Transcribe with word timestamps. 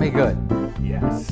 gonna 0.00 0.34
good. 0.34 0.74
Yes. 0.82 1.30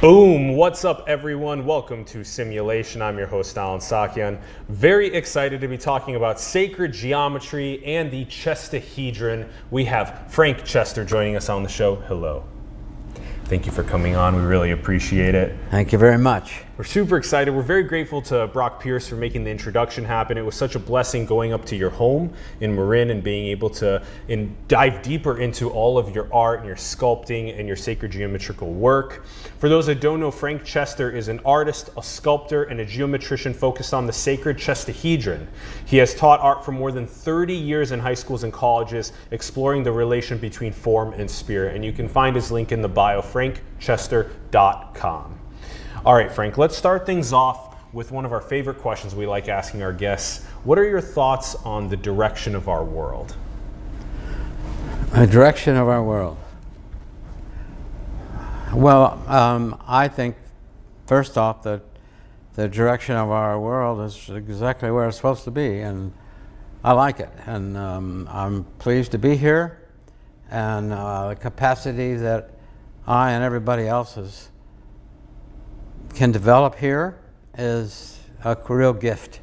Boom! 0.00 0.56
What's 0.56 0.84
up, 0.84 1.04
everyone? 1.06 1.64
Welcome 1.64 2.04
to 2.06 2.22
Simulation. 2.22 3.00
I'm 3.00 3.16
your 3.16 3.28
host, 3.28 3.56
Allen 3.56 3.80
Saakyan. 3.80 4.38
Very 4.68 5.06
excited 5.14 5.60
to 5.62 5.68
be 5.68 5.78
talking 5.78 6.16
about 6.16 6.38
sacred 6.38 6.92
geometry 6.92 7.82
and 7.86 8.10
the 8.10 8.26
chestahedron. 8.26 9.48
We 9.70 9.86
have 9.86 10.24
Frank 10.28 10.64
Chester 10.64 11.04
joining 11.04 11.36
us 11.36 11.48
on 11.48 11.62
the 11.62 11.70
show. 11.70 11.96
Hello. 11.96 12.44
Thank 13.44 13.64
you 13.64 13.72
for 13.72 13.84
coming 13.84 14.16
on. 14.16 14.36
We 14.36 14.42
really 14.42 14.72
appreciate 14.72 15.34
it. 15.34 15.56
Thank 15.70 15.92
you 15.92 15.98
very 15.98 16.18
much. 16.18 16.64
We're 16.82 16.86
super 16.86 17.16
excited. 17.16 17.54
We're 17.54 17.62
very 17.62 17.84
grateful 17.84 18.20
to 18.22 18.48
Brock 18.48 18.82
Pierce 18.82 19.06
for 19.06 19.14
making 19.14 19.44
the 19.44 19.52
introduction 19.52 20.04
happen. 20.04 20.36
It 20.36 20.44
was 20.44 20.56
such 20.56 20.74
a 20.74 20.80
blessing 20.80 21.24
going 21.24 21.52
up 21.52 21.64
to 21.66 21.76
your 21.76 21.90
home 21.90 22.34
in 22.58 22.74
Marin 22.74 23.10
and 23.10 23.22
being 23.22 23.46
able 23.46 23.70
to 23.70 24.02
in, 24.26 24.56
dive 24.66 25.00
deeper 25.00 25.38
into 25.38 25.70
all 25.70 25.96
of 25.96 26.12
your 26.12 26.26
art 26.34 26.58
and 26.58 26.66
your 26.66 26.74
sculpting 26.74 27.56
and 27.56 27.68
your 27.68 27.76
sacred 27.76 28.10
geometrical 28.10 28.72
work. 28.72 29.24
For 29.60 29.68
those 29.68 29.86
that 29.86 30.00
don't 30.00 30.18
know, 30.18 30.32
Frank 30.32 30.64
Chester 30.64 31.08
is 31.08 31.28
an 31.28 31.38
artist, 31.44 31.90
a 31.96 32.02
sculptor, 32.02 32.64
and 32.64 32.80
a 32.80 32.84
geometrician 32.84 33.54
focused 33.54 33.94
on 33.94 34.04
the 34.04 34.12
sacred 34.12 34.58
chestahedron. 34.58 35.46
He 35.84 35.98
has 35.98 36.16
taught 36.16 36.40
art 36.40 36.64
for 36.64 36.72
more 36.72 36.90
than 36.90 37.06
30 37.06 37.54
years 37.54 37.92
in 37.92 38.00
high 38.00 38.14
schools 38.14 38.42
and 38.42 38.52
colleges, 38.52 39.12
exploring 39.30 39.84
the 39.84 39.92
relation 39.92 40.36
between 40.36 40.72
form 40.72 41.12
and 41.12 41.30
spirit. 41.30 41.76
And 41.76 41.84
you 41.84 41.92
can 41.92 42.08
find 42.08 42.34
his 42.34 42.50
link 42.50 42.72
in 42.72 42.82
the 42.82 42.88
bio, 42.88 43.20
frankchester.com. 43.20 45.41
All 46.04 46.14
right, 46.14 46.32
Frank, 46.32 46.58
let's 46.58 46.76
start 46.76 47.06
things 47.06 47.32
off 47.32 47.76
with 47.92 48.10
one 48.10 48.24
of 48.24 48.32
our 48.32 48.40
favorite 48.40 48.78
questions 48.80 49.14
we 49.14 49.24
like 49.24 49.46
asking 49.46 49.84
our 49.84 49.92
guests. 49.92 50.44
What 50.64 50.76
are 50.76 50.84
your 50.84 51.00
thoughts 51.00 51.54
on 51.54 51.86
the 51.86 51.96
direction 51.96 52.56
of 52.56 52.68
our 52.68 52.82
world? 52.82 53.36
The 55.14 55.28
direction 55.28 55.76
of 55.76 55.86
our 55.86 56.02
world. 56.02 56.38
Well, 58.74 59.22
um, 59.28 59.80
I 59.86 60.08
think, 60.08 60.34
first 61.06 61.38
off, 61.38 61.62
that 61.62 61.82
the 62.54 62.66
direction 62.66 63.14
of 63.14 63.30
our 63.30 63.60
world 63.60 64.00
is 64.00 64.28
exactly 64.28 64.90
where 64.90 65.06
it's 65.06 65.18
supposed 65.18 65.44
to 65.44 65.52
be, 65.52 65.82
and 65.82 66.12
I 66.82 66.94
like 66.94 67.20
it. 67.20 67.30
And 67.46 67.76
um, 67.76 68.28
I'm 68.28 68.64
pleased 68.80 69.12
to 69.12 69.18
be 69.18 69.36
here, 69.36 69.82
and 70.50 70.92
uh, 70.92 71.28
the 71.28 71.36
capacity 71.36 72.14
that 72.16 72.50
I 73.06 73.30
and 73.30 73.44
everybody 73.44 73.86
else 73.86 74.16
is 74.16 74.48
can 76.14 76.32
develop 76.32 76.76
here 76.76 77.18
is 77.56 78.18
a 78.44 78.56
real 78.68 78.92
gift. 78.92 79.40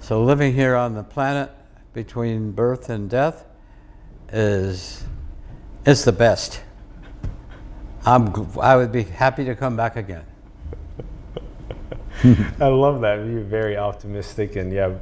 So 0.00 0.22
living 0.22 0.54
here 0.54 0.76
on 0.76 0.94
the 0.94 1.02
planet 1.02 1.50
between 1.92 2.52
birth 2.52 2.88
and 2.90 3.08
death 3.08 3.44
is 4.32 5.04
is 5.86 6.04
the 6.04 6.12
best. 6.12 6.62
I'm, 8.04 8.32
I 8.60 8.76
would 8.76 8.92
be 8.92 9.02
happy 9.02 9.44
to 9.44 9.54
come 9.54 9.76
back 9.76 9.96
again. 9.96 10.24
I 12.60 12.66
love 12.66 13.00
that. 13.00 13.18
You're 13.26 13.42
very 13.42 13.76
optimistic, 13.76 14.56
and 14.56 14.72
yeah, 14.72 14.94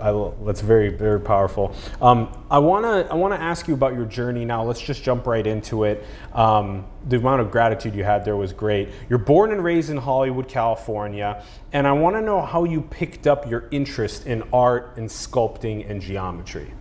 I, 0.00 0.30
that's 0.44 0.62
very 0.62 0.88
very 0.88 1.20
powerful. 1.20 1.74
Um, 2.00 2.28
I 2.50 2.58
wanna 2.58 3.06
I 3.10 3.14
wanna 3.14 3.36
ask 3.36 3.68
you 3.68 3.74
about 3.74 3.92
your 3.92 4.06
journey 4.06 4.46
now. 4.46 4.64
Let's 4.64 4.80
just 4.80 5.02
jump 5.02 5.26
right 5.26 5.46
into 5.46 5.84
it. 5.84 6.06
Um, 6.32 6.86
the 7.06 7.16
amount 7.16 7.42
of 7.42 7.50
gratitude 7.50 7.94
you 7.94 8.02
had 8.02 8.24
there 8.24 8.36
was 8.36 8.54
great. 8.54 8.88
You're 9.10 9.18
born 9.18 9.52
and 9.52 9.62
raised 9.62 9.90
in 9.90 9.98
Hollywood, 9.98 10.48
California, 10.48 11.44
and 11.72 11.86
I 11.86 11.92
want 11.92 12.16
to 12.16 12.22
know 12.22 12.40
how 12.40 12.64
you 12.64 12.80
picked 12.80 13.26
up 13.26 13.48
your 13.50 13.68
interest 13.70 14.26
in 14.26 14.42
art 14.54 14.96
and 14.96 15.08
sculpting 15.08 15.88
and 15.88 16.00
geometry. 16.00 16.72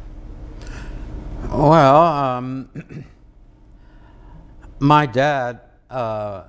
Well, 1.49 2.05
um, 2.05 3.05
my 4.79 5.05
dad 5.05 5.59
uh, 5.89 6.45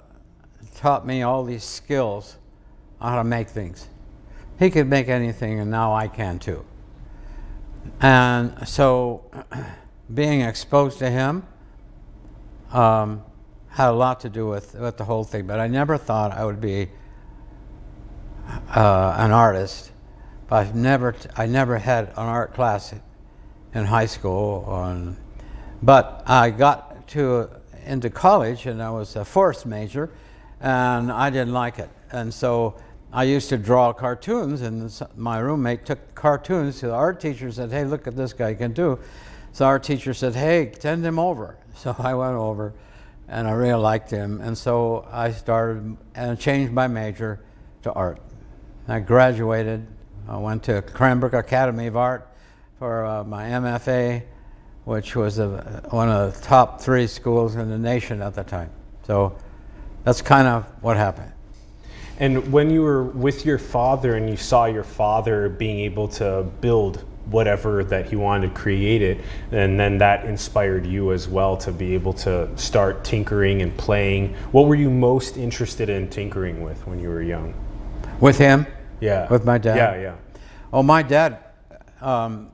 taught 0.77 1.05
me 1.05 1.23
all 1.23 1.43
these 1.43 1.65
skills 1.65 2.37
on 3.01 3.11
how 3.11 3.17
to 3.17 3.25
make 3.25 3.49
things. 3.49 3.89
He 4.59 4.71
could 4.71 4.89
make 4.89 5.09
anything, 5.09 5.61
and 5.61 5.71
now 5.71 5.95
I 5.95 6.09
can 6.09 6.39
too. 6.39 6.65
And 8.01 8.67
so, 8.67 9.25
being 10.13 10.43
exposed 10.43 10.99
to 10.99 11.11
him 11.11 11.47
um, 12.73 13.23
had 13.69 13.91
a 13.91 13.93
lot 13.93 14.21
to 14.21 14.29
do 14.29 14.47
with, 14.47 14.75
with 14.75 14.97
the 14.97 15.05
whole 15.05 15.25
thing. 15.25 15.47
But 15.47 15.61
I 15.61 15.67
never 15.67 15.97
thought 15.97 16.33
I 16.33 16.45
would 16.45 16.61
be 16.61 16.91
uh, 18.75 19.17
an 19.19 19.31
artist. 19.31 19.91
But 20.49 20.57
I've 20.57 20.75
never, 20.75 21.15
I 21.37 21.47
never 21.47 21.79
had 21.79 22.09
an 22.09 22.15
art 22.17 22.55
class 22.55 22.95
in 23.75 23.85
high 23.87 24.07
school. 24.07 24.65
On, 24.67 25.17
but 25.83 26.23
I 26.27 26.51
got 26.51 27.09
to 27.09 27.51
into 27.87 28.11
college, 28.11 28.67
and 28.67 28.83
I 28.83 28.91
was 28.91 29.17
a 29.17 29.25
forest 29.25 29.67
major, 29.67 30.11
and 30.61 31.13
I 31.13 31.31
didn't 31.31 31.53
like 31.53 31.79
it. 31.79 31.91
And 32.13 32.33
so 32.33 32.77
I 33.15 33.23
used 33.23 33.49
to 33.51 33.57
draw 33.57 33.93
cartoons, 33.93 34.61
and 34.61 34.93
my 35.17 35.39
roommate 35.39 35.87
took 35.87 36.17
cartoons 36.17 36.81
to 36.81 36.89
the 36.89 36.95
art 36.95 37.21
teacher 37.21 37.45
and 37.45 37.55
said, 37.55 37.71
Hey, 37.71 37.85
look 37.85 38.09
at 38.09 38.17
this 38.17 38.33
guy 38.33 38.55
can 38.55 38.73
do. 38.73 38.99
So 39.53 39.67
our 39.67 39.79
teacher 39.79 40.13
said, 40.13 40.35
Hey, 40.35 40.73
send 40.79 41.07
him 41.07 41.19
over. 41.19 41.57
So 41.77 41.95
I 41.99 42.15
went 42.15 42.35
over, 42.35 42.73
and 43.27 43.49
I 43.49 43.51
really 43.51 43.81
liked 43.81 44.09
him. 44.09 44.41
And 44.41 44.57
so 44.57 45.09
I 45.11 45.33
started 45.33 45.97
and 46.15 46.39
changed 46.39 46.73
my 46.73 46.87
major 46.87 47.41
to 47.83 47.93
art. 47.93 48.21
I 48.87 49.01
graduated. 49.01 49.85
I 50.29 50.37
went 50.37 50.63
to 50.65 50.83
Cranbrook 50.83 51.33
Academy 51.33 51.89
of 51.89 51.97
Art 51.97 52.29
for 52.79 53.05
uh, 53.05 53.25
my 53.25 53.45
MFA, 53.45 54.23
which 54.85 55.17
was 55.17 55.41
a, 55.41 55.83
one 55.91 56.09
of 56.09 56.35
the 56.35 56.41
top 56.43 56.81
three 56.81 57.09
schools 57.09 57.57
in 57.57 57.69
the 57.69 57.79
nation 57.79 58.23
at 58.23 58.35
the 58.35 58.45
time. 58.45 58.71
So 59.05 59.37
that's 60.05 60.23
kind 60.23 60.47
of 60.47 60.65
what 60.81 60.97
happened. 60.97 61.34
And 62.19 62.53
when 62.53 62.71
you 62.71 62.83
were 62.83 63.03
with 63.03 63.45
your 63.45 63.59
father 63.59 64.15
and 64.15 64.31
you 64.31 64.37
saw 64.37 64.67
your 64.67 64.85
father 64.85 65.49
being 65.49 65.81
able 65.81 66.09
to 66.09 66.45
build 66.61 67.05
whatever 67.27 67.83
that 67.85 68.07
he 68.07 68.17
wanted 68.17 68.49
to 68.49 68.55
create 68.55 69.03
it, 69.03 69.19
and 69.51 69.81
then 69.81 69.99
that 69.99 70.25
inspired 70.25 70.87
you 70.87 71.13
as 71.13 71.27
well 71.27 71.57
to 71.57 71.73
be 71.73 71.95
able 71.95 72.13
to 72.13 72.49
start 72.57 73.03
tinkering 73.03 73.63
and 73.63 73.77
playing. 73.77 74.35
What 74.53 74.67
were 74.67 74.75
you 74.75 74.91
most 74.91 75.37
interested 75.37 75.89
in 75.89 76.09
tinkering 76.09 76.63
with 76.63 76.87
when 76.87 77.01
you 77.01 77.09
were 77.09 77.23
young? 77.23 77.55
With 78.21 78.39
him? 78.39 78.67
Yeah. 79.01 79.29
With 79.29 79.45
my 79.45 79.59
dad? 79.59 79.77
Yeah, 79.77 80.01
yeah. 80.01 80.15
Oh, 80.73 80.83
my 80.83 81.03
dad, 81.03 81.39
um, 82.01 82.51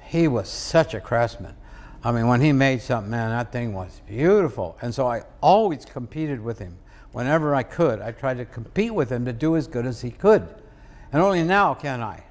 he 0.00 0.26
was 0.26 0.48
such 0.48 0.94
a 0.94 1.00
craftsman. 1.00 1.54
I 2.04 2.10
mean, 2.10 2.26
when 2.26 2.40
he 2.40 2.52
made 2.52 2.82
something, 2.82 3.10
man, 3.10 3.30
that 3.30 3.52
thing 3.52 3.74
was 3.74 4.00
beautiful. 4.08 4.76
And 4.82 4.92
so 4.92 5.06
I 5.06 5.22
always 5.40 5.84
competed 5.84 6.42
with 6.42 6.58
him 6.58 6.78
whenever 7.10 7.54
I 7.54 7.62
could, 7.62 8.00
I 8.00 8.12
tried 8.12 8.38
to 8.38 8.44
compete 8.44 8.94
with 8.94 9.10
him 9.10 9.24
to 9.24 9.32
do 9.32 9.56
as 9.56 9.66
good 9.66 9.86
as 9.86 10.00
he 10.00 10.10
could. 10.10 10.48
And 11.12 11.20
only 11.20 11.42
now 11.42 11.74
can 11.74 12.00
I. 12.02 12.24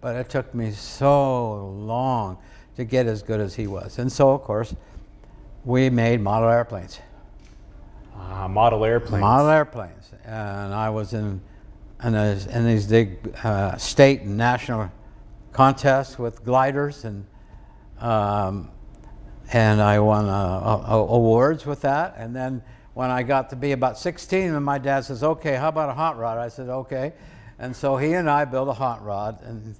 But 0.00 0.16
it 0.16 0.28
took 0.28 0.54
me 0.54 0.72
so 0.72 1.68
long 1.68 2.38
to 2.76 2.84
get 2.84 3.06
as 3.06 3.22
good 3.22 3.40
as 3.40 3.54
he 3.54 3.66
was. 3.66 3.98
And 3.98 4.10
so, 4.10 4.30
of 4.30 4.42
course, 4.42 4.74
we 5.64 5.90
made 5.90 6.20
model 6.20 6.48
airplanes. 6.48 6.98
Uh, 8.16 8.48
model 8.48 8.84
airplanes. 8.84 9.20
Model 9.20 9.48
airplanes. 9.48 10.10
And 10.24 10.74
I 10.74 10.90
was 10.90 11.12
in, 11.12 11.40
in, 12.02 12.14
a, 12.14 12.38
in 12.50 12.66
these 12.66 12.86
big 12.86 13.34
uh, 13.42 13.76
state 13.76 14.22
and 14.22 14.36
national 14.36 14.90
contests 15.52 16.18
with 16.18 16.44
gliders, 16.44 17.04
and, 17.04 17.26
um, 18.00 18.70
and 19.52 19.82
I 19.82 20.00
won 20.00 20.28
uh, 20.28 20.84
awards 20.88 21.66
with 21.66 21.82
that. 21.82 22.14
And 22.16 22.34
then 22.34 22.62
when 22.94 23.10
I 23.10 23.22
got 23.22 23.50
to 23.50 23.56
be 23.56 23.72
about 23.72 23.98
16, 23.98 24.54
and 24.54 24.64
my 24.64 24.78
dad 24.78 25.04
says, 25.04 25.22
okay, 25.22 25.56
how 25.56 25.68
about 25.68 25.88
a 25.88 25.94
hot 25.94 26.18
rod? 26.18 26.38
I 26.38 26.48
said, 26.48 26.68
okay. 26.68 27.12
And 27.58 27.74
so 27.74 27.96
he 27.96 28.12
and 28.12 28.28
I 28.28 28.44
built 28.44 28.68
a 28.68 28.74
hot 28.74 29.04
rod, 29.04 29.38
and 29.42 29.74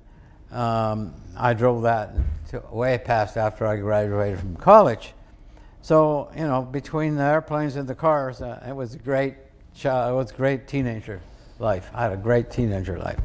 um, 0.50 1.14
I 1.36 1.52
drove 1.54 1.82
that 1.82 2.14
to, 2.50 2.62
way 2.70 2.98
past 2.98 3.36
after 3.36 3.66
I 3.66 3.76
graduated 3.76 4.38
from 4.38 4.56
college. 4.56 5.12
So, 5.82 6.30
you 6.36 6.44
know, 6.44 6.62
between 6.62 7.16
the 7.16 7.24
airplanes 7.24 7.76
and 7.76 7.88
the 7.88 7.94
cars, 7.94 8.40
uh, 8.40 8.64
it 8.66 8.74
was 8.74 8.94
a 8.94 8.98
great, 8.98 9.34
child, 9.74 10.12
it 10.12 10.16
was 10.16 10.30
a 10.30 10.34
great 10.34 10.68
teenager 10.68 11.20
life. 11.58 11.90
I 11.92 12.02
had 12.02 12.12
a 12.12 12.16
great 12.16 12.50
teenager 12.50 12.98
life. 12.98 13.18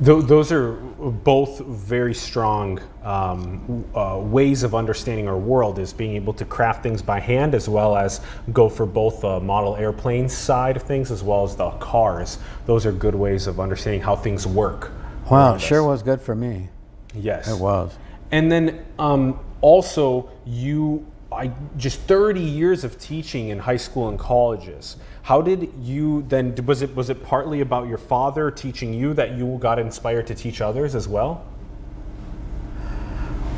Those 0.00 0.50
are 0.50 0.72
both 0.72 1.60
very 1.60 2.14
strong 2.14 2.80
um, 3.04 3.84
uh, 3.94 4.18
ways 4.20 4.64
of 4.64 4.74
understanding 4.74 5.28
our 5.28 5.38
world 5.38 5.78
is 5.78 5.92
being 5.92 6.16
able 6.16 6.32
to 6.34 6.44
craft 6.44 6.82
things 6.82 7.00
by 7.00 7.20
hand 7.20 7.54
as 7.54 7.68
well 7.68 7.96
as 7.96 8.20
go 8.52 8.68
for 8.68 8.86
both 8.86 9.20
the 9.20 9.38
model 9.38 9.76
airplane 9.76 10.28
side 10.28 10.76
of 10.76 10.82
things 10.82 11.12
as 11.12 11.22
well 11.22 11.44
as 11.44 11.54
the 11.54 11.70
cars. 11.72 12.38
Those 12.66 12.86
are 12.86 12.92
good 12.92 13.14
ways 13.14 13.46
of 13.46 13.60
understanding 13.60 14.00
how 14.00 14.16
things 14.16 14.48
work. 14.48 14.90
wow 15.30 15.58
sure 15.58 15.84
was 15.84 16.02
good 16.02 16.20
for 16.20 16.34
me. 16.34 16.70
Yes. 17.14 17.48
It 17.48 17.60
was. 17.60 17.96
And 18.32 18.50
then 18.50 18.84
um, 18.98 19.38
also 19.60 20.28
you, 20.44 21.06
I, 21.30 21.52
just 21.76 22.00
30 22.00 22.40
years 22.40 22.82
of 22.82 22.98
teaching 22.98 23.50
in 23.50 23.60
high 23.60 23.76
school 23.76 24.08
and 24.08 24.18
colleges. 24.18 24.96
How 25.24 25.40
did 25.40 25.72
you 25.80 26.22
then, 26.28 26.54
was 26.66 26.82
it, 26.82 26.94
was 26.94 27.08
it 27.08 27.24
partly 27.24 27.62
about 27.62 27.88
your 27.88 27.96
father 27.96 28.50
teaching 28.50 28.92
you 28.92 29.14
that 29.14 29.38
you 29.38 29.56
got 29.58 29.78
inspired 29.78 30.26
to 30.26 30.34
teach 30.34 30.60
others 30.60 30.94
as 30.94 31.08
well? 31.08 31.46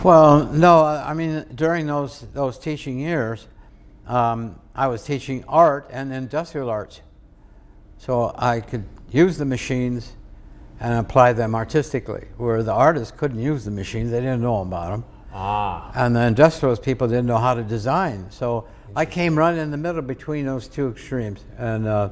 Well, 0.04 0.44
no, 0.52 0.84
I 0.84 1.12
mean, 1.12 1.44
during 1.56 1.88
those, 1.88 2.24
those 2.32 2.56
teaching 2.56 3.00
years, 3.00 3.48
um, 4.06 4.60
I 4.76 4.86
was 4.86 5.02
teaching 5.02 5.42
art 5.48 5.88
and 5.90 6.12
industrial 6.12 6.70
arts. 6.70 7.00
So 7.98 8.32
I 8.38 8.60
could 8.60 8.84
use 9.10 9.36
the 9.36 9.44
machines 9.44 10.12
and 10.78 10.94
apply 10.94 11.32
them 11.32 11.56
artistically, 11.56 12.28
where 12.36 12.62
the 12.62 12.72
artists 12.72 13.12
couldn't 13.16 13.40
use 13.40 13.64
the 13.64 13.72
machines, 13.72 14.12
they 14.12 14.20
didn't 14.20 14.42
know 14.42 14.60
about 14.60 14.90
them. 14.90 15.04
Ah. 15.34 15.90
And 15.96 16.14
the 16.14 16.22
industrialist 16.22 16.84
people 16.84 17.08
didn't 17.08 17.26
know 17.26 17.38
how 17.38 17.54
to 17.54 17.64
design. 17.64 18.30
So 18.30 18.68
I 18.94 19.04
came 19.04 19.36
right 19.36 19.56
in 19.56 19.70
the 19.70 19.76
middle 19.76 20.02
between 20.02 20.46
those 20.46 20.68
two 20.68 20.88
extremes. 20.88 21.44
And 21.58 21.86
uh, 21.86 22.10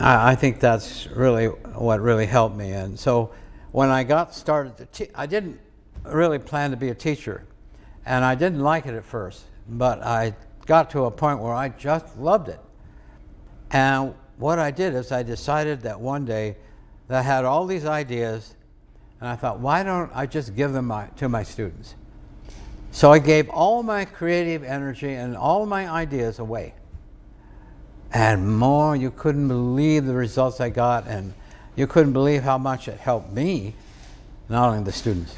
I, 0.00 0.32
I 0.32 0.34
think 0.34 0.60
that's 0.60 1.06
really 1.08 1.46
what 1.46 2.00
really 2.00 2.26
helped 2.26 2.56
me. 2.56 2.72
And 2.72 2.98
so 2.98 3.32
when 3.72 3.90
I 3.90 4.04
got 4.04 4.34
started, 4.34 4.88
I 5.14 5.26
didn't 5.26 5.60
really 6.04 6.38
plan 6.38 6.70
to 6.70 6.76
be 6.76 6.90
a 6.90 6.94
teacher. 6.94 7.44
And 8.04 8.24
I 8.24 8.34
didn't 8.34 8.60
like 8.60 8.86
it 8.86 8.94
at 8.94 9.04
first, 9.04 9.44
but 9.68 10.02
I 10.02 10.36
got 10.64 10.90
to 10.90 11.04
a 11.04 11.10
point 11.10 11.40
where 11.40 11.54
I 11.54 11.70
just 11.70 12.16
loved 12.18 12.48
it. 12.48 12.60
And 13.70 14.14
what 14.36 14.58
I 14.58 14.70
did 14.70 14.94
is 14.94 15.10
I 15.12 15.22
decided 15.22 15.82
that 15.82 16.00
one 16.00 16.24
day 16.24 16.56
that 17.08 17.18
I 17.18 17.22
had 17.22 17.44
all 17.44 17.66
these 17.66 17.84
ideas, 17.84 18.54
and 19.20 19.28
I 19.28 19.36
thought, 19.36 19.60
why 19.60 19.82
don't 19.82 20.10
I 20.14 20.26
just 20.26 20.54
give 20.54 20.72
them 20.72 20.86
my, 20.86 21.06
to 21.16 21.28
my 21.28 21.42
students? 21.42 21.94
So 22.96 23.12
I 23.12 23.18
gave 23.18 23.50
all 23.50 23.82
my 23.82 24.06
creative 24.06 24.64
energy 24.64 25.12
and 25.12 25.36
all 25.36 25.66
my 25.66 25.86
ideas 25.86 26.38
away. 26.38 26.72
And 28.10 28.56
more, 28.56 28.96
you 28.96 29.10
couldn't 29.10 29.48
believe 29.48 30.06
the 30.06 30.14
results 30.14 30.62
I 30.62 30.70
got, 30.70 31.06
and 31.06 31.34
you 31.76 31.86
couldn't 31.86 32.14
believe 32.14 32.42
how 32.42 32.56
much 32.56 32.88
it 32.88 32.98
helped 32.98 33.30
me, 33.34 33.74
not 34.48 34.70
only 34.70 34.82
the 34.82 34.92
students. 34.92 35.36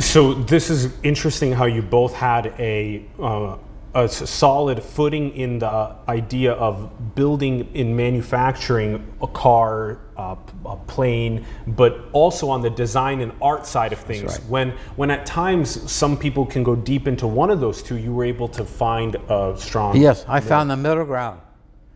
So 0.00 0.34
this 0.34 0.68
is 0.68 0.92
interesting 1.04 1.52
how 1.52 1.66
you 1.66 1.80
both 1.80 2.12
had 2.12 2.52
a 2.58 3.04
uh, 3.22 3.56
a 3.96 4.06
solid 4.08 4.82
footing 4.82 5.34
in 5.34 5.58
the 5.58 5.94
idea 6.06 6.52
of 6.52 7.14
building 7.14 7.66
in 7.74 7.96
manufacturing 7.96 9.02
a 9.22 9.26
car, 9.26 10.00
uh, 10.18 10.36
a 10.66 10.76
plane, 10.86 11.46
but 11.66 11.92
also 12.12 12.50
on 12.50 12.60
the 12.60 12.68
design 12.68 13.22
and 13.22 13.32
art 13.40 13.64
side 13.66 13.92
of 13.94 13.98
things. 13.98 14.24
right. 14.24 14.44
When 14.50 14.70
when 14.96 15.10
at 15.10 15.24
times 15.24 15.90
some 15.90 16.16
people 16.18 16.44
can 16.44 16.62
go 16.62 16.76
deep 16.76 17.08
into 17.08 17.26
one 17.26 17.48
of 17.50 17.58
those 17.60 17.82
two, 17.82 17.96
you 17.96 18.12
were 18.12 18.24
able 18.26 18.48
to 18.48 18.64
find 18.66 19.16
a 19.30 19.54
strong. 19.56 19.96
Yes, 19.96 20.26
I 20.28 20.40
found 20.40 20.68
the 20.70 20.76
middle 20.76 21.06
ground. 21.06 21.40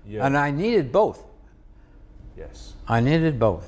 Yeah. 0.06 0.24
And 0.26 0.36
I 0.38 0.50
needed 0.50 0.90
both. 0.90 1.22
Yes. 2.36 2.74
I 2.88 3.00
needed 3.00 3.38
both. 3.38 3.66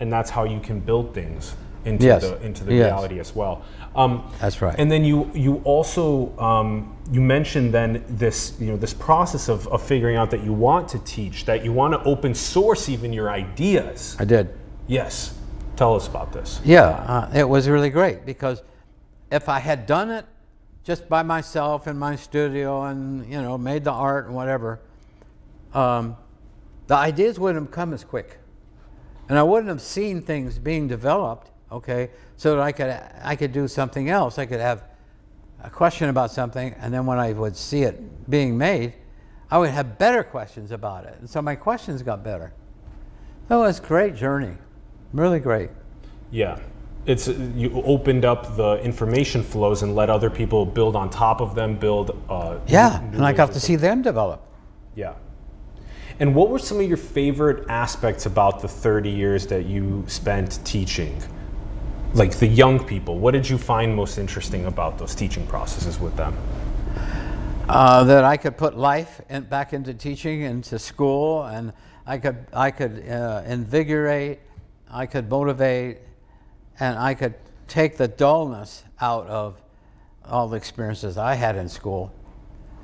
and 0.00 0.10
that's 0.10 0.30
how 0.30 0.44
you 0.44 0.60
can 0.60 0.80
build 0.80 1.12
things 1.14 1.54
into 1.84 2.06
Yes. 2.06 2.22
the 2.22 2.40
into 2.46 2.64
the 2.64 2.74
Yes. 2.74 2.86
reality 2.86 3.20
as 3.20 3.34
well. 3.36 3.60
Um, 3.94 4.22
That's 4.40 4.62
right. 4.62 4.74
And 4.78 4.90
then 4.90 5.04
you 5.04 5.30
you 5.34 5.60
also 5.64 6.32
um, 6.38 6.96
you 7.10 7.20
mentioned 7.20 7.74
then 7.74 8.04
this 8.08 8.56
you 8.60 8.68
know 8.68 8.76
this 8.76 8.94
process 8.94 9.48
of, 9.48 9.66
of 9.68 9.82
figuring 9.82 10.16
out 10.16 10.30
that 10.30 10.44
you 10.44 10.52
want 10.52 10.88
to 10.88 10.98
teach 11.00 11.44
that 11.44 11.64
you 11.64 11.72
want 11.72 11.92
to 11.92 12.02
open 12.04 12.34
source 12.34 12.88
even 12.88 13.12
your 13.12 13.30
ideas. 13.30 14.16
I 14.18 14.24
did. 14.24 14.54
Yes, 14.86 15.36
tell 15.76 15.94
us 15.94 16.06
about 16.06 16.32
this. 16.32 16.60
Yeah, 16.64 16.88
uh, 16.88 17.30
it 17.34 17.48
was 17.48 17.68
really 17.68 17.90
great 17.90 18.24
because 18.24 18.62
if 19.30 19.48
I 19.48 19.58
had 19.58 19.86
done 19.86 20.10
it 20.10 20.24
just 20.84 21.08
by 21.08 21.22
myself 21.22 21.86
in 21.86 21.98
my 21.98 22.16
studio 22.16 22.84
and 22.84 23.26
you 23.30 23.42
know 23.42 23.58
made 23.58 23.84
the 23.84 23.92
art 23.92 24.26
and 24.26 24.34
whatever, 24.34 24.80
um, 25.74 26.16
the 26.86 26.94
ideas 26.94 27.38
wouldn't 27.38 27.64
have 27.64 27.72
come 27.72 27.92
as 27.92 28.04
quick, 28.04 28.38
and 29.28 29.36
I 29.36 29.42
wouldn't 29.42 29.68
have 29.68 29.82
seen 29.82 30.22
things 30.22 30.58
being 30.58 30.86
developed. 30.86 31.50
Okay, 31.72 32.10
so 32.36 32.56
that 32.56 32.62
I 32.62 32.72
could 32.72 33.00
I 33.22 33.34
could 33.34 33.52
do 33.52 33.66
something 33.66 34.08
else. 34.08 34.38
I 34.38 34.46
could 34.46 34.60
have 34.60 34.84
a 35.62 35.70
question 35.70 36.08
about 36.08 36.30
something, 36.30 36.74
and 36.78 36.92
then 36.92 37.06
when 37.06 37.18
I 37.18 37.32
would 37.32 37.56
see 37.56 37.82
it 37.82 38.30
being 38.30 38.56
made, 38.56 38.94
I 39.50 39.58
would 39.58 39.70
have 39.70 39.98
better 39.98 40.22
questions 40.22 40.70
about 40.70 41.04
it, 41.04 41.16
and 41.18 41.28
so 41.28 41.42
my 41.42 41.54
questions 41.54 42.02
got 42.02 42.22
better. 42.22 42.52
So 43.48 43.64
it 43.64 43.66
was 43.66 43.78
a 43.80 43.82
great 43.82 44.14
journey, 44.14 44.56
really 45.12 45.40
great. 45.40 45.70
Yeah. 46.30 46.58
It's 47.06 47.28
you 47.28 47.82
opened 47.84 48.24
up 48.24 48.56
the 48.56 48.76
information 48.82 49.42
flows 49.42 49.82
and 49.82 49.96
let 49.96 50.10
other 50.10 50.28
people 50.28 50.66
build 50.66 50.94
on 50.94 51.08
top 51.08 51.40
of 51.40 51.54
them, 51.54 51.76
build. 51.76 52.10
Uh, 52.28 52.58
Yeah, 52.66 53.00
and 53.00 53.24
I 53.24 53.32
got 53.32 53.52
to 53.52 53.60
see 53.60 53.74
them 53.76 54.02
develop. 54.02 54.46
Yeah. 54.94 55.14
And 56.20 56.34
what 56.34 56.50
were 56.50 56.58
some 56.58 56.78
of 56.78 56.86
your 56.86 56.98
favorite 56.98 57.64
aspects 57.70 58.26
about 58.26 58.60
the 58.60 58.68
30 58.68 59.08
years 59.08 59.46
that 59.46 59.64
you 59.64 60.04
spent 60.06 60.62
teaching? 60.64 61.20
Like 62.12 62.36
the 62.36 62.46
young 62.46 62.84
people, 62.84 63.18
what 63.18 63.32
did 63.32 63.48
you 63.48 63.56
find 63.56 63.94
most 63.94 64.18
interesting 64.18 64.66
about 64.66 64.98
those 64.98 65.14
teaching 65.14 65.46
processes 65.46 66.00
with 66.00 66.16
them? 66.16 66.36
Uh, 67.68 68.02
that 68.02 68.24
I 68.24 68.36
could 68.36 68.56
put 68.56 68.76
life 68.76 69.20
in, 69.28 69.44
back 69.44 69.72
into 69.72 69.94
teaching, 69.94 70.42
into 70.42 70.76
school, 70.80 71.44
and 71.44 71.72
I 72.04 72.18
could, 72.18 72.46
I 72.52 72.72
could 72.72 73.08
uh, 73.08 73.42
invigorate, 73.46 74.40
I 74.90 75.06
could 75.06 75.30
motivate, 75.30 75.98
and 76.80 76.98
I 76.98 77.14
could 77.14 77.34
take 77.68 77.96
the 77.96 78.08
dullness 78.08 78.82
out 79.00 79.28
of 79.28 79.62
all 80.24 80.48
the 80.48 80.56
experiences 80.56 81.16
I 81.16 81.34
had 81.34 81.54
in 81.54 81.68
school. 81.68 82.12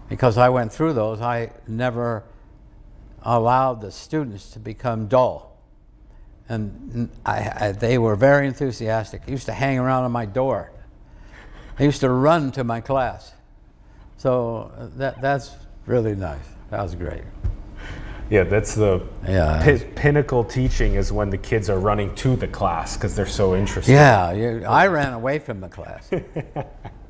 Because 0.09 0.39
I 0.39 0.51
went 0.51 0.73
through 0.73 0.93
those, 0.93 1.21
I 1.21 1.51
never 1.67 2.23
allowed 3.23 3.81
the 3.81 3.91
students 3.91 4.51
to 4.51 4.61
become 4.61 5.09
dull. 5.09 5.56
And 6.49 7.11
I, 7.25 7.53
I, 7.69 7.73
they 7.73 7.99
were 7.99 8.15
very 8.17 8.47
enthusiastic. 8.47 9.27
They 9.27 9.33
used 9.33 9.47
to 9.47 9.53
hang 9.53 9.79
around 9.79 10.05
on 10.05 10.13
my 10.13 10.27
door. 10.27 10.71
They 11.77 11.85
used 11.85 12.01
to 12.01 12.09
run 12.11 12.53
to 12.53 12.65
my 12.65 12.81
class. 12.81 13.33
So 14.17 14.71
uh, 14.79 14.89
that, 14.97 15.21
that's 15.21 15.53
really 15.87 16.15
nice. 16.15 16.39
That 16.71 16.83
was 16.83 16.95
great. 16.95 17.23
Yeah, 18.31 18.43
that's 18.45 18.75
the 18.75 19.03
Yeah. 19.29 19.63
pi- 19.63 19.85
pinnacle 19.95 20.43
teaching 20.45 20.95
is 20.95 21.13
when 21.13 21.31
the 21.31 21.39
kids 21.39 21.71
are 21.71 21.79
running 21.79 22.15
to 22.17 22.35
the 22.37 22.49
class 22.49 22.97
because 22.97 23.15
they're 23.15 23.27
so 23.27 23.55
interested. 23.55 23.93
Yeah, 23.93 24.33
you, 24.33 24.65
I 24.65 24.87
ran 24.89 25.13
away 25.13 25.39
from 25.39 25.61
the 25.61 25.69
class. 25.69 26.11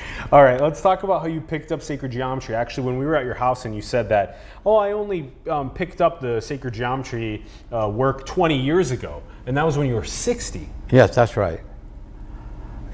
All 0.32 0.42
right, 0.42 0.60
let's 0.60 0.80
talk 0.80 1.02
about 1.02 1.22
how 1.22 1.28
you 1.28 1.40
picked 1.40 1.72
up 1.72 1.82
sacred 1.82 2.12
geometry. 2.12 2.54
Actually, 2.54 2.86
when 2.86 2.98
we 2.98 3.06
were 3.06 3.16
at 3.16 3.24
your 3.24 3.34
house 3.34 3.64
and 3.64 3.74
you 3.74 3.82
said 3.82 4.08
that, 4.10 4.40
oh, 4.66 4.76
I 4.76 4.92
only 4.92 5.32
um, 5.48 5.70
picked 5.70 6.00
up 6.00 6.20
the 6.20 6.40
sacred 6.40 6.74
geometry 6.74 7.44
uh, 7.72 7.88
work 7.88 8.26
20 8.26 8.56
years 8.56 8.90
ago, 8.90 9.22
and 9.46 9.56
that 9.56 9.64
was 9.64 9.78
when 9.78 9.86
you 9.86 9.94
were 9.94 10.04
60. 10.04 10.68
yes, 10.90 11.14
that's 11.14 11.36
right. 11.36 11.60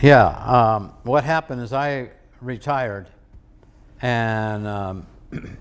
Yeah, 0.01 0.27
um, 0.27 0.93
what 1.03 1.25
happened 1.25 1.63
is 1.63 1.73
I 1.73 2.11
retired 2.41 3.09
and 4.03 4.67
um, 4.67 5.07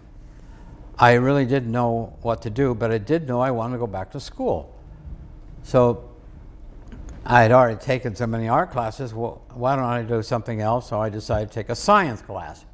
I 0.98 1.14
really 1.14 1.46
didn't 1.46 1.72
know 1.72 2.18
what 2.22 2.42
to 2.44 2.50
do, 2.50 2.76
but 2.76 2.92
I 2.92 2.98
did 2.98 3.28
know 3.28 3.40
I 3.40 3.52
wanted 3.52 3.74
to 3.74 3.80
go 3.80 3.88
back 3.88 4.12
to 4.12 4.20
school. 4.20 4.76
So 5.64 6.13
I 7.26 7.42
had 7.42 7.52
already 7.52 7.80
taken 7.80 8.16
so 8.16 8.28
many 8.28 8.50
art 8.50 8.72
classes, 8.72 9.14
well, 9.14 9.42
why 9.54 9.76
don't 9.76 9.86
I 9.86 10.02
do 10.04 10.22
something 10.22 10.60
else? 10.60 10.90
So 10.90 11.00
I 11.00 11.10
decided 11.10 11.50
to 11.50 11.54
take 11.54 11.70
a 11.70 11.76
science 11.76 12.22
class. 12.22 12.66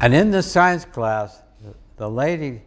And 0.00 0.14
in 0.14 0.30
this 0.30 0.50
science 0.50 0.84
class, 0.84 1.42
the- 1.96 2.10
lady 2.10 2.62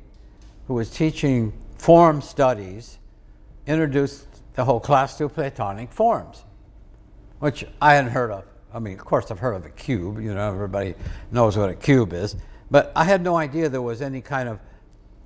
who 0.67 0.73
was 0.73 0.89
teaching 0.89 1.53
form 1.75 2.21
studies 2.21 2.99
introduced 3.65 4.25
the 4.55 4.65
whole 4.65 4.79
class 4.79 5.17
to 5.17 5.29
Platonic 5.29 5.91
forms, 5.91 6.43
which 7.39 7.65
I 7.81 7.95
hadn't 7.95 8.11
heard 8.11 8.31
of. 8.31 8.43
I 8.73 8.79
mean, 8.79 8.99
of 8.99 9.05
course, 9.05 9.31
I've 9.31 9.39
heard 9.39 9.55
of 9.55 9.65
a 9.65 9.69
cube, 9.69 10.19
you 10.21 10.33
know, 10.33 10.53
everybody 10.53 10.95
knows 11.31 11.57
what 11.57 11.69
a 11.69 11.75
cube 11.75 12.13
is, 12.13 12.35
but 12.69 12.91
I 12.95 13.03
had 13.05 13.21
no 13.21 13.35
idea 13.37 13.69
there 13.69 13.81
was 13.81 14.01
any 14.01 14.21
kind 14.21 14.49
of 14.49 14.59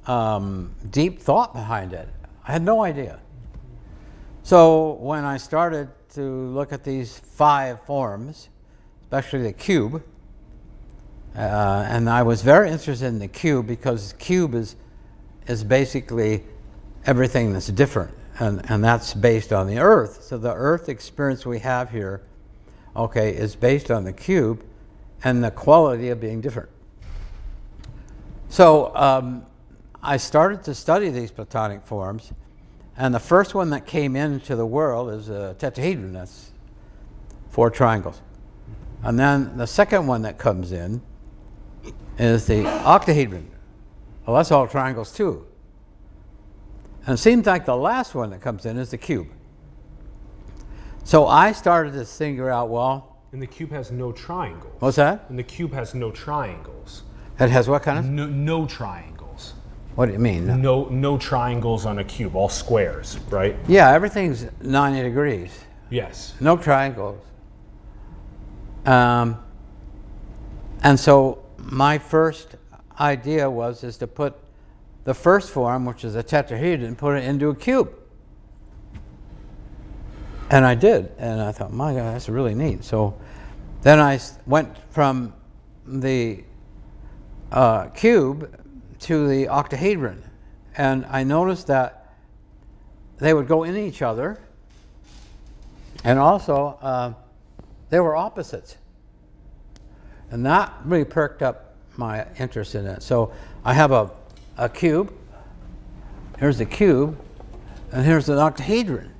um, 0.09 0.75
deep 0.89 1.19
thought 1.19 1.53
behind 1.53 1.93
it. 1.93 2.07
I 2.47 2.51
had 2.51 2.61
no 2.61 2.83
idea. 2.83 3.19
So 4.45 4.91
when 4.99 5.25
I 5.25 5.37
started 5.37 5.89
to 6.13 6.21
look 6.21 6.71
at 6.71 6.83
these 6.83 7.17
five 7.17 7.81
forms, 7.81 8.49
especially 9.01 9.41
the 9.41 9.53
cube, 9.53 10.03
uh, 11.35 11.39
and 11.89 12.07
I 12.07 12.21
was 12.21 12.43
very 12.43 12.69
interested 12.69 13.07
in 13.07 13.17
the 13.17 13.27
cube 13.27 13.65
because 13.65 14.13
cube 14.19 14.53
is, 14.53 14.75
is 15.47 15.63
basically 15.63 16.43
everything 17.07 17.53
that's 17.53 17.69
different, 17.69 18.13
and, 18.37 18.61
and 18.69 18.83
that's 18.83 19.15
based 19.15 19.51
on 19.51 19.65
the 19.65 19.79
Earth. 19.79 20.21
So 20.21 20.37
the 20.37 20.53
Earth 20.53 20.89
experience 20.89 21.43
we 21.43 21.57
have 21.57 21.89
here, 21.89 22.21
okay, 22.95 23.35
is 23.35 23.55
based 23.55 23.89
on 23.89 24.03
the 24.03 24.13
cube 24.13 24.63
and 25.23 25.43
the 25.43 25.49
quality 25.49 26.09
of 26.09 26.19
being 26.19 26.39
different. 26.39 26.69
So 28.49 28.95
um, 28.95 29.47
I 30.03 30.17
started 30.17 30.61
to 30.65 30.75
study 30.75 31.09
these 31.09 31.31
Platonic 31.31 31.83
forms, 31.83 32.31
and 32.97 33.13
the 33.13 33.19
first 33.19 33.53
one 33.53 33.69
that 33.71 33.85
came 33.85 34.15
into 34.15 34.55
the 34.55 34.65
world 34.65 35.09
is 35.11 35.29
a 35.29 35.55
tetrahedron. 35.59 36.13
That's 36.13 36.51
four 37.49 37.69
triangles. 37.69 38.21
And 39.03 39.19
then 39.19 39.57
the 39.57 39.67
second 39.67 40.07
one 40.07 40.21
that 40.23 40.37
comes 40.37 40.71
in 40.71 41.01
is 42.17 42.47
the 42.47 42.65
octahedron. 42.65 43.51
Well, 44.25 44.37
that's 44.37 44.51
all 44.51 44.67
triangles 44.67 45.13
too. 45.13 45.45
And 47.05 47.13
it 47.15 47.17
seems 47.21 47.45
like 47.45 47.65
the 47.65 47.75
last 47.75 48.15
one 48.15 48.31
that 48.31 48.41
comes 48.41 48.65
in 48.65 48.77
is 48.77 48.89
the 48.89 48.97
cube. 48.97 49.27
So 51.03 51.27
I 51.27 51.51
started 51.51 51.93
to 51.93 52.05
figure 52.05 52.49
out, 52.49 52.69
well, 52.69 53.17
And 53.31 53.41
the 53.41 53.47
cube 53.47 53.71
has 53.71 53.91
no 53.91 54.11
triangles. 54.11 54.73
what's 54.79 54.95
that? 54.95 55.25
And 55.29 55.37
the 55.37 55.43
cube 55.43 55.73
has 55.73 55.93
no 55.93 56.09
triangles. 56.09 57.03
It 57.39 57.49
has 57.49 57.67
what 57.67 57.83
kind 57.83 57.99
of? 57.99 58.05
No, 58.05 58.25
no 58.25 58.65
triangles. 58.65 59.14
What 59.95 60.07
do 60.07 60.13
you 60.13 60.19
mean? 60.19 60.61
No, 60.61 60.85
no 60.89 61.17
triangles 61.17 61.85
on 61.85 61.99
a 61.99 62.03
cube. 62.03 62.35
All 62.35 62.49
squares, 62.49 63.17
right? 63.29 63.55
Yeah, 63.67 63.91
everything's 63.91 64.45
90 64.61 65.03
degrees. 65.03 65.57
Yes. 65.89 66.33
No 66.41 66.57
triangles. 66.57 67.23
Um, 68.85 69.37
and 70.83 70.99
so 70.99 71.45
my 71.57 71.97
first 71.97 72.57
idea 72.99 73.49
was 73.49 73.83
is 73.83 73.97
to 73.97 74.07
put 74.07 74.35
the 75.05 75.13
first 75.13 75.51
form, 75.51 75.85
which 75.85 76.03
is 76.03 76.15
a 76.15 76.23
tetrahedron, 76.23 76.97
put 76.97 77.15
it 77.15 77.23
into 77.23 77.49
a 77.49 77.55
cube. 77.55 77.93
And 80.49 80.65
I 80.65 80.75
did, 80.75 81.11
and 81.17 81.41
I 81.41 81.51
thought, 81.51 81.73
my 81.73 81.93
God, 81.93 82.13
that's 82.13 82.29
really 82.29 82.53
neat. 82.53 82.83
So 82.83 83.17
then 83.81 83.99
I 83.99 84.19
went 84.45 84.77
from 84.91 85.33
the 85.87 86.43
uh, 87.51 87.87
cube 87.87 88.64
to 89.05 89.27
the 89.27 89.47
octahedron, 89.47 90.23
and 90.75 91.05
I 91.05 91.23
noticed 91.23 91.67
that 91.67 92.13
they 93.17 93.33
would 93.33 93.47
go 93.47 93.63
in 93.63 93.77
each 93.77 94.01
other, 94.01 94.39
and 96.03 96.19
also 96.19 96.77
uh, 96.81 97.13
they 97.89 97.99
were 97.99 98.15
opposites. 98.15 98.77
And 100.31 100.45
that 100.45 100.73
really 100.83 101.05
perked 101.05 101.41
up 101.43 101.75
my 101.97 102.25
interest 102.39 102.75
in 102.75 102.85
it. 102.87 103.03
So 103.03 103.31
I 103.63 103.73
have 103.73 103.91
a, 103.91 104.09
a 104.57 104.67
cube, 104.67 105.13
here's 106.39 106.57
the 106.57 106.65
cube, 106.65 107.17
and 107.91 108.03
here's 108.05 108.27
an 108.27 108.37
octahedron. 108.37 109.11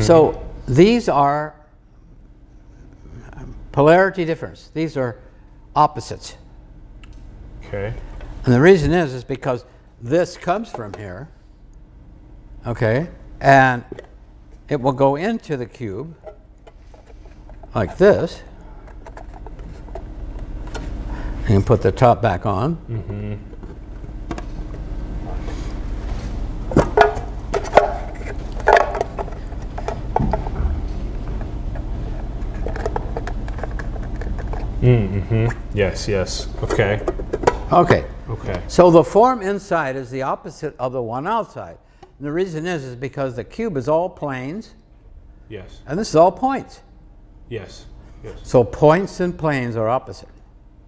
So 0.00 0.48
these 0.66 1.08
are 1.08 1.54
polarity 3.72 4.24
difference. 4.24 4.70
These 4.72 4.96
are 4.96 5.18
opposites. 5.78 6.36
Okay. 7.64 7.94
And 8.44 8.54
the 8.54 8.60
reason 8.60 8.92
is 8.92 9.14
is 9.14 9.22
because 9.22 9.64
this 10.02 10.36
comes 10.36 10.68
from 10.70 10.92
here. 10.94 11.28
Okay? 12.66 13.08
And 13.40 13.84
it 14.68 14.80
will 14.80 14.92
go 14.92 15.14
into 15.14 15.56
the 15.56 15.66
cube 15.66 16.16
like 17.74 17.96
this. 17.96 18.42
And 21.46 21.64
put 21.64 21.80
the 21.80 21.92
top 21.92 22.20
back 22.20 22.44
on. 22.44 22.76
Mm-hmm. 22.90 23.57
Mm, 34.88 35.22
mm-hmm. 35.22 35.76
Yes, 35.76 36.08
yes. 36.08 36.48
Okay. 36.62 37.04
Okay. 37.70 38.06
Okay. 38.30 38.62
So 38.68 38.90
the 38.90 39.04
form 39.04 39.42
inside 39.42 39.96
is 39.96 40.10
the 40.10 40.22
opposite 40.22 40.74
of 40.78 40.92
the 40.92 41.02
one 41.02 41.26
outside. 41.26 41.76
And 42.00 42.26
the 42.26 42.32
reason 42.32 42.66
is 42.66 42.84
is 42.84 42.96
because 42.96 43.36
the 43.36 43.44
cube 43.44 43.76
is 43.76 43.86
all 43.86 44.08
planes 44.08 44.74
Yes. 45.50 45.82
and 45.86 45.98
this 45.98 46.08
is 46.08 46.16
all 46.16 46.32
points. 46.32 46.80
Yes. 47.50 47.84
Yes. 48.24 48.34
So 48.42 48.64
points 48.64 49.20
and 49.20 49.38
planes 49.38 49.76
are 49.76 49.90
opposite. 49.90 50.30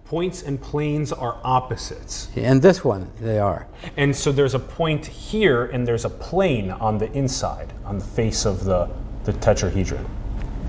Points 0.05 0.41
and 0.41 0.59
planes 0.59 1.11
are 1.13 1.39
opposites. 1.43 2.29
And 2.35 2.59
this 2.59 2.83
one 2.83 3.11
they 3.21 3.37
are. 3.37 3.67
And 3.97 4.15
so 4.15 4.31
there's 4.31 4.55
a 4.55 4.59
point 4.59 5.05
here 5.05 5.65
and 5.65 5.87
there's 5.87 6.05
a 6.05 6.09
plane 6.09 6.71
on 6.71 6.97
the 6.97 7.11
inside, 7.13 7.71
on 7.85 7.99
the 7.99 8.05
face 8.05 8.45
of 8.45 8.63
the, 8.65 8.89
the 9.25 9.33
tetrahedron 9.33 10.05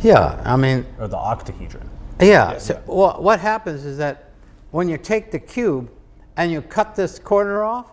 Yeah, 0.02 0.38
I 0.44 0.56
mean, 0.56 0.84
or 0.98 1.08
the 1.08 1.16
octahedron. 1.16 1.88
Yeah. 2.20 2.58
So 2.58 2.80
Well, 2.86 3.22
what 3.22 3.40
happens 3.40 3.84
is 3.84 3.98
that 3.98 4.30
when 4.70 4.88
you 4.88 4.98
take 4.98 5.30
the 5.30 5.38
cube 5.38 5.90
and 6.36 6.50
you 6.50 6.62
cut 6.62 6.94
this 6.94 7.18
corner 7.18 7.62
off, 7.62 7.86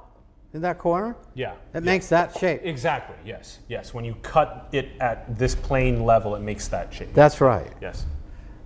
in 0.54 0.62
that 0.62 0.80
corner, 0.80 1.16
Yeah. 1.36 1.54
it 1.74 1.84
makes 1.84 2.08
that 2.08 2.36
shape. 2.38 2.62
Exactly. 2.64 3.16
Yes. 3.24 3.60
Yes. 3.68 3.94
When 3.94 4.04
you 4.04 4.16
cut 4.22 4.68
it 4.72 4.90
at 5.00 5.38
this 5.38 5.54
plane 5.54 6.04
level, 6.04 6.36
it 6.36 6.42
makes 6.42 6.68
that 6.70 6.94
shape. 6.94 7.14
That's 7.14 7.40
right. 7.40 7.72
Yes. 7.82 8.06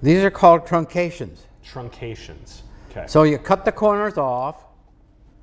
These 0.02 0.24
are 0.24 0.32
called 0.32 0.66
truncations. 0.66 1.40
Truncations. 1.66 2.62
Okay. 2.92 3.06
So 3.08 3.24
you 3.24 3.38
cut 3.38 3.66
the 3.66 3.72
corners 3.72 4.18
off 4.18 4.66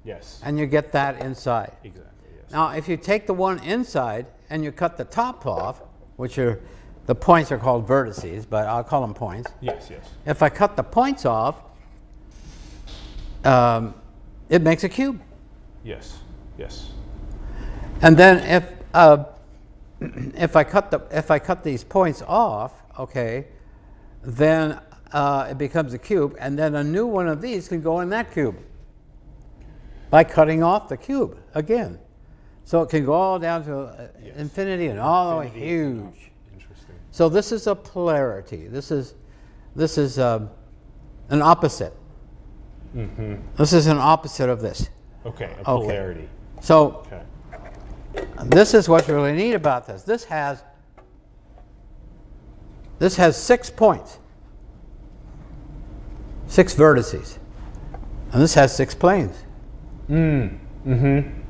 yes. 0.05 0.41
and 0.45 0.59
you 0.59 0.67
get 0.67 0.93
that 0.93 1.21
inside. 1.21 1.73
Exactly. 1.85 2.31
Yes. 2.37 2.53
Now, 2.53 2.71
if 2.71 2.89
you 2.89 2.97
take 2.97 3.27
the 3.27 3.35
one 3.35 3.59
inside 3.61 4.27
and 4.49 4.65
you 4.65 4.73
cut 4.73 4.97
the 4.97 5.05
top 5.05 5.47
off, 5.47 5.83
which 6.17 6.39
are 6.39 6.61
the 7.11 7.15
points 7.17 7.51
are 7.51 7.59
called 7.59 7.89
vertices, 7.89 8.47
but 8.49 8.69
I'll 8.69 8.85
call 8.85 9.01
them 9.01 9.15
points. 9.15 9.51
Yes. 9.61 9.89
Yes. 9.91 10.09
If 10.27 10.45
I 10.45 10.49
cut 10.49 10.77
the 10.77 10.85
points 10.85 11.27
off, 11.27 11.57
um, 13.45 13.95
it 14.49 14.63
makes 14.63 14.85
a 14.85 14.89
cube. 14.89 15.21
Yes. 15.83 16.21
Yes. 16.57 16.93
And 18.01 18.17
then 18.17 18.39
if 18.49 18.65
uh, 18.95 19.25
if 20.01 20.55
I 20.55 20.63
cut 20.63 20.93
the 20.93 21.01
if 21.11 21.33
I 21.33 21.41
cut 21.41 21.65
these 21.65 21.83
points 21.83 22.23
off, 22.29 22.75
okay, 22.97 23.49
then 24.23 24.79
uh, 25.11 25.49
it 25.51 25.59
becomes 25.59 25.95
a 25.95 25.99
cube, 25.99 26.37
and 26.39 26.57
then 26.57 26.77
a 26.77 26.85
new 26.85 27.09
one 27.09 27.27
of 27.27 27.41
these 27.43 27.67
can 27.67 27.83
go 27.83 27.99
in 28.03 28.11
that 28.11 28.33
cube 28.33 28.57
by 30.11 30.23
cutting 30.23 30.63
off 30.63 30.89
the 30.89 30.97
cube 30.97 31.37
again. 31.57 31.99
So 32.65 32.83
it 32.83 32.89
can 32.89 33.05
go 33.05 33.15
all 33.15 33.41
down 33.41 33.65
to 33.65 33.79
uh, 33.81 34.09
infinity 34.37 34.87
and 34.87 35.01
all 35.01 35.31
the 35.31 35.37
way 35.39 35.47
Infinity. 35.47 35.71
huge. 35.71 36.30
So 37.11 37.29
this 37.29 37.53
is 37.53 37.67
a 37.67 37.75
polarity. 37.75 38.67
This 38.69 38.91
is 38.91 39.15
this 39.77 39.99
is 39.99 40.19
um, 40.19 40.51
an 41.29 41.43
opposite. 41.43 41.95
This 43.57 43.73
is 43.73 43.87
an 43.87 43.99
opposite 43.99 44.49
of 44.49 44.61
this. 44.61 44.91
Okay. 45.25 45.55
A 45.61 45.65
polarity. 45.65 46.29
So 46.61 47.07
Okay. 47.07 48.27
this 48.45 48.75
is 48.75 48.89
what's 48.89 49.09
really 49.09 49.33
neat 49.33 49.53
about 49.55 49.87
this. 49.87 50.03
This 50.03 50.25
has 50.25 50.63
this 52.99 53.17
has 53.17 53.37
six 53.37 53.71
points, 53.71 54.19
six 56.47 56.75
vertices, 56.75 57.39
and 58.33 58.43
this 58.43 58.55
has 58.55 58.75
six 58.75 58.95
planes. 58.95 59.37
Mm. 60.11 60.59
Mm-hmm. 60.87 61.41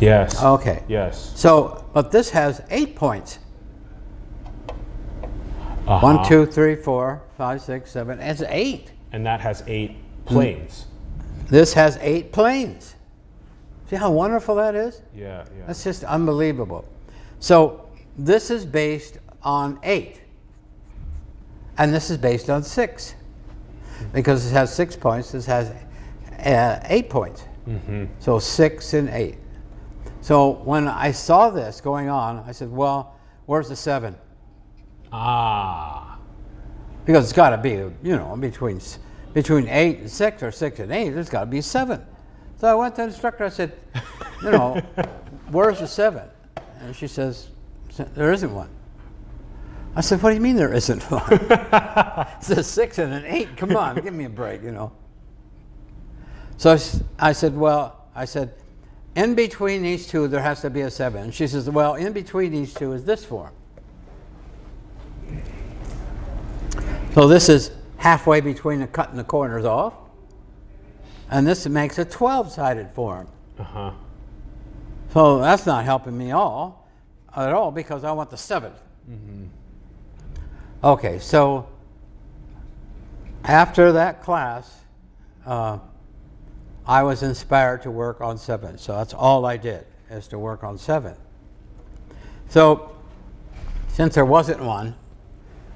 Yes. 0.00 0.42
Okay. 0.42 0.82
Yes. 0.88 1.32
So, 1.34 1.83
but 1.94 2.10
this 2.10 2.30
has 2.30 2.60
eight 2.68 2.94
points. 2.94 3.38
Uh-huh. 5.86 6.00
One, 6.00 6.26
two, 6.26 6.44
three, 6.44 6.76
four, 6.76 7.22
five, 7.38 7.62
six, 7.62 7.90
seven. 7.90 8.18
It's 8.20 8.42
eight. 8.48 8.92
And 9.12 9.24
that 9.24 9.40
has 9.40 9.62
eight 9.66 9.96
planes. 10.24 10.86
This 11.48 11.74
has 11.74 11.98
eight 12.00 12.32
planes. 12.32 12.94
See 13.88 13.96
how 13.96 14.10
wonderful 14.10 14.54
that 14.56 14.74
is? 14.74 15.02
Yeah. 15.14 15.44
Yeah. 15.56 15.66
That's 15.66 15.84
just 15.84 16.04
unbelievable. 16.04 16.86
So 17.38 17.88
this 18.16 18.50
is 18.50 18.64
based 18.64 19.18
on 19.42 19.78
eight, 19.82 20.22
and 21.76 21.92
this 21.92 22.08
is 22.08 22.16
based 22.16 22.48
on 22.48 22.62
six, 22.62 23.14
because 24.14 24.50
it 24.50 24.54
has 24.54 24.74
six 24.74 24.96
points. 24.96 25.32
This 25.32 25.44
has 25.44 25.70
uh, 26.38 26.80
eight 26.84 27.10
points. 27.10 27.44
So 28.18 28.38
six 28.38 28.94
and 28.94 29.10
eight. 29.10 29.36
So 30.24 30.52
when 30.52 30.88
I 30.88 31.12
saw 31.12 31.50
this 31.50 31.82
going 31.82 32.08
on, 32.08 32.42
I 32.46 32.52
said, 32.52 32.72
"Well, 32.72 33.14
where's 33.44 33.68
the 33.68 33.76
seven? 33.76 34.16
ah. 35.12 36.18
Because 37.04 37.24
it's 37.24 37.34
got 37.34 37.50
to 37.50 37.58
be, 37.58 37.72
you 37.72 37.92
know, 38.16 38.34
between 38.34 38.80
between 39.34 39.68
eight 39.68 39.98
and 39.98 40.10
six 40.10 40.42
or 40.42 40.50
six 40.50 40.80
and 40.80 40.90
eight. 40.90 41.10
There's 41.10 41.28
got 41.28 41.40
to 41.40 41.46
be 41.46 41.60
seven. 41.60 42.02
So 42.56 42.68
I 42.68 42.74
went 42.74 42.94
to 42.94 43.02
the 43.02 43.08
instructor. 43.08 43.44
I 43.44 43.50
said, 43.50 43.72
"You 44.42 44.52
know, 44.52 44.80
where's 45.50 45.80
the 45.80 45.86
seven? 45.86 46.26
And 46.80 46.96
she 46.96 47.06
says, 47.06 47.50
"There 48.14 48.32
isn't 48.32 48.54
one." 48.54 48.70
I 49.94 50.00
said, 50.00 50.22
"What 50.22 50.30
do 50.30 50.36
you 50.36 50.40
mean 50.40 50.56
there 50.56 50.72
isn't 50.72 51.02
one?" 51.10 51.22
it's 52.38 52.48
a 52.48 52.64
six 52.64 52.96
and 52.96 53.12
an 53.12 53.26
eight. 53.26 53.58
Come 53.58 53.76
on, 53.76 53.96
give 53.96 54.14
me 54.14 54.24
a 54.24 54.30
break, 54.30 54.62
you 54.62 54.70
know. 54.72 54.90
So 56.56 56.78
I 57.18 57.32
said, 57.34 57.54
"Well," 57.54 58.06
I 58.14 58.24
said, 58.24 58.54
"In 59.14 59.34
between 59.34 59.82
these 59.82 60.06
two, 60.06 60.28
there 60.28 60.42
has 60.42 60.60
to 60.62 60.70
be 60.70 60.80
a 60.80 60.90
7. 60.90 61.22
And 61.22 61.34
she 61.34 61.46
says, 61.46 61.68
"Well, 61.70 61.94
in 61.94 62.12
between 62.12 62.52
these 62.52 62.74
two 62.74 62.92
is 62.92 63.04
this 63.04 63.24
form." 63.24 63.52
So 67.14 67.28
this 67.28 67.48
is 67.48 67.70
halfway 67.98 68.40
between 68.40 68.80
the 68.80 68.86
cutting 68.86 69.16
the 69.16 69.24
corners 69.24 69.64
off, 69.64 69.94
and 71.30 71.46
this 71.46 71.66
makes 71.66 71.98
a 71.98 72.04
12-sided 72.04 72.90
form. 72.90 73.28
Uh 73.58 73.62
huh. 73.62 73.90
So 75.12 75.38
that's 75.38 75.64
not 75.64 75.84
helping 75.84 76.18
me 76.18 76.32
all 76.32 76.88
at 77.36 77.52
all 77.52 77.70
because 77.70 78.04
I 78.04 78.12
want 78.12 78.30
the 78.30 78.36
7th 78.36 78.78
Okay, 80.82 81.18
so 81.18 81.68
after 83.44 83.92
that 83.92 84.22
class, 84.22 84.80
uh, 85.46 85.78
I 86.86 87.02
was 87.02 87.22
inspired 87.22 87.82
to 87.82 87.90
work 87.90 88.20
on 88.20 88.38
seven. 88.38 88.78
So 88.78 88.92
that's 88.96 89.14
all 89.14 89.46
I 89.46 89.56
did. 89.56 89.86
is 90.10 90.28
to 90.28 90.38
work 90.38 90.62
on 90.62 90.78
seven. 90.78 91.16
So, 92.48 92.94
since 93.88 94.14
there 94.14 94.24
wasn't 94.24 94.62
one, 94.62 94.94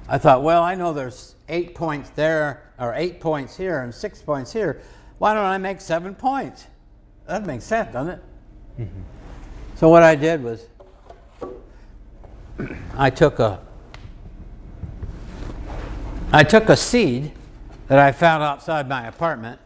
I 0.08 0.18
thought, 0.18 0.42
well, 0.42 0.62
I 0.62 0.74
know 0.74 0.92
there's 0.92 1.34
eight 1.48 1.74
points 1.74 2.10
there, 2.10 2.62
or 2.78 2.94
eight 2.94 3.20
points 3.20 3.56
here, 3.56 3.80
and 3.80 3.94
six 3.94 4.22
points 4.22 4.52
here. 4.52 4.80
Why 5.18 5.34
don't 5.34 5.44
I 5.44 5.58
make 5.58 5.80
seven 5.80 6.14
points? 6.14 6.66
That 7.26 7.44
makes 7.46 7.64
sense, 7.64 7.92
doesn't 7.92 8.14
it? 8.14 8.22
So 9.74 9.88
what 9.88 10.02
I 10.02 10.14
did 10.14 10.42
was, 10.42 10.66
I 12.96 13.10
took 13.10 13.38
a, 13.38 13.60
I 16.32 16.44
took 16.44 16.68
a 16.68 16.76
seed 16.76 17.32
that 17.88 17.98
I 17.98 18.12
found 18.12 18.42
outside 18.42 18.88
my 18.88 19.06
apartment, 19.06 19.60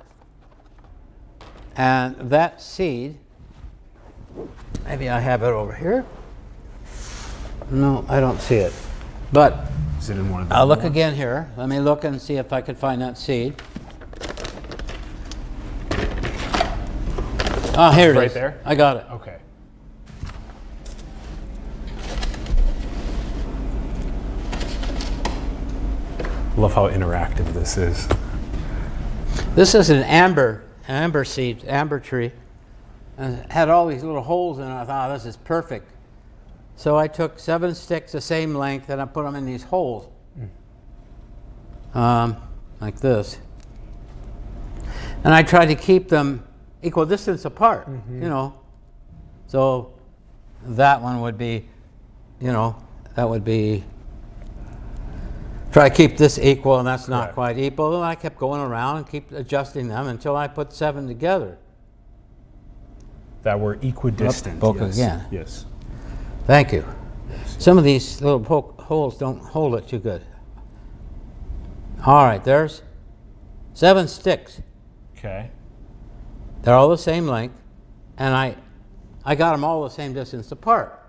and 1.76 2.16
that 2.30 2.60
seed, 2.60 3.16
maybe 4.84 5.08
I 5.08 5.20
have 5.20 5.42
it 5.42 5.46
over 5.46 5.74
here. 5.74 6.04
No, 7.70 8.04
I 8.08 8.20
don't 8.20 8.40
see 8.40 8.56
it. 8.56 8.72
But 9.32 9.66
Is 9.98 10.10
it 10.10 10.18
in 10.18 10.28
one 10.30 10.42
of 10.42 10.48
the 10.48 10.54
I'll 10.54 10.66
look 10.66 10.84
again 10.84 11.14
here. 11.14 11.50
Let 11.56 11.68
me 11.68 11.80
look 11.80 12.04
and 12.04 12.20
see 12.20 12.36
if 12.36 12.52
I 12.52 12.60
can 12.60 12.74
find 12.74 13.00
that 13.00 13.16
seed. 13.16 13.54
Oh, 17.74 17.90
here 17.90 18.10
it 18.10 18.12
is. 18.12 18.16
Right 18.16 18.34
there? 18.34 18.60
I 18.66 18.74
got 18.74 18.98
it. 18.98 19.06
Okay. 19.12 19.38
Love 26.58 26.74
how 26.74 26.90
interactive 26.90 27.50
this 27.54 27.78
is. 27.78 28.06
This 29.54 29.74
is 29.74 29.88
an 29.88 30.02
amber, 30.02 30.62
amber 30.88 31.24
seed, 31.24 31.64
amber 31.66 32.00
tree. 32.00 32.32
And 33.18 33.38
it 33.38 33.52
had 33.52 33.68
all 33.68 33.86
these 33.86 34.02
little 34.02 34.22
holes 34.22 34.58
in 34.58 34.64
it. 34.64 34.74
I 34.74 34.84
thought, 34.84 35.10
oh, 35.10 35.14
this 35.14 35.26
is 35.26 35.36
perfect. 35.36 35.90
So 36.76 36.96
I 36.96 37.08
took 37.08 37.38
seven 37.38 37.74
sticks 37.74 38.12
the 38.12 38.20
same 38.20 38.54
length 38.54 38.88
and 38.88 39.00
I 39.00 39.04
put 39.04 39.24
them 39.24 39.36
in 39.36 39.44
these 39.44 39.62
holes. 39.64 40.08
Um, 41.94 42.36
like 42.80 42.98
this. 43.00 43.38
And 45.24 45.32
I 45.32 45.42
tried 45.42 45.66
to 45.66 45.74
keep 45.74 46.08
them 46.08 46.42
equal 46.82 47.06
distance 47.06 47.44
apart, 47.44 47.86
you 48.10 48.28
know. 48.28 48.54
So 49.46 49.92
that 50.64 51.00
one 51.00 51.20
would 51.20 51.38
be, 51.38 51.68
you 52.40 52.50
know, 52.50 52.76
that 53.14 53.28
would 53.28 53.44
be, 53.44 53.84
try 55.72 55.88
to 55.88 55.94
keep 55.94 56.16
this 56.16 56.38
equal 56.38 56.78
and 56.78 56.86
that's 56.86 57.08
not 57.08 57.22
Correct. 57.22 57.34
quite 57.34 57.58
equal. 57.58 57.96
And 57.96 58.04
I 58.04 58.14
kept 58.14 58.38
going 58.38 58.60
around 58.60 58.98
and 58.98 59.10
keep 59.10 59.32
adjusting 59.32 59.88
them 59.88 60.06
until 60.06 60.36
I 60.36 60.46
put 60.46 60.72
seven 60.72 61.08
together. 61.08 61.58
That 63.42 63.58
were 63.58 63.74
equidistant. 63.82 64.60
Book 64.60 64.76
yes. 64.78 64.94
again. 64.94 65.24
Yes. 65.30 65.66
Thank 66.46 66.72
you. 66.72 66.84
Some 67.58 67.78
of 67.78 67.84
these 67.84 68.20
little 68.20 68.40
poke 68.40 68.80
holes 68.80 69.16
don't 69.16 69.38
hold 69.38 69.74
it 69.74 69.88
too 69.88 69.98
good. 69.98 70.22
All 72.04 72.24
right, 72.24 72.42
there's 72.42 72.82
seven 73.74 74.08
sticks. 74.08 74.60
Okay. 75.16 75.50
They're 76.62 76.74
all 76.74 76.88
the 76.88 76.98
same 76.98 77.26
length, 77.26 77.60
and 78.16 78.34
I, 78.34 78.56
I 79.24 79.34
got 79.34 79.52
them 79.52 79.64
all 79.64 79.82
the 79.84 79.90
same 79.90 80.12
distance 80.12 80.50
apart. 80.50 81.01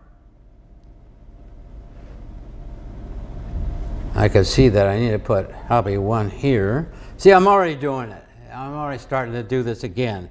I 4.15 4.29
could 4.29 4.45
see 4.45 4.69
that 4.69 4.87
I 4.87 4.99
need 4.99 5.11
to 5.11 5.19
put 5.19 5.51
probably 5.67 5.97
one 5.97 6.29
here. 6.29 6.91
See, 7.17 7.31
I'm 7.31 7.47
already 7.47 7.75
doing 7.75 8.11
it. 8.11 8.23
I'm 8.53 8.73
already 8.73 8.99
starting 8.99 9.33
to 9.33 9.43
do 9.43 9.63
this 9.63 9.83
again. 9.83 10.29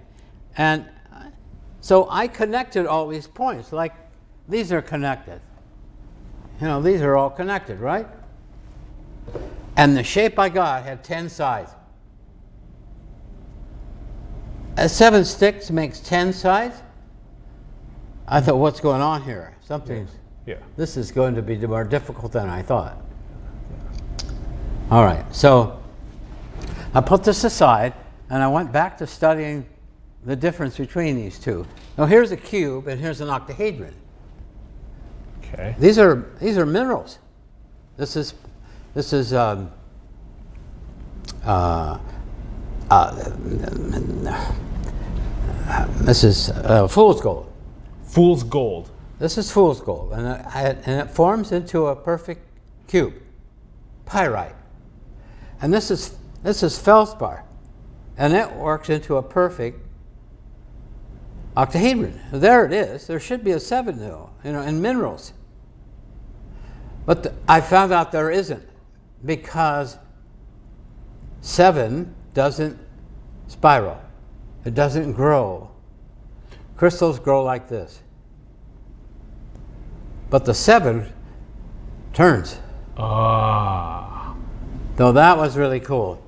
And 0.57 0.87
so 1.81 2.07
I 2.11 2.29
connected 2.29 2.87
all 2.87 3.09
these 3.09 3.27
points, 3.27 3.73
like 3.73 3.93
these 4.49 4.71
are 4.73 4.81
connected. 4.83 5.41
You 6.61 6.69
know, 6.69 6.81
these 6.81 7.01
are 7.03 7.17
all 7.17 7.31
connected, 7.31 7.81
right? 7.81 8.07
And 9.77 9.97
the 9.97 10.05
shape 10.05 10.39
I 10.39 10.49
got 10.49 10.85
had 10.85 11.03
10 11.03 11.29
sides. 11.29 11.73
Uh, 14.77 14.87
seven 14.87 15.25
sticks 15.25 15.71
makes 15.71 15.99
10 16.01 16.33
sides? 16.33 16.83
I 18.29 18.41
thought, 18.41 18.59
what's 18.59 18.81
going 18.81 19.03
on 19.03 19.23
here? 19.23 19.57
Something's, 19.65 20.11
Yeah. 20.47 20.57
this 20.77 20.97
is 20.97 21.11
going 21.11 21.35
to 21.35 21.43
be 21.43 21.57
more 21.67 21.85
difficult 21.85 22.33
than 22.33 22.49
I 22.49 22.63
thought. 22.63 22.97
All 24.91 25.05
right, 25.05 25.25
so 25.35 25.83
I 26.95 27.01
put 27.01 27.25
this 27.25 27.45
aside 27.45 27.95
and 28.29 28.43
I 28.43 28.49
went 28.49 28.73
back 28.73 28.99
to 28.99 29.07
studying 29.07 29.67
the 30.25 30.37
difference 30.37 30.77
between 30.77 31.17
these 31.17 31.39
two. 31.39 31.67
Now 31.99 32.07
here's 32.07 32.31
a 32.31 32.37
cube 32.37 32.87
and 32.89 33.01
here's 33.01 33.21
an 33.21 33.29
octahedron. 33.29 33.95
Okay. 35.39 35.75
These 35.79 35.99
are 35.99 36.31
these 36.41 36.57
are 36.57 36.65
minerals. 36.65 37.19
This 37.97 38.17
is 38.17 38.35
this 38.95 39.13
is 39.13 39.35
um, 39.35 39.71
uh, 41.45 41.99
uh, 42.91 43.31
this 46.01 46.25
is 46.25 46.51
uh, 46.51 46.87
fool's 46.89 47.21
gold. 47.21 47.53
Fool's 48.05 48.43
gold. 48.43 48.91
This 49.19 49.39
is 49.39 49.51
fool's 49.51 49.81
gold, 49.81 50.13
and 50.13 50.27
it, 50.27 50.79
and 50.85 51.01
it 51.01 51.11
forms 51.11 51.53
into 51.53 51.87
a 51.87 51.97
perfect 51.97 52.45
cube, 52.89 53.15
pyrite. 54.05 54.55
And 55.63 55.73
this 55.73 55.93
is 55.93 56.17
this 56.43 56.65
is 56.65 56.77
feldspar, 56.77 57.45
and 58.19 58.35
it 58.35 58.53
works 58.53 58.91
into 58.91 59.17
a 59.17 59.23
perfect 59.23 59.79
octahedron. 61.57 62.21
There 62.33 62.67
it 62.67 62.73
is. 62.73 63.07
There 63.07 63.21
should 63.21 63.45
be 63.45 63.53
a 63.53 63.61
seven 63.61 64.01
though, 64.01 64.31
you 64.45 64.53
know, 64.53 64.63
in 64.63 64.83
minerals. 64.83 65.33
But 67.07 67.23
the, 67.23 67.35
I 67.49 67.61
found 67.61 67.93
out 67.93 68.11
there 68.11 68.29
isn't 68.29 68.69
because 69.25 69.99
seven 71.41 72.13
doesn't 72.35 72.77
spiral. 73.47 74.01
It 74.65 74.75
doesn't 74.75 75.13
grow. 75.13 75.71
Crystals 76.77 77.21
grow 77.21 77.45
like 77.45 77.69
this. 77.69 78.03
But 80.29 80.45
the 80.45 80.55
seven 80.55 81.13
turns. 82.13 82.59
Ah. 82.97 84.22
So 84.99 85.13
that 85.13 85.37
was 85.37 85.57
really 85.57 85.81
cool 85.81 86.23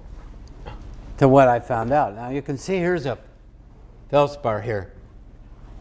to 1.18 1.28
what 1.28 1.48
I 1.48 1.60
found 1.60 1.92
out. 1.92 2.14
Now 2.14 2.30
you 2.30 2.42
can 2.42 2.56
see 2.56 2.76
here's 2.76 3.06
a 3.06 3.18
feldspar 4.10 4.62
here. 4.62 4.92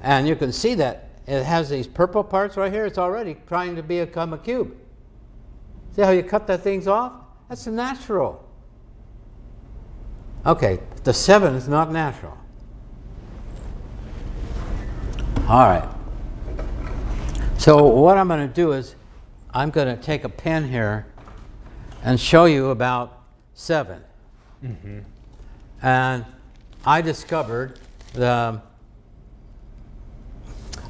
And 0.01 0.27
you 0.27 0.35
can 0.35 0.51
see 0.51 0.75
that 0.75 1.09
it 1.25 1.43
has 1.43 1.69
these 1.69 1.87
purple 1.87 2.23
parts 2.23 2.57
right 2.57 2.71
here. 2.71 2.85
It's 2.85 2.97
already 2.97 3.37
trying 3.47 3.75
to 3.77 3.83
become 3.83 4.33
a 4.33 4.37
cube. 4.37 4.75
See 5.95 6.01
how 6.01 6.09
you 6.09 6.23
cut 6.23 6.47
the 6.47 6.57
things 6.57 6.87
off? 6.87 7.13
That's 7.47 7.67
natural. 7.67 8.43
Okay, 10.45 10.79
the 11.03 11.13
seven 11.13 11.55
is 11.55 11.69
not 11.69 11.91
natural. 11.91 12.37
All 15.47 15.67
right. 15.67 15.87
So 17.57 17.85
what 17.85 18.17
I'm 18.17 18.27
going 18.27 18.45
to 18.45 18.53
do 18.53 18.73
is 18.73 18.95
I'm 19.53 19.69
going 19.69 19.95
to 19.95 20.01
take 20.01 20.25
a 20.25 20.29
pen 20.29 20.67
here 20.67 21.05
and 22.03 22.19
show 22.19 22.45
you 22.45 22.69
about 22.69 23.21
7 23.53 24.01
And 25.81 26.25
I 26.85 27.01
discovered 27.01 27.79
the 28.13 28.61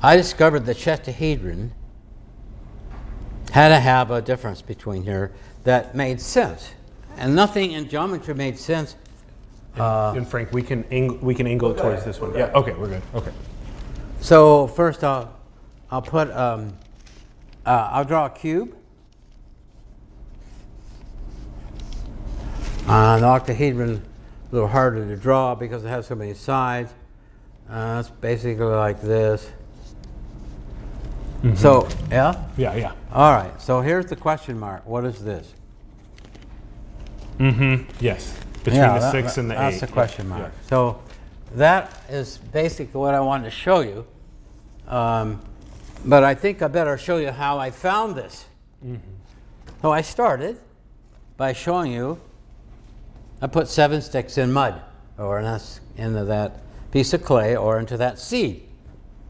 I 0.02 0.17
discovered 0.17 0.65
the 0.65 0.73
tetrahedron 0.76 1.71
had 3.52 3.69
to 3.69 3.80
have 3.80 4.12
a 4.12 4.21
difference 4.21 4.62
between 4.62 5.04
here 5.04 5.32
that 5.63 5.95
made 5.95 6.19
sense, 6.19 6.73
and 7.17 7.36
nothing 7.36 7.71
in 7.71 7.88
geometry 7.88 8.34
made 8.34 8.58
sense. 8.58 8.95
and 10.15 10.28
Frank, 10.28 10.52
we 10.52 10.62
can 10.62 10.84
ang- 10.91 11.21
we 11.21 11.34
can 11.34 11.47
angle 11.47 11.71
it 11.71 11.78
towards 11.78 12.04
this 12.04 12.19
one. 12.19 12.34
Yeah. 12.36 12.52
Okay, 12.54 12.73
we're 12.73 12.88
good. 12.89 13.02
Okay. 13.15 13.32
So 14.19 14.67
first, 14.67 15.04
I'll 15.04 15.32
I'll 15.89 16.02
put 16.02 16.30
um, 16.32 16.73
uh, 17.65 17.89
I'll 17.91 18.06
draw 18.06 18.26
a 18.26 18.30
cube. 18.30 18.76
Uh, 22.88 23.19
the 23.19 23.26
octahedron 23.26 24.02
a 24.52 24.54
little 24.56 24.67
harder 24.67 25.06
to 25.08 25.15
draw 25.15 25.56
because 25.56 25.84
it 25.86 25.88
has 25.89 26.06
so 26.08 26.15
many 26.15 26.34
sides. 26.34 26.93
Uh, 27.69 27.98
it's 28.00 28.10
basically 28.10 28.65
like 28.65 29.02
this. 29.02 29.50
So 31.56 31.88
yeah. 32.10 32.46
Yeah, 32.58 32.76
yeah. 32.76 32.91
All 33.12 33.34
right. 33.34 33.62
So 33.62 33.82
here's 33.82 34.06
the 34.06 34.15
question 34.15 34.58
mark. 34.60 34.86
What 34.86 35.04
is 35.06 35.24
this? 35.24 35.54
Mm-hmm. 37.38 37.89
Yes. 38.00 38.38
Between 38.63 38.76
Yeah, 38.76 38.93
the 38.93 39.00
that- 39.00 39.12
six 39.12 39.38
and 39.38 39.50
the 39.50 39.56
that's 39.56 39.78
eight. 39.78 39.80
the 39.82 39.88
question 39.88 40.30
Yeah, 40.30 40.38
mark. 40.38 40.52
So 40.69 41.02
that 41.56 42.00
is 42.10 42.38
basically 42.38 43.00
what 43.00 43.13
I 43.13 43.19
wanted 43.19 43.46
to 43.46 43.52
show 43.52 43.82
you. 43.82 44.06
Um, 44.88 45.41
but 46.06 46.24
I 46.24 46.34
think 46.36 46.62
I 46.62 46.67
better 46.67 46.98
show 46.98 47.17
you 47.17 47.32
how 47.32 47.58
I 47.58 47.72
found 47.72 48.15
this. 48.15 48.46
Mm-hmm. 48.86 48.98
So 49.82 49.91
I 49.91 50.02
started 50.02 50.60
by 51.38 51.54
showing 51.54 51.91
you. 51.91 52.19
I 53.43 53.47
put 53.47 53.67
seven 53.67 54.01
sticks 54.01 54.38
in 54.38 54.53
mud, 54.53 54.82
or 55.17 55.38
in 55.38 55.43
this, 55.43 55.82
into 55.97 56.23
that 56.23 56.62
piece 56.91 57.13
of 57.13 57.25
clay, 57.25 57.58
or 57.58 57.77
into 57.77 57.97
that 57.97 58.17
seed. 58.17 58.63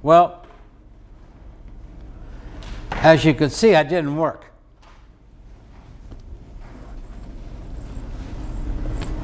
Well, 0.04 0.46
As 2.92 3.26
you 3.26 3.34
can 3.34 3.50
see, 3.50 3.76
I 3.76 3.84
didn't 3.84 4.16
work. 4.16 4.46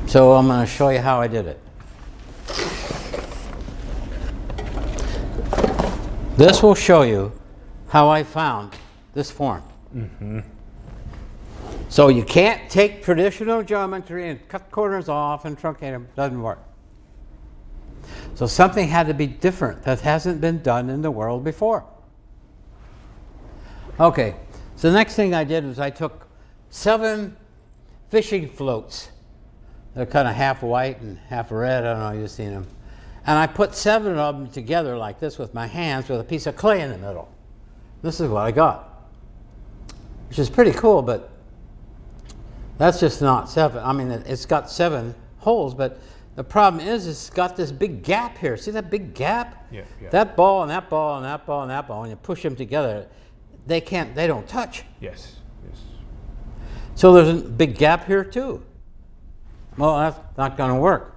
So 0.07 0.33
I'm 0.33 0.47
going 0.47 0.59
to 0.59 0.65
show 0.65 0.89
you 0.89 0.99
how 0.99 1.21
I 1.21 1.27
did 1.27 1.45
it. 1.45 1.61
This 6.35 6.63
will 6.63 6.75
show 6.75 7.03
you 7.03 7.31
how 7.89 8.09
I 8.09 8.23
found 8.23 8.73
this 9.13 9.29
form. 9.29 9.61
Mm-hmm. 9.95 10.39
So 11.89 12.07
you 12.07 12.23
can't 12.23 12.69
take 12.69 13.03
traditional 13.03 13.63
geometry 13.63 14.29
and 14.29 14.47
cut 14.47 14.69
corners 14.69 15.09
off 15.09 15.45
and 15.45 15.57
truncate 15.57 15.91
them. 15.91 16.07
Doesn't 16.15 16.41
work. 16.41 16.59
So 18.35 18.45
something 18.45 18.87
had 18.87 19.07
to 19.07 19.13
be 19.13 19.25
different 19.25 19.83
that 19.83 20.01
hasn't 20.01 20.39
been 20.39 20.61
done 20.61 20.89
in 20.89 21.01
the 21.01 21.11
world 21.11 21.43
before. 21.43 21.83
Okay, 23.99 24.35
so 24.75 24.89
the 24.89 24.95
next 24.95 25.15
thing 25.15 25.33
I 25.33 25.43
did 25.43 25.65
was 25.65 25.79
I 25.79 25.89
took 25.89 26.27
seven 26.69 27.35
fishing 28.09 28.47
floats. 28.47 29.09
They're 29.95 30.05
kind 30.05 30.27
of 30.27 30.35
half 30.35 30.61
white 30.61 31.01
and 31.01 31.17
half 31.17 31.51
red. 31.51 31.85
I 31.85 31.93
don't 31.93 31.99
know, 31.99 32.09
if 32.09 32.21
you've 32.21 32.31
seen 32.31 32.51
them. 32.51 32.67
And 33.25 33.37
I 33.37 33.47
put 33.47 33.75
seven 33.75 34.17
of 34.17 34.37
them 34.37 34.49
together 34.49 34.95
like 34.95 35.19
this 35.19 35.37
with 35.37 35.53
my 35.53 35.67
hands 35.67 36.07
with 36.07 36.19
a 36.19 36.23
piece 36.23 36.45
of 36.45 36.55
clay 36.55 36.81
in 36.81 36.91
the 36.91 36.97
middle. 36.97 37.33
This 38.01 38.21
is 38.21 38.29
what 38.29 38.43
I 38.43 38.51
got, 38.51 39.07
which 40.29 40.39
is 40.39 40.49
pretty 40.49 40.71
cool, 40.71 41.01
but 41.01 41.28
that's 42.79 42.99
just 42.99 43.21
not 43.21 43.47
seven. 43.49 43.83
I 43.83 43.93
mean, 43.93 44.09
it- 44.09 44.25
it's 44.25 44.47
got 44.47 44.71
seven 44.71 45.13
holes, 45.37 45.75
but 45.75 45.99
the 46.35 46.43
problem 46.43 46.85
is 46.85 47.05
it's 47.05 47.29
got 47.29 47.55
this 47.55 47.71
big 47.71 48.01
gap 48.01 48.37
here. 48.39 48.57
See 48.57 48.71
that 48.71 48.89
big 48.89 49.13
gap? 49.13 49.67
Yeah, 49.69 49.81
yeah. 50.01 50.09
That 50.09 50.35
ball 50.35 50.63
and 50.63 50.71
that 50.71 50.89
ball 50.89 51.17
and 51.17 51.25
that 51.25 51.45
ball 51.45 51.61
and 51.61 51.69
that 51.69 51.87
ball, 51.87 52.01
when 52.01 52.09
you 52.09 52.15
push 52.15 52.41
them 52.41 52.55
together, 52.55 53.05
they 53.67 53.81
can't, 53.81 54.15
they 54.15 54.25
don't 54.25 54.47
touch. 54.47 54.83
Yes. 54.99 55.35
Yes. 55.69 55.81
So 56.95 57.13
there's 57.13 57.29
a 57.29 57.45
big 57.47 57.77
gap 57.77 58.07
here 58.07 58.23
too. 58.23 58.63
Well, 59.77 59.97
that's 59.99 60.19
not 60.37 60.57
going 60.57 60.71
to 60.73 60.79
work. 60.79 61.15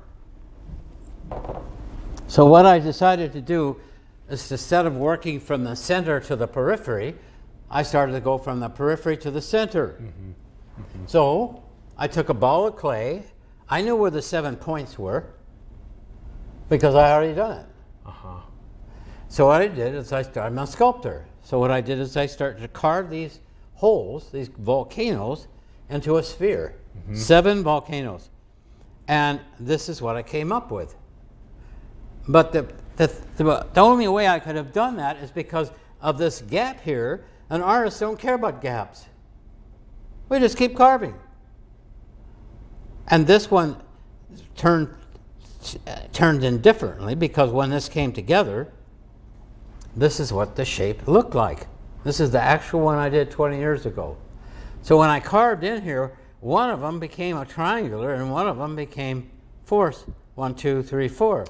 So 2.27 2.46
what 2.46 2.66
I 2.66 2.79
decided 2.79 3.33
to 3.33 3.40
do 3.40 3.81
is 4.29 4.51
instead 4.51 4.87
of 4.87 4.96
working 4.96 5.38
from 5.40 5.64
the 5.64 5.75
center 5.77 6.20
to 6.20 6.37
the 6.37 6.46
periphery, 6.46 7.14
I 7.70 7.83
started 7.83 8.12
to 8.12 8.20
go 8.20 8.38
from 8.38 8.61
the 8.61 8.68
periphery 8.68 9.16
to 9.18 9.31
the 9.31 9.40
center. 9.42 9.98
Mm-hmm. 10.01 10.31
So 11.06 11.62
I 11.96 12.08
took 12.08 12.28
a 12.28 12.35
ball 12.35 12.66
of 12.66 12.76
clay. 12.76 13.24
I 13.68 13.82
knew 13.82 13.96
where 13.96 14.11
the 14.11 14.22
seven 14.22 14.56
points 14.56 14.98
were 14.98 15.26
because 16.68 16.94
I 16.94 17.12
already 17.12 17.35
done 17.35 17.61
it. 17.61 17.66
Uh-huh. 18.06 18.40
So 19.28 19.46
what 19.46 19.62
I 19.62 19.68
did 19.68 19.94
is 19.94 20.12
I 20.12 20.22
started, 20.22 20.46
I'm 20.46 20.58
a 20.58 20.66
sculptor. 20.66 21.26
So 21.42 21.58
what 21.58 21.70
I 21.70 21.80
did 21.80 21.98
is 21.98 22.16
I 22.16 22.26
started 22.26 22.61
to 22.61 22.68
carve 22.68 23.11
these 23.11 23.40
holes, 23.74 24.30
these 24.30 24.48
volcanoes, 24.48 25.48
into 25.88 26.16
a 26.16 26.22
sphere. 26.22 26.76
Seven 27.14 27.62
volcanoes. 27.62 28.28
And 29.08 29.40
this 29.58 29.88
is 29.88 30.00
what 30.00 30.16
I 30.16 30.22
came 30.22 30.52
up 30.52 30.70
with. 30.70 30.94
But 32.28 32.52
the, 32.52 32.66
the, 32.96 33.12
the, 33.37 33.66
the 33.72 33.80
only 33.80 34.06
way 34.08 34.28
I 34.28 34.38
could 34.38 34.56
have 34.56 34.72
done 34.72 34.96
that 34.96 35.16
is 35.16 35.30
because 35.30 35.70
of 36.00 36.18
this 36.18 36.42
gap 36.42 36.80
here, 36.82 37.24
and 37.50 37.62
artists 37.62 38.00
don't 38.00 38.18
care 38.18 38.35
about 38.35 38.61
gaps. 38.61 39.06
We 40.33 40.38
just 40.38 40.57
keep 40.57 40.75
carving. 40.75 41.14
And 43.07 43.27
this 43.27 43.51
one 43.51 43.77
turned, 44.57 44.88
turned 46.14 46.42
in 46.42 46.62
differently 46.62 47.14
because 47.14 47.51
when 47.51 47.68
this 47.68 47.87
came 47.87 48.14
together, 48.14 48.73
this 49.95 50.18
is 50.18 50.33
what 50.33 50.57
the 50.57 50.64
shape 50.64 51.07
looked 51.07 51.35
like. 51.35 51.66
This 52.03 52.18
is 52.18 52.31
the 52.31 52.40
actual 52.40 52.81
one 52.81 52.97
I 52.97 53.11
did 53.11 53.31
20 53.31 53.59
years 53.59 53.85
ago. 53.85 54.16
So 54.81 54.99
when 54.99 55.11
I 55.11 55.21
carved 55.21 55.64
in 55.64 55.83
here, 55.83 56.16
one 56.40 56.71
of 56.71 56.81
them 56.81 56.99
became 56.99 57.37
a 57.37 57.45
triangular 57.45 58.14
and 58.14 58.33
one 58.33 58.49
of 58.49 58.57
them 58.57 58.75
became 58.75 59.31
fours. 59.66 60.07
One, 60.35 60.55
two, 60.55 60.83
three, 60.83 61.09
four. 61.09 61.45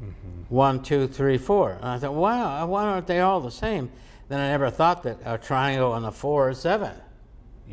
Mm-hmm. 0.00 0.42
One, 0.48 0.80
two, 0.80 1.08
three, 1.08 1.38
four. 1.38 1.72
And 1.72 1.86
I 1.86 1.98
thought, 1.98 2.14
wow, 2.14 2.68
why 2.68 2.84
aren't 2.84 3.08
they 3.08 3.18
all 3.18 3.40
the 3.40 3.50
same? 3.50 3.90
Then 4.28 4.38
I 4.38 4.50
never 4.50 4.70
thought 4.70 5.02
that 5.02 5.18
a 5.24 5.38
triangle 5.38 5.92
and 5.94 6.06
a 6.06 6.12
four 6.12 6.50
is 6.50 6.58
seven. 6.60 6.92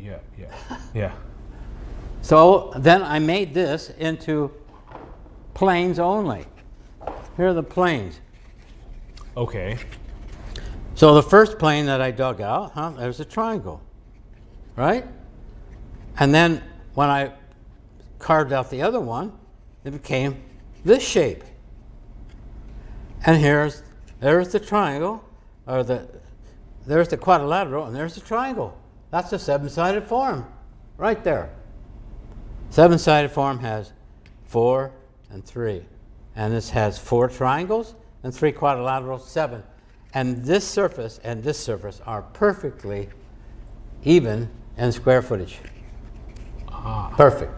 Yeah. 0.02 0.18
Yeah. 0.38 0.78
Yeah. 0.94 1.12
So 2.22 2.72
then 2.76 3.02
I 3.02 3.18
made 3.18 3.54
this 3.54 3.88
into 3.98 4.52
planes 5.54 5.98
only. 5.98 6.44
Here 7.36 7.48
are 7.48 7.54
the 7.54 7.62
planes. 7.62 8.20
Okay. 9.36 9.78
So 10.94 11.14
the 11.14 11.22
first 11.22 11.58
plane 11.58 11.86
that 11.86 12.02
I 12.02 12.10
dug 12.10 12.42
out, 12.42 12.72
huh, 12.72 12.90
there's 12.90 13.20
a 13.20 13.24
triangle, 13.24 13.80
right? 14.76 15.06
And 16.18 16.34
then 16.34 16.62
when 16.94 17.08
I 17.08 17.32
carved 18.18 18.52
out 18.52 18.68
the 18.68 18.82
other 18.82 19.00
one, 19.00 19.32
it 19.84 19.92
became 19.92 20.42
this 20.84 21.02
shape. 21.02 21.42
And 23.24 23.40
here's 23.40 23.82
there's 24.20 24.48
the 24.48 24.60
triangle, 24.60 25.24
or 25.66 25.82
the 25.82 26.06
there's 26.86 27.08
the 27.08 27.16
quadrilateral, 27.16 27.86
and 27.86 27.96
there's 27.96 28.14
the 28.14 28.20
triangle. 28.20 28.79
That's 29.10 29.32
a 29.32 29.38
seven-sided 29.38 30.04
form, 30.04 30.46
right 30.96 31.22
there. 31.24 31.50
Seven-sided 32.70 33.30
form 33.30 33.58
has 33.60 33.92
four 34.44 34.92
and 35.30 35.44
three, 35.44 35.84
and 36.36 36.52
this 36.52 36.70
has 36.70 36.98
four 36.98 37.28
triangles 37.28 37.94
and 38.22 38.34
three 38.34 38.52
quadrilaterals, 38.52 39.22
seven. 39.22 39.62
And 40.14 40.44
this 40.44 40.66
surface 40.66 41.20
and 41.22 41.42
this 41.42 41.58
surface 41.58 42.00
are 42.06 42.22
perfectly 42.22 43.08
even 44.02 44.50
in 44.76 44.92
square 44.92 45.22
footage. 45.22 45.58
Ah. 46.68 47.12
Perfect. 47.16 47.52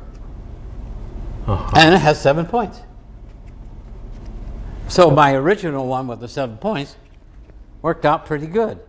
Uh-huh. 1.47 1.71
And 1.77 1.95
it 1.95 1.99
has 1.99 2.21
seven 2.21 2.47
points. 2.47 2.81
So 4.89 5.11
my 5.11 5.35
original 5.35 5.87
one 5.87 6.07
with 6.07 6.21
the 6.21 6.29
seven 6.29 6.57
points 6.57 6.97
worked 7.81 8.05
out 8.05 8.27
pretty 8.27 8.47
good. 8.47 8.81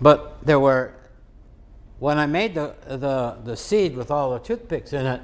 But 0.00 0.44
there 0.44 0.60
were, 0.60 0.94
when 1.98 2.18
I 2.18 2.26
made 2.26 2.54
the, 2.54 2.74
the, 2.86 3.38
the 3.44 3.56
seed 3.56 3.96
with 3.96 4.10
all 4.10 4.32
the 4.32 4.38
toothpicks 4.38 4.92
in 4.92 5.06
it, 5.06 5.20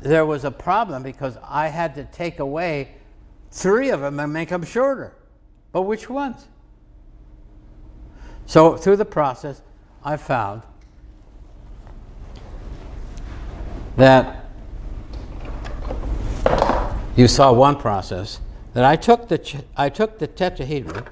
there 0.00 0.24
was 0.26 0.44
a 0.44 0.50
problem 0.50 1.02
because 1.02 1.36
I 1.42 1.68
had 1.68 1.94
to 1.96 2.04
take 2.04 2.38
away 2.38 2.94
three 3.50 3.90
of 3.90 4.00
them 4.00 4.20
and 4.20 4.32
make 4.32 4.50
them 4.50 4.64
shorter. 4.64 5.14
But 5.72 5.82
which 5.82 6.08
ones? 6.08 6.48
So 8.46 8.76
through 8.76 8.96
the 8.96 9.04
process, 9.04 9.62
I 10.04 10.16
found 10.16 10.62
that 13.96 14.46
you 17.16 17.28
saw 17.28 17.52
one 17.52 17.76
process 17.76 18.40
that 18.72 18.84
I 18.84 18.96
took 18.96 19.28
the 19.28 19.64
I 19.76 19.88
took 19.88 20.18
the 20.18 20.26
tetrahedron. 20.26 21.06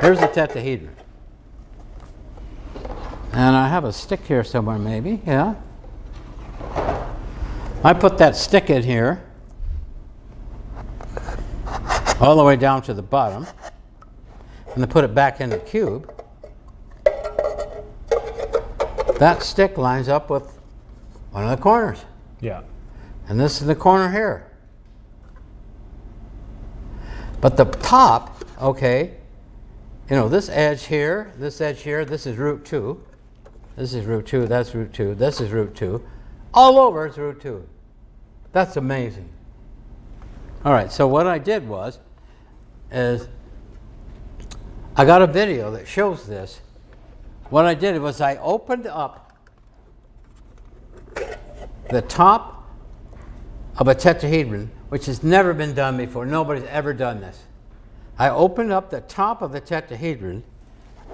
Here's 0.00 0.20
the 0.20 0.28
tetrahedron, 0.28 0.94
and 3.32 3.56
I 3.56 3.68
have 3.68 3.84
a 3.84 3.92
stick 3.92 4.26
here 4.26 4.44
somewhere, 4.44 4.78
maybe. 4.78 5.20
Yeah. 5.26 5.54
I 7.84 7.94
put 7.94 8.18
that 8.18 8.36
stick 8.36 8.70
in 8.70 8.82
here, 8.82 9.24
all 12.20 12.36
the 12.36 12.44
way 12.44 12.56
down 12.56 12.82
to 12.82 12.94
the 12.94 13.02
bottom, 13.02 13.46
and 14.72 14.82
then 14.82 14.88
put 14.88 15.04
it 15.04 15.14
back 15.14 15.40
in 15.40 15.50
the 15.50 15.58
cube. 15.58 16.08
That 19.18 19.42
stick 19.42 19.78
lines 19.78 20.08
up 20.08 20.30
with 20.30 20.58
one 21.32 21.44
of 21.44 21.50
the 21.50 21.56
corners. 21.56 22.04
Yeah. 22.40 22.62
And 23.28 23.40
this 23.40 23.60
is 23.60 23.66
the 23.66 23.74
corner 23.74 24.10
here. 24.10 24.50
But 27.40 27.56
the 27.56 27.64
top, 27.64 28.44
okay, 28.60 29.14
you 30.08 30.16
know, 30.16 30.28
this 30.28 30.48
edge 30.48 30.86
here, 30.86 31.32
this 31.36 31.60
edge 31.60 31.82
here, 31.82 32.04
this 32.04 32.26
is 32.26 32.36
root 32.36 32.64
2. 32.64 33.02
This 33.76 33.94
is 33.94 34.04
root 34.04 34.26
2, 34.26 34.46
that's 34.46 34.74
root 34.74 34.92
2, 34.92 35.14
this 35.14 35.40
is 35.40 35.50
root 35.50 35.74
2. 35.74 36.02
All 36.52 36.78
over 36.78 37.06
it's 37.06 37.16
root 37.16 37.40
2. 37.40 37.66
That's 38.52 38.76
amazing. 38.76 39.30
All 40.64 40.72
right, 40.72 40.92
so 40.92 41.08
what 41.08 41.26
I 41.26 41.38
did 41.38 41.66
was, 41.66 41.98
is 42.90 43.28
I 44.94 45.06
got 45.06 45.22
a 45.22 45.26
video 45.26 45.70
that 45.70 45.88
shows 45.88 46.26
this. 46.26 46.60
What 47.48 47.64
I 47.64 47.74
did 47.74 48.00
was 48.00 48.20
I 48.20 48.36
opened 48.36 48.86
up 48.86 49.32
the 51.88 52.02
top 52.02 52.68
of 53.78 53.88
a 53.88 53.94
tetrahedron, 53.94 54.68
which 54.90 55.06
has 55.06 55.22
never 55.22 55.54
been 55.54 55.74
done 55.74 55.96
before. 55.96 56.26
Nobody's 56.26 56.64
ever 56.64 56.92
done 56.92 57.20
this. 57.20 57.42
I 58.18 58.28
opened 58.28 58.70
up 58.70 58.90
the 58.90 59.00
top 59.00 59.40
of 59.40 59.52
the 59.52 59.60
tetrahedron, 59.60 60.42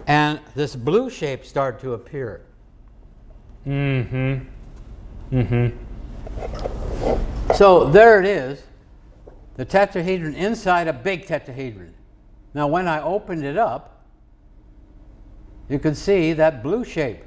and 0.06 0.40
this 0.56 0.74
blue 0.74 1.08
shape 1.08 1.44
started 1.44 1.80
to 1.82 1.92
appear. 1.92 2.42
Mm-hmm. 3.68 5.36
Mm-hmm. 5.36 5.68
So 7.54 7.84
there 7.90 8.18
it 8.18 8.26
is, 8.26 8.62
the 9.56 9.66
tetrahedron 9.66 10.34
inside 10.34 10.88
a 10.88 10.92
big 10.92 11.26
tetrahedron. 11.26 11.92
Now, 12.54 12.66
when 12.66 12.88
I 12.88 13.02
opened 13.02 13.44
it 13.44 13.58
up, 13.58 14.04
you 15.68 15.78
can 15.78 15.94
see 15.94 16.32
that 16.32 16.62
blue 16.62 16.82
shape. 16.82 17.22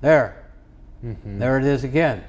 There. 0.00 0.46
There 1.02 1.58
it 1.58 1.64
is 1.64 1.84
again. 1.84 2.24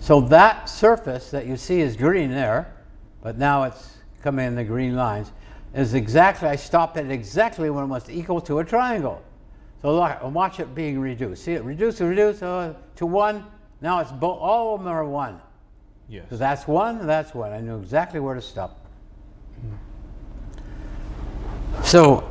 So 0.00 0.20
that 0.22 0.68
surface 0.68 1.30
that 1.30 1.46
you 1.46 1.56
see 1.56 1.80
is 1.80 1.96
green 1.96 2.30
there, 2.30 2.74
but 3.22 3.38
now 3.38 3.62
it's 3.64 3.98
coming 4.22 4.46
in 4.46 4.54
the 4.56 4.64
green 4.64 4.96
lines, 4.96 5.32
is 5.74 5.94
exactly, 5.94 6.48
I 6.48 6.56
stopped 6.56 6.96
it 6.96 7.10
exactly 7.10 7.70
when 7.70 7.84
it 7.84 7.88
was 7.88 8.10
equal 8.10 8.40
to 8.42 8.58
a 8.58 8.64
triangle. 8.64 9.22
So 9.82 9.94
look, 9.94 10.22
watch 10.34 10.58
it 10.60 10.74
being 10.74 10.98
reduced. 10.98 11.44
See 11.44 11.52
it 11.52 11.62
reduce, 11.62 12.00
reduce 12.00 12.42
uh, 12.42 12.74
to 12.96 13.06
one. 13.06 13.44
Now 13.80 14.00
it's 14.00 14.10
all 14.20 14.74
of 14.74 14.82
them 14.82 14.92
are 14.92 15.04
one. 15.04 15.40
Yes. 16.08 16.24
So 16.30 16.36
that's 16.36 16.66
one, 16.66 17.06
that's 17.06 17.34
one. 17.34 17.52
I 17.52 17.60
knew 17.60 17.78
exactly 17.78 18.18
where 18.18 18.34
to 18.34 18.40
stop. 18.40 18.86
So 21.84 22.28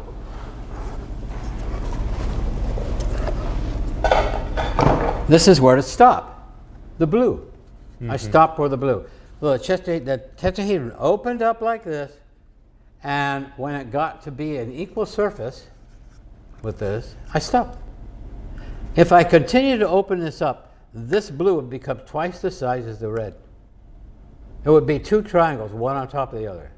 this 5.28 5.48
is 5.48 5.62
where 5.62 5.76
to 5.76 5.82
stop. 5.82 6.34
The 6.98 7.08
blue. 7.08 7.50
I 8.10 8.18
stopped 8.18 8.56
for 8.58 8.70
the 8.70 8.78
blue. 8.78 9.06
So 9.40 9.58
the, 9.58 9.64
chesta- 9.64 10.04
the 10.04 10.24
tetrahedron 10.38 10.96
opened 10.98 11.42
up 11.42 11.62
like 11.62 11.84
this, 11.84 12.12
and 13.04 13.52
when 13.58 13.76
it 13.76 13.92
got 13.92 14.22
to 14.24 14.32
be 14.32 14.58
an 14.58 14.72
equal 14.72 15.06
surface 15.06 15.68
with 16.62 16.80
this, 16.80 17.16
I 17.34 17.40
stop. 17.40 17.78
If 18.96 19.12
I 19.12 19.24
continue 19.24 19.78
to 19.78 19.88
open 19.88 20.20
this 20.20 20.42
up, 20.42 20.74
this 20.94 21.30
blue 21.30 21.56
would 21.56 21.70
become 21.70 22.00
twice 22.00 22.42
the 22.42 22.50
size 22.50 22.86
as 22.86 23.00
the 23.00 23.10
red. 23.10 23.36
It 24.66 24.70
would 24.70 24.88
be 24.88 25.00
two 25.00 25.22
triangles, 25.22 25.72
one 25.72 25.96
on 25.96 26.08
top 26.08 26.34
of 26.34 26.40
the 26.40 26.48
other. 26.48 26.72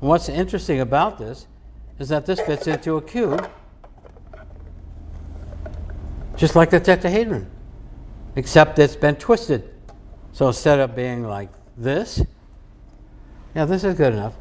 And 0.00 0.08
what's 0.08 0.28
interesting 0.28 0.80
about 0.80 1.18
this 1.18 1.46
is 1.98 2.08
that 2.10 2.26
this 2.26 2.40
fits 2.40 2.66
into 2.66 2.96
a 2.96 3.02
cube, 3.02 3.50
just 6.36 6.56
like 6.56 6.70
the 6.70 6.80
tetrahedron, 6.80 7.46
except 8.36 8.78
it's 8.78 8.96
been 8.96 9.16
twisted. 9.16 9.74
So 10.32 10.48
instead 10.48 10.78
of 10.78 10.94
being 10.94 11.24
like 11.24 11.50
this, 11.76 12.22
yeah, 13.54 13.64
this 13.64 13.82
is 13.82 13.94
good 13.96 14.12
enough. 14.12 14.34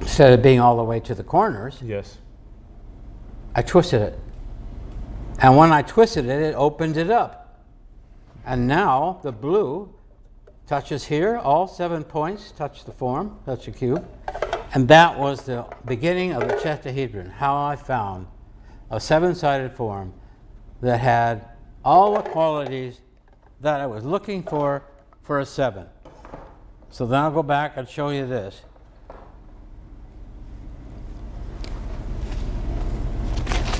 Instead 0.00 0.32
of 0.32 0.42
being 0.42 0.60
all 0.60 0.76
the 0.76 0.84
way 0.84 1.00
to 1.00 1.14
the 1.14 1.24
corners, 1.24 1.80
Yes. 1.82 2.18
I 3.56 3.62
twisted 3.62 4.02
it. 4.02 4.18
And 5.38 5.56
when 5.56 5.72
I 5.72 5.80
twisted 5.80 6.26
it, 6.26 6.42
it 6.42 6.54
opened 6.54 6.98
it 6.98 7.10
up. 7.10 7.64
And 8.44 8.68
now 8.68 9.18
the 9.22 9.32
blue 9.32 9.94
touches 10.66 11.06
here, 11.06 11.38
all 11.38 11.66
seven 11.66 12.04
points 12.04 12.52
touch 12.52 12.84
the 12.84 12.92
form, 12.92 13.38
touch 13.46 13.64
the 13.64 13.70
cube. 13.70 14.06
And 14.74 14.86
that 14.88 15.18
was 15.18 15.44
the 15.44 15.64
beginning 15.86 16.34
of 16.34 16.46
the 16.46 16.54
chestahedron, 16.56 17.30
how 17.30 17.56
I 17.56 17.76
found 17.76 18.26
a 18.90 19.00
seven 19.00 19.34
sided 19.34 19.72
form 19.72 20.12
that 20.82 21.00
had 21.00 21.48
all 21.82 22.14
the 22.14 22.28
qualities 22.28 23.00
that 23.62 23.80
I 23.80 23.86
was 23.86 24.04
looking 24.04 24.42
for 24.42 24.82
for 25.22 25.40
a 25.40 25.46
seven. 25.46 25.86
So 26.90 27.06
then 27.06 27.22
I'll 27.22 27.30
go 27.30 27.42
back 27.42 27.78
and 27.78 27.88
show 27.88 28.10
you 28.10 28.26
this. 28.26 28.60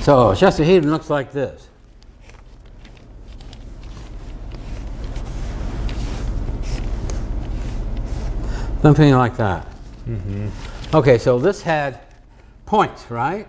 So 0.07 0.31
chestahedron 0.37 0.85
looks 0.85 1.11
like 1.11 1.33
this. 1.33 1.66
Something 8.83 9.12
like 9.14 9.37
that. 9.38 9.66
Mm-hmm. 10.07 10.51
Okay, 10.95 11.19
so 11.19 11.40
this 11.40 11.62
had 11.62 11.99
points, 12.66 13.11
right? 13.11 13.49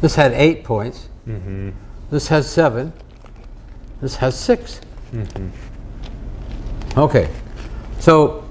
This 0.00 0.14
had 0.14 0.32
eight 0.34 0.62
points. 0.62 1.08
Mm-hmm. 1.26 1.70
This 2.12 2.28
has 2.28 2.48
seven. 2.48 2.92
This 4.00 4.14
has 4.14 4.38
6 4.38 4.80
mm-hmm. 5.10 5.48
Okay, 7.00 7.34
so 7.98 8.48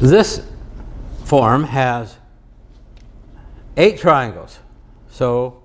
this 0.00 0.46
form 1.24 1.64
has 1.64 2.18
eight 3.76 3.98
triangles. 3.98 4.58
So 5.10 5.62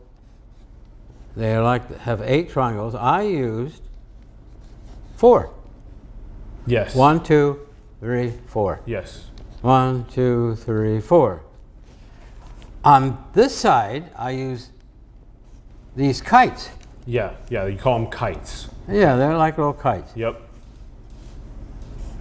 they 1.36 1.56
are 1.56 1.64
like 1.64 2.00
have 2.00 2.22
eight 2.22 2.50
triangles. 2.50 2.96
I 2.96 3.24
used 3.24 3.82
four. 5.16 5.54
Yes. 6.66 6.96
One, 6.96 7.24
two, 7.24 7.68
three, 8.00 8.34
four. 8.48 8.82
Yes. 8.86 9.26
One, 9.62 10.06
two, 10.06 10.56
three, 10.56 11.02
four. 11.02 11.44
On 12.84 13.24
this 13.34 13.56
side, 13.56 14.12
I 14.16 14.32
use 14.32 14.70
these 15.96 16.22
kites. 16.22 16.70
Yeah. 17.06 17.34
Yeah. 17.50 17.66
You 17.66 17.78
call 17.78 18.00
them 18.00 18.12
kites. 18.12 18.70
Yeah, 18.88 19.16
they're 19.16 19.38
like 19.38 19.58
little 19.58 19.74
kites. 19.74 20.16
Yep. 20.16 20.42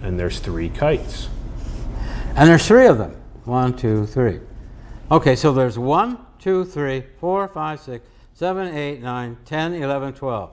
And 0.01 0.19
there's 0.19 0.39
three 0.39 0.69
kites. 0.69 1.29
And 2.35 2.49
there's 2.49 2.67
three 2.67 2.87
of 2.87 2.97
them. 2.97 3.15
One, 3.45 3.75
two, 3.75 4.05
three. 4.05 4.39
Okay, 5.11 5.35
so 5.35 5.51
there's 5.51 5.79
one, 5.79 6.19
two, 6.37 6.63
three, 6.63 7.03
four, 7.19 7.47
five, 7.47 7.79
six, 7.79 8.07
seven, 8.33 8.75
eight, 8.75 9.01
nine, 9.01 9.37
10, 9.45 9.73
11, 9.73 10.13
12. 10.13 10.51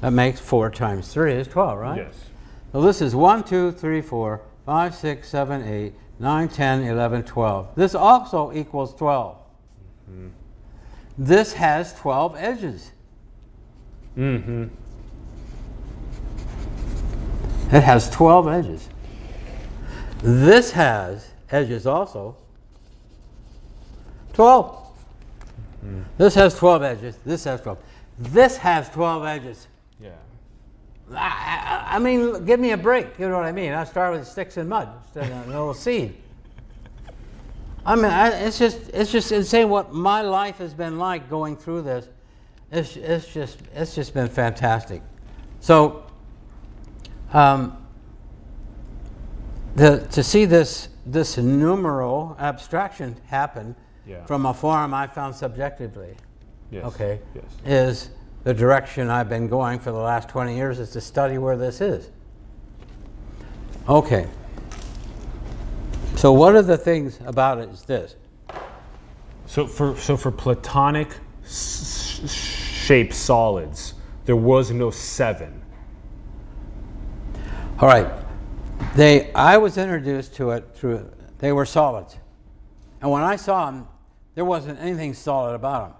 That 0.00 0.12
makes 0.12 0.40
4 0.40 0.70
times 0.70 1.12
3 1.12 1.34
is 1.34 1.48
12, 1.48 1.78
right? 1.78 1.96
Yes. 1.98 2.14
So 2.72 2.80
this 2.80 3.02
is 3.02 3.14
1, 3.14 3.44
2, 3.44 3.72
3, 3.72 4.00
4, 4.00 4.42
5, 4.64 4.94
6, 4.94 5.28
7, 5.28 5.62
8, 5.62 5.92
9, 6.18 6.48
10, 6.48 6.82
11, 6.84 7.22
12. 7.24 7.74
This 7.76 7.94
also 7.94 8.52
equals 8.52 8.94
12. 8.94 9.36
This 11.18 11.52
has 11.52 11.92
12 11.94 12.36
edges. 12.38 12.90
Mm-hmm. 14.16 14.64
It 17.74 17.82
has 17.82 18.08
12 18.10 18.48
edges. 18.48 18.88
This 20.22 20.72
has 20.72 21.28
edges 21.50 21.86
also. 21.86 22.36
12. 24.32 24.82
This 26.16 26.34
has 26.34 26.56
12 26.56 26.82
edges. 26.82 27.16
This 27.24 27.44
has 27.44 27.60
12. 27.60 27.78
This 28.18 28.56
has 28.58 28.88
12 28.90 29.24
edges. 29.24 29.66
Yeah. 30.00 30.10
I, 31.12 31.16
I, 31.16 31.96
I 31.96 31.98
mean, 31.98 32.44
give 32.44 32.60
me 32.60 32.70
a 32.70 32.76
break. 32.76 33.18
You 33.18 33.28
know 33.28 33.36
what 33.36 33.44
I 33.44 33.52
mean? 33.52 33.72
I 33.72 33.84
start 33.84 34.12
with 34.12 34.26
sticks 34.26 34.56
and 34.56 34.68
mud 34.68 34.88
instead 35.04 35.30
of 35.30 35.46
a 35.46 35.50
little 35.50 35.74
seed. 35.74 36.16
I 37.84 37.96
mean, 37.96 38.04
I, 38.04 38.28
it's 38.28 38.58
just 38.58 38.78
it's 38.90 39.10
just 39.10 39.32
insane 39.32 39.68
what 39.68 39.92
my 39.92 40.22
life 40.22 40.58
has 40.58 40.72
been 40.72 40.98
like 40.98 41.28
going 41.28 41.56
through 41.56 41.82
this. 41.82 42.08
It's, 42.70 42.96
it's 42.96 43.26
just 43.26 43.58
it's 43.74 43.94
just 43.94 44.14
been 44.14 44.28
fantastic. 44.28 45.02
So, 45.58 46.04
um, 47.32 47.76
the, 49.74 50.06
to 50.12 50.22
see 50.22 50.44
this 50.44 50.90
this 51.04 51.36
numeral 51.36 52.36
abstraction 52.38 53.16
happen 53.26 53.74
Yeah. 54.12 54.24
from 54.26 54.46
a 54.46 54.52
form 54.54 54.92
I 54.94 55.06
found 55.06 55.34
subjectively 55.34 56.14
Yes. 56.70 56.84
okay, 56.84 57.20
Yes. 57.34 57.44
is 57.64 58.10
the 58.44 58.52
direction 58.54 59.08
I've 59.10 59.28
been 59.28 59.48
going 59.48 59.78
for 59.78 59.90
the 59.92 59.98
last 59.98 60.28
20 60.28 60.54
years 60.56 60.78
is 60.78 60.90
to 60.90 61.00
study 61.00 61.38
where 61.38 61.56
this 61.56 61.80
is. 61.80 62.10
Okay. 63.88 64.26
So 66.16 66.32
one 66.32 66.56
of 66.56 66.66
the 66.66 66.76
things 66.76 67.18
about 67.24 67.58
it 67.58 67.68
is 67.70 67.82
this. 67.82 68.16
So 69.46 69.66
for 69.66 69.96
so 69.96 70.16
for 70.16 70.30
platonic 70.30 71.08
s- 71.44 72.20
s- 72.24 72.30
shaped 72.32 73.14
solids, 73.14 73.94
there 74.24 74.36
was 74.36 74.70
no 74.70 74.90
seven. 74.90 75.62
All 77.80 77.88
right. 77.88 78.06
They, 78.94 79.32
I 79.32 79.56
was 79.58 79.76
introduced 79.78 80.34
to 80.36 80.50
it 80.50 80.70
through, 80.74 81.10
they 81.38 81.52
were 81.52 81.64
solids. 81.66 82.16
And 83.00 83.10
when 83.10 83.22
I 83.22 83.36
saw 83.36 83.66
them, 83.66 83.88
there 84.34 84.44
wasn't 84.44 84.78
anything 84.80 85.14
solid 85.14 85.54
about 85.54 85.88
them. 85.88 85.96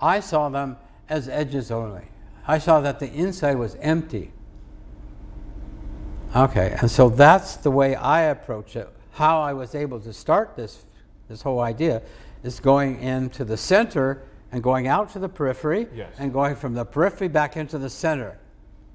I 0.00 0.20
saw 0.20 0.48
them 0.48 0.76
as 1.08 1.28
edges 1.28 1.70
only. 1.70 2.04
I 2.46 2.58
saw 2.58 2.80
that 2.80 2.98
the 3.00 3.10
inside 3.10 3.56
was 3.56 3.76
empty. 3.80 4.32
Okay, 6.36 6.76
and 6.80 6.90
so 6.90 7.08
that's 7.08 7.56
the 7.56 7.70
way 7.70 7.94
I 7.94 8.22
approach 8.22 8.76
it. 8.76 8.88
How 9.12 9.40
I 9.40 9.52
was 9.52 9.74
able 9.74 10.00
to 10.00 10.12
start 10.12 10.56
this, 10.56 10.84
this 11.28 11.42
whole 11.42 11.60
idea 11.60 12.02
is 12.42 12.58
going 12.60 13.00
into 13.00 13.44
the 13.44 13.56
center 13.56 14.22
and 14.50 14.62
going 14.62 14.86
out 14.88 15.10
to 15.12 15.18
the 15.18 15.28
periphery 15.28 15.86
Yes. 15.94 16.12
and 16.18 16.32
going 16.32 16.56
from 16.56 16.74
the 16.74 16.84
periphery 16.84 17.28
back 17.28 17.56
into 17.56 17.78
the 17.78 17.88
center. 17.88 18.38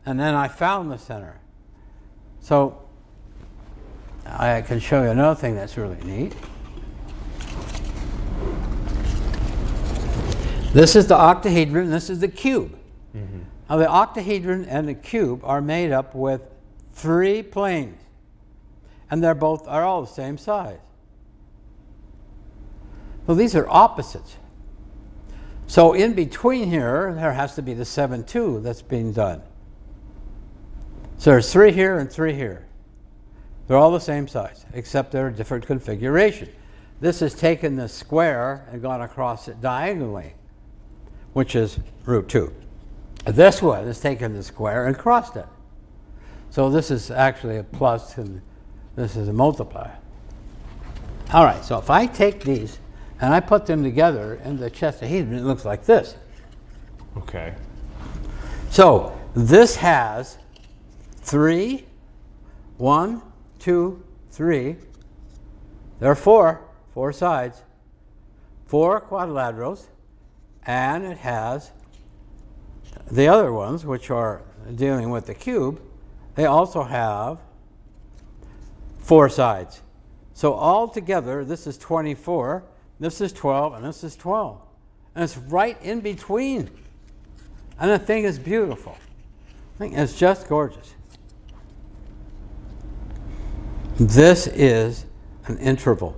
And 0.05 0.19
then 0.19 0.35
I 0.35 0.47
found 0.47 0.91
the 0.91 0.97
center. 0.97 1.39
So 2.41 2.81
I 4.25 4.61
can 4.61 4.79
show 4.79 5.03
you 5.03 5.09
another 5.09 5.39
thing 5.39 5.55
that's 5.55 5.77
really 5.77 6.01
neat. 6.03 6.35
This 10.73 10.95
is 10.95 11.07
the 11.07 11.15
octahedron, 11.15 11.89
this 11.89 12.09
is 12.09 12.19
the 12.19 12.27
cube. 12.27 12.77
Mm-hmm. 13.15 13.39
Now, 13.69 13.77
the 13.77 13.89
octahedron 13.89 14.65
and 14.65 14.87
the 14.87 14.93
cube 14.93 15.41
are 15.43 15.61
made 15.61 15.91
up 15.91 16.13
with 16.13 16.41
three 16.93 17.41
planes, 17.41 18.01
and 19.09 19.23
they're 19.23 19.35
both 19.35 19.67
are 19.67 19.83
all 19.83 20.01
the 20.01 20.07
same 20.07 20.37
size. 20.37 20.79
Well, 23.25 23.35
these 23.35 23.55
are 23.55 23.67
opposites. 23.69 24.37
So 25.67 25.93
in 25.93 26.13
between 26.13 26.69
here, 26.69 27.13
there 27.13 27.33
has 27.33 27.53
to 27.55 27.61
be 27.61 27.75
the 27.75 27.85
7 27.85 28.23
2 28.23 28.61
that's 28.61 28.81
being 28.81 29.13
done. 29.13 29.43
So 31.19 31.31
there's 31.31 31.51
three 31.51 31.71
here 31.71 31.99
and 31.99 32.11
three 32.11 32.33
here. 32.33 32.65
They're 33.67 33.77
all 33.77 33.91
the 33.91 33.99
same 33.99 34.27
size, 34.27 34.65
except 34.73 35.11
they're 35.11 35.27
a 35.27 35.31
different 35.31 35.67
configuration. 35.67 36.49
This 37.01 37.19
has 37.19 37.35
taken 37.35 37.75
the 37.75 37.87
square 37.87 38.67
and 38.71 38.81
gone 38.81 39.01
across 39.01 39.47
it 39.47 39.61
diagonally, 39.61 40.33
which 41.33 41.55
is 41.55 41.79
root 42.05 42.27
2. 42.29 42.53
This 43.25 43.61
one 43.61 43.85
has 43.85 43.99
taken 43.99 44.33
the 44.33 44.43
square 44.43 44.85
and 44.85 44.97
crossed 44.97 45.35
it. 45.35 45.45
So 46.49 46.69
this 46.69 46.89
is 46.89 47.11
actually 47.11 47.57
a 47.57 47.63
plus 47.63 48.17
and 48.17 48.41
this 48.95 49.15
is 49.15 49.27
a 49.27 49.33
multiplier. 49.33 49.97
All 51.31 51.43
right, 51.43 51.63
so 51.63 51.77
if 51.77 51.89
I 51.89 52.07
take 52.07 52.43
these 52.43 52.79
and 53.21 53.33
I 53.33 53.39
put 53.39 53.65
them 53.65 53.83
together 53.83 54.41
in 54.43 54.57
the 54.57 54.71
chestahedron, 54.71 55.37
it 55.37 55.43
looks 55.43 55.65
like 55.65 55.85
this. 55.85 56.15
Okay. 57.17 57.53
So 58.71 59.17
this 59.35 59.75
has 59.77 60.37
three, 61.17 61.85
one, 62.77 63.21
two, 63.59 64.03
three. 64.31 64.77
There 65.99 66.09
are 66.09 66.15
four, 66.15 66.61
four 66.93 67.13
sides, 67.13 67.61
four 68.65 69.01
quadrilaterals, 69.01 69.87
and 70.69 71.03
it 71.03 71.17
has 71.17 71.71
the 73.09 73.27
other 73.27 73.51
ones, 73.51 73.87
which 73.87 74.11
are 74.11 74.43
dealing 74.75 75.09
with 75.09 75.25
the 75.25 75.33
cube, 75.33 75.81
they 76.35 76.45
also 76.45 76.83
have 76.83 77.39
four 78.99 79.29
sides. 79.29 79.81
So 80.35 80.53
all 80.53 80.87
together, 80.87 81.43
this 81.43 81.65
is 81.65 81.75
24, 81.79 82.63
this 82.99 83.19
is 83.19 83.33
12, 83.33 83.73
and 83.73 83.83
this 83.83 84.03
is 84.03 84.15
12. 84.15 84.61
And 85.15 85.23
it's 85.23 85.37
right 85.37 85.75
in 85.81 86.01
between. 86.01 86.69
And 87.79 87.89
the 87.89 87.97
thing 87.97 88.25
is 88.25 88.37
beautiful. 88.37 88.95
I 89.73 89.77
think 89.79 89.97
it's 89.97 90.15
just 90.15 90.47
gorgeous. 90.47 90.93
This 93.95 94.45
is 94.45 95.07
an 95.47 95.57
interval. 95.57 96.15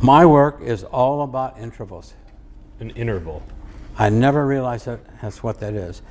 My 0.00 0.24
work 0.24 0.62
is 0.62 0.82
all 0.82 1.24
about 1.24 1.58
intervals. 1.58 2.14
An 2.82 2.90
interval. 2.90 3.44
I 3.96 4.08
never 4.08 4.44
realized 4.44 4.86
that 4.86 4.98
that's 5.20 5.40
what 5.40 5.60
that 5.60 5.74
is. 5.74 6.02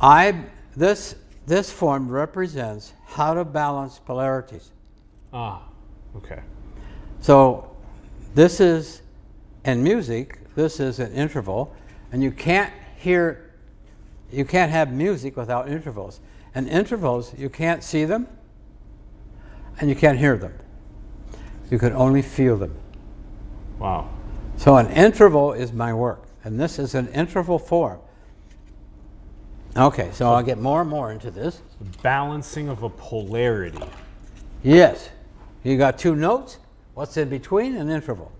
I 0.00 0.44
this 0.76 1.16
this 1.48 1.72
form 1.72 2.08
represents 2.08 2.92
how 3.06 3.34
to 3.34 3.44
balance 3.44 3.98
polarities. 3.98 4.70
Ah, 5.32 5.64
okay. 6.16 6.42
So 7.20 7.76
this 8.36 8.60
is 8.60 9.02
in 9.64 9.82
music, 9.82 10.38
this 10.54 10.78
is 10.78 11.00
an 11.00 11.12
interval, 11.12 11.74
and 12.12 12.22
you 12.22 12.30
can't 12.30 12.72
hear 12.96 13.50
you 14.30 14.44
can't 14.44 14.70
have 14.70 14.92
music 14.92 15.36
without 15.36 15.68
intervals. 15.68 16.20
And 16.54 16.68
intervals, 16.68 17.36
you 17.36 17.48
can't 17.48 17.82
see 17.82 18.04
them 18.04 18.28
and 19.80 19.90
you 19.90 19.96
can't 19.96 20.18
hear 20.18 20.36
them. 20.36 20.54
You 21.68 21.80
can 21.80 21.94
only 21.94 22.22
feel 22.22 22.56
them. 22.56 22.76
Wow. 23.80 24.08
So 24.60 24.76
an 24.76 24.90
interval 24.90 25.54
is 25.54 25.72
my 25.72 25.94
work, 25.94 26.24
and 26.44 26.60
this 26.60 26.78
is 26.78 26.94
an 26.94 27.08
interval 27.14 27.58
form. 27.58 27.98
Okay, 29.74 30.10
so 30.12 30.30
I'll 30.30 30.42
get 30.42 30.58
more 30.58 30.82
and 30.82 30.90
more 30.90 31.10
into 31.12 31.30
this. 31.30 31.62
Balancing 32.02 32.68
of 32.68 32.82
a 32.82 32.90
polarity. 32.90 33.82
Yes, 34.62 35.08
you 35.64 35.78
got 35.78 35.98
two 35.98 36.14
notes. 36.14 36.58
What's 36.92 37.16
in 37.16 37.30
between? 37.30 37.74
An 37.74 37.88
interval. 37.88 38.30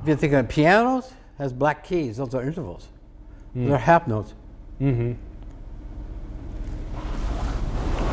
If 0.00 0.06
you 0.06 0.14
think 0.14 0.32
of 0.32 0.48
pianos, 0.48 1.12
has 1.38 1.52
black 1.52 1.82
keys. 1.82 2.18
Those 2.18 2.32
are 2.32 2.42
intervals. 2.44 2.86
They're 3.52 3.78
half 3.78 4.06
notes. 4.06 4.32
Mm-hmm. 4.80 5.14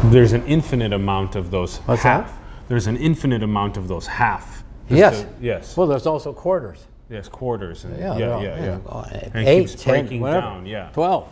There's 0.10 0.34
an 0.34 0.43
infinite 0.47 0.93
amount 0.93 1.36
of 1.36 1.52
those 1.52 1.78
What's 1.78 2.02
half. 2.02 2.26
that? 2.26 2.39
There's 2.69 2.88
an 2.88 2.97
infinite 2.97 3.43
amount 3.43 3.78
of 3.78 3.88
those 3.88 4.08
half. 4.08 4.63
Yes. 4.89 5.21
the- 5.21 5.30
yes. 5.45 5.78
Well, 5.78 5.86
there's 5.86 6.08
also 6.08 6.34
quarters. 6.34 6.88
Yes. 7.09 7.27
Quarters. 7.27 7.83
And, 7.85 7.97
Yeah, 7.97 8.17
yeah. 8.17 8.27
well, 8.27 8.43
Yeah. 8.43 8.63
Yeah. 8.65 8.77
uh, 8.89 9.09
And 9.33 9.47
it 9.47 9.49
Eight, 9.49 9.67
keeps 9.69 9.83
10, 9.83 9.93
breaking 10.01 10.21
whatever. 10.21 10.41
down, 10.41 10.65
yeah. 10.65 10.89
12. 10.93 11.31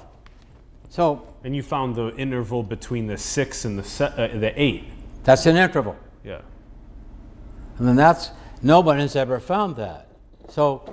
So 0.89 1.21
And 1.43 1.55
you 1.55 1.63
found 1.63 1.95
the 1.95 2.13
interval 2.15 2.63
between 2.63 3.07
the 3.07 3.17
six 3.17 3.65
and 3.65 3.77
the 3.79 3.83
se- 3.83 4.13
uh, 4.17 4.37
the 4.39 4.53
eight. 4.61 4.83
that's 5.23 5.45
an 5.45 5.55
interval. 5.57 5.95
Yeah. 6.23 6.41
And 7.79 7.87
then 7.87 7.95
that's, 7.95 8.31
nobody 8.61 9.01
has 9.01 9.15
ever 9.15 9.39
found 9.39 9.75
that. 9.77 10.07
So, 10.49 10.83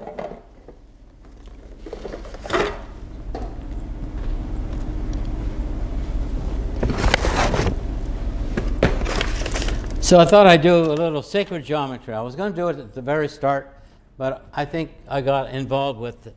so 10.01 10.19
I 10.19 10.25
thought 10.25 10.47
I'd 10.47 10.63
do 10.63 10.75
a 10.77 10.95
little 10.95 11.23
sacred 11.23 11.65
geometry. 11.65 12.15
I 12.15 12.21
was 12.23 12.35
going 12.35 12.53
to 12.53 12.57
do 12.57 12.69
it 12.69 12.79
at 12.79 12.95
the 12.95 13.03
very 13.03 13.29
start, 13.29 13.77
but 14.19 14.47
I 14.53 14.65
think 14.65 14.91
I 15.09 15.21
got 15.21 15.51
involved 15.51 16.01
with 16.01 16.35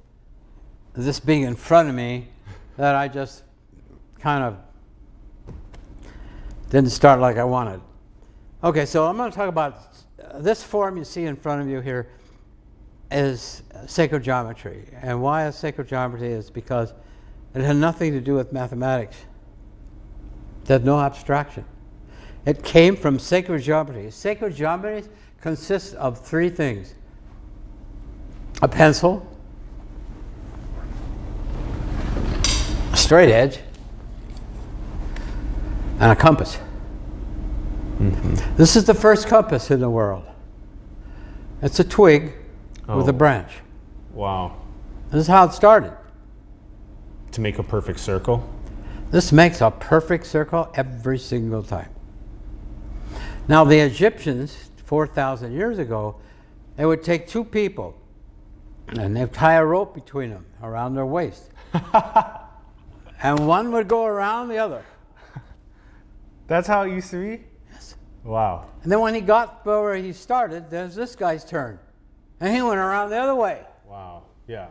this 0.94 1.20
being 1.20 1.42
in 1.42 1.56
front 1.56 1.90
of 1.90 1.96
me 1.96 2.28
that 2.78 2.96
I 2.96 3.08
just 3.08 3.44
kind 4.20 4.44
of 4.44 4.58
didn't 6.70 6.92
start 6.92 7.20
like 7.20 7.38
I 7.38 7.44
wanted. 7.44 7.82
Okay, 8.64 8.86
so 8.86 9.08
I'm 9.08 9.18
going 9.18 9.32
to 9.32 9.36
talk 9.36 9.50
about 9.50 9.88
uh, 10.24 10.40
this 10.40 10.64
form 10.64 10.96
you 10.96 11.04
see 11.04 11.26
in 11.26 11.36
front 11.36 11.62
of 11.62 11.68
you 11.68 11.82
here 11.82 12.08
is 13.10 13.64
sacred 13.88 14.24
geometry. 14.24 14.88
And 15.02 15.22
why 15.22 15.48
is 15.48 15.56
sacred 15.56 15.88
geometry 15.88 16.32
is 16.32 16.52
because 16.52 16.94
it 17.56 17.62
had 17.62 17.78
nothing 17.78 18.14
to 18.14 18.22
do 18.22 18.36
with 18.36 18.54
mathematics. 18.54 19.18
There's 20.66 20.84
no 20.84 21.00
abstraction. 21.00 21.66
It 22.46 22.64
came 22.64 22.96
from 22.96 23.18
sacred 23.18 23.64
geometry. 23.64 24.12
Sacred 24.12 24.56
geometry 24.56 25.04
consists 25.42 25.94
of 25.94 26.24
three 26.24 26.50
things. 26.50 26.94
A 28.62 28.68
pencil, 28.68 29.26
a 32.92 32.96
straight 32.98 33.32
edge, 33.32 33.60
and 36.00 36.12
a 36.12 36.16
compass. 36.16 36.60
This 38.58 38.76
is 38.76 38.86
the 38.86 38.94
first 38.94 39.28
compass 39.28 39.72
in 39.72 39.80
the 39.80 39.90
world. 39.90 40.24
It's 41.62 41.80
a 41.80 41.84
twig 41.84 42.34
with 42.88 43.08
a 43.08 43.12
Oh. 43.12 43.14
branch. 43.14 43.52
Wow. 44.14 44.54
This 45.12 45.22
is 45.22 45.28
how 45.28 45.46
it 45.46 45.54
started. 45.54 45.94
To 47.32 47.42
make 47.42 47.58
a 47.60 47.64
perfect 47.64 48.00
circle. 48.00 48.44
This 49.12 49.32
makes 49.32 49.62
a 49.62 49.72
perfect 49.72 50.26
circle 50.26 50.70
every 50.76 51.18
single 51.18 51.64
time. 51.64 51.90
Now, 53.48 53.64
the 53.64 53.80
Egyptians, 53.80 54.70
4,000 54.86 55.52
years 55.54 55.78
ago, 55.80 56.16
they 56.78 56.86
would 56.86 57.04
take 57.04 57.28
two 57.28 57.44
people 57.44 57.96
and 58.90 59.16
they'd 59.16 59.32
tie 59.32 59.54
a 59.54 59.66
rope 59.66 59.94
between 59.94 60.30
them 60.30 60.46
around 60.62 60.96
their 60.96 61.06
waist. 61.06 61.52
and 63.24 63.48
one 63.48 63.72
would 63.72 63.88
go 63.88 64.06
around 64.06 64.50
the 64.50 64.58
other. 64.58 64.84
That's 66.48 66.68
how 66.68 66.84
it 66.84 66.92
used 66.92 67.12
to 67.12 67.22
be. 67.22 67.44
Yes. 67.72 67.96
Wow. 68.24 68.66
And 68.84 68.92
then 68.92 69.00
when 69.00 69.16
he 69.16 69.22
got 69.22 69.66
where 69.66 69.96
he 69.96 70.12
started, 70.12 70.70
there's 70.70 70.96
this 70.96 71.16
guy's 71.16 71.46
turn. 71.46 71.80
And 72.40 72.54
he 72.54 72.62
went 72.62 72.80
around 72.80 73.10
the 73.10 73.18
other 73.18 73.36
way. 73.36 73.62
Wow. 73.88 74.24
Yeah. 74.48 74.68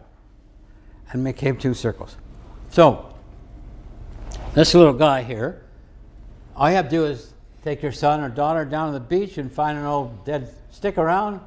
and 1.12 1.24
became 1.24 1.56
two 1.56 1.72
circles. 1.72 2.16
So, 2.68 3.14
this 4.54 4.74
little 4.74 4.92
guy 4.92 5.22
here, 5.22 5.64
all 6.54 6.68
you 6.68 6.76
have 6.76 6.86
to 6.86 6.90
do 6.90 7.04
is 7.06 7.32
take 7.64 7.82
your 7.82 7.92
son 7.92 8.20
or 8.20 8.28
daughter 8.28 8.64
down 8.64 8.92
to 8.92 8.98
the 8.98 9.04
beach 9.04 9.38
and 9.38 9.50
find 9.50 9.78
an 9.78 9.84
old 9.84 10.24
dead 10.24 10.52
stick 10.70 10.98
around 10.98 11.40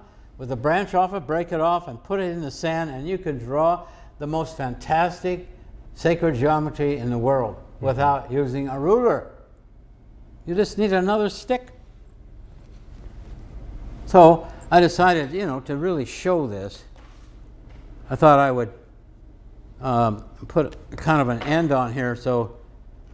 with 0.44 0.52
a 0.52 0.58
branch 0.58 0.94
off 0.94 1.14
it, 1.14 1.26
break 1.26 1.54
it 1.54 1.62
off, 1.62 1.88
and 1.88 2.04
put 2.04 2.20
it 2.20 2.24
in 2.24 2.42
the 2.42 2.52
sand, 2.52 2.90
and 2.90 3.08
you 3.08 3.18
can 3.18 3.38
draw 3.38 3.88
the 4.20 4.28
most 4.28 4.58
fantastic 4.58 5.48
sacred 5.96 6.36
geometry 6.36 6.98
in 6.98 7.10
the 7.10 7.18
world 7.18 7.56
without 7.80 8.30
using 8.30 8.68
a 8.68 8.78
ruler. 8.78 9.32
You 10.46 10.54
just 10.54 10.78
need 10.78 10.92
another 10.92 11.30
stick. 11.30 11.70
So 14.06 14.46
I 14.70 14.82
decided, 14.82 15.32
you 15.32 15.46
know, 15.46 15.62
to 15.62 15.78
really 15.78 16.04
show 16.04 16.46
this, 16.46 16.84
I 18.10 18.18
thought 18.18 18.38
I 18.38 18.52
would 18.52 18.74
um, 19.80 20.26
put 20.50 20.76
kind 20.98 21.22
of 21.22 21.30
an 21.30 21.42
end 21.44 21.72
on 21.72 21.94
here 21.94 22.18
so 22.18 22.58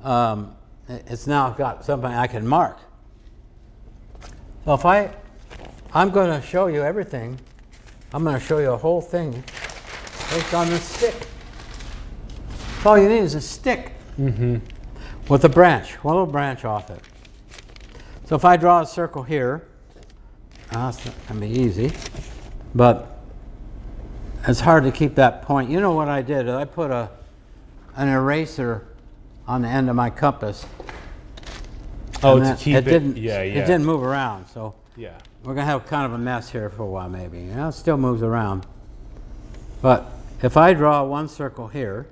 um, 0.04 0.56
it- 0.88 1.04
it's 1.06 1.28
now 1.28 1.52
got 1.52 1.86
something 1.86 2.10
I 2.12 2.26
can 2.26 2.48
mark. 2.48 2.80
So 4.66 4.74
if 4.74 4.84
I, 4.84 5.12
I'm 5.94 6.12
going 6.12 6.40
to 6.40 6.46
show 6.46 6.68
you 6.68 6.84
everything. 6.84 7.40
I'm 8.14 8.24
going 8.24 8.40
to 8.40 8.46
show 8.46 8.60
you 8.60 8.72
a 8.72 8.78
whole 8.78 9.02
thing 9.02 9.32
based 10.30 10.54
on 10.54 10.68
this 10.70 10.84
stick. 10.84 11.16
All 12.86 12.98
you 12.98 13.10
need 13.10 13.20
is 13.20 13.36
a 13.36 13.42
stick 13.42 13.94
with 15.28 15.46
a 15.46 15.50
branch, 15.50 15.94
one 16.04 16.16
little 16.16 16.32
branch 16.32 16.64
off 16.64 16.90
it. 16.90 17.02
So 18.26 18.36
if 18.36 18.46
I 18.46 18.58
draw 18.58 18.82
a 18.82 18.86
circle 18.86 19.24
here, 19.24 19.68
uh, 20.72 20.92
that's 20.92 21.04
going 21.04 21.16
to 21.28 21.48
be 21.48 21.50
easy. 21.50 21.92
But 22.76 23.20
it's 24.48 24.60
hard 24.60 24.84
to 24.84 24.92
keep 24.92 25.16
that 25.16 25.42
point. 25.42 25.70
You 25.70 25.80
know 25.80 25.94
what 25.94 26.08
I 26.08 26.22
did? 26.22 26.48
I 26.48 26.66
put 26.66 26.92
a 26.92 27.10
an 27.96 28.08
eraser 28.08 28.88
on 29.48 29.64
the 29.64 29.68
end 29.68 29.90
of 29.90 29.96
my 29.96 30.10
compass. 30.10 30.66
Oh, 32.22 32.40
to 32.40 32.56
keep 32.58 32.76
it. 32.76 32.86
didn't, 32.86 33.18
yeah, 33.18 33.42
yeah. 33.42 33.62
It 33.62 33.66
didn't 33.66 33.86
move 33.86 34.04
around, 34.04 34.48
so 34.48 34.76
Yeah. 34.96 35.18
We're 35.44 35.54
gonna 35.54 35.66
have 35.66 35.86
kind 35.88 36.06
of 36.06 36.14
a 36.14 36.18
mess 36.18 36.50
here 36.52 36.70
for 36.70 36.84
a 36.84 36.88
while, 36.88 37.10
maybe. 37.10 37.40
You 37.40 37.54
know, 37.54 37.70
it 37.70 37.74
still 37.74 37.98
moves 37.98 38.22
around. 38.22 38.66
But 39.82 40.12
if 40.42 40.58
I 40.58 40.74
draw 40.74 41.04
one 41.04 41.28
circle 41.28 41.68
here, 41.70 42.08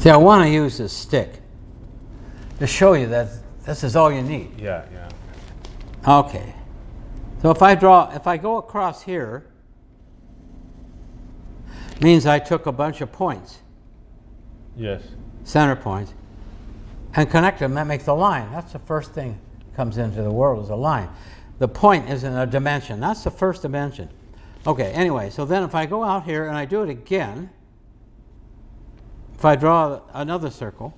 see, 0.00 0.10
I 0.10 0.16
want 0.16 0.44
to 0.44 0.50
use 0.50 0.78
this 0.78 0.92
stick 0.92 1.40
to 2.58 2.66
show 2.66 2.94
you 2.94 3.06
that 3.08 3.28
this 3.64 3.84
is 3.84 3.96
all 3.96 4.10
you 4.10 4.22
need. 4.22 4.58
Yeah, 4.58 4.84
yeah. 4.92 6.18
Okay. 6.20 6.54
So 7.42 7.50
if 7.50 7.62
I 7.62 7.74
draw, 7.74 8.10
if 8.14 8.26
I 8.26 8.36
go 8.36 8.58
across 8.58 9.02
here, 9.02 9.46
means 12.00 12.26
I 12.26 12.38
took 12.38 12.66
a 12.66 12.72
bunch 12.72 13.00
of 13.02 13.12
points, 13.12 13.58
Yes. 14.76 15.02
center 15.44 15.76
points, 15.76 16.14
and 17.14 17.30
connect 17.30 17.58
them. 17.58 17.74
That 17.74 17.86
makes 17.86 18.06
a 18.06 18.12
line. 18.12 18.50
That's 18.52 18.72
the 18.72 18.78
first 18.78 19.12
thing 19.12 19.38
comes 19.74 19.98
into 19.98 20.22
the 20.22 20.30
world 20.30 20.64
is 20.64 20.70
a 20.70 20.76
line. 20.76 21.08
The 21.58 21.68
point 21.68 22.08
is 22.08 22.24
in 22.24 22.34
a 22.34 22.46
dimension. 22.46 23.00
That's 23.00 23.24
the 23.24 23.30
first 23.30 23.62
dimension. 23.62 24.08
Okay, 24.66 24.92
anyway, 24.92 25.30
so 25.30 25.44
then 25.44 25.62
if 25.62 25.74
I 25.74 25.86
go 25.86 26.04
out 26.04 26.24
here 26.24 26.46
and 26.46 26.56
I 26.56 26.64
do 26.64 26.82
it 26.82 26.90
again, 26.90 27.50
if 29.34 29.44
I 29.44 29.56
draw 29.56 30.00
another 30.12 30.50
circle, 30.50 30.94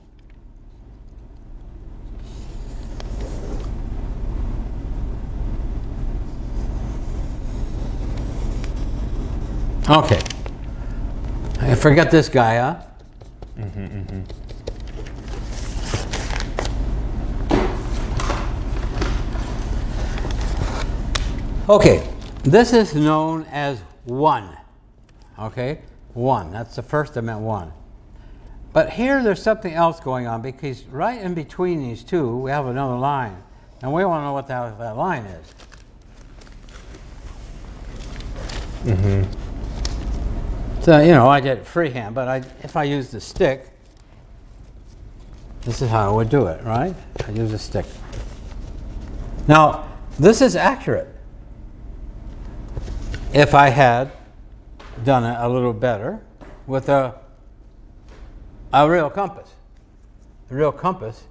Okay. 9.90 10.20
I 11.60 11.74
forget 11.74 12.10
this 12.10 12.28
guy, 12.28 12.56
huh? 12.56 12.82
Mm-hmm, 13.58 13.80
mm-hmm. 13.80 14.41
Okay, 21.68 22.04
this 22.42 22.72
is 22.72 22.92
known 22.92 23.44
as 23.52 23.78
1. 24.04 24.58
Okay, 25.38 25.80
1. 26.12 26.50
That's 26.50 26.74
the 26.74 26.82
first 26.82 27.16
I 27.16 27.20
meant 27.20 27.38
1. 27.38 27.72
But 28.72 28.90
here 28.90 29.22
there's 29.22 29.40
something 29.40 29.72
else 29.72 30.00
going 30.00 30.26
on 30.26 30.42
because 30.42 30.82
right 30.86 31.20
in 31.20 31.34
between 31.34 31.80
these 31.80 32.02
two 32.02 32.36
we 32.36 32.50
have 32.50 32.66
another 32.66 32.96
line. 32.96 33.36
And 33.80 33.92
we 33.92 34.04
want 34.04 34.22
to 34.22 34.24
know 34.24 34.32
what 34.32 34.48
that, 34.48 34.76
that 34.78 34.96
line 34.96 35.24
is. 35.24 35.54
Mm 38.84 38.96
-hmm. 38.96 39.26
So, 40.82 40.98
you 40.98 41.12
know, 41.14 41.28
I 41.30 41.40
did 41.40 41.58
it 41.58 41.66
freehand, 41.66 42.14
but 42.14 42.28
I, 42.28 42.42
if 42.64 42.76
I 42.76 42.98
use 42.98 43.10
the 43.10 43.20
stick, 43.20 43.70
this 45.60 45.80
is 45.80 45.90
how 45.90 46.10
I 46.10 46.12
would 46.12 46.28
do 46.28 46.48
it, 46.48 46.60
right? 46.64 46.94
I 47.28 47.42
use 47.42 47.54
a 47.54 47.58
stick. 47.58 47.86
Now, 49.46 49.84
this 50.20 50.40
is 50.40 50.56
accurate. 50.56 51.11
If 53.32 53.54
I 53.54 53.70
had 53.70 54.12
done 55.04 55.24
it 55.24 55.36
a 55.38 55.48
little 55.48 55.72
better 55.72 56.20
with 56.66 56.88
a, 56.88 57.14
a 58.72 58.90
real 58.90 59.08
compass. 59.08 59.50
A 60.50 60.54
real 60.54 60.72
compass. 60.72 61.24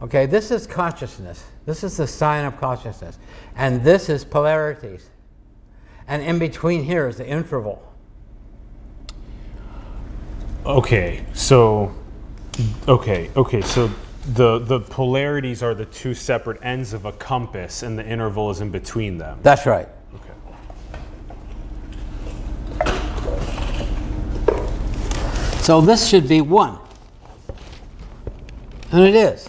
Okay, 0.00 0.26
this 0.26 0.50
is 0.50 0.66
consciousness. 0.66 1.44
This 1.66 1.84
is 1.84 1.98
the 1.98 2.06
sign 2.06 2.44
of 2.44 2.58
consciousness. 2.58 3.18
And 3.54 3.82
this 3.84 4.08
is 4.08 4.24
polarities. 4.24 5.10
And 6.08 6.22
in 6.22 6.38
between 6.38 6.84
here 6.84 7.06
is 7.06 7.18
the 7.18 7.26
interval. 7.26 7.82
Okay, 10.64 11.24
so 11.34 11.94
okay, 12.88 13.30
okay, 13.36 13.60
so 13.60 13.90
the 14.32 14.58
the 14.58 14.80
polarities 14.80 15.62
are 15.62 15.74
the 15.74 15.84
two 15.84 16.14
separate 16.14 16.58
ends 16.62 16.94
of 16.94 17.04
a 17.04 17.12
compass, 17.12 17.82
and 17.82 17.98
the 17.98 18.06
interval 18.06 18.50
is 18.50 18.62
in 18.62 18.70
between 18.70 19.18
them. 19.18 19.40
That's 19.42 19.66
right. 19.66 19.88
So 25.64 25.80
this 25.80 26.06
should 26.06 26.28
be 26.28 26.42
1. 26.42 26.78
And 28.92 29.00
it 29.00 29.14
is. 29.14 29.48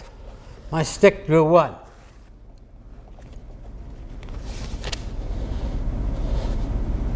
My 0.72 0.82
stick 0.82 1.26
drew 1.26 1.44
1. 1.44 1.74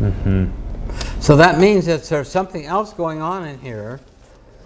Mm-hmm. 0.01 0.51
So 1.19 1.35
that 1.35 1.59
means 1.59 1.87
that 1.87 2.05
there's 2.05 2.29
something 2.29 2.67
else 2.67 2.93
going 2.93 3.23
on 3.23 3.47
in 3.47 3.59
here, 3.61 4.01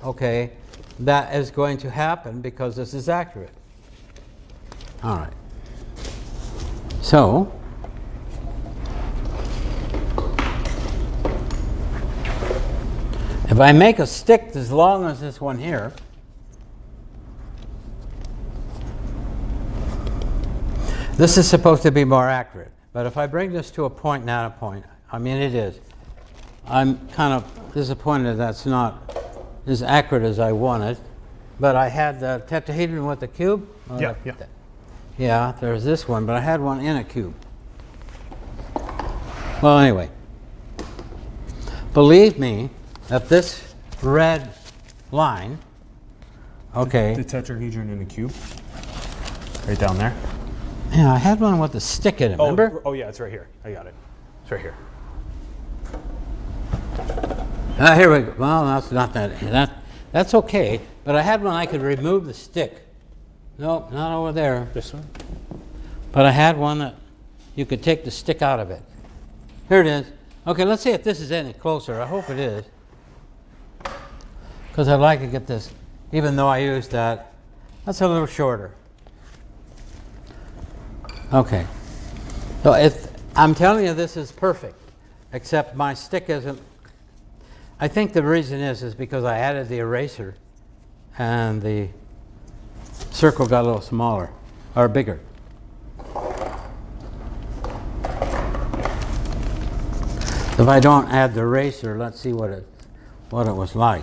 okay, 0.03 0.51
that 0.99 1.32
is 1.37 1.53
going 1.53 1.78
to 1.78 1.91
happen 1.91 2.41
because 2.41 2.74
this 2.74 2.93
is 2.93 3.09
accurate. 3.09 3.53
All 5.05 5.16
right. 5.16 5.32
So, 7.03 7.53
if 13.55 13.61
I 13.61 13.70
make 13.70 14.00
a 14.00 14.07
stick 14.09 14.50
as 14.57 14.72
long 14.72 15.05
as 15.05 15.20
this 15.20 15.40
one 15.40 15.59
here, 15.59 15.92
this 21.16 21.38
is 21.38 21.48
supposed 21.48 21.84
to 21.84 21.92
be 21.92 22.02
more 22.02 22.28
accurate. 22.28 22.72
But 22.92 23.07
if 23.07 23.16
I 23.16 23.28
bring 23.28 23.52
this 23.52 23.70
to 23.70 23.84
a 23.84 23.90
point, 23.90 24.24
not 24.24 24.46
a 24.46 24.59
point, 24.59 24.84
I 25.12 25.18
mean 25.18 25.36
it 25.36 25.55
is, 25.55 25.78
I'm 26.66 26.98
kind 27.11 27.32
of 27.32 27.72
disappointed 27.72 28.34
that's 28.38 28.66
not 28.66 29.16
as 29.68 29.84
accurate 29.84 30.24
as 30.24 30.40
I 30.40 30.50
wanted. 30.50 30.98
But 31.61 31.76
I 31.76 31.90
had 31.90 32.18
the 32.18 32.42
tetrahedron 32.48 33.07
with 33.07 33.20
the 33.20 33.28
cube. 33.28 33.68
Yeah, 34.00 34.16
yeah. 34.24 34.34
Yeah, 35.16 35.55
there's 35.61 35.84
this 35.84 36.09
one, 36.09 36.26
but 36.26 36.34
I 36.34 36.40
had 36.40 36.61
one 36.61 36.80
in 36.80 36.96
a 36.96 37.05
cube. 37.05 37.34
Well, 39.62 39.78
anyway, 39.78 40.11
believe 41.92 42.36
me 42.36 42.70
that 43.09 43.28
this 43.28 43.74
red 44.02 44.55
line, 45.11 45.59
okay, 46.74 47.14
The 47.14 47.24
tetrahedron 47.24 47.90
in 47.92 48.00
a 48.02 48.05
cube, 48.05 48.32
right 49.66 49.78
down 49.78 49.98
there. 49.98 50.14
yeah, 50.92 51.12
I 51.12 51.18
had 51.18 51.40
one 51.40 51.59
with 51.59 51.74
a 51.74 51.80
stick 51.80 52.20
in 52.20 52.32
it, 52.32 52.38
remember? 52.38 52.82
Oh, 52.84 52.90
oh 52.90 52.92
yeah, 52.92 53.09
it's 53.09 53.20
right 53.20 53.30
here. 53.30 53.48
I 53.64 53.72
got 53.72 53.86
it. 53.86 53.94
It's 54.42 54.50
right 54.50 54.61
here. 54.61 54.74
Ah, 57.78 57.94
here 57.96 58.12
we 58.12 58.20
go. 58.24 58.34
Well, 58.38 58.64
that's 58.66 58.92
not 58.92 59.12
that. 59.14 59.40
That 59.40 59.70
that's 60.12 60.32
okay. 60.34 60.80
But 61.02 61.16
I 61.16 61.22
had 61.22 61.42
one 61.42 61.55
I 61.55 61.66
could 61.66 61.82
remove 61.82 62.24
the 62.26 62.34
stick. 62.34 62.86
Nope, 63.59 63.90
not 63.92 64.16
over 64.16 64.32
there. 64.32 64.68
This 64.72 64.92
one. 64.92 65.05
But 66.12 66.24
I 66.24 66.30
had 66.30 66.57
one 66.57 66.78
that 66.78 66.94
you 67.57 67.66
could 67.66 67.82
take 67.82 68.05
the 68.05 68.11
stick 68.12 68.42
out 68.42 68.61
of 68.61 68.70
it. 68.70 68.80
Here 69.68 69.80
it 69.80 69.86
is. 69.86 70.07
Okay, 70.46 70.64
let's 70.64 70.82
see 70.82 70.90
if 70.90 71.02
this 71.02 71.20
is 71.20 71.32
any 71.32 71.52
closer. 71.52 72.00
I 72.00 72.07
hope 72.07 72.30
it 72.30 72.38
is. 72.38 72.64
Because 74.74 74.88
I'd 74.88 74.96
like 74.96 75.20
to 75.20 75.28
get 75.28 75.46
this, 75.46 75.70
even 76.10 76.34
though 76.34 76.48
I 76.48 76.58
used 76.58 76.90
that. 76.90 77.32
That's 77.84 78.00
a 78.00 78.08
little 78.08 78.26
shorter. 78.26 78.74
Okay. 81.32 81.64
So 82.64 82.72
if, 82.72 83.06
I'm 83.36 83.54
telling 83.54 83.84
you 83.84 83.94
this 83.94 84.16
is 84.16 84.32
perfect, 84.32 84.74
except 85.32 85.76
my 85.76 85.94
stick 85.94 86.28
isn't. 86.28 86.60
I 87.78 87.86
think 87.86 88.14
the 88.14 88.24
reason 88.24 88.58
is, 88.58 88.82
is 88.82 88.96
because 88.96 89.22
I 89.22 89.38
added 89.38 89.68
the 89.68 89.78
eraser 89.78 90.34
and 91.18 91.62
the 91.62 91.90
circle 93.12 93.46
got 93.46 93.62
a 93.62 93.66
little 93.68 93.80
smaller, 93.80 94.30
or 94.74 94.88
bigger. 94.88 95.20
If 100.56 100.66
I 100.66 100.80
don't 100.80 101.08
add 101.10 101.34
the 101.34 101.42
eraser, 101.42 101.96
let's 101.96 102.18
see 102.18 102.32
what 102.32 102.50
it, 102.50 102.66
what 103.30 103.46
it 103.46 103.54
was 103.54 103.76
like. 103.76 104.02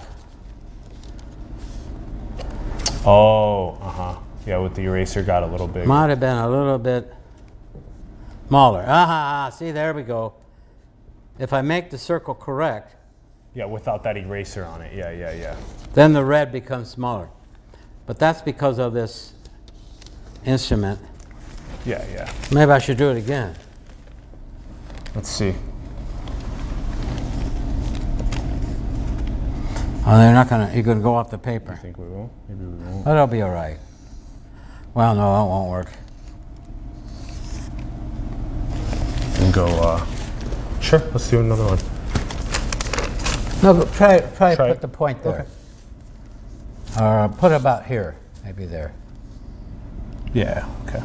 Oh, 3.06 3.78
uh 3.82 3.90
huh. 3.90 4.20
Yeah, 4.46 4.58
with 4.58 4.76
the 4.76 4.84
eraser 4.84 5.24
got 5.24 5.44
a 5.44 5.48
little 5.48 5.68
big. 5.68 5.88
Might 5.88 6.10
have 6.10 6.20
been 6.20 6.38
a 6.38 6.50
little 6.50 6.78
bit 6.78 7.14
smaller. 8.48 8.84
Ah, 8.88 9.50
see, 9.50 9.72
there 9.72 9.94
we 9.94 10.04
go. 10.04 10.34
If 11.40 11.54
I 11.54 11.62
make 11.62 11.90
the 11.90 11.98
circle 11.98 12.36
correct, 12.36 12.96
yeah, 13.54 13.66
without 13.66 14.04
that 14.04 14.18
eraser 14.18 14.66
on 14.66 14.82
it. 14.82 14.94
Yeah, 14.96 15.12
yeah, 15.12 15.34
yeah. 15.34 15.56
then 15.94 16.14
the 16.14 16.24
red 16.24 16.52
becomes 16.52 16.90
smaller. 16.90 17.30
But 18.06 18.18
that's 18.18 18.42
because 18.42 18.80
of 18.80 18.94
this 18.94 19.34
instrument. 20.46 21.00
Yeah, 21.86 22.06
yeah. 22.12 22.32
Maybe 22.52 22.72
I 22.72 22.80
should 22.80 22.98
do 22.98 23.10
it 23.10 23.18
again. 23.18 23.56
Let's 25.16 25.30
see. 25.30 25.54
Oh, 30.04 30.18
they're 30.18 30.34
not 30.34 30.50
gonna. 30.50 30.72
You're 30.74 30.84
gonna 30.84 31.00
go 31.00 31.14
off 31.16 31.30
the 31.30 31.38
paper. 31.38 31.72
I 31.74 31.76
think 31.76 31.98
we 31.98 32.08
will. 32.08 32.32
Maybe 32.50 32.66
we 32.66 32.84
won't. 32.84 33.02
Oh, 33.08 33.10
That'll 33.12 33.28
be 33.28 33.42
all 33.42 33.52
right. 33.52 33.78
Well, 34.94 35.16
no, 35.16 35.22
that 35.22 35.50
won't 35.50 35.70
work. 35.70 35.92
And 39.40 39.54
go. 39.54 39.66
Uh, 39.68 40.06
sure. 40.80 41.00
Let's 41.12 41.30
do 41.30 41.40
another 41.40 41.66
one. 41.66 41.80
No, 43.64 43.86
try 43.94 44.20
try, 44.36 44.56
try 44.56 44.68
put 44.68 44.78
it. 44.78 44.82
the 44.82 44.88
point 44.88 45.24
there. 45.24 45.42
Okay. 45.42 47.04
Or 47.04 47.30
put 47.38 47.52
about 47.52 47.86
here, 47.86 48.16
maybe 48.44 48.66
there. 48.66 48.94
Yeah. 50.34 50.68
Okay. 50.88 51.04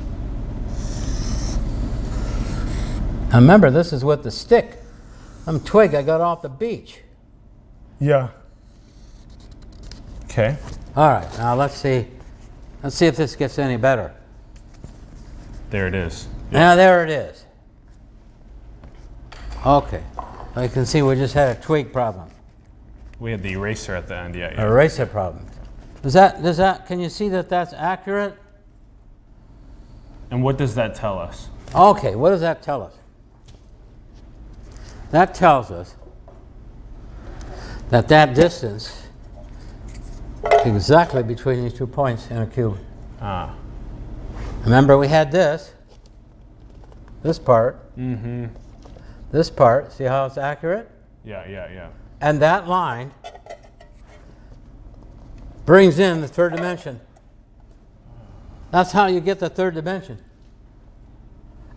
Now 3.28 3.36
remember, 3.40 3.70
this 3.70 3.92
is 3.92 4.05
with 4.05 4.22
the 4.22 4.30
stick. 4.30 4.78
I'm 5.47 5.61
twig 5.61 5.94
I 5.94 6.03
got 6.03 6.20
off 6.20 6.42
the 6.42 6.49
beach. 6.49 7.01
Yeah. 8.01 8.28
Okay. 10.39 10.55
All 10.95 11.09
right, 11.09 11.39
now 11.39 11.55
let's 11.55 11.74
see. 11.74 12.09
Let's 12.82 12.95
see 12.95 13.07
if 13.07 13.16
this 13.16 13.34
gets 13.34 13.59
any 13.59 13.78
better. 13.78 14.14
There 15.70 15.89
it 15.89 15.95
is. 15.95 16.28
Now 16.51 16.76
there 16.76 17.03
it 17.03 17.09
is. 17.09 17.47
Okay. 19.64 20.03
You 20.61 20.68
can 20.68 20.84
see 20.84 21.01
we 21.01 21.14
just 21.14 21.32
had 21.32 21.57
a 21.57 21.61
tweak 21.62 21.91
problem, 21.91 22.28
We 23.18 23.30
had 23.30 23.43
the 23.43 23.53
eraser 23.53 23.97
at 23.97 24.09
the 24.09 24.16
end. 24.18 24.34
Yeah. 24.34 24.53
Yeah. 24.53 24.66
eraser 24.66 25.07
problem. 25.07 25.47
Does 26.03 26.12
that, 26.12 26.43
does 26.43 26.59
that, 26.59 26.87
can 26.87 27.01
you 27.01 27.09
see 27.09 27.30
that 27.30 27.49
that's 27.49 27.72
accurate? 27.72 28.37
And 30.30 30.43
what 30.43 30.59
does 30.59 30.74
that 30.74 30.95
tell 30.95 31.18
us? 31.18 31.49
Okay, 31.74 32.14
what 32.14 32.28
does 32.28 32.43
that 32.43 32.61
tell 32.61 32.82
us? 32.82 32.93
That 35.12 35.34
tells 35.34 35.70
us 35.70 35.97
that 37.89 38.09
that 38.09 38.34
distance 38.34 39.05
exactly 40.64 41.22
between 41.22 41.62
these 41.62 41.74
two 41.74 41.86
points 41.86 42.30
in 42.30 42.38
a 42.38 42.47
cube. 42.47 42.78
Ah. 43.20 43.55
Remember 44.64 44.99
we 44.99 45.09
had 45.09 45.30
this, 45.30 45.72
this 47.22 47.38
part, 47.38 47.97
mm-hmm. 47.97 48.47
this 49.30 49.51
part, 49.51 49.92
see 49.92 50.05
how 50.05 50.26
it's 50.26 50.38
accurate? 50.38 50.90
Yeah. 51.24 51.49
Yeah. 51.49 51.70
Yeah. 51.72 51.88
And 52.20 52.40
that 52.40 52.66
line 52.66 53.12
brings 55.64 55.99
in 55.99 56.20
the 56.20 56.28
third 56.28 56.55
dimension. 56.55 57.01
That's 58.70 58.92
how 58.92 59.07
you 59.07 59.20
get 59.20 59.38
the 59.38 59.49
third 59.49 59.74
dimension. 59.74 60.18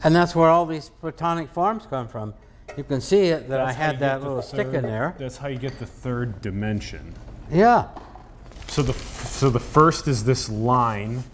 And 0.03 0.15
that's 0.15 0.36
where 0.36 0.49
all 0.49 0.65
these 0.65 0.89
platonic 0.89 1.49
forms 1.49 1.86
come 1.86 2.07
from. 2.07 2.34
You 2.78 2.84
can 2.84 3.01
see 3.01 3.26
it 3.26 3.49
that 3.49 3.59
I 3.59 3.65
That's 3.65 3.78
you 3.78 3.84
had 3.84 3.99
that 3.99 4.22
little 4.24 4.41
stick 4.41 4.67
in 4.74 4.84
there. 4.84 5.15
That's 5.17 5.38
how 5.38 5.47
you 5.47 5.57
get 5.57 5.80
the 5.80 5.86
third 5.86 6.41
dimension. 6.41 7.13
Yeah. 7.51 7.88
So 8.80 8.84
the 8.84 8.93
so 8.93 9.49
the 9.49 9.59
first 9.59 10.07
is 10.07 10.23
this 10.23 10.47
line. 10.47 11.25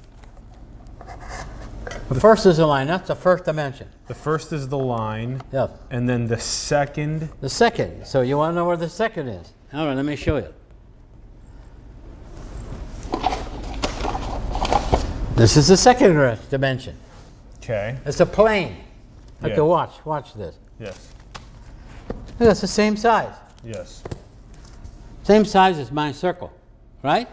The 2.10 2.20
first 2.20 2.48
is 2.48 2.58
a 2.58 2.66
line, 2.66 2.88
that's 2.88 3.08
the 3.08 3.14
first 3.16 3.46
dimension. 3.46 3.88
The 4.08 4.16
first 4.16 4.52
is 4.52 4.70
the 4.70 4.80
line, 4.80 5.44
Yeah. 5.52 5.68
and 5.92 6.10
then 6.10 6.26
the 6.26 6.40
second. 6.40 7.30
The 7.42 7.50
second. 7.50 8.08
So 8.08 8.22
you 8.22 8.36
want 8.38 8.54
to 8.54 8.56
know 8.56 8.66
where 8.66 8.78
the 8.78 8.90
second 8.90 9.28
is? 9.28 9.54
All 9.72 9.86
right, 9.86 9.94
let 9.96 10.06
me 10.06 10.16
show 10.16 10.38
you. 10.38 10.48
This 15.36 15.56
is 15.56 15.68
the 15.68 15.78
second 15.78 16.40
dimension. 16.50 16.98
Okay. 17.58 17.96
It's 18.08 18.22
a 18.22 18.26
plane. 18.26 18.78
Okay, 19.44 19.54
Yeah. 19.54 19.62
watch, 19.62 20.04
watch 20.04 20.34
this. 20.34 20.56
Yes. 20.80 21.10
That's 22.40 22.62
the 22.62 22.68
same 22.68 22.98
size. 22.98 23.36
Yes. 23.64 24.02
Same 25.22 25.46
size 25.46 25.78
as 25.78 25.92
my 25.92 26.12
circle, 26.12 26.52
right? 27.06 27.28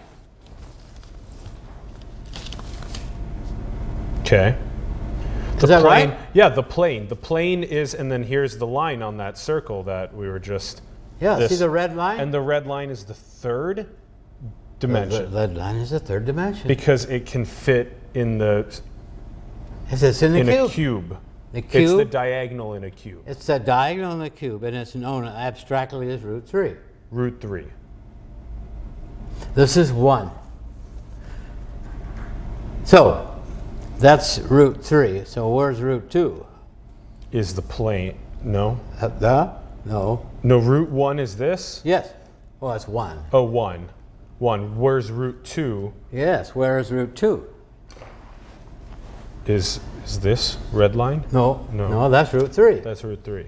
Okay. 4.21 4.57
Is 5.57 5.69
that 5.69 5.83
plane, 5.83 6.11
right? 6.11 6.19
Yeah, 6.33 6.49
the 6.49 6.63
plane. 6.63 7.09
The 7.09 7.17
plane 7.17 7.63
is, 7.63 7.95
and 7.95 8.11
then 8.11 8.23
here's 8.25 8.57
the 8.59 8.67
line 8.67 9.03
on 9.03 9.17
that 9.19 9.37
circle 9.39 9.83
that 9.85 10.15
we 10.15 10.29
were 10.29 10.39
just. 10.39 10.83
Yeah, 11.21 11.37
see 11.37 11.47
this- 11.49 11.59
the 11.61 11.71
red 11.71 11.95
line? 11.97 12.19
And 12.21 12.33
the 12.35 12.41
red 12.41 12.67
line 12.67 12.91
is 12.91 13.05
the 13.05 13.15
third 13.15 13.89
dimension. 14.81 15.11
the 15.11 15.19
dimension 15.19 15.35
red 15.35 15.57
line 15.57 15.77
is 15.77 15.91
the 15.91 16.01
third 16.01 16.25
dimension. 16.25 16.67
because 16.67 17.05
it 17.07 17.27
can 17.27 17.45
fit 17.45 17.97
in 18.15 18.39
the 18.39 18.67
If 19.91 20.03
it's 20.03 20.23
in 20.23 20.33
the 20.33 20.41
in 20.41 20.47
cube. 20.47 20.65
a 20.65 20.69
cube. 20.73 21.17
The 21.53 21.63
cube. 21.63 21.83
It's 21.83 21.93
the 21.93 22.05
diagonal 22.07 22.75
in 22.75 22.85
a 22.85 22.91
cube. 22.91 23.23
it's 23.27 23.47
the 23.47 23.59
diagonal 23.59 24.13
in 24.15 24.23
a 24.23 24.31
cube, 24.31 24.65
and 24.65 24.75
it's 24.77 24.95
known 24.95 25.27
abstractly 25.27 26.11
as 26.11 26.23
root 26.23 26.47
3. 26.49 26.75
Root 27.11 27.41
three. 27.41 27.67
This 29.55 29.77
is 29.77 29.93
1. 29.93 30.31
So, 32.85 33.41
that's 33.99 34.39
root 34.41 34.85
3. 34.85 35.25
So 35.25 35.49
where's 35.49 35.81
root 35.81 36.11
2? 36.11 36.47
is 37.33 37.55
the 37.55 37.63
plane. 37.63 38.19
No. 38.43 38.79
Uh, 39.01 39.09
the? 39.09 39.53
No. 39.85 40.29
No, 40.43 40.59
root 40.59 40.91
one 40.91 41.19
is 41.19 41.37
this. 41.37 41.81
Yes. 41.83 42.13
Well, 42.61 42.75
it's 42.75 42.87
1. 42.87 43.25
Oh, 43.33 43.43
one. 43.43 43.89
One. 44.39 44.79
Where's 44.79 45.11
root 45.11 45.45
two? 45.45 45.93
Yes, 46.13 46.55
where 46.55 46.79
is 46.79 46.93
root 46.93 47.17
2? 47.17 47.47
Is 49.47 49.81
is 50.05 50.21
this 50.21 50.57
red 50.73 50.95
line? 50.95 51.25
No. 51.33 51.67
No. 51.73 51.89
No, 51.89 52.11
that's 52.11 52.33
root 52.33 52.55
3. 52.55 52.81
That's 52.81 53.03
root 53.03 53.25
three. 53.25 53.47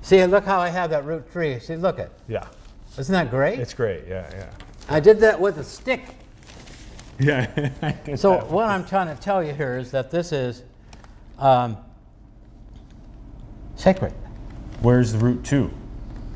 See, 0.00 0.24
look 0.26 0.44
how 0.44 0.60
I 0.60 0.68
have 0.68 0.90
that 0.90 1.04
root 1.04 1.28
3. 1.30 1.60
See, 1.60 1.76
look 1.76 1.98
it. 1.98 2.10
Yeah. 2.28 2.46
Isn't 2.98 3.12
that 3.12 3.30
great? 3.30 3.58
It's 3.58 3.74
great. 3.74 4.04
Yeah, 4.06 4.30
yeah. 4.32 4.50
I 4.88 5.00
did 5.00 5.20
that 5.20 5.40
with 5.40 5.58
a 5.58 5.64
stick. 5.64 6.16
Yeah. 7.18 7.70
So 8.16 8.44
what 8.46 8.68
I'm 8.68 8.84
trying 8.84 9.14
to 9.14 9.20
tell 9.20 9.42
you 9.42 9.54
here 9.54 9.78
is 9.78 9.90
that 9.92 10.10
this 10.10 10.32
is 10.32 10.62
um, 11.38 11.76
sacred. 13.76 14.12
Where's 14.80 15.12
the 15.12 15.18
root 15.18 15.44
two? 15.44 15.70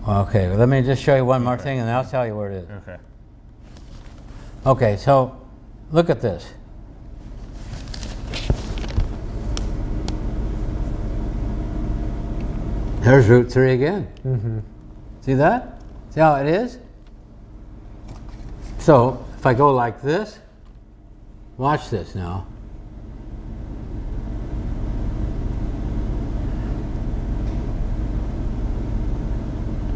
Okay, 0.07 0.49
well, 0.49 0.57
let 0.57 0.69
me 0.69 0.83
just 0.83 1.03
show 1.03 1.17
you 1.17 1.25
one 1.25 1.45
more 1.45 1.59
thing 1.59 1.79
and 1.81 1.91
I'll 1.91 2.05
tell 2.05 2.27
you 2.27 2.35
where 2.35 2.51
it 2.51 2.65
is. 2.65 2.71
Okay. 2.71 2.97
Okay, 4.67 4.97
so 4.97 5.41
look 5.93 6.11
at 6.11 6.21
this. 6.21 6.55
There's 13.01 13.27
root 13.29 13.51
3 13.51 13.73
again. 13.73 14.09
Mm 14.25 14.41
-hmm. 14.41 14.61
See 15.25 15.35
that? 15.35 15.81
See 16.11 16.21
how 16.21 16.37
it 16.37 16.47
is? 16.47 16.79
So 18.89 19.23
if 19.37 19.45
I 19.45 19.53
go 19.53 19.71
like 19.75 20.01
this, 20.01 20.39
watch 21.59 21.91
this 21.91 22.15
now. 22.15 22.47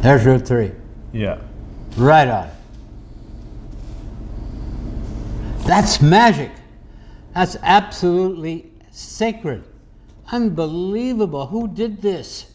There's 0.02 0.26
root 0.26 0.46
3. 0.46 0.72
Yeah. 1.14 1.40
Right 1.96 2.28
on. 2.28 2.50
That's 5.60 6.02
magic. 6.02 6.50
That's 7.32 7.56
absolutely 7.62 8.70
sacred. 8.90 9.64
Unbelievable. 10.30 11.46
Who 11.46 11.66
did 11.66 12.02
this? 12.02 12.52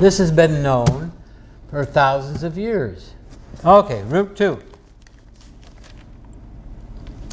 This 0.00 0.16
has 0.16 0.32
been 0.32 0.62
known 0.62 1.12
for 1.68 1.84
thousands 1.84 2.42
of 2.42 2.56
years. 2.56 3.12
Okay, 3.64 4.02
root 4.04 4.36
2. 4.36 4.62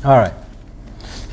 All 0.03 0.17
right. 0.17 0.34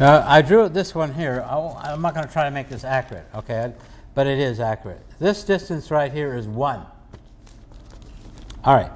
Uh, 0.01 0.25
I 0.27 0.43
drew 0.43 0.69
this 0.69 0.95
one 0.95 1.15
here. 1.15 1.45
I, 1.49 1.93
am 1.93 2.03
not 2.03 2.15
going 2.15 2.27
to 2.27 2.33
try 2.33 2.45
to 2.45 2.51
make 2.51 2.69
this 2.69 2.85
accurate, 2.85 3.27
okay? 3.35 3.73
But 4.15 4.27
it 4.27 4.39
is 4.39 4.61
accurate. 4.61 5.01
This 5.19 5.45
distance 5.45 5.91
right 5.91 6.13
here 6.13 6.35
is 6.35 6.47
1. 6.47 6.87
All 8.65 8.75
right. 8.75 8.91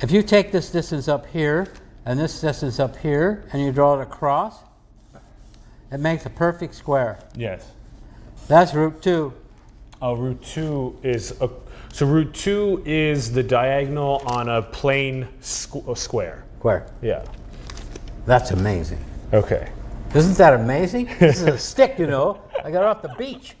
If 0.00 0.10
you 0.10 0.22
take 0.22 0.52
this 0.52 0.70
distance 0.70 1.08
up 1.08 1.26
here 1.26 1.72
and 2.06 2.18
this 2.18 2.40
distance 2.40 2.80
up 2.80 2.96
here 2.96 3.44
and 3.52 3.62
you 3.62 3.72
draw 3.72 4.00
it 4.00 4.02
across, 4.02 4.58
it 5.90 5.98
makes 5.98 6.26
a 6.26 6.30
perfect 6.30 6.74
square. 6.74 7.18
Yes. 7.34 7.72
That's 8.48 8.74
root 8.74 9.02
2. 9.02 9.34
Oh, 10.02 10.14
root 10.14 10.42
two 10.42 10.98
is 11.04 11.40
a. 11.40 11.48
So 11.92 12.06
root 12.06 12.32
two 12.32 12.82
is 12.86 13.32
the 13.32 13.42
diagonal 13.42 14.22
on 14.24 14.48
a 14.48 14.62
plane 14.62 15.28
squ- 15.42 15.96
square. 15.96 16.44
Square. 16.58 16.86
Yeah. 17.02 17.22
That's 18.24 18.50
amazing. 18.50 19.04
Okay. 19.34 19.68
Isn't 20.14 20.36
that 20.38 20.54
amazing? 20.54 21.06
This 21.18 21.42
is 21.42 21.46
a 21.48 21.58
stick, 21.58 21.98
you 21.98 22.06
know. 22.06 22.40
I 22.64 22.70
got 22.70 22.82
it 22.82 22.86
off 22.86 23.02
the 23.02 23.14
beach. 23.18 23.56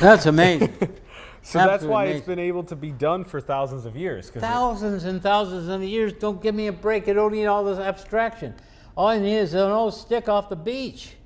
That's 0.00 0.26
amazing. 0.26 0.72
So 1.46 1.58
that's 1.58 1.84
why 1.84 2.04
amazing. 2.04 2.18
it's 2.18 2.26
been 2.26 2.38
able 2.38 2.64
to 2.64 2.74
be 2.74 2.90
done 2.90 3.22
for 3.22 3.38
thousands 3.38 3.84
of 3.84 3.94
years. 3.94 4.30
thousands 4.30 5.04
and 5.04 5.22
thousands 5.22 5.68
of 5.68 5.82
years. 5.82 6.14
Don't 6.14 6.42
give 6.42 6.54
me 6.54 6.68
a 6.68 6.72
break. 6.72 7.06
I 7.06 7.12
don't 7.12 7.32
need 7.32 7.44
all 7.44 7.62
this 7.62 7.78
abstraction. 7.78 8.54
All 8.96 9.14
you 9.14 9.20
need 9.20 9.36
is 9.36 9.52
an 9.52 9.70
old 9.70 9.92
stick 9.92 10.26
off 10.26 10.48
the 10.48 10.56
beach. 10.56 11.16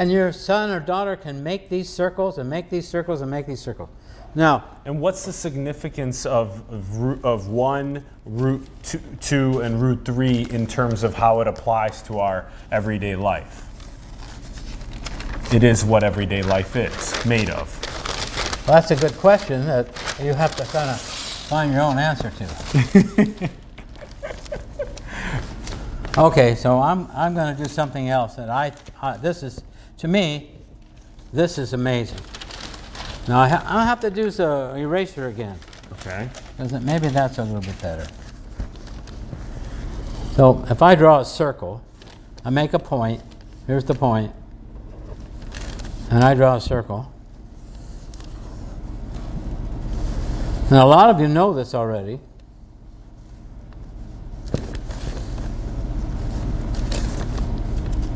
And 0.00 0.10
your 0.10 0.32
son 0.32 0.70
or 0.70 0.80
daughter 0.80 1.14
can 1.14 1.42
make 1.44 1.68
these 1.68 1.88
circles 1.88 2.38
and 2.38 2.48
make 2.48 2.70
these 2.70 2.88
circles 2.88 3.20
and 3.20 3.30
make 3.30 3.46
these 3.46 3.60
circles. 3.60 3.90
Now, 4.34 4.64
And 4.84 5.00
what's 5.00 5.26
the 5.26 5.32
significance 5.32 6.24
of, 6.24 6.62
of, 6.72 6.96
root, 6.96 7.24
of 7.24 7.48
one, 7.48 8.04
root 8.24 8.66
two, 8.82 9.00
two, 9.20 9.60
and 9.60 9.80
root 9.80 10.04
three 10.04 10.46
in 10.50 10.66
terms 10.66 11.02
of 11.02 11.14
how 11.14 11.40
it 11.42 11.46
applies 11.46 12.00
to 12.02 12.18
our 12.18 12.46
everyday 12.72 13.14
life? 13.14 13.66
it 15.52 15.64
is 15.64 15.84
what 15.84 16.04
everyday 16.04 16.42
life 16.42 16.76
is 16.76 17.26
made 17.26 17.50
of. 17.50 17.76
Well, 18.66 18.80
that's 18.80 18.92
a 18.92 18.96
good 18.96 19.16
question 19.18 19.66
that 19.66 19.86
you 20.22 20.32
have 20.32 20.54
to 20.56 20.64
kind 20.64 20.88
of 20.88 21.00
find 21.00 21.72
your 21.72 21.82
own 21.82 21.98
answer 21.98 22.30
to. 22.38 23.50
okay, 26.18 26.54
so 26.54 26.78
I'm, 26.78 27.08
I'm 27.12 27.34
going 27.34 27.54
to 27.56 27.62
do 27.62 27.68
something 27.68 28.08
else 28.08 28.36
that 28.36 28.48
I, 28.48 28.72
I, 29.02 29.16
this 29.16 29.42
is, 29.42 29.60
to 30.00 30.08
me, 30.08 30.50
this 31.30 31.58
is 31.58 31.74
amazing. 31.74 32.20
Now 33.28 33.40
I, 33.40 33.48
ha- 33.48 33.64
I 33.66 33.84
have 33.84 34.00
to 34.00 34.10
do 34.10 34.30
the 34.30 34.74
eraser 34.74 35.28
again. 35.28 35.58
Okay. 35.92 36.30
Because 36.56 36.72
maybe 36.80 37.08
that's 37.08 37.36
a 37.36 37.44
little 37.44 37.60
bit 37.60 37.80
better. 37.82 38.06
So 40.36 40.64
if 40.70 40.80
I 40.80 40.94
draw 40.94 41.20
a 41.20 41.24
circle, 41.26 41.84
I 42.46 42.48
make 42.48 42.72
a 42.72 42.78
point, 42.78 43.20
here's 43.66 43.84
the 43.84 43.92
point, 43.92 44.32
and 46.10 46.24
I 46.24 46.32
draw 46.32 46.56
a 46.56 46.60
circle. 46.62 47.12
Now 50.70 50.86
a 50.86 50.88
lot 50.88 51.10
of 51.10 51.20
you 51.20 51.28
know 51.28 51.52
this 51.52 51.74
already. 51.74 52.20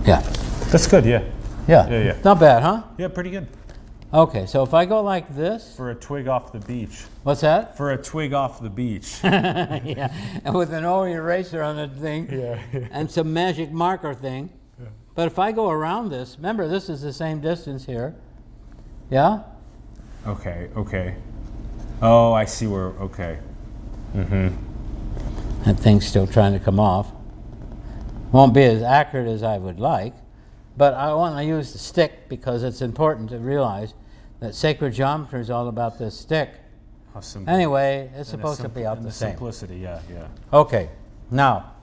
Yeah, 0.07 0.21
That's 0.71 0.87
good, 0.87 1.05
yeah. 1.05 1.34
Yeah. 1.69 1.89
Yeah, 1.89 2.05
yeah. 2.05 2.17
Not 2.25 2.41
bad, 2.41 2.63
huh? 2.63 2.83
Yeah, 2.99 3.09
pretty 3.09 3.31
good. 3.31 3.49
Okay, 4.13 4.47
so 4.47 4.63
if 4.63 4.73
I 4.73 4.85
go 4.85 5.03
like 5.03 5.35
this, 5.35 5.75
For 5.77 5.91
a 5.91 5.95
twig 5.95 6.29
off 6.29 6.53
the 6.53 6.61
beach. 6.61 7.03
what's 7.25 7.41
that? 7.41 7.77
For 7.77 7.91
a 7.91 7.97
twig 7.97 8.33
off 8.33 8.61
the 8.61 8.71
beach. 8.71 9.19
yeah, 9.25 10.13
and 10.45 10.55
with 10.55 10.73
an 10.73 10.85
old 10.85 11.09
eraser 11.09 11.63
on 11.63 11.77
the 11.77 11.89
thing. 11.89 12.29
Yeah. 12.31 12.61
and 12.93 13.11
some 13.11 13.33
magic 13.33 13.73
marker 13.73 14.15
thing. 14.15 14.51
Yeah. 14.79 14.87
But 15.17 15.27
if 15.27 15.39
I 15.41 15.51
go 15.51 15.69
around 15.69 16.11
this, 16.11 16.37
remember 16.37 16.69
this 16.69 16.89
is 16.89 17.03
the 17.03 17.13
same 17.13 17.41
distance 17.41 17.87
here. 17.87 18.15
Yeah? 19.11 19.43
okay, 20.27 20.71
okay. 20.77 21.17
Oh, 22.01 22.33
I 22.33 22.45
see 22.45 22.67
where, 22.67 22.89
okay. 23.01 23.39
Mm-hmm. 24.15 25.65
That 25.65 25.79
thing's 25.79 26.07
still 26.07 26.27
trying 26.27 26.53
to 26.53 26.59
come 26.59 26.79
off. 26.79 27.11
Won't 28.33 28.55
be 28.55 28.63
as 28.63 28.83
accurate 28.83 29.29
as 29.29 29.43
I 29.43 29.59
would 29.59 29.81
like, 29.81 30.15
but 30.77 30.95
I 30.95 31.13
want 31.15 31.37
to 31.37 31.45
use 31.45 31.73
the 31.73 31.79
stick 31.79 32.29
because 32.29 32.63
it's 32.63 32.83
important 32.83 33.31
to 33.31 33.39
realize 33.39 33.95
that 34.41 34.55
sacred 34.55 34.95
geometry 34.95 35.41
is 35.41 35.51
all 35.51 35.69
about 35.69 35.99
this 35.99 36.19
stick. 36.19 36.51
How. 37.13 37.21
Anyway, 37.47 38.11
it's 38.15 38.33
And 38.33 38.43
the 38.43 38.49
supposed 38.49 38.61
to 38.63 38.69
be 38.69 38.85
out 38.85 38.97
and 38.97 39.07
the 39.07 39.13
same. 39.13 39.31
Simplicity, 39.31 39.77
yeah, 39.77 40.01
yeah. 40.11 40.27
Okay, 40.53 40.91
now, 41.31 41.75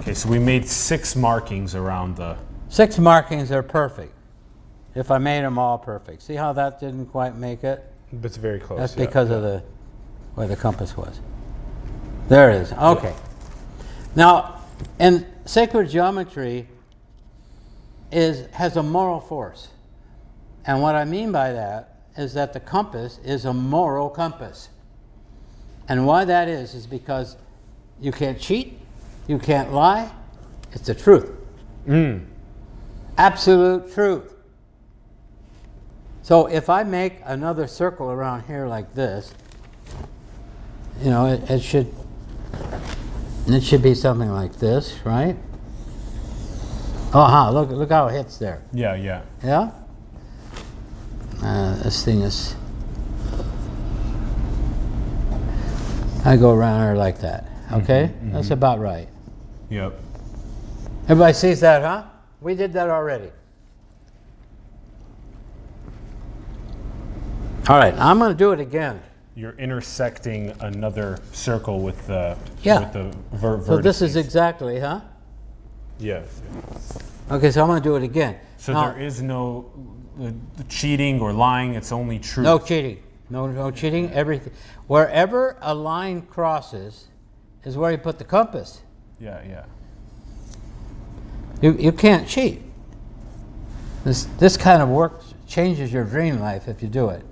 Okay, 0.00 0.14
so 0.14 0.28
we 0.28 0.38
made 0.38 0.66
six 0.66 1.14
markings 1.16 1.74
around 1.74 2.16
the, 2.16 2.36
six 2.70 2.98
markings 2.98 3.52
are 3.52 3.62
perfect. 3.62 4.14
If 4.94 5.10
I 5.10 5.18
made 5.18 5.42
them 5.42 5.58
all 5.58 5.76
perfect. 5.76 6.22
See 6.22 6.34
how 6.34 6.54
that 6.54 6.80
didn't 6.80 7.06
quite 7.06 7.36
make 7.36 7.62
it? 7.62 7.84
But 8.12 8.24
it's 8.24 8.36
very 8.38 8.58
close. 8.58 8.78
That's 8.78 8.96
yeah. 8.96 9.04
because 9.04 9.30
of 9.30 9.42
the 9.42 9.62
where 10.34 10.46
the 10.46 10.56
compass 10.56 10.96
was. 10.96 11.20
There 12.28 12.50
it 12.50 12.62
is. 12.62 12.72
Okay. 12.72 13.14
Now, 14.16 14.62
in 14.98 15.26
sacred 15.44 15.90
geometry 15.90 16.68
is 18.10 18.46
has 18.52 18.76
a 18.76 18.82
moral 18.82 19.20
force. 19.20 19.68
And 20.64 20.82
what 20.82 20.94
I 20.94 21.04
mean 21.04 21.32
by 21.32 21.52
that 21.52 21.96
is 22.16 22.34
that 22.34 22.52
the 22.52 22.60
compass 22.60 23.18
is 23.24 23.44
a 23.44 23.54
moral 23.54 24.10
compass. 24.10 24.68
And 25.88 26.06
why 26.06 26.24
that 26.24 26.48
is 26.48 26.74
is 26.74 26.86
because 26.86 27.36
you 28.00 28.12
can't 28.12 28.38
cheat, 28.38 28.78
you 29.26 29.38
can't 29.38 29.72
lie. 29.72 30.10
It's 30.72 30.86
the 30.86 30.94
truth. 30.94 31.30
Mm. 31.86 32.26
Absolute 33.16 33.92
truth. 33.92 34.34
So 36.22 36.46
if 36.46 36.68
I 36.68 36.82
make 36.82 37.20
another 37.24 37.66
circle 37.66 38.10
around 38.10 38.44
here 38.44 38.66
like 38.66 38.94
this, 38.94 39.32
you 41.00 41.10
know, 41.10 41.26
it, 41.26 41.50
it 41.50 41.62
should 41.62 41.94
it 43.46 43.62
should 43.62 43.82
be 43.82 43.94
something 43.94 44.30
like 44.30 44.58
this, 44.58 44.94
right? 45.04 45.36
Oh, 47.14 47.24
huh, 47.24 47.50
look 47.50 47.70
look 47.70 47.88
how 47.90 48.08
it 48.08 48.12
hits 48.12 48.36
there. 48.38 48.62
Yeah, 48.72 48.94
yeah. 48.94 49.22
Yeah? 49.42 49.70
Uh, 51.42 51.74
this 51.82 52.04
thing 52.04 52.20
is 52.20 52.54
I 56.24 56.36
go 56.36 56.52
around 56.52 56.80
her 56.82 56.96
like 56.96 57.20
that. 57.20 57.44
Mm-hmm, 57.44 57.74
okay? 57.76 58.10
Mm-hmm. 58.14 58.32
That's 58.32 58.50
about 58.50 58.78
right. 58.80 59.08
Yep. 59.70 59.98
Everybody 61.04 61.32
sees 61.32 61.60
that, 61.60 61.82
huh? 61.82 62.04
We 62.40 62.54
did 62.54 62.72
that 62.74 62.90
already. 62.90 63.30
All 67.68 67.76
right, 67.78 67.94
I'm 67.94 68.18
going 68.18 68.30
to 68.32 68.36
do 68.36 68.52
it 68.52 68.60
again. 68.60 69.00
You're 69.34 69.52
intersecting 69.58 70.52
another 70.60 71.18
circle 71.32 71.80
with 71.80 72.06
the 72.06 72.36
Yeah. 72.62 72.80
with 72.80 72.92
the 72.92 73.36
ver- 73.36 73.64
So 73.64 73.78
this 73.78 74.02
is 74.02 74.16
exactly, 74.16 74.80
huh? 74.80 75.00
Yes. 75.98 76.42
Okay, 77.30 77.50
so 77.50 77.62
I'm 77.62 77.68
going 77.68 77.82
to 77.82 77.88
do 77.88 77.96
it 77.96 78.02
again. 78.02 78.38
So 78.56 78.72
Now- 78.72 78.92
there 78.92 79.00
is 79.00 79.22
no 79.22 79.70
uh, 80.20 80.30
cheating 80.68 81.20
or 81.20 81.32
lying. 81.32 81.74
It's 81.74 81.92
only 81.92 82.18
truth. 82.18 82.44
No 82.44 82.58
cheating. 82.58 83.02
No, 83.30 83.46
no 83.46 83.70
cheating. 83.70 84.10
Everything. 84.12 84.52
Wherever 84.86 85.56
a 85.60 85.74
line 85.74 86.22
crosses 86.22 87.08
is 87.64 87.76
where 87.76 87.90
you 87.90 87.98
put 87.98 88.18
the 88.18 88.24
compass. 88.24 88.80
Yeah, 89.20 89.42
yeah. 89.46 89.64
You, 91.60 91.72
you 91.74 91.92
can't 91.92 92.26
cheat. 92.26 92.62
This, 94.04 94.24
this 94.38 94.56
kind 94.56 94.80
of 94.80 94.88
work 94.88 95.22
changes 95.46 95.92
your 95.92 96.04
dream 96.04 96.40
life 96.40 96.68
if 96.68 96.82
you 96.82 96.88
do 96.88 97.10
it. 97.10 97.22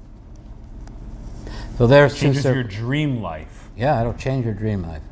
So 1.79 1.87
there's 1.87 2.14
two 2.14 2.33
Changes 2.33 2.45
your 2.45 2.62
dream 2.62 3.23
life. 3.23 3.69
Yeah, 3.77 4.01
it'll 4.01 4.14
change 4.14 4.45
your 4.45 4.55
dream 4.55 4.83
life. 4.83 5.03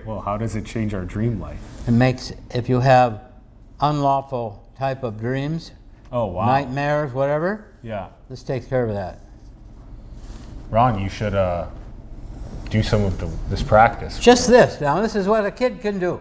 well, 0.04 0.20
how 0.20 0.36
does 0.36 0.56
it 0.56 0.66
change 0.66 0.94
our 0.94 1.04
dream 1.04 1.40
life? 1.40 1.60
It 1.86 1.92
makes, 1.92 2.32
if 2.50 2.68
you 2.68 2.80
have 2.80 3.20
unlawful 3.80 4.64
type 4.78 5.02
of 5.02 5.18
dreams, 5.20 5.70
Oh 6.12 6.26
wow. 6.26 6.46
nightmares, 6.46 7.12
whatever, 7.12 7.66
Yeah. 7.82 8.08
this 8.28 8.42
takes 8.42 8.66
care 8.66 8.84
of 8.84 8.94
that. 8.94 9.20
Ron, 10.70 10.98
you 11.00 11.08
should 11.08 11.34
uh, 11.34 11.66
do 12.70 12.82
some 12.82 13.04
of 13.04 13.18
the, 13.18 13.26
this 13.48 13.62
practice. 13.62 14.18
Just 14.18 14.48
this. 14.48 14.80
Now, 14.80 15.00
this 15.00 15.14
is 15.14 15.28
what 15.28 15.46
a 15.46 15.50
kid 15.50 15.80
can 15.80 15.98
do. 16.00 16.20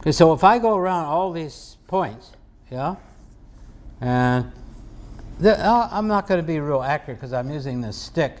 Okay, 0.00 0.12
so 0.12 0.32
if 0.32 0.44
I 0.44 0.58
go 0.60 0.76
around 0.76 1.06
all 1.06 1.32
these 1.32 1.76
points, 1.88 2.30
yeah, 2.70 2.94
and 4.00 4.52
the, 5.40 5.58
uh, 5.58 5.88
I'm 5.90 6.06
not 6.06 6.28
going 6.28 6.38
to 6.40 6.46
be 6.46 6.60
real 6.60 6.82
accurate 6.82 7.18
because 7.18 7.32
I'm 7.32 7.50
using 7.50 7.80
this 7.80 7.96
stick, 7.96 8.36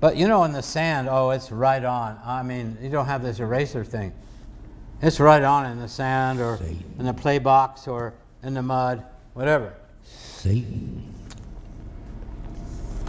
but 0.00 0.16
you 0.16 0.26
know, 0.26 0.42
in 0.42 0.52
the 0.52 0.62
sand, 0.62 1.08
oh, 1.08 1.30
it's 1.30 1.52
right 1.52 1.84
on. 1.84 2.18
I 2.24 2.42
mean, 2.42 2.76
you 2.82 2.88
don't 2.90 3.06
have 3.06 3.22
this 3.22 3.38
eraser 3.38 3.84
thing. 3.84 4.12
It's 5.02 5.20
right 5.20 5.42
on 5.42 5.66
in 5.70 5.78
the 5.78 5.88
sand 5.88 6.40
or 6.40 6.58
in 6.98 7.04
the 7.04 7.12
play 7.12 7.38
box 7.38 7.86
or 7.86 8.14
in 8.42 8.54
the 8.54 8.62
mud, 8.62 9.04
whatever. 9.34 9.74
Satan, 10.04 11.12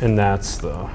And 0.01 0.17
that's 0.17 0.57
the 0.57 0.89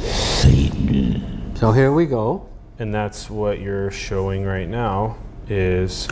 Satan, 0.00 1.52
So 1.56 1.72
here 1.72 1.92
we 1.92 2.06
go. 2.06 2.48
and 2.78 2.94
that's 2.94 3.28
what 3.30 3.58
you're 3.60 3.90
showing 3.90 4.44
right 4.44 4.68
now 4.68 5.16
is 5.48 6.06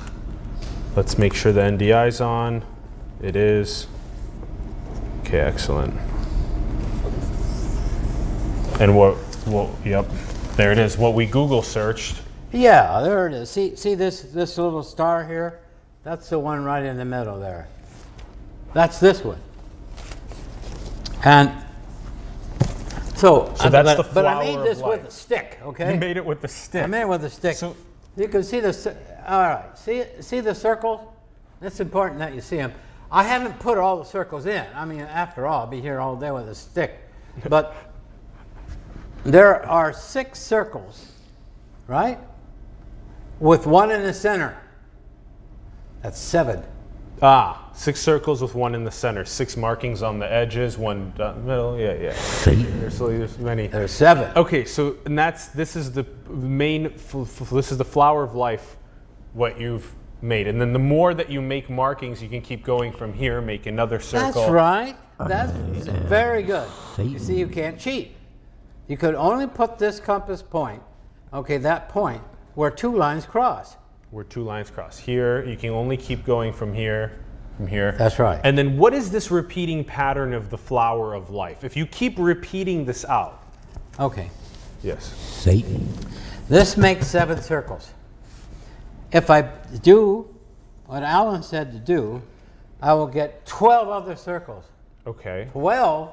let's 0.97 1.19
make 1.19 1.35
sure 1.35 1.53
the 1.53 1.61
NDI's 1.61 2.21
on. 2.21 2.63
It 3.23 3.37
is. 3.37 3.87
Okay, 5.21 5.41
excellent. 5.41 5.95
And 8.81 8.97
what 8.97 9.15
what 9.47 9.71
yep. 9.85 10.07
There 10.57 10.73
it 10.73 10.79
is. 10.79 10.97
What 10.99 11.15
we 11.15 11.27
Google 11.27 11.63
searched. 11.63 12.21
Yeah, 12.55 13.01
there 13.03 13.27
it 13.27 13.35
is. 13.35 13.51
See, 13.51 13.75
see 13.75 13.95
this 13.97 14.23
this 14.23 14.57
little 14.59 14.85
star 14.85 15.25
here? 15.27 15.61
That's 16.05 16.29
the 16.29 16.39
one 16.39 16.63
right 16.63 16.85
in 16.85 16.97
the 16.97 17.05
middle 17.05 17.41
there. 17.41 17.67
That's 18.73 19.01
this 19.01 19.25
one. 19.25 19.41
And 21.25 21.51
so, 23.17 23.53
So 23.57 23.71
that's 23.71 23.97
but, 23.97 24.09
the 24.09 24.15
but 24.15 24.27
I 24.27 24.39
made 24.45 24.59
this 24.67 24.81
with 24.83 25.05
a 25.07 25.11
stick, 25.11 25.59
okay? 25.65 25.95
You 25.95 26.01
made 26.01 26.17
it 26.17 26.25
with 26.25 26.43
the 26.43 26.49
stick. 26.49 26.85
I 26.85 26.87
made 26.87 27.03
it 27.03 27.09
with 27.09 27.25
a 27.25 27.31
stick. 27.31 27.57
So- 27.57 27.77
you 28.17 28.29
can 28.29 28.45
see 28.45 28.61
the. 28.61 28.73
cir- 28.73 28.97
All 29.27 29.41
right, 29.41 29.77
see 29.77 30.05
see 30.21 30.39
the 30.41 30.55
circle? 30.55 31.13
It's 31.61 31.81
important 31.81 32.21
that 32.21 32.35
you 32.35 32.41
see 32.41 32.57
them. 32.59 32.73
I 33.11 33.25
haven't 33.25 33.59
put 33.59 33.79
all 33.79 33.97
the 33.99 34.05
circles 34.05 34.47
in. 34.47 34.65
I 34.75 34.85
mean, 34.85 35.01
after 35.01 35.47
all, 35.47 35.63
I'll 35.63 35.67
be 35.67 35.81
here 35.81 35.99
all 35.99 36.15
day 36.15 36.31
with 36.31 36.49
a 36.49 36.55
stick. 36.55 37.01
But 37.49 37.75
there 39.25 39.67
are 39.67 39.93
six 39.93 40.39
circles, 40.39 41.11
right? 41.89 42.19
With 43.41 43.67
one 43.67 43.91
in 43.91 44.03
the 44.03 44.15
center. 44.15 44.57
That's 46.03 46.19
seven. 46.19 46.63
Ah, 47.23 47.71
six 47.73 48.01
circles 48.01 48.43
with 48.43 48.55
one 48.55 48.75
in 48.75 48.85
the 48.85 48.91
center, 48.91 49.25
six 49.25 49.57
markings 49.57 50.03
on 50.03 50.19
the 50.19 50.31
edges, 50.31 50.77
one 50.77 51.13
down 51.17 51.37
the 51.37 51.41
middle. 51.43 51.79
Yeah, 51.79 51.95
yeah. 51.95 52.13
Satan, 52.15 52.81
There's, 52.81 52.99
so 52.99 53.09
there's 53.09 53.39
many. 53.39 53.69
There's 53.69 53.93
seven. 53.93 54.31
Okay, 54.37 54.65
so 54.65 54.97
and 55.07 55.19
that's 55.19 55.47
this 55.47 55.77
is 55.77 55.93
the 55.93 56.05
main. 56.29 56.87
F- 56.87 57.15
f- 57.15 57.51
this 57.51 57.73
is 57.73 57.79
the 57.79 57.85
flower 57.85 58.23
of 58.23 58.35
life. 58.35 58.77
What 59.33 59.59
you've 59.61 59.95
made. 60.23 60.49
And 60.49 60.61
then 60.61 60.73
the 60.73 60.79
more 60.79 61.15
that 61.15 61.31
you 61.31 61.41
make 61.41 61.71
markings, 61.71 62.23
you 62.23 62.29
can 62.29 62.41
keep 62.41 62.65
going 62.65 62.93
from 62.93 63.13
here, 63.13 63.41
make 63.41 63.67
another 63.67 64.01
circle. 64.01 64.33
That's 64.33 64.51
right. 64.51 64.97
That's 65.19 65.53
very 65.87 66.43
good. 66.43 66.69
You 66.99 67.19
see, 67.19 67.39
you 67.39 67.47
can't 67.47 67.79
cheat. 67.79 68.17
You 68.89 68.97
could 68.97 69.15
only 69.15 69.47
put 69.47 69.79
this 69.79 70.01
compass 70.01 70.43
point, 70.43 70.83
okay, 71.33 71.59
that 71.59 71.89
point, 71.89 72.23
where 72.55 72.71
two 72.71 72.95
lines 72.97 73.27
cross. 73.27 73.77
Where 74.11 74.25
two 74.25 74.43
lines 74.43 74.71
cross. 74.71 74.99
Here, 74.99 75.45
you 75.45 75.57
can 75.57 75.71
only 75.71 75.97
keep 75.97 76.25
going 76.25 76.53
from 76.53 76.73
here, 76.73 77.19
from 77.57 77.67
here. 77.67 77.93
That's 77.99 78.19
right. 78.19 78.41
And 78.45 78.57
then 78.57 78.77
what 78.77 78.95
is 78.95 79.11
this 79.11 79.31
repeating 79.31 79.85
pattern 79.85 80.33
of 80.33 80.51
the 80.51 80.59
flower 80.59 81.15
of 81.15 81.31
life? 81.31 81.65
If 81.65 81.77
you 81.77 81.87
keep 81.87 82.19
repeating 82.19 82.85
this 82.85 83.05
out. 83.05 83.43
Okay. 83.99 84.31
Yes. 84.83 85.05
Satan, 85.05 85.89
This 86.49 86.77
makes 86.77 87.07
seven 87.07 87.41
circles. 87.41 87.91
If 89.13 89.31
I 89.31 89.43
do 89.83 90.29
what 90.87 91.03
Allen 91.03 91.43
said 91.43 91.73
to 91.73 91.79
do, 91.79 92.23
I 92.83 92.93
will 92.93 93.07
get 93.07 93.47
12 93.47 93.89
other 93.89 94.17
circles. 94.17 94.65
Okay. 95.07 95.49
12 95.53 96.13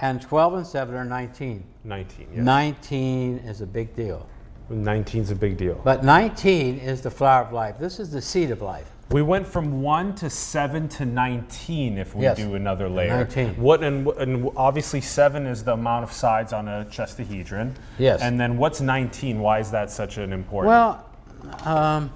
and 0.00 0.20
12 0.20 0.54
and 0.54 0.66
7 0.66 0.94
are 0.94 1.04
19. 1.04 1.64
19. 1.84 2.28
Yes. 2.34 2.44
19 2.44 3.38
is 3.38 3.60
a 3.60 3.66
big 3.66 3.94
deal. 3.94 4.26
19 4.68 5.22
is 5.22 5.30
a 5.30 5.34
big 5.36 5.56
deal. 5.56 5.80
But 5.84 6.04
19 6.04 6.78
is 6.78 7.00
the 7.02 7.10
flower 7.10 7.44
of 7.44 7.52
life. 7.52 7.78
This 7.78 8.00
is 8.00 8.10
the 8.10 8.20
seed 8.22 8.50
of 8.50 8.62
life. 8.62 8.90
We 9.10 9.22
went 9.22 9.46
from 9.46 9.82
1 9.82 10.16
to 10.16 10.28
7 10.28 10.88
to 10.88 11.04
19 11.04 11.96
if 11.96 12.14
we 12.16 12.24
Yes. 12.24 12.36
do 12.38 12.56
another 12.56 12.88
layer. 12.88 13.16
19. 13.18 13.50
What 13.62 13.84
and, 13.84 14.04
and 14.08 14.50
obviously 14.56 15.00
7 15.00 15.46
is 15.46 15.62
the 15.62 15.74
amount 15.74 16.02
of 16.02 16.12
sides 16.12 16.52
on 16.52 16.66
a 16.66 16.84
chestahedron. 16.90 17.74
Yes. 17.98 18.20
And 18.20 18.40
then 18.40 18.56
what's 18.58 18.80
19? 18.80 19.38
Why 19.40 19.60
is 19.60 19.70
that 19.70 19.92
such 19.92 20.18
an 20.18 20.32
important? 20.32 20.70
Well, 20.70 21.04
um, 21.64 22.10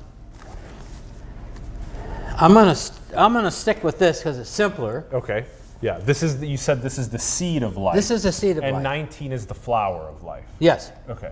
I'm 2.37 2.55
gonna 2.55 2.75
st- 2.75 2.99
I'm 3.17 3.33
gonna 3.35 3.51
stick 3.51 3.85
with 3.85 3.99
this 3.99 4.19
because 4.19 4.39
it's 4.39 4.51
simpler. 4.51 5.05
okay. 5.13 5.45
Yeah, 5.83 5.99
this 5.99 6.23
is 6.23 6.39
the, 6.41 6.47
you 6.47 6.59
said 6.59 6.83
this 6.83 6.99
is 6.99 7.09
the 7.09 7.19
seed 7.19 7.63
of 7.63 7.77
life. 7.79 7.95
This 7.95 8.11
is 8.11 8.25
the 8.25 8.33
seed 8.33 8.59
of 8.59 8.65
life. 8.65 8.75
and 8.75 8.83
19 8.83 9.33
is 9.33 9.47
the 9.47 9.55
flower 9.55 10.09
of 10.09 10.23
life. 10.23 10.45
Yes. 10.59 10.93
Okay. 11.09 11.31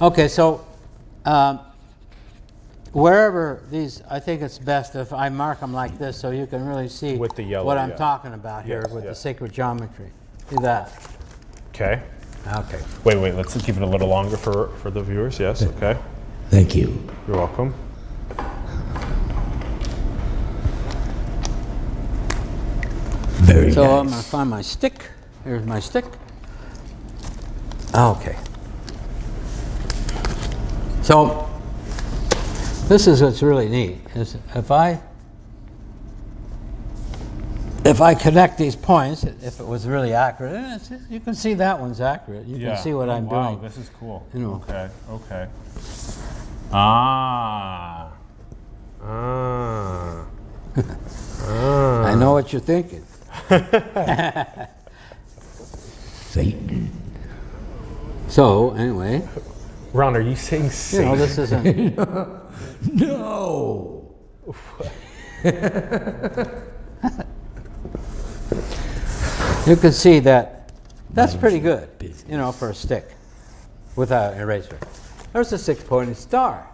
Okay. 0.00 0.28
So 0.28 0.66
um, 1.24 1.60
wherever 2.92 3.62
these, 3.70 4.02
I 4.10 4.20
think 4.20 4.42
it's 4.42 4.58
best 4.58 4.94
if 4.94 5.12
I 5.12 5.28
mark 5.28 5.60
them 5.60 5.72
like 5.72 5.98
this 5.98 6.18
so 6.18 6.30
you 6.30 6.46
can 6.46 6.66
really 6.66 6.88
see 6.88 7.16
With 7.16 7.34
the 7.36 7.42
yellow, 7.42 7.66
what 7.66 7.78
I'm 7.78 7.90
yeah. 7.90 7.96
talking 7.96 8.34
about 8.34 8.64
here 8.64 8.82
Yes, 8.84 8.92
with 8.92 9.04
the 9.04 9.14
sacred 9.14 9.52
geometry. 9.52 10.10
Do 10.50 10.56
that. 10.60 10.92
Okay. 11.70 12.02
Okay. 12.46 12.80
Wait, 13.04 13.16
wait, 13.16 13.34
let's 13.34 13.60
keep 13.60 13.76
it 13.76 13.82
a 13.82 13.86
little 13.86 14.08
longer 14.08 14.36
for, 14.36 14.68
for 14.78 14.90
the 14.90 15.02
viewers. 15.02 15.40
Yes, 15.40 15.62
okay. 15.62 15.98
thank 16.48 16.76
you. 16.76 17.02
You're 17.26 17.38
welcome. 17.38 17.74
Very 23.42 23.72
So 23.72 23.98
I'm 23.98 24.08
gonna 24.08 24.22
find 24.22 24.48
my 24.48 24.62
stick. 24.62 25.10
Here's 25.44 25.66
my 25.66 25.80
stick. 25.80 26.04
Okay. 27.94 28.36
So 31.06 31.48
this 32.88 33.06
is 33.06 33.22
what's 33.22 33.40
really 33.40 33.68
neat 33.68 33.98
is 34.16 34.36
if 34.56 34.72
I 34.72 35.00
if 37.84 38.00
I 38.00 38.12
connect 38.16 38.58
these 38.58 38.74
points, 38.74 39.22
if 39.22 39.60
it 39.60 39.64
was 39.66 39.86
really 39.86 40.12
accurate, 40.14 40.54
eh, 40.90 40.98
you 41.08 41.20
can 41.20 41.34
see 41.36 41.54
that 41.54 41.78
one's 41.78 42.00
accurate. 42.00 42.44
You 42.46 42.58
can 42.58 42.76
see 42.76 42.92
what 42.92 43.08
Oh, 43.08 43.12
I'm 43.12 43.26
wow, 43.26 43.50
doing. 43.50 43.62
this 43.62 43.76
is 43.76 43.88
cool. 44.00 44.26
You 44.34 44.40
know. 44.40 44.54
Okay, 44.68 44.88
okay. 45.10 45.46
Ah. 46.72 48.12
Ah. 49.04 50.26
I 52.04 52.16
know 52.16 52.32
what 52.32 52.52
you're 52.52 52.58
thinking. 52.60 53.04
Satan, 56.30 56.90
So 58.26 58.72
anyway, 58.74 59.22
Ron, 59.96 60.14
are 60.14 60.20
you 60.20 60.36
saying 60.36 60.68
Satan? 60.68 61.06
know 61.06 61.16
this 61.16 61.38
isn't. 61.38 61.96
no. 62.92 64.14
You 69.66 69.76
can 69.76 69.92
see 69.92 70.18
that 70.20 70.70
that's 71.14 71.34
pretty 71.34 71.60
good, 71.60 71.88
you 72.28 72.36
know, 72.36 72.52
for 72.52 72.68
a 72.70 72.74
stick 72.74 73.08
with 73.96 74.12
an 74.12 74.38
eraser. 74.38 74.78
There's 75.32 75.50
a 75.54 75.58
six-pointed 75.58 76.18
star. 76.18 76.68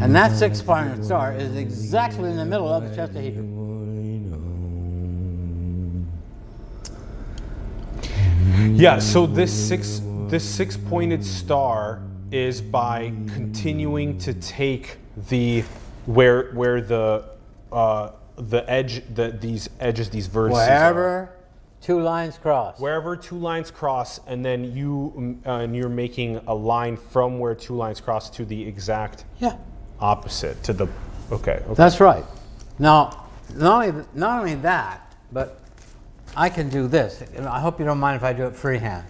And 0.00 0.14
that 0.16 0.32
six-pointed 0.32 1.04
star 1.04 1.34
is 1.34 1.56
exactly 1.56 2.30
in 2.30 2.36
the 2.38 2.46
middle 2.46 2.68
of 2.68 2.88
the 2.88 2.96
chestahedron. 2.96 3.71
Yeah, 8.70 8.98
so 8.98 9.26
this 9.26 9.52
six 9.52 10.00
this 10.28 10.44
six 10.48 10.76
pointed 10.76 11.24
star 11.24 12.02
is 12.30 12.62
by 12.62 13.12
continuing 13.34 14.18
to 14.18 14.32
take 14.34 14.98
the 15.28 15.62
where 16.06 16.52
where 16.52 16.80
the 16.80 17.24
uh, 17.72 18.12
the 18.36 18.68
edge 18.70 19.02
the 19.14 19.30
these 19.32 19.68
edges 19.80 20.10
these 20.10 20.28
vertices 20.28 20.52
are. 20.52 20.54
Wherever 20.54 21.32
two 21.80 22.00
lines 22.00 22.38
cross. 22.38 22.78
wherever 22.78 23.16
two 23.16 23.36
lines 23.36 23.68
cross 23.72 24.20
and 24.28 24.44
then 24.44 24.62
you 24.72 25.12
mm, 25.16 25.46
uh, 25.46 25.64
and 25.64 25.74
you're 25.74 25.88
making 25.88 26.36
a 26.46 26.54
line 26.54 26.96
from 26.96 27.40
where 27.40 27.56
two 27.56 27.74
lines 27.74 28.00
cross 28.00 28.30
to 28.30 28.44
the 28.44 28.62
exact 28.68 29.24
Yeah. 29.40 29.56
opposite 29.98 30.62
to 30.62 30.72
the 30.72 30.86
okay, 31.32 31.60
okay. 31.66 31.74
That's 31.74 31.98
right. 31.98 32.24
Now, 32.78 33.26
not 33.56 33.88
only, 33.88 34.04
not 34.14 34.38
only 34.38 34.54
that, 34.56 35.12
but 35.32 35.58
I 36.36 36.48
can 36.48 36.68
do 36.68 36.88
this. 36.88 37.22
I 37.38 37.60
hope 37.60 37.78
you 37.78 37.84
don't 37.84 37.98
mind 37.98 38.16
if 38.16 38.24
I 38.24 38.32
do 38.32 38.46
it 38.46 38.56
freehand. 38.56 39.06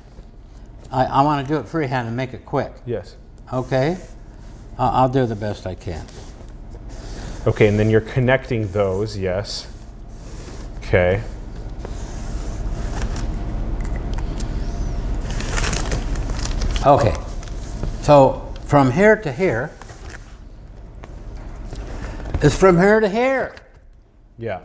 I, 0.90 1.04
I 1.04 1.22
want 1.22 1.46
to 1.46 1.52
do 1.54 1.58
it 1.60 1.68
freehand 1.68 2.08
and 2.08 2.16
make 2.16 2.34
it 2.34 2.44
quick. 2.44 2.72
yes 2.84 3.16
Okay? 3.52 3.96
Uh, 4.78 4.90
I'll 4.92 5.08
do 5.08 5.26
the 5.26 5.36
best 5.36 5.66
I 5.66 5.74
can. 5.74 6.04
okay 7.46 7.66
and 7.68 7.78
then 7.78 7.90
you're 7.90 8.00
connecting 8.00 8.70
those 8.72 9.18
yes 9.18 9.66
okay 10.78 11.22
Okay. 16.84 17.14
So 18.00 18.52
from 18.64 18.90
here 18.90 19.14
to 19.14 19.30
here 19.30 19.70
is 22.42 22.58
from 22.58 22.76
here 22.76 22.98
to 22.98 23.08
here. 23.08 23.54
Yeah. 24.36 24.62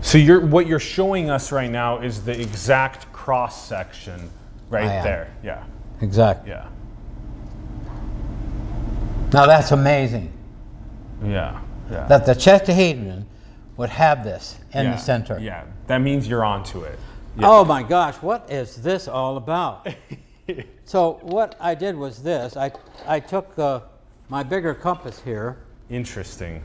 So 0.00 0.18
you're 0.18 0.40
what 0.40 0.66
you're 0.66 0.78
showing 0.78 1.30
us 1.30 1.52
right 1.52 1.70
now 1.70 1.98
is 1.98 2.22
the 2.24 2.40
exact 2.40 3.12
cross 3.12 3.66
section 3.66 4.30
right 4.70 5.02
there. 5.02 5.32
Yeah. 5.42 5.64
Exactly. 6.00 6.50
Yeah. 6.50 6.68
Now 9.32 9.46
that's 9.46 9.72
amazing 9.72 10.32
Yeah. 11.22 11.60
Yeah. 11.90 12.06
that 12.06 12.26
the 12.26 12.34
chestahedron 12.34 13.24
would 13.76 13.90
have 13.90 14.24
this 14.24 14.58
in 14.72 14.84
yeah. 14.84 14.92
the 14.92 14.96
center. 14.98 15.38
Yeah. 15.38 15.64
That 15.86 15.98
means 15.98 16.28
you're 16.28 16.44
onto 16.44 16.82
it. 16.82 16.98
Oh 17.40 17.64
my 17.64 17.82
gosh, 17.82 18.16
what 18.16 18.50
is 18.50 18.76
this 18.76 19.06
all 19.06 19.36
about? 19.36 19.86
so 20.84 21.20
what 21.22 21.54
I 21.60 21.74
did 21.74 21.96
was 21.96 22.22
this. 22.22 22.56
I, 22.56 22.72
I 23.06 23.20
took 23.20 23.56
uh, 23.58 23.80
my 24.28 24.42
bigger 24.42 24.74
compass 24.74 25.20
here. 25.20 25.58
Interesting. 25.88 26.62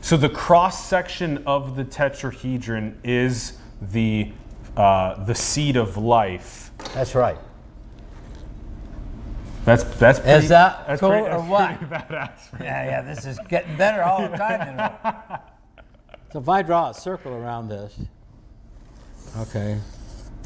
So 0.00 0.16
the 0.16 0.28
cross 0.28 0.86
section 0.86 1.42
of 1.46 1.76
the 1.76 1.84
tetrahedron 1.84 2.96
is 3.04 3.58
the 3.82 4.32
uh, 4.76 5.24
the 5.24 5.34
seed 5.34 5.76
of 5.76 5.96
life. 5.96 6.70
That's 6.94 7.14
right. 7.14 7.38
That's 9.64 9.82
that's 9.98 10.20
pretty, 10.20 10.44
Is 10.44 10.48
that 10.48 10.86
that's 10.86 11.00
cool 11.00 11.10
pretty, 11.10 11.26
or 11.26 11.40
what? 11.42 11.78
badass. 11.80 12.60
Yeah, 12.60 12.84
yeah, 12.86 13.02
this 13.02 13.26
is 13.26 13.38
getting 13.48 13.76
better 13.76 14.02
all 14.02 14.26
the 14.28 14.36
time, 14.36 14.68
you 14.70 14.76
know. 14.76 15.38
so 16.32 16.38
if 16.38 16.48
I 16.48 16.62
draw 16.62 16.90
a 16.90 16.94
circle 16.94 17.34
around 17.34 17.68
this, 17.68 17.94
okay, 19.38 19.78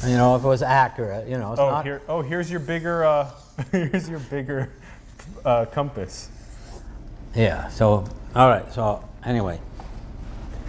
you 0.07 0.17
know, 0.17 0.35
if 0.35 0.43
it 0.43 0.49
was 0.49 0.63
accurate, 0.63 1.29
you 1.29 1.39
know, 1.39 1.53
it's 1.53 1.61
Oh, 1.61 1.71
not. 1.71 1.85
here, 1.85 2.03
oh, 2.09 2.21
here's 2.23 2.51
your 2.51 2.59
bigger, 2.59 3.05
uh, 3.05 3.31
here's 3.71 4.09
your 4.09 4.19
bigger 4.19 4.73
uh, 5.45 5.67
compass. 5.67 6.31
Yeah, 7.37 7.69
so, 7.69 8.05
all 8.35 8.49
right, 8.49 8.73
so 8.73 9.05
anyway. 9.25 9.61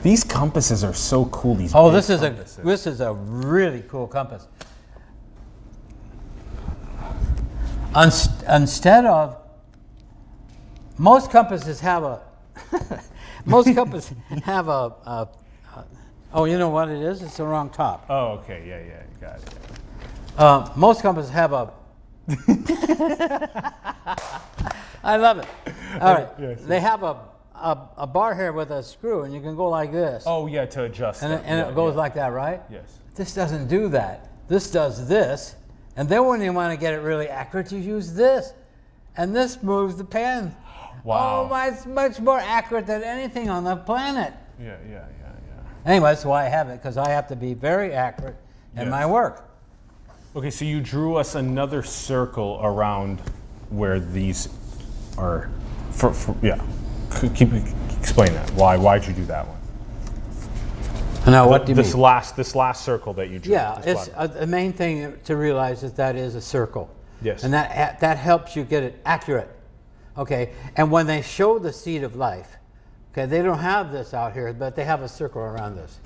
These 0.01 0.23
compasses 0.23 0.83
are 0.83 0.93
so 0.93 1.25
cool. 1.25 1.55
These. 1.55 1.73
Oh, 1.73 1.89
this 1.89 2.09
is 2.09 2.21
a 2.23 2.29
this 2.63 2.85
is 2.87 2.99
a 2.99 3.13
really 3.13 3.83
cool 3.87 4.07
compass. 4.07 4.47
Unst- 7.93 8.43
instead 8.53 9.05
of 9.05 9.37
most 10.97 11.31
compasses 11.31 11.79
have 11.79 12.03
a 12.03 12.21
most 13.45 13.65
compasses 13.75 14.17
have 14.43 14.67
a, 14.67 14.93
a, 15.05 15.27
Oh, 16.33 16.45
you 16.45 16.57
know 16.57 16.69
what 16.69 16.89
it 16.89 16.99
is? 16.99 17.21
It's 17.21 17.37
the 17.37 17.45
wrong 17.45 17.69
top. 17.69 18.07
Oh, 18.09 18.39
okay. 18.39 18.65
Yeah, 18.67 18.79
yeah. 18.79 19.03
Got 19.21 19.37
it. 19.37 19.53
Uh, 20.35 20.67
most 20.75 21.01
compasses 21.01 21.29
have 21.29 21.53
a. 21.53 21.71
I 25.03 25.17
love 25.17 25.37
it. 25.37 25.45
All 26.01 26.13
right. 26.15 26.27
Yes, 26.39 26.61
They 26.63 26.79
have 26.79 27.03
a, 27.03 27.17
a, 27.63 27.77
a 27.97 28.07
bar 28.07 28.35
here 28.35 28.51
with 28.51 28.71
a 28.71 28.83
screw, 28.83 29.23
and 29.23 29.33
you 29.33 29.39
can 29.41 29.55
go 29.55 29.69
like 29.69 29.91
this. 29.91 30.23
Oh, 30.27 30.45
yeah, 30.47 30.65
to 30.67 30.83
adjust. 30.83 31.23
and 31.23 31.33
it, 31.33 31.41
and 31.45 31.59
Yeah, 31.59 31.69
it 31.69 31.75
goes 31.75 31.93
yeah. 31.93 31.99
like 31.99 32.13
that, 32.15 32.27
right? 32.27 32.61
Yes. 32.69 32.99
This 33.15 33.33
doesn't 33.33 33.67
do 33.67 33.89
that. 33.89 34.29
This 34.47 34.69
does 34.69 35.07
this. 35.07 35.55
And 35.95 36.09
then 36.09 36.25
when 36.25 36.41
you 36.41 36.51
want 36.53 36.71
to 36.73 36.77
get 36.77 36.93
it 36.93 36.97
really 36.97 37.29
accurate, 37.29 37.71
you 37.71 37.77
use 37.79 38.13
this. 38.13 38.53
And 39.15 39.35
this 39.35 39.61
moves 39.63 39.95
the 39.95 40.05
pen. 40.05 40.55
Oh, 41.05 41.09
wow. 41.09 41.43
Oh, 41.45 41.49
my, 41.49 41.67
it's 41.67 41.85
much 41.85 42.19
more 42.21 42.39
accurate 42.39 42.87
than 42.87 43.03
anything 43.03 43.49
on 43.49 43.65
the 43.65 43.75
planet. 43.75 44.33
Yeah, 44.57 44.77
yeah, 44.87 44.91
yeah, 44.91 45.01
yeah. 45.19 45.91
Anyway, 45.91 46.11
that's 46.11 46.23
why 46.23 46.45
I 46.45 46.49
have 46.49 46.69
it, 46.69 46.81
because 46.81 46.95
I 46.95 47.09
have 47.09 47.27
to 47.27 47.35
be 47.35 47.53
very 47.53 47.91
accurate 47.91 48.37
in 48.75 48.83
Yes. 48.83 48.89
my 48.89 49.05
work. 49.05 49.43
Okay, 50.33 50.49
so 50.49 50.63
you 50.63 50.79
drew 50.79 51.15
us 51.17 51.35
another 51.35 51.83
circle 51.83 52.57
around 52.63 53.19
where 53.69 53.99
these 53.99 54.47
are. 55.17 55.49
For, 55.91 56.13
for 56.13 56.35
yeah, 56.41 56.61
keep 57.35 57.49
explain 57.99 58.33
that. 58.33 58.49
Why? 58.51 58.77
Why'd 58.77 59.05
you 59.05 59.13
do 59.13 59.25
that 59.25 59.47
one? 59.47 59.57
Now, 61.25 61.47
what 61.47 61.65
do 61.65 61.71
you 61.71 61.75
this 61.75 61.93
mean? 61.93 62.03
last 62.03 62.35
this 62.35 62.53
last 62.53 62.83
circle 62.83 63.13
that 63.13 63.29
you 63.29 63.39
drew. 63.39 63.53
Yeah, 63.53 63.81
it's 63.85 64.09
uh, 64.15 64.27
the 64.27 64.47
main 64.47 64.73
thing 64.73 65.17
to 65.23 65.37
realize 65.37 65.83
is 65.83 65.93
that 65.93 66.15
is 66.15 66.35
a 66.35 66.41
circle. 66.41 66.89
Yes. 67.21 67.43
And 67.43 67.53
that 67.53 67.99
that 68.01 68.17
helps 68.17 68.55
you 68.55 68.63
get 68.63 68.83
it 68.83 68.99
accurate. 69.05 69.49
Okay. 70.17 70.51
And 70.75 70.91
when 70.91 71.07
they 71.07 71.21
show 71.21 71.59
the 71.59 71.71
seed 71.71 72.03
of 72.03 72.15
life, 72.15 72.57
okay, 73.11 73.25
they 73.25 73.41
don't 73.41 73.59
have 73.59 73.91
this 73.91 74.13
out 74.13 74.33
here, 74.33 74.51
but 74.53 74.75
they 74.75 74.83
have 74.83 75.01
a 75.01 75.07
circle 75.07 75.41
around 75.41 75.75
this. 75.75 75.99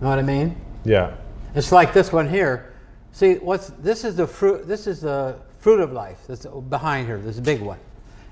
Know 0.00 0.08
what 0.08 0.18
I 0.18 0.22
mean? 0.22 0.56
yeah. 0.84 1.14
It's 1.54 1.70
like 1.70 1.92
this 1.92 2.12
one 2.12 2.28
here. 2.28 2.72
See, 3.12 3.34
what's 3.34 3.68
this 3.68 4.04
is 4.04 4.16
the 4.16 4.26
fruit. 4.26 4.66
This 4.66 4.86
is 4.86 5.02
the 5.02 5.36
fruit 5.60 5.80
of 5.80 5.92
life. 5.92 6.18
That's 6.26 6.46
behind 6.46 7.06
here. 7.06 7.18
This 7.18 7.38
big 7.38 7.60
one, 7.60 7.78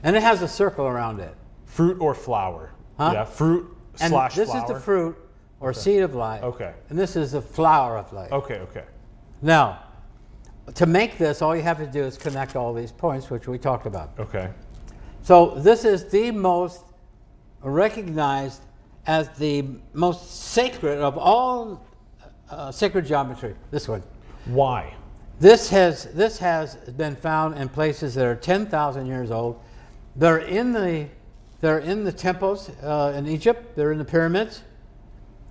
and 0.03 0.17
it 0.17 0.23
has 0.23 0.43
a 0.43 0.49
circle 0.49 0.87
around 0.87 1.21
it. 1.21 1.35
Fruit 1.71 2.01
or 2.01 2.15
flower. 2.15 2.73
Huh? 2.99 3.13
Yeah, 3.15 3.25
fruit 3.25 3.77
And 4.01 4.11
slash 4.11 4.35
this 4.35 4.51
flower. 4.51 4.65
is 4.65 4.69
the 4.69 4.81
fruit 4.81 5.17
or 5.61 5.73
seed 5.73 6.03
of 6.03 6.15
life. 6.15 6.43
Okay. 6.43 6.75
And 6.89 6.99
this 6.99 7.15
is 7.15 7.33
the 7.33 7.41
flower 7.43 7.97
of 7.97 8.13
life. 8.13 8.33
Okay, 8.33 8.57
okay. 8.57 8.85
Now, 9.41 9.85
to 10.75 10.87
make 10.87 11.17
this, 11.17 11.43
all 11.43 11.55
you 11.55 11.63
have 11.63 11.79
to 11.79 11.87
do 11.87 12.03
is 12.03 12.17
connect 12.17 12.57
all 12.57 12.75
these 12.75 12.91
points, 12.91 13.31
which 13.31 13.47
we 13.47 13.57
talked 13.57 13.87
about. 13.87 14.11
Okay. 14.19 14.51
So 15.23 15.55
this 15.57 15.85
is 15.85 16.09
the 16.11 16.33
most 16.33 16.83
recognized 17.63 18.63
as 19.07 19.29
the 19.39 19.65
most 19.93 20.31
sacred 20.31 20.99
of 20.99 21.17
all 21.17 21.87
uh, 22.51 22.73
sacred 22.73 23.07
geometry. 23.07 23.55
This 23.71 23.87
one. 23.87 24.03
Why? 24.47 24.95
This 25.39 25.71
has 25.71 26.05
this 26.15 26.39
has 26.39 26.75
been 26.97 27.17
found 27.17 27.57
in 27.57 27.69
places 27.69 28.15
that 28.17 28.27
are 28.27 28.35
10,000 28.35 29.07
years 29.07 29.31
old. 29.31 29.61
They're 30.17 30.39
in 30.39 30.73
the 30.73 31.07
they're 31.61 31.79
in 31.79 32.05
the 32.05 32.13
temples 32.13 32.71
uh, 32.83 33.13
in 33.17 33.27
Egypt. 33.29 33.77
They're 33.77 33.93
in 33.93 33.99
the 33.99 34.05
pyramids. 34.05 34.63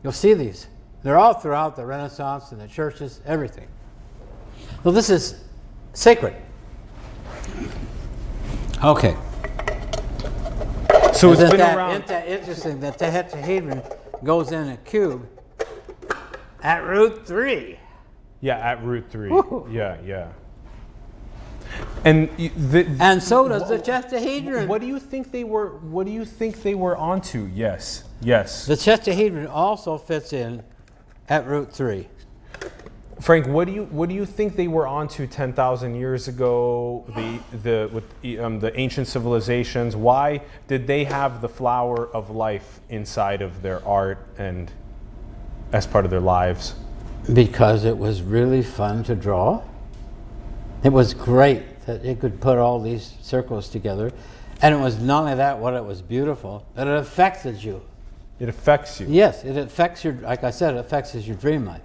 You'll 0.03 0.13
see 0.13 0.33
these. 0.33 0.67
They're 1.03 1.17
all 1.17 1.33
throughout 1.33 1.75
the 1.75 1.85
Renaissance 1.85 2.51
and 2.51 2.59
the 2.59 2.67
churches, 2.67 3.21
everything. 3.25 3.67
Well, 4.83 4.93
this 4.93 5.09
is 5.09 5.43
sacred. 5.93 6.35
Okay. 8.83 9.15
So 11.13 11.31
it's 11.31 11.41
Isn't 11.41 11.49
been 11.51 11.59
that, 11.59 11.77
around. 11.77 12.05
that 12.07 12.27
interesting? 12.27 12.79
The 12.79 12.91
tetrahedron 12.91 13.83
goes 14.23 14.51
in 14.51 14.69
a 14.69 14.77
cube 14.77 15.27
at 16.63 16.79
root 16.83 17.25
three. 17.25 17.77
yeah, 18.41 18.57
at 18.57 18.83
root 18.83 19.09
three. 19.09 19.29
Woo. 19.29 19.67
Yeah, 19.69 19.97
yeah. 20.05 20.29
And 22.05 22.29
the, 22.37 22.87
And 22.99 23.21
so 23.21 23.47
does 23.47 23.67
the 23.67 23.77
tetrahedron. 23.77 24.67
what 24.67 24.81
do 24.81 24.87
you 24.87 24.99
think 24.99 25.31
they 25.31 25.43
were? 25.43 25.77
What 25.79 26.05
do 26.05 26.11
you 26.11 26.25
think 26.25 26.61
they 26.61 26.75
were 26.75 26.95
onto? 26.95 27.49
Yes, 27.53 28.05
yes. 28.21 28.65
The 28.65 28.75
tetrahedron 28.75 29.47
also 29.47 29.97
fits 29.97 30.33
in 30.33 30.63
at 31.27 31.45
root 31.45 31.71
three. 31.71 32.07
Frank, 33.19 33.47
what 33.47 33.67
do 33.67 33.73
you 33.73 33.83
what 33.85 34.07
do 34.07 34.15
you 34.15 34.25
think 34.25 34.55
they 34.55 34.69
were 34.69 34.87
onto 34.87 35.27
ten 35.27 35.51
thousand 35.51 35.95
years 35.95 36.29
ago? 36.29 37.03
The 37.15 37.57
the 37.63 37.89
with 37.91 38.39
um, 38.39 38.61
the 38.61 38.77
ancient 38.79 39.07
civilizations. 39.07 39.95
Why 39.95 40.41
did 40.69 40.87
they 40.87 41.03
have 41.03 41.41
the 41.41 41.49
flower 41.49 42.07
of 42.07 42.29
life 42.29 42.79
inside 42.89 43.41
of 43.41 43.61
their 43.61 43.85
art 43.85 44.25
and 44.37 44.71
as 45.73 45.85
part 45.85 46.05
of 46.05 46.11
their 46.11 46.21
lives? 46.21 46.75
Because 47.33 47.83
it 47.83 47.97
was 47.97 48.21
really 48.21 48.63
fun 48.63 49.03
to 49.03 49.15
draw. 49.15 49.63
It 50.83 50.93
was 50.93 51.13
great 51.13 51.81
that 51.85 52.05
it 52.05 52.19
could 52.19 52.39
put 52.39 52.57
all 52.57 52.81
these 52.81 53.13
circles 53.21 53.69
together. 53.69 54.11
And 54.61 54.75
it 54.75 54.77
was 54.77 54.99
not 54.99 55.23
only 55.23 55.35
that, 55.35 55.59
what 55.59 55.73
it 55.73 55.83
was 55.83 56.01
beautiful, 56.01 56.65
but 56.75 56.87
it 56.87 56.97
affected 56.97 57.63
you. 57.63 57.81
It 58.39 58.49
affects 58.49 58.99
you. 58.99 59.07
Yes, 59.09 59.43
it 59.43 59.57
affects 59.57 60.03
your, 60.03 60.13
like 60.13 60.43
I 60.43 60.51
said, 60.51 60.75
it 60.75 60.77
affects 60.77 61.15
your 61.15 61.35
dream 61.35 61.65
life. 61.65 61.81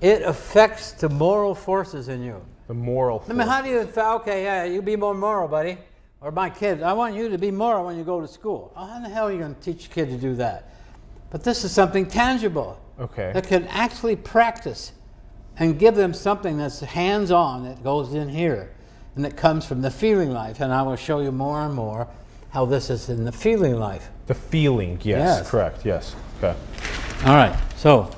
It 0.00 0.22
affects 0.22 0.92
the 0.92 1.08
moral 1.08 1.54
forces 1.54 2.08
in 2.08 2.22
you. 2.22 2.44
The 2.66 2.74
moral. 2.74 3.24
I 3.28 3.32
mean, 3.32 3.46
how 3.46 3.62
do 3.62 3.68
you, 3.68 3.88
okay, 3.96 4.44
yeah, 4.44 4.64
you 4.64 4.82
be 4.82 4.96
more 4.96 5.14
moral, 5.14 5.48
buddy. 5.48 5.78
Or 6.20 6.30
my 6.30 6.50
kid, 6.50 6.82
I 6.82 6.92
want 6.92 7.16
you 7.16 7.28
to 7.28 7.38
be 7.38 7.50
moral 7.50 7.86
when 7.86 7.96
you 7.96 8.04
go 8.04 8.20
to 8.20 8.28
school. 8.28 8.72
Oh, 8.76 8.86
how 8.86 9.00
the 9.00 9.08
hell 9.08 9.28
are 9.28 9.32
you 9.32 9.38
going 9.38 9.54
to 9.54 9.60
teach 9.60 9.86
a 9.86 9.88
kid 9.88 10.08
to 10.10 10.16
do 10.16 10.34
that? 10.36 10.72
But 11.30 11.42
this 11.42 11.64
is 11.64 11.72
something 11.72 12.06
tangible. 12.06 12.80
Okay. 13.00 13.32
That 13.32 13.46
can 13.48 13.66
actually 13.68 14.16
practice 14.16 14.92
and 15.62 15.78
give 15.78 15.94
them 15.94 16.12
something 16.12 16.58
that's 16.58 16.80
hands 16.80 17.30
on 17.30 17.62
that 17.62 17.84
goes 17.84 18.14
in 18.14 18.28
here 18.28 18.68
and 19.14 19.24
that 19.24 19.36
comes 19.36 19.64
from 19.64 19.80
the 19.80 19.92
feeling 19.92 20.32
life. 20.32 20.58
And 20.58 20.72
I 20.72 20.82
will 20.82 20.96
show 20.96 21.20
you 21.20 21.30
more 21.30 21.60
and 21.60 21.72
more 21.72 22.08
how 22.50 22.64
this 22.64 22.90
is 22.90 23.08
in 23.08 23.24
the 23.24 23.30
feeling 23.30 23.76
life. 23.76 24.10
The 24.26 24.34
feeling. 24.34 24.98
Yes, 25.04 25.38
Yes. 25.38 25.50
Correct. 25.50 25.86
Yes. 25.86 26.16
Okay. 26.38 26.58
All 27.24 27.36
right, 27.36 27.56
so. 27.76 28.10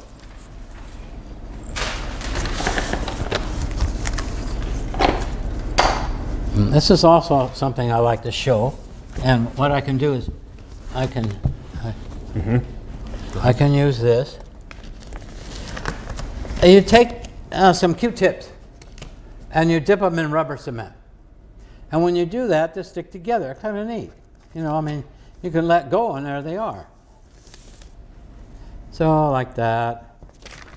Mm, 6.54 6.72
This 6.72 6.90
is 6.90 7.04
also 7.04 7.50
something 7.52 7.92
I 7.92 7.98
like 7.98 8.22
to 8.22 8.32
show, 8.32 8.72
and 9.22 9.54
what 9.58 9.70
I 9.70 9.82
can 9.82 9.98
do 9.98 10.14
is, 10.14 10.30
I 10.94 11.06
can, 11.06 11.26
I, 11.82 12.62
I 13.42 13.52
can 13.52 13.74
use 13.74 13.98
this. 14.00 14.38
You 16.62 16.80
take 16.80 17.23
uh, 17.54 17.72
some 17.72 17.94
Q-tips, 17.94 18.50
and 19.50 19.70
you 19.70 19.80
dip 19.80 20.00
them 20.00 20.18
in 20.18 20.30
rubber 20.30 20.56
cement. 20.56 20.92
And 21.92 22.02
when 22.02 22.16
you 22.16 22.26
do 22.26 22.48
that, 22.48 22.74
they 22.74 22.82
stick 22.82 23.10
together, 23.10 23.56
kind 23.60 23.76
of 23.76 23.86
neat. 23.86 24.10
You 24.54 24.62
know, 24.62 24.74
I 24.74 24.80
mean, 24.80 25.04
you 25.42 25.50
can 25.50 25.68
let 25.68 25.90
go, 25.90 26.14
and 26.16 26.26
there 26.26 26.42
they 26.42 26.56
are. 26.56 26.86
So 28.90 29.30
like 29.30 29.54
that. 29.56 30.16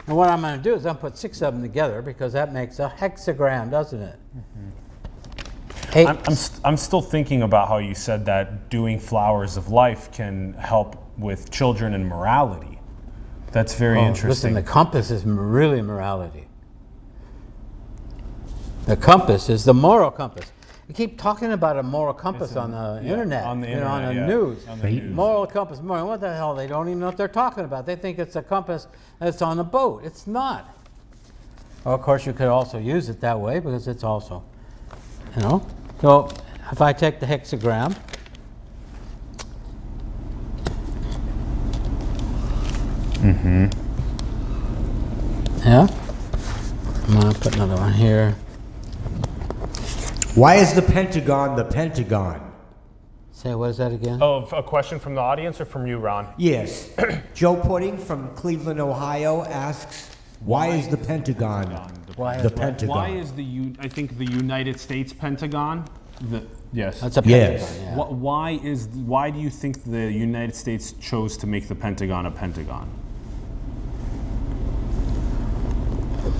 And 0.07 0.15
what 0.15 0.29
I'm 0.29 0.41
going 0.41 0.57
to 0.57 0.63
do 0.63 0.73
is 0.73 0.85
I'm 0.85 0.93
going 0.93 0.95
to 0.97 1.01
put 1.01 1.17
six 1.17 1.41
of 1.41 1.53
them 1.53 1.61
together 1.61 2.01
because 2.01 2.33
that 2.33 2.53
makes 2.53 2.79
a 2.79 2.87
hexagram, 2.97 3.69
doesn't 3.69 4.01
it? 4.01 4.19
Eight. 5.93 6.07
I'm, 6.07 6.17
I'm, 6.25 6.33
st- 6.35 6.61
I'm 6.63 6.77
still 6.77 7.01
thinking 7.01 7.41
about 7.41 7.67
how 7.67 7.77
you 7.77 7.93
said 7.93 8.25
that 8.25 8.69
doing 8.69 8.99
flowers 8.99 9.57
of 9.57 9.69
life 9.69 10.11
can 10.11 10.53
help 10.53 11.03
with 11.17 11.51
children 11.51 11.93
and 11.93 12.07
morality. 12.07 12.79
That's 13.51 13.75
very 13.75 13.99
Oh, 13.99 14.07
interesting. 14.07 14.29
Listen, 14.29 14.53
the 14.53 14.63
compass 14.63 15.11
is 15.11 15.25
really 15.25 15.81
morality. 15.81 16.46
The 18.87 18.95
compass 18.95 19.49
is 19.49 19.65
the 19.65 19.73
moral 19.73 20.09
compass. 20.09 20.49
We 20.87 20.93
keep 20.93 21.19
talking 21.19 21.51
about 21.51 21.77
a 21.77 21.83
moral 21.83 22.13
compass 22.13 22.55
on 22.55 22.71
the 22.71 23.01
yeah, 23.03 23.11
internet, 23.11 23.43
on 23.43 23.59
the 23.59 23.69
you 23.69 23.75
know, 23.75 23.87
on 23.87 24.05
the 24.05 24.13
yeah, 24.13 24.25
news. 24.25 24.65
on 24.65 24.79
the 24.79 24.89
news. 24.89 25.13
Moral 25.13 25.45
compass, 25.45 25.81
moral. 25.81 26.07
What 26.07 26.21
the 26.21 26.33
hell? 26.33 26.55
They 26.55 26.67
don't 26.67 26.87
even 26.87 27.01
know 27.01 27.07
what 27.07 27.17
they're 27.17 27.27
talking 27.27 27.65
about. 27.65 27.85
They 27.85 27.97
think 27.97 28.17
it's 28.17 28.37
a 28.37 28.41
compass 28.41 28.87
that's 29.19 29.41
on 29.41 29.59
a 29.59 29.63
boat. 29.65 30.05
It's 30.05 30.25
not. 30.25 30.73
Well, 31.83 31.95
of 31.95 32.01
course, 32.01 32.25
you 32.25 32.31
could 32.31 32.47
also 32.47 32.79
use 32.79 33.09
it 33.09 33.19
that 33.19 33.37
way 33.37 33.59
because 33.59 33.89
it's 33.89 34.05
also, 34.05 34.41
you 35.35 35.41
know. 35.41 35.67
So 35.99 36.29
if 36.71 36.81
I 36.81 36.93
take 36.93 37.19
the 37.19 37.25
hexagram, 37.25 37.93
mm-hmm. 43.15 43.67
Yeah. 45.67 45.87
I'm 47.05 47.19
gonna 47.19 47.33
put 47.33 47.55
another 47.55 47.75
one 47.75 47.91
here. 47.91 48.37
Why 50.35 50.55
is 50.55 50.73
the 50.73 50.81
Pentagon 50.81 51.55
the 51.55 51.63
Pentagon? 51.65 52.43
Say, 53.31 53.53
what 53.53 53.69
is 53.69 53.77
that 53.77 53.91
again? 53.91 54.19
oh, 54.21 54.43
a 54.51 54.63
question 54.63 54.99
from 54.99 55.13
the 55.15 55.21
audience 55.21 55.61
or 55.61 55.65
from 55.65 55.85
you, 55.85 55.97
Ron? 55.99 56.27
Yes. 56.37 56.89
Joe 57.35 57.55
Pudding 57.55 57.97
from 57.97 58.33
Cleveland, 58.35 58.79
Ohio 58.79 59.43
asks, 59.43 60.15
why 60.39 60.69
is 60.69 60.87
the 60.87 60.97
Pentagon 60.97 61.67
Why 62.15 62.37
the 62.37 62.45
is 62.45 62.51
what? 62.51 62.55
Pentagon? 62.55 62.95
Why 62.95 63.09
is 63.09 63.31
the 63.33 63.73
I 63.79 63.87
think 63.87 64.17
the 64.17 64.25
United 64.25 64.79
States 64.79 65.13
Pentagon? 65.13 65.85
The, 66.29 66.43
yes. 66.73 67.01
That's 67.01 67.17
a 67.17 67.21
Yes. 67.25 67.63
pentagon, 67.77 67.97
yeah. 67.97 68.03
Wh- 68.05 68.21
Why 68.21 68.51
is 68.63 68.87
why 68.87 69.29
do 69.31 69.39
you 69.39 69.49
think 69.51 69.83
the 69.83 70.11
United 70.11 70.55
States 70.55 70.93
chose 70.93 71.37
to 71.37 71.47
make 71.47 71.67
the 71.67 71.75
Pentagon 71.75 72.25
a 72.27 72.31
Pentagon? 72.31 72.89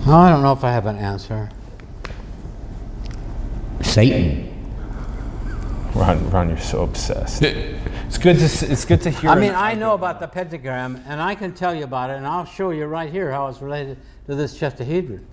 Oh, 0.08 0.14
I 0.16 0.30
don't 0.32 0.42
know 0.42 0.54
if 0.54 0.64
I 0.64 0.72
have 0.72 0.86
an 0.88 0.98
answer. 0.98 1.50
Satan. 3.98 4.48
Ron, 5.96 6.30
Ron, 6.30 6.50
you're 6.50 6.60
so 6.60 6.84
obsessed. 6.84 7.42
it's 7.42 8.20
good 8.20 8.38
to 8.38 8.46
it's 8.72 8.86
good 8.86 9.02
to 9.02 9.10
hear. 9.10 9.32
I 9.32 9.34
mean, 9.34 9.56
I 9.56 9.74
know 9.74 9.96
about 9.96 10.20
the 10.20 10.28
pentagram, 10.28 11.04
and 11.08 11.20
I 11.20 11.34
can 11.34 11.52
tell 11.52 11.74
you 11.74 11.84
about 11.84 12.12
it, 12.12 12.18
and 12.18 12.28
I'll 12.28 12.46
show 12.46 12.70
you 12.70 12.86
right 12.86 13.12
here 13.12 13.32
how 13.32 13.48
it's 13.48 13.60
related 13.60 13.98
to 14.28 14.36
this 14.36 14.56
chestahedron. 14.56 15.26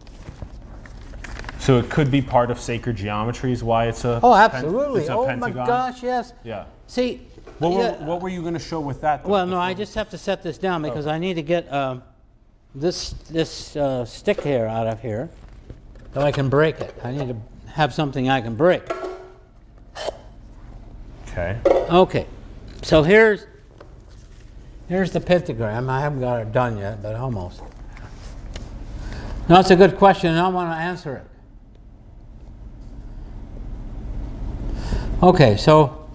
So 1.59 1.77
it 1.77 1.91
could 1.91 2.11
be 2.11 2.23
part 2.23 2.51
of 2.51 2.59
sacred 2.59 2.97
geometry, 2.97 3.53
is 3.53 3.63
why 3.63 3.87
it's 3.89 4.07
a. 4.07 4.19
Oh, 4.23 4.33
pen- 4.33 4.51
absolutely. 4.51 5.01
it's 5.03 5.11
a 5.11 5.15
oh 5.15 5.27
pentagon? 5.27 5.57
my 5.57 5.67
gosh, 5.67 6.03
yes. 6.03 6.33
Yeah. 6.43 6.65
See, 6.87 7.21
What, 7.59 7.73
were, 7.73 7.83
yeah, 7.83 8.03
what 8.07 8.23
were 8.23 8.31
you 8.31 8.41
going 8.41 8.55
to 8.55 8.59
show 8.59 8.81
with 8.81 9.03
that? 9.03 9.25
though? 9.25 9.29
well, 9.29 9.47
no, 9.47 9.59
I 9.59 9.75
just 9.75 9.95
have 9.95 10.09
to 10.09 10.17
set 10.17 10.43
this 10.43 10.57
down 10.57 10.81
because 10.81 11.07
I 11.07 11.19
need 11.19 11.35
to 11.35 11.43
get 11.43 11.71
um, 11.71 12.03
this 12.75 13.11
this 13.29 13.77
uh, 13.77 14.07
stick 14.07 14.41
here 14.41 14.65
out 14.65 14.87
of 14.87 15.03
here 15.03 15.29
so 16.15 16.23
I 16.23 16.33
can 16.33 16.49
break 16.49 16.81
it. 16.81 16.95
I 17.05 17.11
need 17.13 17.29
to 17.29 17.37
have 17.75 17.93
something 17.93 18.29
I 18.29 18.41
can 18.41 18.55
break. 18.55 18.83
Okay. 21.29 21.59
Okay, 21.67 22.27
so 22.83 23.03
here's 23.03 23.47
here's 24.89 25.11
the 25.11 25.21
pentagram. 25.21 25.91
I 25.91 26.01
haven't 26.01 26.21
got 26.21 26.41
it 26.41 26.53
done 26.53 26.79
yet, 26.79 27.03
but 27.03 27.17
almost. 27.17 27.61
Now, 29.49 29.61
it's 29.61 29.71
a 29.71 29.77
good 29.77 29.97
question, 29.97 30.31
and 30.31 30.41
I 30.41 30.49
want 30.49 30.71
to 30.71 30.77
answer 30.77 31.17
it. 31.17 31.27
Okay, 35.23 35.57
so 35.57 36.09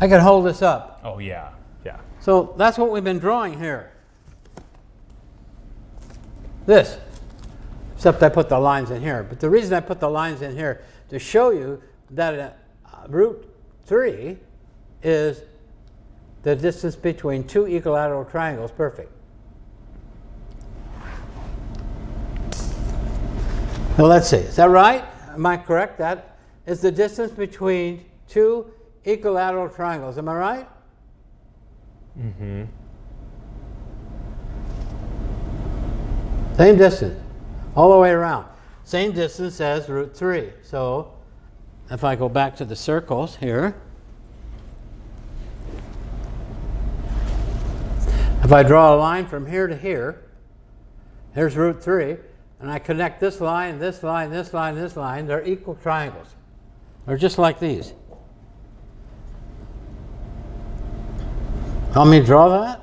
I 0.00 0.08
can 0.08 0.20
hold 0.20 0.46
this 0.46 0.62
up. 0.62 1.00
Oh 1.04 1.18
yeah, 1.18 1.50
yeah. 1.84 1.98
So 2.20 2.54
that's 2.58 2.76
what 2.76 2.90
we've 2.90 3.04
been 3.04 3.18
drawing 3.20 3.58
here. 3.58 3.92
This, 6.66 6.98
except 7.98 8.22
I 8.22 8.28
put 8.28 8.48
the 8.48 8.60
lines 8.60 8.92
in 8.92 9.02
here. 9.02 9.26
But 9.28 9.40
the 9.40 9.50
reason 9.50 9.74
I 9.74 9.80
put 9.80 9.98
the 9.98 10.08
lines 10.08 10.40
in 10.40 10.54
here 10.54 10.84
to 11.08 11.18
show 11.18 11.50
you 11.50 11.82
that 12.10 12.60
uh, 12.86 13.08
root 13.08 13.52
3 13.86 14.38
is 15.02 15.42
the 16.44 16.54
distance 16.54 16.94
between 16.94 17.42
two 17.42 17.66
equilateral 17.66 18.24
triangles 18.24 18.70
perfect. 18.70 19.10
Well, 23.98 24.06
let's 24.06 24.28
see. 24.28 24.36
Is 24.36 24.54
that 24.54 24.70
right? 24.70 25.04
Am 25.30 25.44
I 25.44 25.56
correct? 25.56 25.98
That 25.98 26.36
is 26.66 26.80
the 26.80 26.92
distance 26.92 27.32
between 27.32 28.04
two 28.28 28.72
equilateral 29.04 29.68
triangles. 29.70 30.18
Am 30.18 30.28
I 30.28 30.36
right? 30.36 30.68
Mm-hmm. 32.16 32.62
Same 36.56 36.76
distance, 36.76 37.20
all 37.78 37.92
the 37.92 37.98
way 37.98 38.10
around. 38.10 38.44
Same 38.82 39.12
distance 39.12 39.60
as 39.60 39.88
root 39.88 40.16
3. 40.16 40.50
So 40.64 41.12
if 41.92 42.02
I 42.02 42.16
go 42.16 42.28
back 42.28 42.56
to 42.56 42.64
the 42.64 42.74
circles 42.74 43.36
here, 43.36 43.76
if 48.42 48.52
I 48.52 48.64
draw 48.64 48.96
a 48.96 48.98
line 48.98 49.28
from 49.28 49.46
here 49.46 49.68
to 49.68 49.76
here, 49.76 50.24
here's 51.34 51.56
root 51.56 51.80
3, 51.80 52.16
and 52.58 52.68
I 52.68 52.80
connect 52.80 53.20
this 53.20 53.40
line, 53.40 53.78
this 53.78 54.02
line, 54.02 54.30
this 54.30 54.52
line, 54.52 54.74
this 54.74 54.96
line, 54.96 55.28
they're 55.28 55.46
equal 55.46 55.76
triangles. 55.76 56.34
They're 57.06 57.16
just 57.16 57.38
like 57.38 57.60
these. 57.60 57.92
Want 61.94 62.10
me 62.10 62.18
to 62.18 62.26
draw 62.26 62.48
that? 62.48 62.80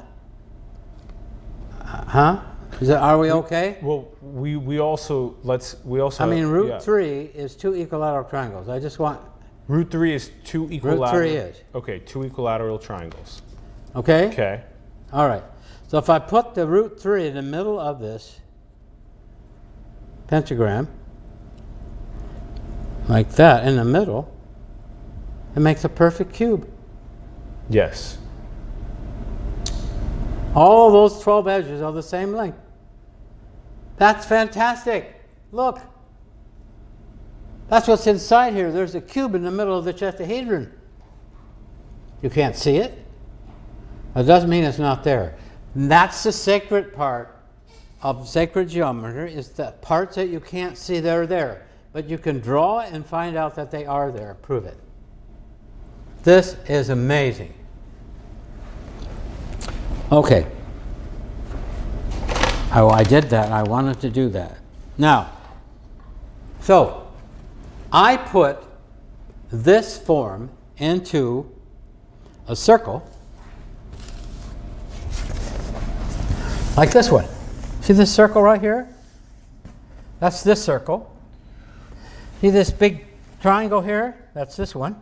Uh, 1.82 2.06
Huh? 2.06 2.42
Is 2.82 2.90
that, 2.90 3.02
are 3.02 3.18
we 3.18 3.32
okay? 3.32 3.78
Well, 3.82 4.08
we 4.36 4.58
we 4.58 4.80
also 4.80 5.38
let's 5.44 5.78
we 5.86 6.02
also. 6.02 6.26
I 6.26 6.28
mean, 6.28 6.46
root 6.48 6.68
yeah. 6.68 6.80
3 6.80 7.32
is 7.34 7.56
two 7.56 7.74
equilateral 7.74 8.26
triangles. 8.26 8.68
I 8.68 8.80
just 8.80 9.00
want, 9.00 9.22
Root 9.70 9.90
three 9.90 10.14
is 10.14 10.32
two 10.44 10.70
equilateral. 10.70 11.00
Root 11.00 11.10
three 11.10 11.36
is. 11.38 11.62
Okay, 11.74 12.00
two 12.00 12.24
equilateral 12.24 12.78
triangles. 12.78 13.42
okay? 13.96 14.28
Okay. 14.28 14.64
All 15.14 15.28
right. 15.28 15.44
So 15.88 15.98
if 15.98 16.10
I 16.10 16.20
put 16.20 16.56
the 16.56 16.68
root 16.68 17.00
3 17.00 17.28
in 17.28 17.36
the 17.36 17.42
middle 17.42 17.80
of 17.80 18.00
this 18.00 18.40
pentagram, 20.28 20.88
like 23.08 23.30
that, 23.36 23.68
in 23.68 23.76
the 23.76 23.86
middle, 23.86 24.36
it 25.56 25.60
makes 25.60 25.84
a 25.84 25.90
perfect 25.90 26.34
cube. 26.34 26.68
Yes. 27.70 28.18
All 30.56 30.92
those 30.92 31.22
12 31.22 31.48
edges 31.48 31.82
are 31.82 31.92
the 31.92 32.04
same 32.04 32.34
length. 32.34 32.58
That's 33.98 34.26
fantastic. 34.26 35.22
Look. 35.52 35.80
That's 37.70 37.88
what's 37.88 38.06
inside 38.08 38.54
here. 38.54 38.72
There's 38.72 38.96
a 38.96 39.02
cube 39.02 39.36
in 39.36 39.44
the 39.44 39.52
middle 39.52 39.78
of 39.78 39.86
the 39.86 39.94
tetrahedron. 39.94 40.72
You 42.22 42.30
can't 42.30 42.56
see 42.56 42.78
it. 42.78 43.04
That 44.14 44.26
doesn't 44.26 44.50
mean 44.50 44.64
it's 44.64 44.80
not 44.80 45.04
there. 45.04 45.36
And 45.74 45.90
that's 45.92 46.24
the 46.24 46.32
sacred 46.32 46.94
part 46.94 47.36
of 48.02 48.28
sacred 48.28 48.70
geometry 48.70 49.34
is 49.34 49.50
the 49.50 49.72
parts 49.82 50.16
that 50.16 50.30
you 50.30 50.40
can't 50.40 50.78
see 50.78 51.00
they're 51.00 51.28
there. 51.28 51.66
But 51.92 52.08
you 52.10 52.18
can 52.18 52.40
draw 52.40 52.82
and 52.82 53.06
find 53.06 53.36
out 53.36 53.56
that 53.56 53.72
they 53.72 53.86
are 53.86 54.12
there. 54.12 54.36
Prove 54.42 54.66
it. 54.66 54.78
This 56.24 56.58
is 56.68 56.90
amazing. 56.90 57.54
Okay. 60.12 60.46
Oh, 62.78 62.90
I 62.90 63.04
did 63.04 63.30
that. 63.30 63.54
I 63.54 63.64
wanted 63.64 64.02
to 64.02 64.10
do 64.10 64.28
that. 64.30 64.58
Now, 64.98 65.32
so 66.60 67.08
I 67.90 68.18
put 68.18 68.62
this 69.50 69.98
form 69.98 70.50
into 70.78 71.50
a 72.50 72.56
circle 72.56 73.10
like 76.76 76.92
this 76.92 77.10
one. 77.10 77.26
See 77.80 77.94
this 77.94 78.14
circle 78.14 78.42
right 78.42 78.60
here? 78.60 78.90
That's 80.20 80.44
this 80.44 80.62
circle. 80.62 81.16
See 82.42 82.50
this 82.50 82.72
big 82.72 83.06
triangle 83.42 83.80
here? 83.80 84.18
That's 84.34 84.58
this 84.58 84.76
one. 84.76 84.98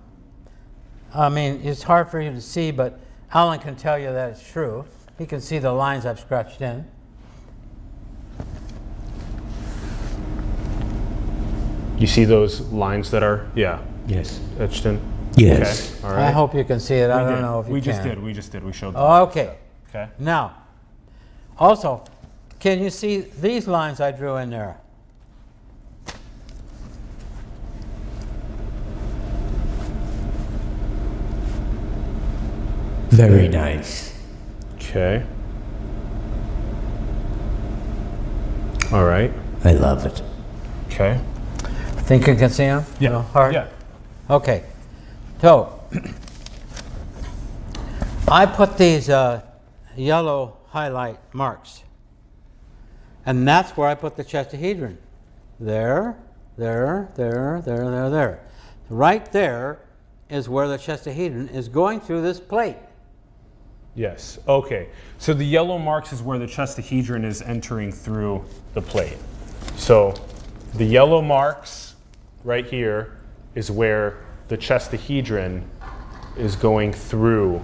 I 1.15 1.29
mean, 1.29 1.61
it's 1.63 1.81
hard 1.81 2.11
for 2.11 2.21
you 2.21 2.29
to 2.29 2.41
see, 2.41 2.69
but 2.69 2.99
Allen 3.33 3.59
can 3.59 3.75
tell 3.75 3.97
you 3.97 4.11
that 4.11 4.29
it's 4.29 4.47
true. 4.47 4.85
He 5.17 5.25
can 5.25 5.41
see 5.41 5.57
the 5.57 5.71
lines 5.71 6.05
I've 6.05 6.19
scratched 6.19 6.61
in. 6.61 6.85
You 12.03 12.07
see 12.07 12.25
those 12.25 12.59
lines 12.73 13.11
that 13.11 13.23
are 13.23 13.49
yeah 13.55 13.79
Yes. 14.07 14.41
etched 14.59 14.85
in. 14.85 14.99
Yes. 15.37 15.95
Okay. 15.99 16.05
All 16.05 16.13
right. 16.13 16.27
I 16.27 16.31
hope 16.31 16.53
you 16.53 16.65
can 16.65 16.81
see 16.81 16.95
it. 16.95 17.09
I 17.09 17.23
We 17.23 17.29
don't 17.29 17.35
did. 17.37 17.41
know 17.43 17.59
if 17.61 17.67
you 17.67 17.73
we 17.75 17.79
can. 17.79 17.93
just 17.93 18.03
did. 18.03 18.21
We 18.21 18.33
just 18.33 18.51
did. 18.51 18.61
We 18.61 18.73
showed. 18.73 18.93
Them. 18.93 19.01
Oh, 19.01 19.23
okay. 19.27 19.55
Okay. 19.87 20.09
Now, 20.19 20.51
also, 21.57 22.03
can 22.59 22.83
you 22.83 22.89
see 22.89 23.21
these 23.39 23.69
lines 23.69 24.01
I 24.01 24.11
drew 24.11 24.35
in 24.35 24.49
there? 24.49 24.75
Very 33.09 33.47
nice. 33.47 34.13
Okay. 34.75 35.23
All 38.91 39.05
right. 39.05 39.31
I 39.63 39.71
love 39.73 40.05
it. 40.05 40.21
Okay. 40.87 41.19
Think 42.03 42.27
you 42.27 42.35
can 42.35 42.49
see 42.49 42.65
them? 42.65 42.85
Yeah. 42.99 43.23
hard? 43.23 43.53
Yeah. 43.53 43.67
Okay. 44.29 44.63
So, 45.41 45.79
I 48.27 48.45
put 48.45 48.77
these 48.77 49.09
uh, 49.09 49.41
yellow 49.95 50.57
highlight 50.67 51.19
marks. 51.33 51.83
And 53.25 53.47
that's 53.47 53.71
where 53.77 53.87
I 53.87 53.95
put 53.95 54.17
the 54.17 54.23
chestahedron. 54.23 54.97
There, 55.59 56.17
there, 56.57 57.09
there, 57.15 57.61
there, 57.63 57.89
there, 57.89 58.09
there. 58.09 58.39
Right 58.89 59.31
there 59.31 59.79
is 60.29 60.49
where 60.49 60.67
the 60.67 60.77
chestahedron 60.77 61.53
is 61.53 61.69
going 61.69 62.01
through 62.01 62.21
this 62.21 62.39
plate. 62.39 62.77
Yes. 63.95 64.39
Okay. 64.47 64.89
So 65.19 65.33
the 65.33 65.45
yellow 65.45 65.77
marks 65.77 66.11
is 66.11 66.21
where 66.21 66.39
the 66.39 66.47
chestahedron 66.47 67.23
is 67.23 67.41
entering 67.41 67.91
through 67.91 68.43
the 68.73 68.81
plate. 68.81 69.17
So 69.77 70.13
the 70.73 70.85
yellow 70.85 71.21
marks 71.21 71.92
right 72.43 72.65
here 72.65 73.17
is 73.55 73.71
where 73.71 74.25
the 74.47 74.57
chestahedron 74.57 75.63
is 76.37 76.55
going 76.55 76.93
through 76.93 77.61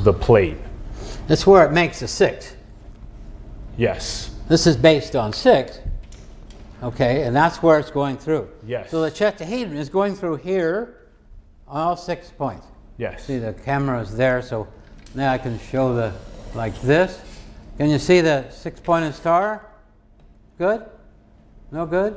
the 0.00 0.12
plate. 0.12 0.56
That's 1.26 1.46
where 1.46 1.66
it 1.66 1.72
makes 1.72 2.02
a 2.02 2.08
six. 2.08 2.54
Yes. 3.76 4.34
This 4.48 4.66
is 4.66 4.76
based 4.76 5.14
on 5.14 5.32
six, 5.32 5.80
okay, 6.82 7.24
and 7.24 7.36
that's 7.36 7.62
where 7.62 7.78
it's 7.78 7.90
going 7.90 8.16
through. 8.16 8.48
Yes. 8.66 8.90
So 8.90 9.02
the 9.02 9.10
chestahedron 9.10 9.76
is 9.76 9.88
going 9.88 10.14
through 10.14 10.36
here, 10.36 10.94
on 11.66 11.82
all 11.82 11.96
six 11.96 12.30
points. 12.30 12.66
Yes. 12.96 13.24
See, 13.24 13.38
the 13.38 13.52
camera 13.52 14.00
is 14.00 14.16
there, 14.16 14.40
so 14.40 14.66
now 15.14 15.32
I 15.32 15.38
can 15.38 15.58
show 15.58 15.94
the, 15.94 16.14
like 16.54 16.80
this. 16.80 17.20
Can 17.76 17.90
you 17.90 17.98
see 17.98 18.20
the 18.20 18.48
six-pointed 18.50 19.14
star? 19.14 19.66
Good? 20.56 20.84
No 21.70 21.86
good? 21.86 22.16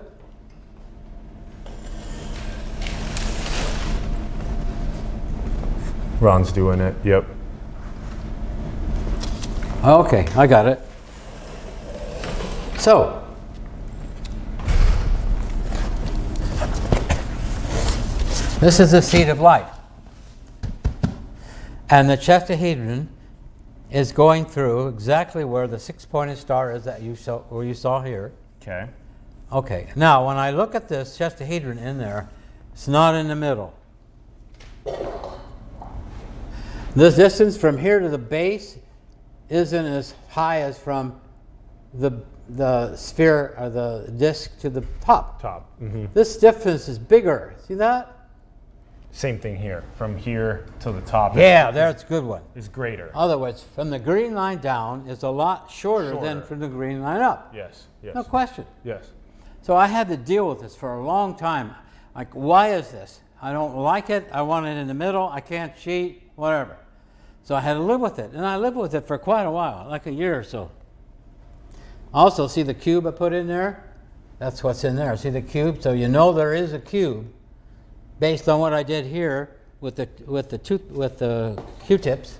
Ron's 6.21 6.51
doing 6.51 6.79
it. 6.79 6.95
Yep. 7.03 7.25
Okay, 9.83 10.27
I 10.35 10.45
got 10.45 10.67
it. 10.67 10.79
So, 12.77 13.27
this 18.59 18.79
is 18.79 18.91
the 18.91 19.01
seat 19.01 19.29
of 19.29 19.39
light. 19.39 19.65
And 21.89 22.07
the 22.07 22.15
chestahedron 22.15 23.07
is 23.89 24.11
going 24.11 24.45
through 24.45 24.89
exactly 24.89 25.43
where 25.43 25.67
the 25.67 25.79
six-pointed 25.79 26.37
star 26.37 26.71
is 26.71 26.83
that 26.83 27.01
you 27.01 27.15
saw, 27.15 27.39
where 27.49 27.65
you 27.65 27.73
saw 27.73 28.01
here. 28.01 28.31
Okay. 28.61 28.87
Okay, 29.51 29.87
now 29.95 30.27
when 30.27 30.37
I 30.37 30.51
look 30.51 30.75
at 30.75 30.87
this 30.87 31.17
chestahedron 31.17 31.79
in 31.79 31.97
there, 31.97 32.29
it's 32.73 32.87
not 32.87 33.15
in 33.15 33.27
the 33.27 33.35
middle. 33.35 33.73
The 36.95 37.09
distance 37.09 37.55
from 37.55 37.77
here 37.77 37.99
to 37.99 38.09
the 38.09 38.17
base 38.17 38.77
isn't 39.49 39.85
as 39.85 40.13
high 40.29 40.61
as 40.61 40.77
from 40.77 41.19
the, 41.93 42.11
the 42.49 42.95
sphere 42.97 43.55
or 43.57 43.69
the 43.69 44.13
disk 44.17 44.59
to 44.59 44.69
the 44.69 44.81
top. 44.99 45.41
Top. 45.41 45.77
hmm 45.79 46.05
This 46.13 46.37
difference 46.37 46.89
is 46.89 46.99
bigger. 46.99 47.55
See 47.65 47.75
that? 47.75 48.17
Same 49.11 49.39
thing 49.39 49.55
here. 49.57 49.83
From 49.97 50.17
here 50.17 50.65
to 50.81 50.91
the 50.91 51.01
top. 51.01 51.35
Yeah, 51.35 51.71
that's 51.71 52.03
a 52.03 52.05
good 52.07 52.23
one. 52.23 52.41
Is 52.55 52.67
greater. 52.67 53.07
In 53.07 53.15
other 53.15 53.37
words, 53.37 53.63
from 53.63 53.89
the 53.89 53.99
green 53.99 54.33
line 54.33 54.59
down 54.59 55.07
is 55.07 55.23
a 55.23 55.29
lot 55.29 55.69
shorter, 55.69 56.17
than 56.19 56.41
from 56.43 56.59
the 56.59 56.67
green 56.67 57.01
line 57.01 57.21
up. 57.21 57.53
Yes. 57.55 57.87
Yes. 58.01 58.15
No 58.15 58.23
question. 58.23 58.65
Yes. 58.83 59.11
So 59.61 59.75
I 59.75 59.87
had 59.87 60.07
to 60.09 60.17
deal 60.17 60.47
with 60.49 60.61
this 60.61 60.75
for 60.75 60.95
a 60.95 61.05
long 61.05 61.35
time. 61.35 61.75
Like, 62.15 62.33
why 62.33 62.73
is 62.73 62.89
this? 62.91 63.19
I 63.41 63.51
don't 63.53 63.75
like 63.75 64.09
it. 64.09 64.27
I 64.31 64.41
want 64.43 64.65
it 64.65 64.77
in 64.77 64.87
the 64.87 64.93
middle. 64.93 65.27
I 65.27 65.41
can't 65.41 65.75
cheat, 65.75 66.29
whatever. 66.35 66.77
So 67.43 67.55
I 67.55 67.61
had 67.61 67.73
to 67.73 67.81
live 67.81 68.01
with 68.01 68.19
it. 68.19 68.31
And 68.31 68.45
I 68.45 68.57
lived 68.57 68.77
with 68.77 68.93
it 68.93 69.07
for 69.07 69.17
quite 69.17 69.43
a 69.43 69.51
while, 69.51 69.87
like 69.89 70.05
a 70.05 70.11
year 70.11 70.39
or 70.39 70.43
so. 70.43 70.71
Also, 72.13 72.47
see 72.47 72.63
the 72.63 72.73
cube 72.73 73.07
I 73.07 73.11
put 73.11 73.33
in 73.33 73.47
there? 73.47 73.83
That's 74.39 74.63
what's 74.63 74.83
in 74.83 74.95
there. 74.95 75.15
See 75.17 75.29
the 75.29 75.41
cube? 75.41 75.81
So 75.81 75.93
you 75.93 76.07
know 76.07 76.33
there 76.33 76.53
is 76.53 76.73
a 76.73 76.79
cube 76.79 77.31
based 78.19 78.49
on 78.49 78.59
what 78.59 78.73
I 78.73 78.83
did 78.83 79.05
here 79.05 79.55
with 79.79 79.95
the, 79.95 80.07
with 80.25 80.49
the, 80.49 80.57
tooth, 80.57 80.89
with 80.91 81.19
the 81.19 81.61
Q-tips. 81.85 82.39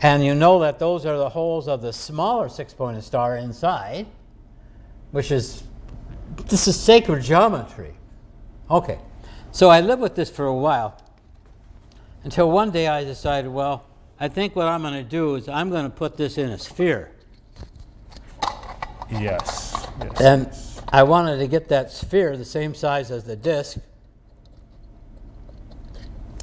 And 0.00 0.24
you 0.24 0.34
know 0.34 0.58
that 0.60 0.78
those 0.78 1.06
are 1.06 1.16
the 1.16 1.28
holes 1.28 1.68
of 1.68 1.80
the 1.80 1.92
smaller 1.92 2.48
six-pointed 2.48 3.04
star 3.04 3.36
inside, 3.36 4.06
which 5.12 5.30
is 5.30 5.62
this 6.46 6.66
is 6.66 6.78
sacred 6.78 7.22
geometry. 7.22 7.94
Okay, 8.70 8.98
so 9.52 9.70
I 9.70 9.80
lived 9.80 10.02
with 10.02 10.14
this 10.16 10.30
for 10.30 10.46
a 10.46 10.54
while 10.54 11.00
until 12.24 12.50
one 12.50 12.70
day 12.70 12.88
I 12.88 13.04
decided, 13.04 13.50
well, 13.50 13.84
I 14.18 14.28
think 14.28 14.54
what 14.54 14.66
I'm 14.66 14.82
going 14.82 14.94
to 14.94 15.02
do 15.02 15.34
is 15.34 15.48
I'm 15.48 15.70
going 15.70 15.84
to 15.84 15.90
put 15.90 16.16
this 16.16 16.38
in 16.38 16.50
a 16.50 16.58
sphere. 16.58 17.10
Yes. 19.10 19.86
Yes. 20.00 20.20
And 20.20 20.50
I 20.92 21.02
wanted 21.02 21.38
to 21.38 21.46
get 21.46 21.68
that 21.68 21.90
sphere 21.90 22.36
the 22.36 22.44
same 22.44 22.74
size 22.74 23.10
as 23.10 23.24
the 23.24 23.36
disk 23.36 23.78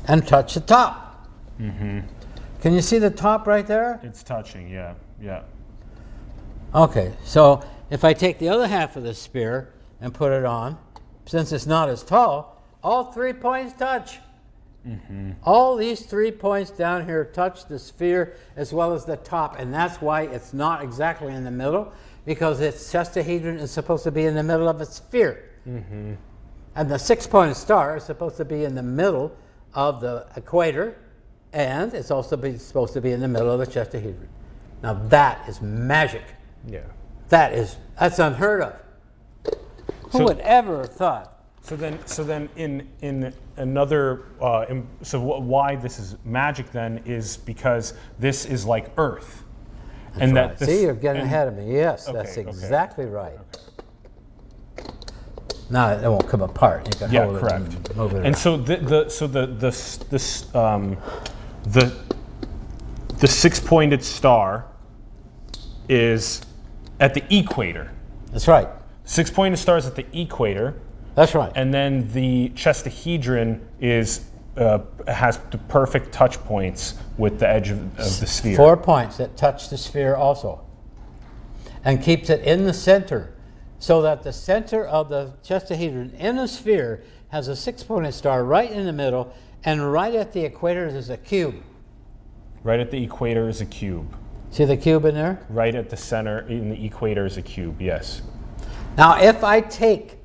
and 0.08 0.28
touch 0.28 0.54
the 0.54 0.60
top. 0.62 1.28
Mm-hmm. 1.60 2.00
Can 2.62 2.74
you 2.74 2.82
see 2.82 3.00
the 3.00 3.10
top 3.10 3.48
right 3.48 3.66
there? 3.66 4.00
it's 4.04 4.24
touching. 4.24 4.70
Yeah. 4.70 4.94
Yeah. 5.22 5.44
Okay, 6.74 7.14
so 7.24 7.64
if 7.90 8.04
I 8.04 8.14
take 8.14 8.40
the 8.40 8.50
other 8.50 8.68
half 8.68 8.96
of 8.96 9.04
the 9.04 9.14
sphere 9.14 9.74
and 10.00 10.14
put 10.14 10.32
it 10.32 10.46
on, 10.46 10.78
since 11.26 11.52
it's 11.52 11.66
not 11.66 11.90
as 11.90 12.04
tall, 12.04 12.64
all 12.84 13.12
three 13.12 13.34
points 13.34 13.74
touch. 13.74 14.20
Mm-hmm. 14.88 15.32
All 15.44 15.76
these 15.76 16.02
three 16.06 16.32
points 16.32 16.72
down 16.72 17.06
here 17.06 17.26
touch 17.26 17.66
the 17.68 17.78
sphere 17.78 18.36
as 18.56 18.74
well 18.74 18.94
as 18.94 19.06
the 19.06 19.18
top, 19.18 19.60
and 19.60 19.74
that's 19.74 20.02
why 20.02 20.24
it's 20.24 20.54
not 20.54 20.84
exactly 20.84 21.34
in 21.34 21.44
the 21.44 21.52
middle, 21.52 21.94
because 22.26 22.60
its 22.60 22.92
chestahedron 22.92 23.58
is 23.58 23.72
supposed 23.72 24.04
to 24.04 24.12
be 24.12 24.26
in 24.26 24.34
the 24.34 24.44
middle 24.44 24.68
of 24.68 24.82
a 24.82 24.86
sphere. 24.86 25.50
Mm-hmm. 25.68 26.14
And 26.76 26.90
the 26.90 26.98
six-pointed 26.98 27.56
star 27.56 27.98
is 27.98 28.04
supposed 28.04 28.38
to 28.38 28.46
be 28.46 28.64
in 28.64 28.74
the 28.74 28.84
middle 28.84 29.36
of 29.74 30.02
the 30.02 30.26
equator, 30.36 30.98
and 31.54 31.94
it's 31.94 32.10
also 32.10 32.36
be, 32.38 32.58
supposed 32.58 32.94
to 32.94 33.02
be 33.02 33.12
in 33.12 33.20
the 33.20 33.28
middle 33.28 33.52
of 33.52 33.60
the 33.60 33.68
chestahedron. 33.68 34.30
Now 34.82 34.94
that 34.94 35.48
is 35.48 35.62
magic. 35.62 36.24
Yeah. 36.68 36.82
That 37.30 37.54
is 37.54 37.78
that's 38.00 38.20
unheard 38.20 38.62
of. 38.62 38.82
Who 40.12 40.24
would 40.24 40.40
ever 40.40 40.80
have 40.80 40.94
thought? 40.94 41.31
So 41.64 41.76
then, 41.76 42.00
so 42.08 42.24
then, 42.24 42.50
in 42.56 42.88
in 43.02 43.34
another, 43.58 44.24
uh, 44.42 44.66
in, 44.68 44.88
so 45.04 45.20
wh- 45.20 45.42
why 45.42 45.76
this 45.76 46.00
is 46.00 46.16
magic 46.26 46.72
then 46.72 47.02
is 47.06 47.38
because 47.38 47.94
this 48.20 48.46
is 48.46 48.66
like 48.66 48.92
Earth, 48.98 49.44
and 50.20 50.34
Right. 50.34 50.58
that 50.58 50.66
See, 50.66 50.82
you're 50.82 50.96
getting 50.96 51.22
ahead 51.22 51.48
of 51.48 51.56
me. 51.56 51.72
Yes, 51.74 52.06
that's 52.06 52.32
Okay, 52.32 52.42
okay. 52.42 52.50
exactly 52.50 53.06
right. 53.06 53.38
Now 55.70 55.90
it 55.92 56.02
won't 56.04 56.28
come 56.28 56.42
apart. 56.42 56.88
You 56.88 57.00
can 57.00 57.12
Yeah, 57.14 57.24
hold 57.26 57.38
it 57.38 57.40
correct. 57.40 57.66
and 57.66 57.96
move 57.96 58.12
it 58.14 58.16
And 58.18 58.26
around. 58.26 58.36
so 58.38 58.58
the, 58.58 58.78
the 58.78 59.10
so 59.10 59.28
the 59.28 59.46
the 59.46 59.70
this 60.10 60.54
um, 60.56 60.98
the 61.64 61.96
the 63.20 63.28
six 63.28 63.60
pointed 63.60 64.04
star 64.04 64.66
is 65.88 66.42
at 67.00 67.14
the 67.14 67.24
equator. 67.34 67.92
That's 68.32 68.48
right. 68.48 68.68
Six 69.06 69.30
pointed 69.30 69.58
star 69.58 69.78
is 69.78 69.86
at 69.86 69.96
the 69.96 70.06
equator, 70.20 70.74
That's 71.16 71.36
right. 71.36 71.52
and 71.56 71.74
then 71.74 72.08
the 72.14 72.50
chestahedron 72.56 73.60
is 73.80 74.26
uh, 74.58 74.80
has 75.08 75.38
the 75.50 75.58
perfect 75.58 76.12
touch 76.12 76.38
points 76.44 76.96
with 77.18 77.40
the 77.40 77.48
edge 77.48 77.70
of, 77.70 77.80
of 78.00 78.20
the 78.20 78.28
sphere. 78.28 78.58
Four 78.58 78.78
points 78.78 79.18
that 79.18 79.38
touch 79.38 79.70
the 79.70 79.78
sphere 79.78 80.16
also, 80.16 80.62
and 81.84 82.02
keeps 82.02 82.30
it 82.30 82.42
in 82.42 82.66
the 82.66 82.74
center, 82.74 83.34
so 83.80 84.02
that 84.02 84.24
the 84.24 84.34
center 84.34 84.86
of 84.86 85.10
the 85.10 85.34
chestahedron 85.44 86.14
in 86.16 86.36
the 86.36 86.48
sphere 86.48 87.04
has 87.30 87.48
a 87.48 87.56
six-pointed 87.56 88.14
star 88.14 88.44
right 88.44 88.70
in 88.70 88.86
the 88.86 88.92
middle, 88.94 89.34
and 89.64 89.92
right 89.92 90.14
at 90.16 90.34
the 90.34 90.44
equator 90.44 90.86
is 90.88 91.10
a 91.10 91.18
cube. 91.18 91.56
Right 92.64 92.80
at 92.80 92.92
the 92.92 93.02
equator 93.04 93.48
is 93.48 93.62
a 93.62 93.66
cube. 93.66 94.14
See 94.52 94.66
the 94.66 94.76
cube 94.76 95.06
in 95.06 95.16
there? 95.16 95.46
Right 95.50 95.74
at 95.74 95.90
the 95.90 95.96
center 95.96 96.40
in 96.40 96.70
the 96.70 96.86
equator 96.86 97.26
is 97.26 97.38
a 97.38 97.42
cube. 97.42 97.82
Yes. 97.82 98.22
Now, 98.98 99.22
if 99.22 99.46
I 99.46 99.62
take 99.62 100.18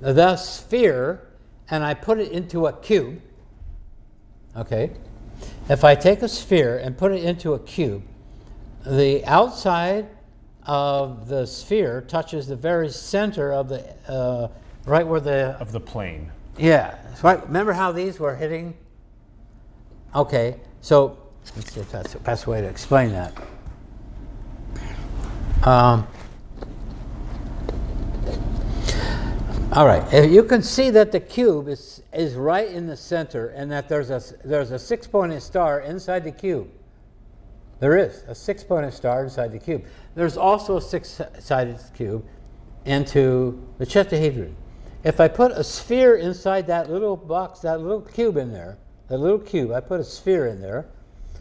the 0.00 0.36
sphere 0.36 1.22
and 1.70 1.84
I 1.84 1.94
put 1.94 2.18
it 2.18 2.32
into 2.32 2.66
a 2.66 2.72
cube, 2.72 3.20
okay, 4.56 4.90
if 5.68 5.84
I 5.84 5.94
take 5.94 6.22
a 6.22 6.28
sphere 6.28 6.78
and 6.78 6.96
put 6.96 7.12
it 7.12 7.22
into 7.24 7.54
a 7.54 7.58
cube, 7.58 8.02
the 8.86 9.24
outside 9.26 10.08
of 10.66 11.28
the 11.28 11.46
sphere 11.46 12.00
touches 12.02 12.46
the 12.46 12.56
very 12.56 12.88
center 12.88 13.52
of 13.52 13.68
the, 13.68 13.80
uh, 14.10 14.48
right 14.86 15.06
where 15.06 15.20
the, 15.20 15.56
Of 15.60 15.72
the 15.72 15.80
plane. 15.80 16.30
yeah, 16.58 16.96
right. 17.22 17.42
Remember 17.46 17.72
how 17.72 17.92
these 17.92 18.18
were 18.18 18.34
hitting? 18.34 18.74
Okay, 20.14 20.56
so 20.80 21.18
let's 21.56 21.72
see 21.72 21.80
if 21.80 21.90
that's 21.92 22.12
the 22.14 22.18
best 22.20 22.46
way 22.46 22.60
to 22.60 22.66
explain 22.66 23.12
that. 23.12 23.34
Um, 25.64 26.06
all 29.72 29.86
right, 29.86 30.30
you 30.30 30.42
can 30.44 30.62
see 30.62 30.88
that 30.90 31.12
the 31.12 31.20
cube 31.20 31.68
is, 31.68 32.02
is 32.12 32.34
right 32.34 32.68
in 32.68 32.86
the 32.86 32.96
center 32.96 33.48
and 33.48 33.70
that 33.70 33.88
there's 33.88 34.08
a, 34.08 34.22
there's 34.44 34.70
a 34.70 34.78
six-pointed 34.78 35.42
star 35.42 35.80
inside 35.80 36.24
the 36.24 36.32
cube. 36.32 36.68
There 37.78 37.96
is 37.98 38.24
a 38.26 38.34
six-pointed 38.34 38.94
star 38.94 39.24
inside 39.24 39.52
the 39.52 39.58
cube. 39.58 39.84
There's 40.14 40.38
also 40.38 40.78
a 40.78 40.82
six-sided 40.82 41.78
cube 41.94 42.24
into 42.86 43.62
the 43.76 43.84
tetrahedron. 43.84 44.54
If 45.04 45.20
I 45.20 45.28
put 45.28 45.52
a 45.52 45.62
sphere 45.62 46.16
inside 46.16 46.66
that 46.68 46.90
little 46.90 47.16
box, 47.16 47.60
that 47.60 47.80
little 47.80 48.00
cube 48.00 48.38
in 48.38 48.52
there, 48.52 48.78
that 49.08 49.18
little 49.18 49.38
cube, 49.38 49.70
I 49.72 49.80
put 49.80 50.00
a 50.00 50.04
sphere 50.04 50.46
in 50.46 50.62
there 50.62 50.88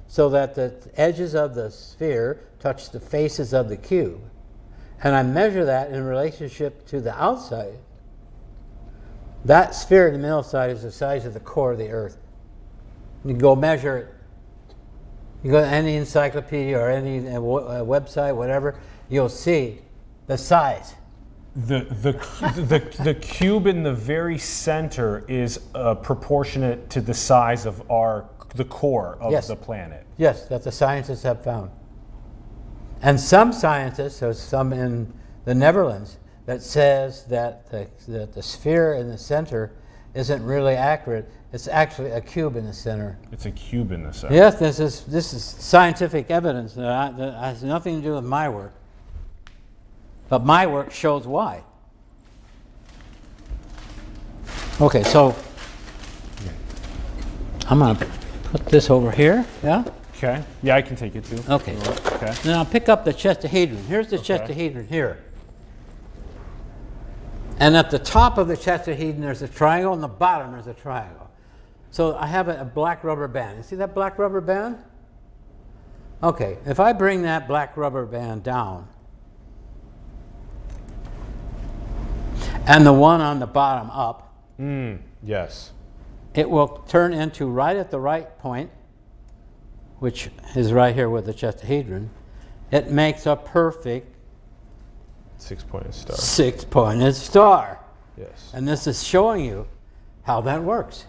so 0.08 0.30
that 0.30 0.54
the 0.54 0.76
edges 0.96 1.34
of 1.34 1.56
the 1.56 1.72
sphere 1.72 2.42
touch 2.60 2.92
the 2.92 3.00
faces 3.00 3.54
of 3.54 3.70
the 3.70 3.78
cube. 3.78 4.22
And 5.02 5.16
I 5.16 5.24
measure 5.24 5.64
that 5.66 5.92
in 5.92 6.04
relationship 6.04 6.86
to 6.88 7.00
the 7.00 7.16
outside. 7.20 7.78
That 9.48 9.76
sphere 9.76 10.08
in 10.08 10.14
the 10.14 10.20
middle 10.20 10.44
side 10.44 10.70
is 10.70 10.84
the 10.84 10.92
size 10.92 11.26
of 11.26 11.34
the 11.34 11.40
core 11.40 11.72
of 11.72 11.78
the 11.78 11.90
earth. 11.90 12.18
You 13.26 13.34
go 13.34 13.56
measure 13.56 13.98
it 13.98 14.14
you 15.44 15.52
go 15.52 15.62
to 15.62 15.68
any 15.68 15.96
encyclopedia 15.96 16.78
or 16.78 16.90
any 16.90 17.20
uh, 17.28 17.40
uh, 17.40 17.84
website, 17.84 18.36
whatever, 18.36 18.80
you'll 19.08 19.30
see 19.30 19.80
the 20.26 20.38
size. 20.38 20.96
The, 21.56 21.86
the, 22.02 22.12
the, 22.62 23.04
the 23.04 23.14
cube 23.16 23.66
in 23.66 23.82
the 23.84 23.94
very 23.94 24.38
center 24.38 25.24
is 25.28 25.60
uh, 25.74 25.96
proportionate 25.96 26.90
to 26.92 27.02
the 27.02 27.14
size 27.14 27.66
of 27.66 27.90
our 27.90 28.30
the 28.56 28.66
core 28.66 29.18
of 29.20 29.32
Yes. 29.32 29.48
the 29.48 29.56
planet. 29.56 30.06
Yes, 30.18 30.46
that 30.48 30.64
the 30.64 30.72
scientists 30.72 31.24
have 31.24 31.44
found. 31.44 31.70
And 33.02 33.20
some 33.20 33.54
scientists, 33.54 34.24
or 34.24 34.34
some 34.34 34.74
in 34.74 35.14
the 35.46 35.54
Netherlands, 35.54 36.18
that 36.48 36.64
says 36.64 37.26
that 37.26 37.70
the, 37.70 37.88
that 38.08 38.34
the 38.34 38.42
sphere 38.42 38.96
in 38.96 39.10
the 39.10 39.18
center 39.18 39.74
isn't 40.16 40.44
really 40.44 40.74
accurate. 40.74 41.30
It's 41.54 41.68
actually 41.68 42.12
a 42.12 42.22
cube 42.22 42.56
in 42.56 42.66
the 42.66 42.74
center. 42.74 43.18
It's 43.32 43.46
a 43.46 43.52
cube 43.52 43.92
in 43.92 44.04
the 44.04 44.14
center. 44.14 44.34
Yes, 44.34 44.58
this 44.58 44.80
is, 44.80 45.04
this 45.04 45.34
is 45.34 45.44
scientific 45.44 46.32
evidence 46.32 46.74
that, 46.74 46.88
I, 46.88 47.12
that 47.12 47.34
has 47.36 47.64
nothing 47.64 47.98
to 47.98 48.02
do 48.02 48.16
with 48.16 48.24
my 48.24 48.50
work. 48.50 48.74
But 50.30 50.46
my 50.46 50.66
work 50.66 50.92
shows 50.92 51.28
why. 51.28 51.64
Okay, 54.80 55.04
so 55.04 55.36
I'm 57.70 57.80
going 57.80 57.96
to 57.98 58.06
put 58.44 58.66
this 58.68 58.90
over 58.90 59.12
here. 59.12 59.46
Yeah? 59.64 59.84
Okay. 60.16 60.44
Yeah, 60.64 60.76
I 60.76 60.82
can 60.82 60.96
take 60.96 61.16
it 61.16 61.26
too. 61.26 61.44
Okay. 61.50 61.78
Okay. 61.78 62.34
Then 62.44 62.56
I'll 62.56 62.66
pick 62.66 62.88
up 62.88 63.04
the 63.04 63.14
chestahedron. 63.14 63.84
Here's 63.86 64.08
the 64.08 64.18
Okay. 64.18 64.38
chestahedron 64.38 64.88
here. 64.88 65.24
And 67.60 67.76
at 67.76 67.90
the 67.90 68.00
top 68.00 68.38
of 68.38 68.48
the 68.48 68.56
tetrahedron, 68.56 69.20
there's 69.20 69.42
a 69.42 69.48
triangle, 69.48 69.94
and 69.94 70.04
the 70.04 70.08
bottom, 70.08 70.52
there's 70.52 70.68
a 70.68 70.74
triangle. 70.74 71.30
So 71.90 72.16
I 72.16 72.28
have 72.28 72.48
a, 72.50 72.62
a 72.62 72.66
black 72.66 73.04
rubber 73.04 73.28
band. 73.28 73.58
You 73.58 73.64
see 73.64 73.76
that 73.78 73.96
black 73.96 74.20
rubber 74.20 74.42
band? 74.42 74.78
Okay, 76.22 76.58
if 76.66 76.80
I 76.80 76.94
bring 76.94 77.24
that 77.24 77.48
black 77.48 77.76
rubber 77.78 78.06
band 78.06 78.44
down, 78.44 78.88
and 82.66 82.86
the 82.86 82.94
one 82.94 83.22
on 83.22 83.40
the 83.40 83.48
bottom 83.48 83.90
up, 83.92 84.24
Mm, 84.60 85.00
yes. 85.22 85.72
it 86.34 86.50
will 86.50 86.68
turn 86.88 87.14
into 87.14 87.46
right 87.46 87.78
at 87.78 87.92
the 87.92 88.00
right 88.00 88.38
point, 88.40 88.72
which 90.00 90.30
is 90.56 90.74
right 90.74 90.94
here 90.96 91.10
with 91.10 91.26
the 91.28 91.34
tetrahedron. 91.34 92.10
It 92.72 92.90
makes 92.92 93.26
a 93.26 93.36
perfect 93.36 94.16
Six 95.38 95.64
pointed 95.64 95.94
star. 95.94 96.18
six-pointed 96.18 97.16
star. 97.16 97.80
Yes. 98.18 98.52
And 98.54 98.68
this 98.68 98.88
is 98.88 99.04
showing 99.04 99.46
you 99.46 99.68
how 100.24 100.42
that 100.42 100.64
works. 100.64 101.06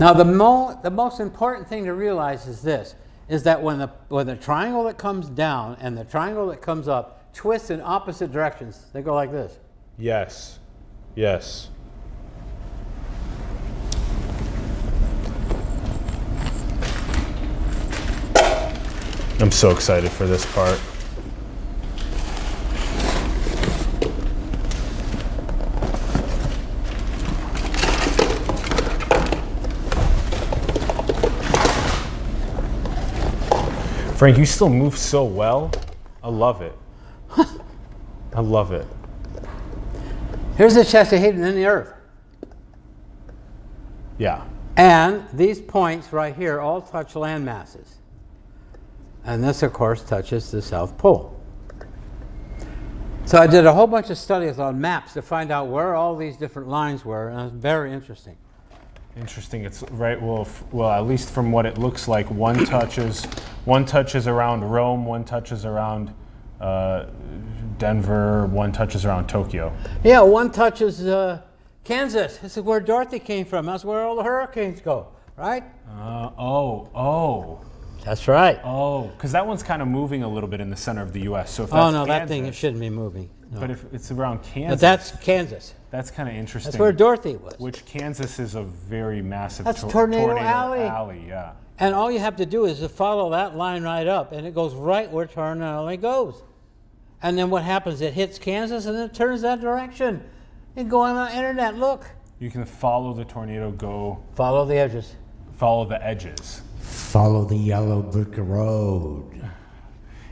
Now, 0.00 0.12
the, 0.12 0.24
mo- 0.24 0.80
the 0.82 0.90
most 0.90 1.20
important 1.20 1.68
thing 1.68 1.84
to 1.84 1.92
realize 1.92 2.46
is 2.48 2.62
this, 2.62 2.94
is 3.28 3.42
that 3.44 3.62
when 3.62 3.78
the, 3.78 3.88
when 4.08 4.26
the 4.26 4.34
triangle 4.36 4.84
that 4.84 4.98
comes 4.98 5.28
down 5.28 5.76
and 5.80 5.96
the 5.96 6.04
triangle 6.04 6.48
that 6.48 6.62
comes 6.62 6.88
up 6.88 7.32
twist 7.34 7.70
in 7.70 7.80
opposite 7.80 8.32
directions, 8.32 8.86
they 8.92 9.02
go 9.02 9.14
like 9.14 9.30
this. 9.30 9.58
Yes. 9.98 10.58
Yes. 11.14 11.68
I'm 19.38 19.50
so 19.50 19.70
excited 19.70 20.10
for 20.10 20.26
this 20.26 20.46
part. 20.54 20.80
Frank, 34.22 34.38
you 34.38 34.46
still 34.46 34.68
move 34.68 34.96
so 34.96 35.24
well. 35.24 35.72
I 36.22 36.28
love 36.28 36.62
it. 36.62 36.78
I 38.32 38.40
love 38.40 38.70
it. 38.70 38.86
Here's 40.56 40.76
the 40.76 40.84
chestahedron 40.84 41.44
in 41.44 41.56
the 41.56 41.66
earth. 41.66 41.92
Yeah. 44.18 44.44
And 44.76 45.24
these 45.32 45.60
points 45.60 46.12
right 46.12 46.36
here 46.36 46.60
all 46.60 46.80
touch 46.80 47.16
land 47.16 47.44
masses. 47.44 47.96
And 49.24 49.42
this, 49.42 49.64
of 49.64 49.72
course, 49.72 50.04
touches 50.04 50.52
the 50.52 50.62
South 50.62 50.96
Pole. 50.96 51.36
So 53.24 53.38
I 53.38 53.48
did 53.48 53.66
a 53.66 53.72
whole 53.72 53.88
bunch 53.88 54.08
of 54.08 54.18
studies 54.18 54.60
on 54.60 54.80
maps 54.80 55.14
to 55.14 55.22
find 55.22 55.50
out 55.50 55.66
where 55.66 55.96
all 55.96 56.14
these 56.14 56.36
different 56.36 56.68
lines 56.68 57.04
were, 57.04 57.28
and 57.28 57.40
it 57.40 57.42
was 57.42 57.52
very 57.54 57.92
interesting. 57.92 58.36
Interesting. 59.16 59.64
It's 59.64 59.82
right. 59.92 60.20
Well, 60.20 60.42
f- 60.42 60.64
well, 60.72 60.90
at 60.90 61.06
least 61.06 61.30
from 61.30 61.52
what 61.52 61.66
it 61.66 61.76
looks 61.78 62.08
like, 62.08 62.30
one 62.30 62.64
touches, 62.64 63.24
one 63.66 63.84
touches 63.84 64.26
around 64.26 64.64
Rome, 64.64 65.04
one 65.04 65.24
touches 65.24 65.64
around 65.66 66.14
uh, 66.60 67.06
Denver, 67.78 68.46
one 68.46 68.72
touches 68.72 69.04
around 69.04 69.28
Tokyo. 69.28 69.72
Yeah, 70.02 70.22
one 70.22 70.50
touches 70.50 71.06
uh, 71.06 71.42
Kansas. 71.84 72.38
This 72.38 72.56
is 72.56 72.62
where 72.62 72.80
Dorothy 72.80 73.18
came 73.18 73.44
from. 73.44 73.66
That's 73.66 73.84
where 73.84 74.02
all 74.02 74.16
the 74.16 74.22
hurricanes 74.22 74.80
go, 74.80 75.08
right? 75.36 75.64
Uh, 75.90 76.30
oh, 76.38 76.88
oh, 76.94 77.60
That's 78.04 78.26
right. 78.28 78.58
oh, 78.64 79.08
because 79.08 79.32
that 79.32 79.46
one's 79.46 79.62
kind 79.62 79.82
of 79.82 79.88
moving 79.88 80.22
a 80.22 80.28
little 80.28 80.48
bit 80.48 80.60
in 80.60 80.70
the 80.70 80.76
center 80.76 81.02
of 81.02 81.12
the 81.12 81.20
U.S. 81.22 81.50
So 81.52 81.64
if 81.64 81.74
oh, 81.74 81.76
that's 81.76 81.92
no, 81.92 82.06
that 82.06 82.28
thing 82.28 82.44
Kansas- 82.44 82.58
shouldn't 82.58 82.80
be 82.80 82.88
moving. 82.88 83.28
No. 83.52 83.60
But 83.60 83.70
if 83.70 83.84
it's 83.92 84.10
around 84.10 84.42
Kansas, 84.42 84.76
But 84.76 84.80
that's 84.80 85.10
Kansas. 85.22 85.74
that's 85.90 86.10
kind 86.10 86.28
of 86.28 86.34
interesting. 86.34 86.72
That's 86.72 86.80
where 86.80 86.92
Dorothy 86.92 87.36
was. 87.36 87.54
Which 87.58 87.84
Kansas 87.84 88.38
is 88.38 88.54
a 88.54 88.62
very 88.62 89.20
massive 89.20 89.66
That's 89.66 89.82
tor- 89.82 89.90
Tornado 89.90 90.36
Alley. 90.38 90.80
alley. 90.80 91.24
Yeah. 91.28 91.52
And 91.78 91.94
all 91.94 92.10
you 92.10 92.18
have 92.18 92.36
to 92.36 92.46
do 92.46 92.64
is 92.64 92.78
to 92.80 92.88
follow 92.88 93.30
that 93.30 93.56
line 93.56 93.82
right 93.82 94.06
up, 94.06 94.32
and 94.32 94.46
it 94.46 94.54
goes 94.54 94.74
right 94.74 95.10
where 95.10 95.26
Tornado 95.26 95.66
Alley 95.66 95.96
goes. 95.98 96.42
And 97.22 97.36
then 97.38 97.50
what 97.50 97.62
happens? 97.62 98.00
It 98.00 98.14
hits 98.14 98.38
Kansas, 98.38 98.86
and 98.86 98.96
it 98.96 99.12
turns 99.14 99.42
that 99.42 99.60
direction. 99.60 100.22
You 100.74 100.84
go 100.84 101.00
on 101.02 101.14
the 101.14 101.36
internet, 101.36 101.76
look. 101.76 102.06
You 102.38 102.50
can 102.50 102.64
follow 102.64 103.12
the 103.12 103.24
tornado 103.24 103.70
go, 103.70 104.18
Follow 104.34 104.64
the 104.64 104.76
edges. 104.76 105.14
follow 105.56 105.84
the 105.84 106.02
edges. 106.04 106.62
Follow 106.80 107.44
the 107.44 107.56
yellow 107.56 108.00
brick 108.02 108.34
road. 108.38 109.30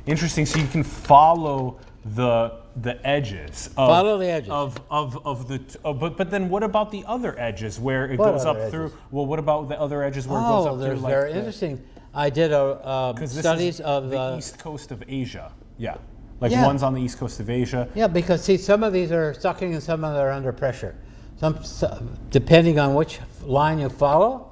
Interesting. 0.07 0.47
So 0.47 0.59
you 0.59 0.67
can 0.67 0.83
follow 0.83 1.79
the 2.05 2.60
the 2.77 3.05
edges. 3.07 3.67
Of, 3.69 3.89
Follow 3.89 4.19
the 4.19 4.29
edges. 4.29 4.51
of 4.51 4.81
of 4.91 5.27
of 5.27 5.49
the. 5.49 5.61
uh, 5.85 5.93
but 5.93 6.17
but 6.17 6.31
then 6.31 6.49
what 6.49 6.63
about 6.63 6.91
the 6.91 7.05
other 7.07 7.39
edges 7.39 7.79
where 7.81 8.07
it 8.07 8.19
What 8.19 8.33
goes 8.33 8.45
up 8.45 8.57
other 8.57 8.71
through? 8.71 8.93
Well, 9.11 9.27
what 9.27 9.39
about 9.39 9.69
the 9.69 9.79
other 9.81 10.03
edges 10.03 10.27
where 10.29 10.39
it 10.39 10.43
goes 10.43 10.67
Oh, 10.67 10.75
up 10.75 10.79
there's 10.81 10.93
through 10.99 11.03
like 11.03 11.13
very 11.13 11.33
the- 11.33 11.39
interesting. 11.39 11.83
I 12.15 12.29
did 12.31 12.53
a 12.53 13.15
'cause 13.17 13.39
studies 13.39 13.81
of 13.81 14.11
the 14.11 14.21
uh, 14.21 14.37
east 14.37 14.59
coast 14.59 14.91
of 14.93 15.03
Asia. 15.09 15.53
Yeah, 15.79 15.97
like 16.41 16.51
Yeah. 16.53 16.67
one's 16.67 16.83
on 16.83 16.95
the 16.95 17.01
east 17.01 17.19
coast 17.19 17.39
of 17.41 17.49
Asia. 17.51 17.89
Yeah, 17.95 18.09
because 18.09 18.43
see, 18.43 18.57
some 18.57 18.83
of 18.83 18.93
these 18.93 19.13
are 19.13 19.33
sucking 19.35 19.75
and 19.75 19.83
some 19.83 20.03
of 20.05 20.15
them 20.15 20.21
are 20.25 20.31
under 20.31 20.53
pressure. 20.53 20.97
Some, 21.37 21.59
depending 22.31 22.79
on 22.79 22.95
which 22.95 23.21
line 23.45 23.79
you 23.79 23.89
follow, 23.89 24.51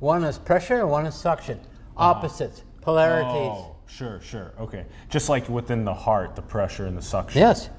one 0.00 0.22
is 0.22 0.38
pressure 0.38 0.80
and 0.80 0.90
one 0.90 1.04
is 1.06 1.14
suction. 1.14 1.58
Opposites, 1.96 2.62
polarities. 2.80 3.32
Oh, 3.34 3.74
sure, 3.88 4.20
sure. 4.20 4.52
Okay. 4.60 4.86
Just 5.10 5.28
like 5.28 5.48
within 5.48 5.84
the 5.84 5.94
heart, 5.94 6.36
the 6.36 6.42
pressure 6.42 6.86
and 6.86 6.96
the 6.96 7.02
suction. 7.02 7.40
Yes, 7.40 7.70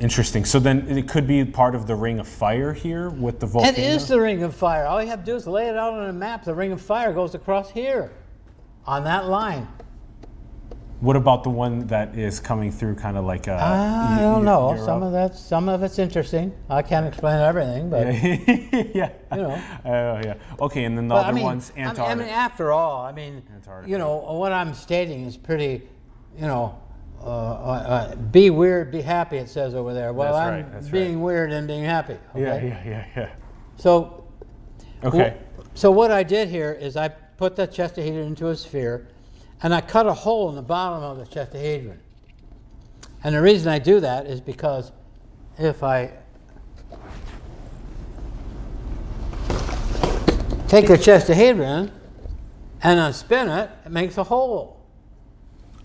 Interesting. 0.00 0.46
So 0.46 0.58
then 0.58 0.88
it 0.88 1.08
could 1.08 1.26
be 1.26 1.44
part 1.44 1.74
of 1.74 1.86
the 1.86 1.94
ring 1.94 2.20
of 2.20 2.26
fire 2.26 2.72
here 2.72 3.10
with 3.10 3.38
the 3.38 3.46
volcano. 3.46 3.76
it 3.76 3.78
is 3.78 4.08
the 4.08 4.18
ring 4.18 4.42
of 4.42 4.54
fire. 4.54 4.86
All 4.86 5.02
you 5.02 5.08
have 5.08 5.20
to 5.20 5.26
do 5.26 5.36
is 5.36 5.46
lay 5.46 5.68
it 5.68 5.76
out 5.76 5.92
on 5.92 6.08
a 6.08 6.12
map. 6.12 6.42
The 6.42 6.54
ring 6.54 6.72
of 6.72 6.80
fire 6.80 7.12
goes 7.12 7.34
across 7.34 7.70
here, 7.70 8.10
on 8.86 9.04
that 9.04 9.28
line. 9.28 9.68
What 11.00 11.16
about 11.16 11.44
the 11.44 11.50
one 11.50 11.86
that 11.86 12.14
is 12.18 12.40
coming 12.40 12.70
through, 12.70 12.96
kind 12.96 13.16
of 13.16 13.24
like 13.24 13.46
a? 13.46 13.54
I 13.54 14.18
don't 14.20 14.44
know. 14.44 14.76
Some 14.84 15.02
of 15.02 15.12
that, 15.12 15.34
some 15.34 15.66
of 15.70 15.82
it's 15.82 15.98
interesting. 15.98 16.52
I 16.68 16.82
can't 16.82 17.06
explain 17.06 17.40
everything, 17.40 17.88
but 17.88 18.06
yeah. 18.94 19.10
You 19.32 19.36
know. 19.42 19.62
Oh 19.86 20.20
yeah. 20.22 20.34
Okay, 20.60 20.84
and 20.84 20.98
then 20.98 21.08
the 21.08 21.14
But, 21.14 21.20
other 21.20 21.28
I 21.28 21.32
mean, 21.32 21.44
one's 21.44 21.72
Antarctica. 21.74 22.06
I 22.06 22.14
mean, 22.16 22.28
after 22.28 22.70
all, 22.70 23.02
I 23.06 23.12
mean, 23.12 23.42
Antarctica. 23.54 23.90
you 23.90 23.96
know, 23.96 24.16
what 24.18 24.52
I'm 24.52 24.74
stating 24.74 25.24
is 25.24 25.38
pretty, 25.38 25.88
you 26.36 26.46
know, 26.46 26.78
uh, 27.22 27.24
uh, 27.24 27.28
uh, 27.32 28.16
be 28.16 28.50
weird, 28.50 28.90
be 28.90 29.00
happy. 29.00 29.38
It 29.38 29.48
says 29.48 29.74
over 29.74 29.94
there. 29.94 30.12
Well, 30.12 30.34
That's 30.34 30.46
I'm 30.48 30.54
right, 30.64 30.72
that's 30.72 30.88
being 30.88 31.22
weird 31.22 31.50
and 31.50 31.66
being 31.66 31.84
happy. 31.84 32.18
yeah, 32.34 32.40
Okay? 32.54 32.68
yeah, 32.68 32.82
yeah, 32.90 33.06
yeah. 33.16 33.30
So, 33.76 34.24
Okay. 35.02 35.38
so 35.72 35.90
what 35.90 36.10
I 36.10 36.22
did 36.22 36.48
here 36.50 36.72
is 36.72 36.94
I 36.98 37.08
put 37.08 37.56
the 37.56 37.66
chestahedron 37.66 38.26
into 38.26 38.48
a 38.48 38.56
sphere, 38.56 39.08
and 39.62 39.74
I 39.74 39.80
cut 39.80 40.06
a 40.06 40.12
hole 40.12 40.48
in 40.48 40.56
the 40.56 40.62
bottom 40.62 41.02
of 41.02 41.18
the 41.18 41.26
chestahedron. 41.26 41.98
And 43.22 43.34
the 43.34 43.42
reason 43.42 43.68
I 43.68 43.78
do 43.78 44.00
that 44.00 44.26
is 44.26 44.40
because 44.40 44.92
if 45.58 45.82
I 45.82 46.10
take 50.68 50.86
the 50.86 50.96
chestahedron 50.96 51.90
and 52.82 52.98
unspin 52.98 53.64
it, 53.64 53.70
it 53.84 53.92
makes 53.92 54.16
a 54.16 54.24
hole. 54.24 54.80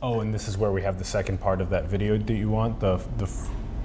Oh, 0.01 0.19
and 0.21 0.33
this 0.33 0.47
is 0.47 0.57
where 0.57 0.71
we 0.71 0.81
have 0.83 0.97
the 0.97 1.03
second 1.03 1.41
part 1.41 1.59
of 1.59 1.69
that 1.71 1.85
video 1.85 2.17
that 2.17 2.33
you 2.33 2.49
want 2.49 2.79
the 2.79 2.97
the, 3.17 3.29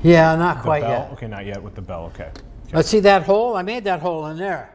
Yeah, 0.03 0.37
not 0.37 0.63
quite 0.63 0.83
bell. 0.83 0.91
yet. 0.91 1.13
Okay, 1.13 1.27
not 1.27 1.47
yet 1.47 1.63
with 1.63 1.75
the 1.75 1.83
bell. 1.83 2.05
Okay. 2.15 2.31
Let's 2.73 2.89
see 2.89 3.01
that 3.01 3.25
hole. 3.25 3.57
I 3.57 3.63
made 3.63 3.85
that 3.85 4.01
hole 4.01 4.27
in 4.27 4.37
there. 4.37 4.73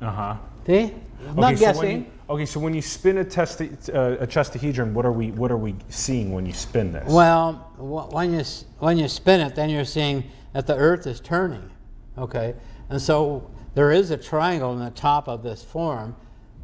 Uh 0.00 0.10
huh. 0.10 0.36
See? 0.66 0.94
I'm 1.28 1.36
not 1.36 1.52
okay, 1.52 1.60
guessing. 1.60 1.80
So 1.82 1.86
you, 1.88 2.06
okay, 2.28 2.46
so 2.46 2.60
when 2.60 2.74
you 2.74 2.82
spin 2.82 3.18
a 3.18 3.24
test 3.24 3.60
uh, 3.60 4.16
a 4.20 4.26
chestahedron, 4.26 4.92
what 4.92 5.04
are 5.06 5.12
we 5.12 5.30
what 5.32 5.50
are 5.50 5.56
we 5.56 5.74
seeing 5.88 6.32
when 6.32 6.46
you 6.46 6.52
spin 6.52 6.92
this? 6.92 7.08
Well, 7.08 7.54
wh- 7.76 8.12
when 8.12 8.32
you 8.34 8.44
when 8.78 8.98
you 8.98 9.08
spin 9.08 9.40
it, 9.40 9.54
then 9.54 9.70
you're 9.70 9.84
seeing 9.84 10.24
that 10.52 10.66
the 10.66 10.76
Earth 10.76 11.06
is 11.06 11.20
turning. 11.20 11.70
Okay, 12.16 12.54
and 12.90 13.00
so 13.00 13.50
there 13.74 13.90
is 13.90 14.10
a 14.10 14.16
triangle 14.16 14.72
in 14.72 14.78
the 14.78 14.90
top 14.90 15.28
of 15.28 15.42
this 15.42 15.62
form 15.64 16.14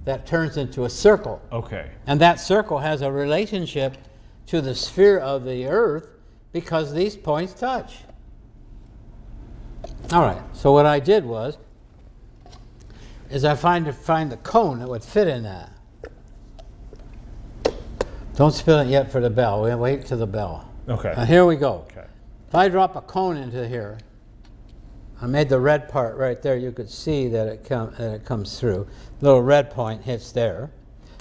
that 0.05 0.27
turns 0.27 0.57
into 0.57 0.85
a 0.85 0.89
circle, 0.91 1.43
Okay. 1.53 1.91
and 2.07 2.21
that 2.21 2.41
circle 2.41 2.79
has 2.79 3.03
a 3.03 3.13
relationship 3.13 3.99
to 4.47 4.61
the 4.63 4.75
sphere 4.75 5.19
of 5.19 5.45
the 5.45 5.67
Earth 5.67 6.09
because 6.53 6.95
these 6.95 7.17
points 7.17 7.53
touch. 7.53 7.99
All 10.13 10.23
right, 10.23 10.41
so 10.53 10.73
what 10.73 10.87
I 10.87 11.01
did 11.01 11.25
was, 11.25 11.59
is 13.31 13.45
I 13.45 13.55
find 13.55 13.87
to 13.87 13.93
find 13.93 14.31
the 14.31 14.37
cone 14.39 14.81
that 14.81 14.89
would 14.89 15.05
fit 15.05 15.29
in 15.29 15.45
that. 15.45 15.73
Don't 18.35 18.53
spill 18.53 18.81
it 18.81 18.89
yet 18.89 19.13
for 19.13 19.21
the 19.21 19.31
bell. 19.31 19.63
We'll 19.63 19.79
wait 19.79 20.07
till 20.07 20.19
the 20.19 20.27
bell. 20.27 20.69
Okay. 20.89 21.13
Now 21.17 21.25
here 21.25 21.47
we 21.47 21.57
go. 21.57 21.87
Okay. 21.91 22.07
If 22.49 22.55
I 22.55 22.69
drop 22.69 22.97
a 22.97 23.01
cone 23.03 23.37
into 23.37 23.67
here, 23.69 23.99
I 25.23 25.27
made 25.27 25.49
the 25.49 25.61
red 25.61 25.89
part 25.89 26.17
right 26.17 26.41
there. 26.43 26.57
You 26.57 26.73
could 26.73 26.91
see 26.91 27.29
that 27.29 27.47
it, 27.47 27.65
com- 27.65 27.95
that 27.99 28.15
it 28.15 28.25
comes 28.25 28.59
through. 28.59 28.89
Little 29.21 29.43
red 29.43 29.71
point 29.71 30.03
hits 30.03 30.33
there. 30.33 30.71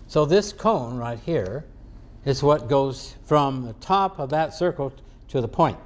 So 0.07 0.25
this 0.25 0.53
cone 0.53 0.97
right 0.97 1.19
here 1.19 1.65
is 2.25 2.41
what 2.41 2.67
goes 2.67 3.15
from 3.25 3.65
the 3.65 3.73
top 3.73 4.19
of 4.19 4.29
that 4.29 4.53
circle 4.53 4.93
to 5.27 5.41
the 5.41 5.47
point. 5.47 5.77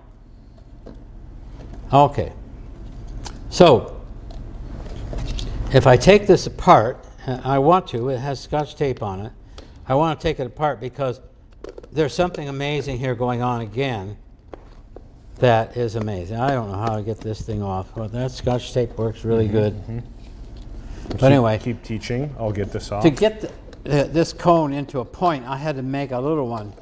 Okay. 1.91 2.32
So 3.50 3.93
if 5.74 5.88
I 5.88 5.98
take 5.98 6.28
this 6.28 6.45
apart, 6.48 7.04
uh, 7.26 7.40
I 7.44 7.60
want 7.60 7.88
to, 7.90 8.10
it 8.10 8.20
has 8.20 8.40
scotch 8.40 8.76
tape 8.76 9.02
on 9.02 9.26
it. 9.26 9.32
I 9.88 9.95
want 9.95 10.20
to 10.20 10.24
take 10.24 10.40
it 10.40 10.48
apart 10.48 10.80
because 10.80 11.20
there's 11.91 12.14
something 12.14 12.48
amazing 12.48 13.00
here 13.00 13.16
going 13.16 13.41
on 13.41 13.62
again 13.62 14.18
that 15.40 15.76
is 15.76 15.95
amazing. 15.95 16.38
I 16.38 16.52
don't 16.52 16.72
know 16.72 16.78
how 16.78 16.95
to 16.95 17.02
get 17.02 17.20
this 17.20 17.41
thing 17.41 17.62
off, 17.64 17.94
but 17.95 18.12
that 18.12 18.32
scotch 18.32 18.74
tape 18.74 18.98
works 18.98 19.26
really 19.26 19.45
mm-hmm. 19.45 19.54
good. 19.54 19.74
Mm-hmm. 19.74 20.00
But 21.10 21.24
anyway, 21.24 21.60
Keep 21.60 21.84
teaching. 21.84 22.34
I'll 22.40 22.52
get 22.52 22.72
this 22.72 22.91
off. 22.91 23.04
to 23.04 23.10
get 23.10 23.41
the, 23.84 24.04
uh, 24.04 24.08
this 24.08 24.32
cone 24.32 24.72
into 24.74 25.00
a 25.00 25.06
point, 25.06 25.45
I 25.45 25.58
had 25.58 25.76
to 25.76 25.82
make 25.82 26.12
a 26.12 26.20
little 26.20 26.48
one. 26.48 26.74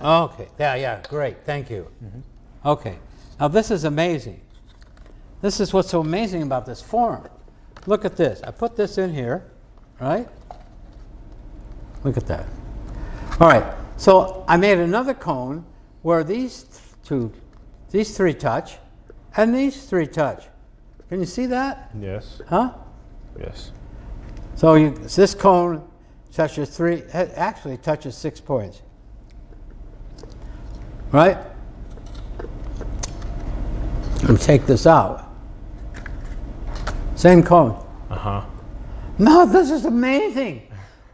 Okay, 0.00 0.48
yeah, 0.58 0.74
yeah, 0.76 1.02
great, 1.08 1.44
thank 1.44 1.68
you. 1.68 1.88
Mm-hmm. 2.02 2.68
Okay, 2.68 2.98
now 3.38 3.48
this 3.48 3.70
is 3.70 3.84
amazing. 3.84 4.40
This 5.42 5.60
is 5.60 5.72
what's 5.72 5.90
so 5.90 6.00
amazing 6.00 6.42
about 6.42 6.64
this 6.64 6.80
form. 6.80 7.28
Look 7.86 8.04
at 8.04 8.16
this. 8.16 8.42
I 8.42 8.50
put 8.50 8.76
this 8.76 8.98
in 8.98 9.12
here, 9.12 9.44
right? 10.00 10.28
Look 12.04 12.16
at 12.16 12.26
that. 12.26 12.46
All 13.40 13.48
right, 13.48 13.74
so 13.96 14.44
I 14.48 14.56
made 14.56 14.78
another 14.78 15.14
cone 15.14 15.64
where 16.02 16.24
these 16.24 16.66
two, 17.04 17.32
these 17.90 18.16
three 18.16 18.34
touch, 18.34 18.78
and 19.36 19.54
these 19.54 19.84
three 19.84 20.06
touch. 20.06 20.46
Can 21.08 21.20
you 21.20 21.26
see 21.26 21.46
that? 21.46 21.90
Yes. 22.00 22.40
Huh? 22.48 22.72
Yes. 23.38 23.72
So 24.56 24.74
you, 24.74 24.90
this 24.90 25.34
cone 25.34 25.86
touches 26.32 26.70
three, 26.70 27.02
actually 27.12 27.76
touches 27.76 28.16
six 28.16 28.40
points. 28.40 28.82
Right? 31.12 31.38
And 34.22 34.40
take 34.40 34.66
this 34.66 34.86
out. 34.86 35.25
Same 37.16 37.42
cone. 37.42 37.84
Uh 38.10 38.14
huh. 38.14 38.44
No, 39.18 39.46
this 39.46 39.70
is 39.70 39.84
amazing. 39.84 40.62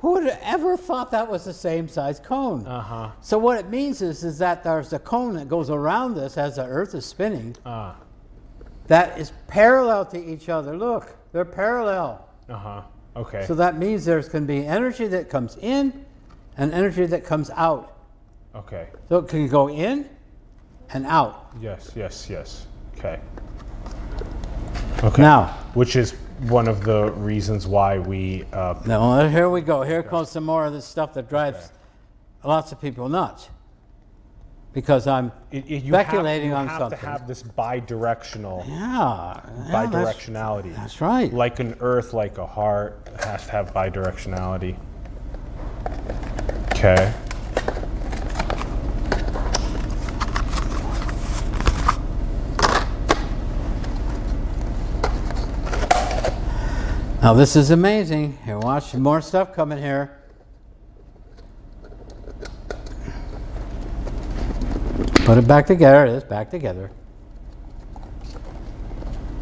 Who 0.01 0.15
would 0.15 0.24
have 0.24 0.41
ever 0.43 0.77
thought 0.77 1.12
that 1.12 1.31
was 1.31 1.45
the 1.45 1.53
same 1.55 1.87
size 1.89 2.19
cone? 2.19 2.66
Uh 2.66 2.81
huh. 2.81 3.11
So 3.20 3.39
what 3.39 3.57
it 3.59 3.69
means 3.70 4.03
is, 4.03 4.24
is 4.24 4.39
that 4.39 4.65
there's 4.65 4.93
a 4.93 4.99
cone 4.99 5.35
that 5.35 5.49
goes 5.49 5.70
around 5.70 6.15
this 6.16 6.37
as 6.37 6.57
the 6.57 6.65
Earth 6.65 6.95
is 6.95 7.07
spinning 7.07 7.57
Ah. 7.65 7.95
that 8.89 9.16
is 9.19 9.33
parallel 9.47 10.05
to 10.07 10.19
each 10.19 10.49
other. 10.49 10.77
Look, 10.77 11.16
they're 11.33 11.45
parallel. 11.45 12.29
Uh 12.49 12.57
huh. 12.57 12.83
Okay. 13.15 13.45
So 13.47 13.55
that 13.55 13.77
means 13.79 14.05
there's 14.05 14.29
going 14.29 14.43
to 14.45 14.49
be 14.49 14.66
energy 14.66 15.07
that 15.07 15.31
comes 15.31 15.57
in 15.61 16.05
and 16.57 16.73
energy 16.74 17.07
that 17.07 17.24
comes 17.24 17.51
out. 17.51 17.97
okay. 18.57 18.89
So 19.09 19.19
it 19.19 19.29
can 19.29 19.47
go 19.49 19.69
in 19.70 20.09
and 20.93 21.07
out. 21.07 21.53
Yes. 21.61 21.93
Yes. 21.95 22.27
Yes. 22.29 22.66
Okay. 22.99 23.20
Okay. 25.02 25.23
Now, 25.23 25.47
Which 25.74 25.97
is 25.97 26.12
one 26.48 26.69
of 26.69 26.85
the 26.85 27.10
reasons 27.12 27.66
why 27.66 27.98
we. 27.98 28.44
Uh, 28.52 28.74
now 28.86 29.28
here 29.28 29.48
we 29.51 29.60
go. 29.60 29.82
Here 29.82 30.02
comes 30.02 30.28
some 30.31 30.44
more 30.44 30.64
of 30.66 30.73
this 30.73 30.85
stuff 30.85 31.14
that 31.14 31.28
drives 31.28 31.70
lots 32.44 32.73
of 32.73 32.81
people 32.81 33.09
nuts. 33.09 33.48
Because 34.73 35.06
I'm 35.06 35.32
it, 35.51 35.64
it- 35.69 35.82
you 35.85 35.93
have- 35.94 36.06
speculating 36.06 36.48
you 36.48 36.55
on 36.55 36.66
have 36.66 36.78
something. 36.78 36.98
to 36.98 37.06
have 37.06 37.27
this 37.28 37.43
bi-directional, 37.43 38.64
yeah, 38.66 38.74
yeah, 38.74 39.40
that's- 39.70 39.70
bi-directionality. 39.93 40.74
That's, 40.74 41.01
right. 41.01 41.31
Like 41.32 41.60
an 41.60 41.77
Earth, 41.81 42.14
like 42.14 42.39
a 42.39 42.47
heart, 42.47 43.06
has 43.23 43.44
to 43.47 43.52
have 43.52 43.74
bi-directionality. 43.74 44.77
Okay. 46.73 47.12
Now 57.23 57.35
this 57.35 57.55
is 57.55 57.70
amazing. 57.70 58.36
Here, 58.44 58.59
watch 58.59 58.94
more 58.94 59.20
stuff 59.20 59.55
coming 59.55 59.78
here. 59.78 60.19
Put 65.24 65.39
it 65.39 65.47
back 65.47 65.69
together. 65.69 66.05
It 66.05 66.16
is 66.16 66.24
back 66.24 66.51
together. 66.51 66.90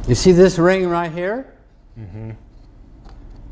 You 0.07 0.15
see 0.15 0.33
this 0.33 0.59
ring 0.59 0.91
right 0.91 1.11
here? 1.11 1.55
Mm 1.99 2.09
-hmm. 2.15 2.35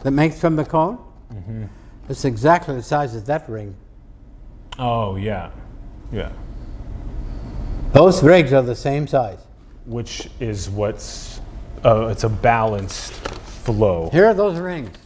That 0.03 0.13
makes 0.13 0.39
from 0.39 0.57
the 0.57 0.65
cone? 0.65 0.99
Mm 1.31 1.43
-hmm. 1.49 1.69
It's 2.11 2.25
exactly 2.25 2.75
the 2.75 2.83
size 2.83 3.19
of 3.19 3.25
that 3.25 3.49
ring. 3.49 3.75
Oh 4.79 5.17
yeah, 5.17 5.51
yeah. 6.13 6.33
Those 7.93 8.27
rings 8.27 8.53
are 8.53 8.67
the 8.67 8.75
same 8.75 9.07
size. 9.07 9.41
Which 9.87 10.31
is 10.39 10.69
what's. 10.69 11.41
Uh, 11.85 12.11
it's 12.11 12.25
a 12.25 12.29
balanced 12.29 13.29
flow. 13.73 14.09
Here 14.13 14.27
are 14.27 14.35
those 14.35 14.59
rings. 14.59 14.97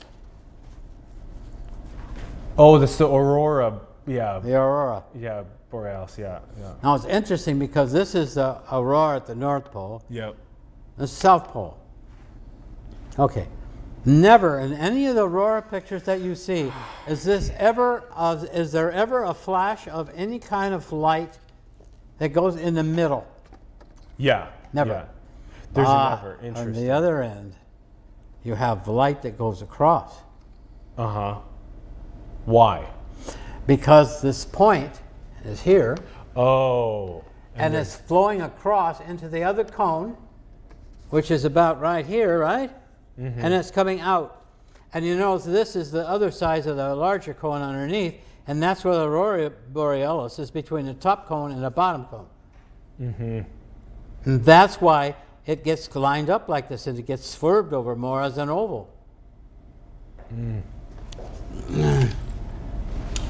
Oh, 2.59 2.79
that's 2.79 2.97
the 2.97 3.07
aurora. 3.07 3.81
Yeah. 4.07 4.39
The 4.39 4.55
aurora. 4.55 5.03
Yeah. 5.15 5.45
Borealis. 5.71 6.19
Yeah. 6.19 6.41
Yeah. 6.61 6.73
Now 6.83 6.95
it's 6.95 7.07
interesting 7.07 7.59
because 7.59 7.93
this 7.93 8.15
is 8.15 8.35
the 8.35 8.59
aurora 8.71 9.17
at 9.17 9.27
the 9.27 9.35
North 9.35 9.71
Pole. 9.73 10.03
Yep. 10.11 10.37
The 10.99 11.07
South 11.07 11.49
Pole. 11.49 11.79
Okay. 13.19 13.47
Never 14.05 14.59
in 14.61 14.73
any 14.75 15.07
of 15.07 15.15
the 15.15 15.27
aurora 15.27 15.63
pictures 15.63 16.03
that 16.05 16.21
you 16.21 16.35
see 16.35 16.73
is 17.07 17.23
this 17.25 17.51
ever 17.57 18.05
uh, 18.15 18.45
is 18.53 18.73
there 18.73 18.91
ever 18.91 19.25
a 19.25 19.35
flash 19.35 19.87
of 19.89 20.11
any 20.15 20.39
kind 20.39 20.75
of 20.75 20.91
light 20.93 21.39
that 22.19 22.31
goes 22.31 22.57
in 22.57 22.75
the 22.75 22.83
middle? 22.83 23.27
Yeah. 24.19 24.49
Never. 24.73 24.91
yeah. 24.91 25.05
There's 25.73 25.89
Ah, 25.89 26.21
never. 26.43 26.59
On 26.59 26.73
the 26.73 26.91
other 26.91 27.23
end, 27.23 27.55
you 28.45 28.55
have 28.55 28.89
light 28.89 29.23
that 29.23 29.39
goes 29.39 29.63
across 29.63 30.13
Uh 30.97 31.09
huh. 31.09 31.39
Why? 32.45 32.87
because 33.67 34.21
this 34.23 34.45
point 34.45 35.01
is 35.45 35.61
here 35.63 35.97
Oh. 36.35 37.25
and 37.55 37.75
it's 37.75 37.95
flowing 37.95 38.41
across 38.41 39.01
into 39.01 39.29
the 39.29 39.45
other 39.45 39.65
cone, 39.65 40.17
which 41.11 41.31
is 41.31 41.45
about 41.45 41.81
right 41.81 42.07
here, 42.07 42.39
right? 42.39 42.71
Mm 43.19 43.35
-hmm. 43.35 43.45
And 43.45 43.55
it's 43.55 43.71
coming 43.71 44.01
out. 44.01 44.31
And 44.95 45.05
you 45.05 45.17
know, 45.17 45.39
this 45.39 45.77
is 45.77 45.91
the 45.91 46.09
other 46.09 46.31
side 46.31 46.71
of 46.71 46.77
the 46.77 46.95
larger 46.95 47.35
cone 47.35 47.63
underneath, 47.63 48.15
and 48.47 48.63
that's 48.63 48.85
where 48.85 48.95
the 48.95 49.05
aurora 49.05 49.51
borealis 49.73 50.39
is 50.39 50.51
between 50.51 50.87
the 50.87 50.95
top 50.95 51.27
cone 51.27 51.55
and 51.55 51.63
the 51.63 51.71
bottom 51.71 52.07
cone. 52.11 52.29
Mm 52.99 53.15
-hmm. 53.19 53.45
And 54.25 54.45
that's 54.45 54.81
why 54.81 55.15
it 55.47 55.65
gets 55.65 55.95
lined 55.97 56.31
up 56.31 56.49
like 56.49 56.69
this 56.69 56.87
and 56.87 56.99
it 56.99 57.07
gets 57.07 57.27
swerved 57.27 57.73
over 57.73 57.97
more 57.97 58.23
as 58.23 58.39
an 58.39 58.49
oval. 58.49 58.89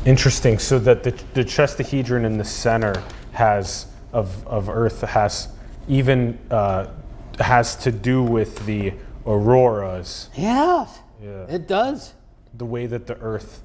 Interesting. 0.04 0.58
So 0.58 0.78
that 0.80 1.02
the, 1.04 1.10
the 1.34 1.44
chestahedron 1.44 2.24
in 2.24 2.38
the 2.38 2.44
center 2.44 3.02
has 3.32 3.86
of, 4.12 4.46
of 4.46 4.68
Earth 4.68 5.00
has 5.02 5.48
even 5.88 6.38
uh, 6.50 6.86
has 7.40 7.76
to 7.76 7.90
do 7.92 8.22
with 8.22 8.66
the 8.66 8.92
auroras, 9.26 10.28
Yes, 10.36 10.98
Yeah. 11.22 11.44
it 11.48 11.66
does. 11.66 12.12
the 12.54 12.66
way 12.66 12.86
that 12.86 13.06
the 13.06 13.16
Earth 13.18 13.62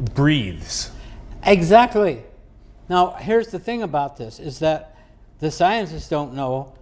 breathes. 0.00 0.90
Exactly. 1.44 2.24
Now, 2.88 3.10
here's 3.12 3.48
the 3.48 3.58
thing 3.58 3.82
about 3.82 4.16
this 4.16 4.40
is 4.40 4.58
that 4.60 4.96
the 5.38 5.50
scientists 5.50 6.08
don't 6.08 6.34
know, 6.34 6.74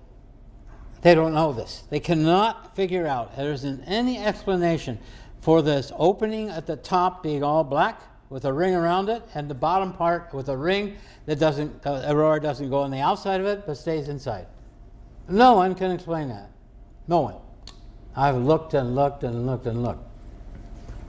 they 1.05 1.15
don't 1.15 1.35
know 1.35 1.53
this. 1.53 1.85
They 1.91 2.01
cannot 2.01 2.75
figure 2.75 3.07
out, 3.07 3.37
there 3.37 3.53
isn't 3.53 3.83
any 3.83 4.17
explanation 4.19 4.99
for 5.39 5.61
this 5.61 5.93
opening 5.99 6.49
at 6.49 6.67
the 6.67 6.77
top 6.77 7.23
being 7.23 7.45
all 7.45 7.63
black 7.63 8.01
with 8.31 8.47
a 8.47 8.53
ring 8.53 8.75
around 8.75 9.11
it 9.11 9.23
and 9.35 9.51
the 9.51 9.55
bottom 9.55 9.93
part 9.93 10.33
with 10.33 10.49
a 10.49 10.57
ring 10.57 10.97
that 11.27 11.39
doesn't, 11.39 11.83
the 11.83 12.11
aurora 12.11 12.41
doesn't 12.41 12.71
go 12.71 12.79
on 12.81 12.91
the 12.91 13.01
outside 13.01 13.39
of 13.39 13.47
it 13.47 13.67
but 13.67 13.77
stays 13.77 14.09
inside. 14.09 14.47
No 15.29 15.53
one 15.53 15.75
can 15.75 15.91
explain 15.91 16.31
that. 16.31 16.51
No 17.07 17.21
one. 17.21 17.37
I've 18.17 18.37
looked 18.37 18.73
and 18.73 18.95
looked 18.95 19.25
and 19.25 19.47
looked 19.47 19.67
and 19.67 19.83
looked. 19.83 20.09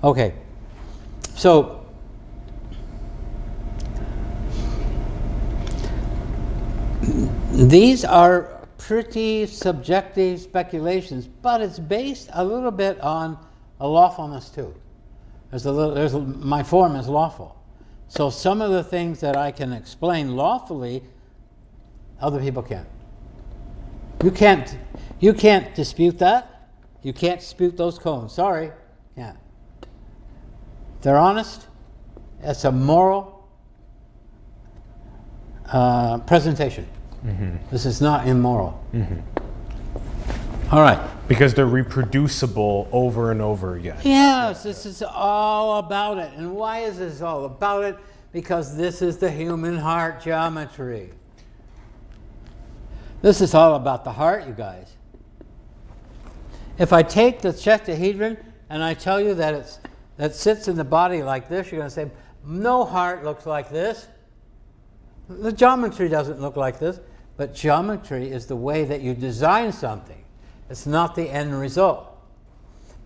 Okay. 0.04 0.34
So 1.36 1.86
These 7.56 8.04
are 8.04 8.55
pretty 8.86 9.48
subjective 9.48 10.40
speculations, 10.40 11.26
but 11.26 11.60
it's 11.60 11.80
based 11.80 12.30
a 12.34 12.46
little 12.46 12.70
bit 12.70 13.02
on 13.02 13.36
a 13.80 13.88
lawfulness 13.88 14.50
too. 14.50 14.76
There's 15.50 15.66
a 15.66 15.72
little, 15.72 15.96
there's 15.96 16.14
a, 16.14 16.20
my 16.20 16.62
form 16.62 16.96
is 16.96 17.08
lawful. 17.08 17.60
So 18.10 18.30
some 18.30 18.62
of 18.62 18.70
the 18.70 18.84
things 18.84 19.22
that 19.22 19.36
I 19.36 19.52
can 19.52 19.74
explain 19.74 20.36
lawfully, 20.36 21.02
other 22.22 22.40
people 22.40 22.62
can't. 22.62 22.88
You 24.24 24.30
can't, 24.30 24.78
you 25.20 25.34
can't 25.34 25.74
dispute 25.74 26.20
that. 26.20 26.70
You 27.02 27.12
can't 27.12 27.40
dispute 27.40 27.78
those 27.78 27.98
cones. 27.98 28.34
Sorry, 28.34 28.72
can't. 29.16 29.40
They're 31.02 31.18
honest, 31.18 31.66
it's 32.44 32.66
a 32.66 32.72
moral 32.72 33.50
uh, 35.66 36.20
presentation. 36.20 36.88
Mm-hmm. 37.26 37.56
This 37.72 37.86
is 37.86 38.02
not 38.02 38.28
immoral. 38.28 38.84
Mm-hmm. 38.94 39.20
All 40.72 40.82
right. 40.82 41.00
Because 41.28 41.54
they're 41.54 41.66
reproducible 41.66 42.88
over 42.92 43.32
and 43.32 43.42
over 43.42 43.76
again. 43.76 43.98
Yes, 44.04 44.64
this 44.64 44.86
is 44.86 45.02
all 45.02 45.80
about 45.80 46.20
it. 46.20 46.32
And 46.38 46.54
why 46.54 46.80
is 46.80 47.00
this 47.00 47.22
all 47.22 47.46
about 47.46 47.84
it? 47.84 47.98
Because 48.32 48.78
this 48.78 49.02
is 49.02 49.18
the 49.18 49.32
human 49.32 49.78
heart 49.78 50.22
geometry. 50.22 51.12
This 53.22 53.42
is 53.42 53.56
all 53.56 53.76
about 53.76 54.04
the 54.04 54.12
heart, 54.12 54.46
you 54.46 54.54
guys. 54.54 54.94
If 56.78 56.94
I 56.94 57.02
take 57.02 57.42
the 57.42 57.50
tetrahedron 57.50 58.38
and 58.70 58.84
I 58.84 58.94
tell 58.94 59.20
you 59.20 59.34
that 59.34 59.54
it's 59.56 59.80
that 60.18 60.36
sits 60.36 60.68
in 60.68 60.76
the 60.76 60.84
body 60.84 61.24
like 61.24 61.50
this, 61.50 61.72
you're 61.72 61.80
going 61.80 61.90
to 61.90 61.94
say, 61.94 62.10
no 62.46 62.86
heart 62.86 63.24
looks 63.24 63.46
like 63.46 63.70
this. 63.70 64.08
The 65.28 65.52
geometry 65.52 66.08
doesn't 66.08 66.40
look 66.40 66.56
like 66.56 66.80
this, 66.80 67.00
but 67.38 67.54
geometry 67.54 68.30
is 68.30 68.46
the 68.46 68.56
way 68.56 68.86
that 68.86 69.02
you 69.02 69.14
design 69.14 69.72
something. 69.72 70.24
It's 70.70 70.86
not 70.86 71.16
the 71.16 71.30
end 71.30 71.60
result. 71.60 72.12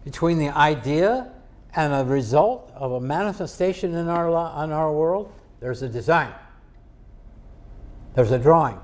Between 0.03 0.38
the 0.38 0.49
idea 0.49 1.31
and 1.76 1.93
a 1.93 2.03
result 2.03 2.72
of 2.76 2.93
a 2.93 3.01
manifestation 3.01 3.93
in 3.95 4.07
our, 4.07 4.27
in 4.64 4.72
our 4.72 4.91
world, 4.93 5.31
there's 5.60 5.81
a 5.81 5.89
design. 5.89 6.34
There's 8.15 8.31
a 8.31 8.39
drawing. 8.39 8.80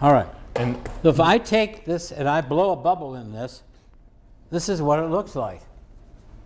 All 0.00 0.12
right. 0.12 0.28
And 0.56 0.76
So 1.02 1.08
if 1.08 1.20
I 1.20 1.38
take 1.38 1.84
this 1.84 2.12
and 2.12 2.28
I 2.28 2.40
blow 2.42 2.72
a 2.72 2.76
bubble 2.76 3.14
in 3.14 3.32
this, 3.32 3.62
this 4.50 4.68
is 4.68 4.82
what 4.82 4.98
it 4.98 5.06
looks 5.08 5.34
like. 5.34 5.62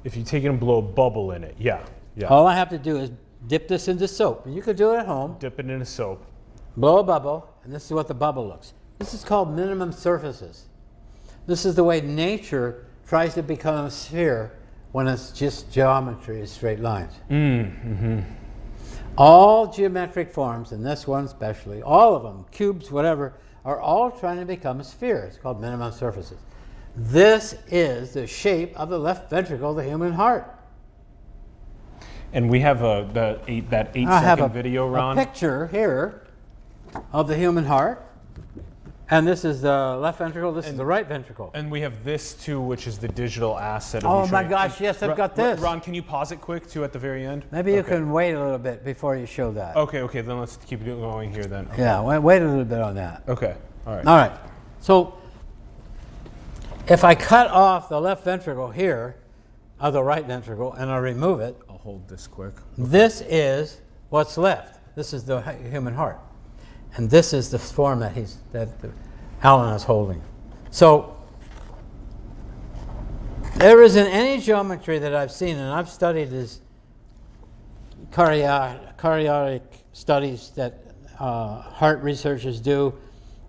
if 0.04 0.16
you 0.16 0.22
take 0.22 0.44
it 0.44 0.48
and 0.48 0.60
blow 0.60 0.78
a 0.78 0.82
bubble 0.82 1.32
in 1.32 1.42
it, 1.42 1.56
yeah, 1.58 1.84
yeah. 2.14 2.28
All 2.28 2.46
I 2.46 2.54
have 2.54 2.68
to 2.68 2.78
do 2.78 2.96
is 2.96 3.10
dip 3.48 3.66
this 3.66 3.88
into 3.88 4.06
soap. 4.06 4.46
And 4.46 4.54
you 4.54 4.62
could 4.62 4.76
do 4.76 4.94
it 4.94 4.98
at 4.98 5.06
home. 5.06 5.36
Dip 5.40 5.58
it 5.58 5.68
in 5.68 5.82
a 5.82 5.86
soap. 5.86 6.24
Blow 6.76 6.98
a 6.98 7.04
bubble, 7.04 7.48
and 7.64 7.72
this 7.72 7.86
is 7.86 7.92
what 7.92 8.08
the 8.08 8.14
bubble 8.14 8.46
looks. 8.46 8.72
This 8.98 9.14
is 9.14 9.24
called 9.24 9.54
minimum 9.54 9.92
surfaces. 9.92 10.66
This 11.46 11.64
is 11.64 11.74
the 11.74 11.84
way 11.84 12.00
nature 12.00 12.86
tries 13.06 13.34
to 13.34 13.42
become 13.42 13.86
a 13.86 13.90
sphere 13.90 14.52
when 14.92 15.06
it's 15.06 15.30
just 15.30 15.70
geometry, 15.70 16.40
is 16.40 16.50
straight 16.50 16.80
lines. 16.80 17.12
Mm-hmm. 17.30 18.20
All 19.18 19.66
geometric 19.72 20.30
forms, 20.30 20.72
and 20.72 20.84
this 20.84 21.06
one 21.06 21.24
especially, 21.24 21.82
all 21.82 22.14
of 22.14 22.22
them, 22.22 22.46
cubes, 22.50 22.90
whatever, 22.90 23.34
are 23.64 23.80
all 23.80 24.10
trying 24.10 24.38
to 24.38 24.44
become 24.44 24.80
a 24.80 24.84
sphere. 24.84 25.24
It's 25.24 25.36
called 25.36 25.60
minimum 25.60 25.92
surfaces. 25.92 26.38
This 26.94 27.56
is 27.68 28.12
the 28.12 28.26
shape 28.26 28.78
of 28.78 28.88
the 28.88 28.98
left 28.98 29.28
ventricle 29.28 29.70
of 29.70 29.76
the 29.76 29.84
human 29.84 30.12
heart. 30.12 30.52
And 32.32 32.50
we 32.50 32.60
have 32.60 32.82
a 32.82 33.08
the 33.12 33.40
eight 33.48 33.70
that 33.70 33.92
eight 33.94 34.08
I 34.08 34.20
have 34.20 34.38
second 34.38 34.54
video, 34.54 34.94
a 34.94 35.14
picture 35.14 35.68
here 35.68 36.25
of 37.12 37.28
the 37.28 37.36
human 37.36 37.64
heart. 37.64 38.02
And 39.08 39.24
this 39.24 39.44
is 39.44 39.62
the 39.62 39.96
left 40.00 40.18
ventricle, 40.18 40.52
this 40.52 40.66
is 40.66 40.76
the 40.76 40.84
right 40.84 41.06
ventricle. 41.06 41.52
And 41.54 41.70
we 41.70 41.80
have 41.82 42.02
this 42.02 42.34
too, 42.34 42.60
which 42.60 42.88
is 42.88 42.98
the 42.98 43.06
digital 43.06 43.56
asset. 43.56 44.02
of 44.02 44.10
Oh 44.10 44.26
my 44.26 44.42
gosh, 44.42 44.80
yes, 44.80 45.00
I've 45.00 45.16
got 45.16 45.36
this. 45.36 45.60
Ron, 45.60 45.80
can 45.80 45.94
you 45.94 46.02
pause 46.02 46.32
it 46.32 46.40
quick 46.40 46.68
too 46.68 46.82
at 46.82 46.92
the 46.92 46.98
very 46.98 47.24
end? 47.24 47.44
Maybe 47.52 47.72
you 47.72 47.78
Okay. 47.78 47.90
can 47.90 48.10
wait 48.10 48.32
a 48.32 48.42
little 48.42 48.58
bit 48.58 48.84
before 48.84 49.14
you 49.14 49.24
show 49.24 49.52
that. 49.52 49.76
Okay, 49.76 50.00
okay, 50.00 50.22
then 50.22 50.40
let's 50.40 50.56
keep 50.56 50.84
going 50.84 51.32
here 51.32 51.44
then. 51.44 51.68
Okay. 51.72 51.82
Yeah, 51.82 52.00
wait, 52.02 52.18
wait 52.18 52.42
a 52.42 52.46
little 52.46 52.64
bit 52.64 52.80
on 52.80 52.96
that. 52.96 53.22
Okay. 53.28 53.54
All 53.86 53.94
right. 53.94 54.06
All 54.06 54.16
right. 54.16 54.32
So 54.80 55.16
if 56.88 57.04
I 57.04 57.14
cut 57.14 57.48
off 57.48 57.88
the 57.88 58.00
left 58.00 58.24
ventricle 58.24 58.72
here 58.72 59.16
of 59.78 59.92
the 59.92 60.02
right 60.02 60.24
ventricle 60.24 60.72
and 60.72 60.90
I 60.90 60.96
remove 60.96 61.38
it, 61.38 61.56
I'll 61.70 61.78
hold 61.78 62.08
this 62.08 62.26
quick. 62.26 62.54
this 62.76 63.20
is 63.28 63.80
what's 64.08 64.36
left. 64.36 64.80
This 64.96 65.12
is 65.12 65.24
the 65.24 65.40
human 65.70 65.94
heart. 65.94 66.18
And 66.96 67.10
this 67.10 67.32
is 67.32 67.50
the 67.50 67.58
form 67.58 68.00
that 68.00 68.12
he's 68.12 68.38
that 68.52 68.68
Allen 69.42 69.74
is 69.74 69.84
holding. 69.84 70.22
So 70.70 71.16
there 73.56 73.82
isn't 73.82 74.06
any 74.06 74.40
geometry 74.40 74.98
that 74.98 75.14
I've 75.14 75.32
seen, 75.32 75.56
and 75.56 75.72
I've 75.72 75.88
studied 75.88 76.30
cardia- 78.10 78.96
cardiac 78.96 79.62
studies 79.92 80.50
that 80.56 80.80
uh, 81.18 81.60
heart 81.60 82.02
researchers 82.02 82.60
do 82.60 82.94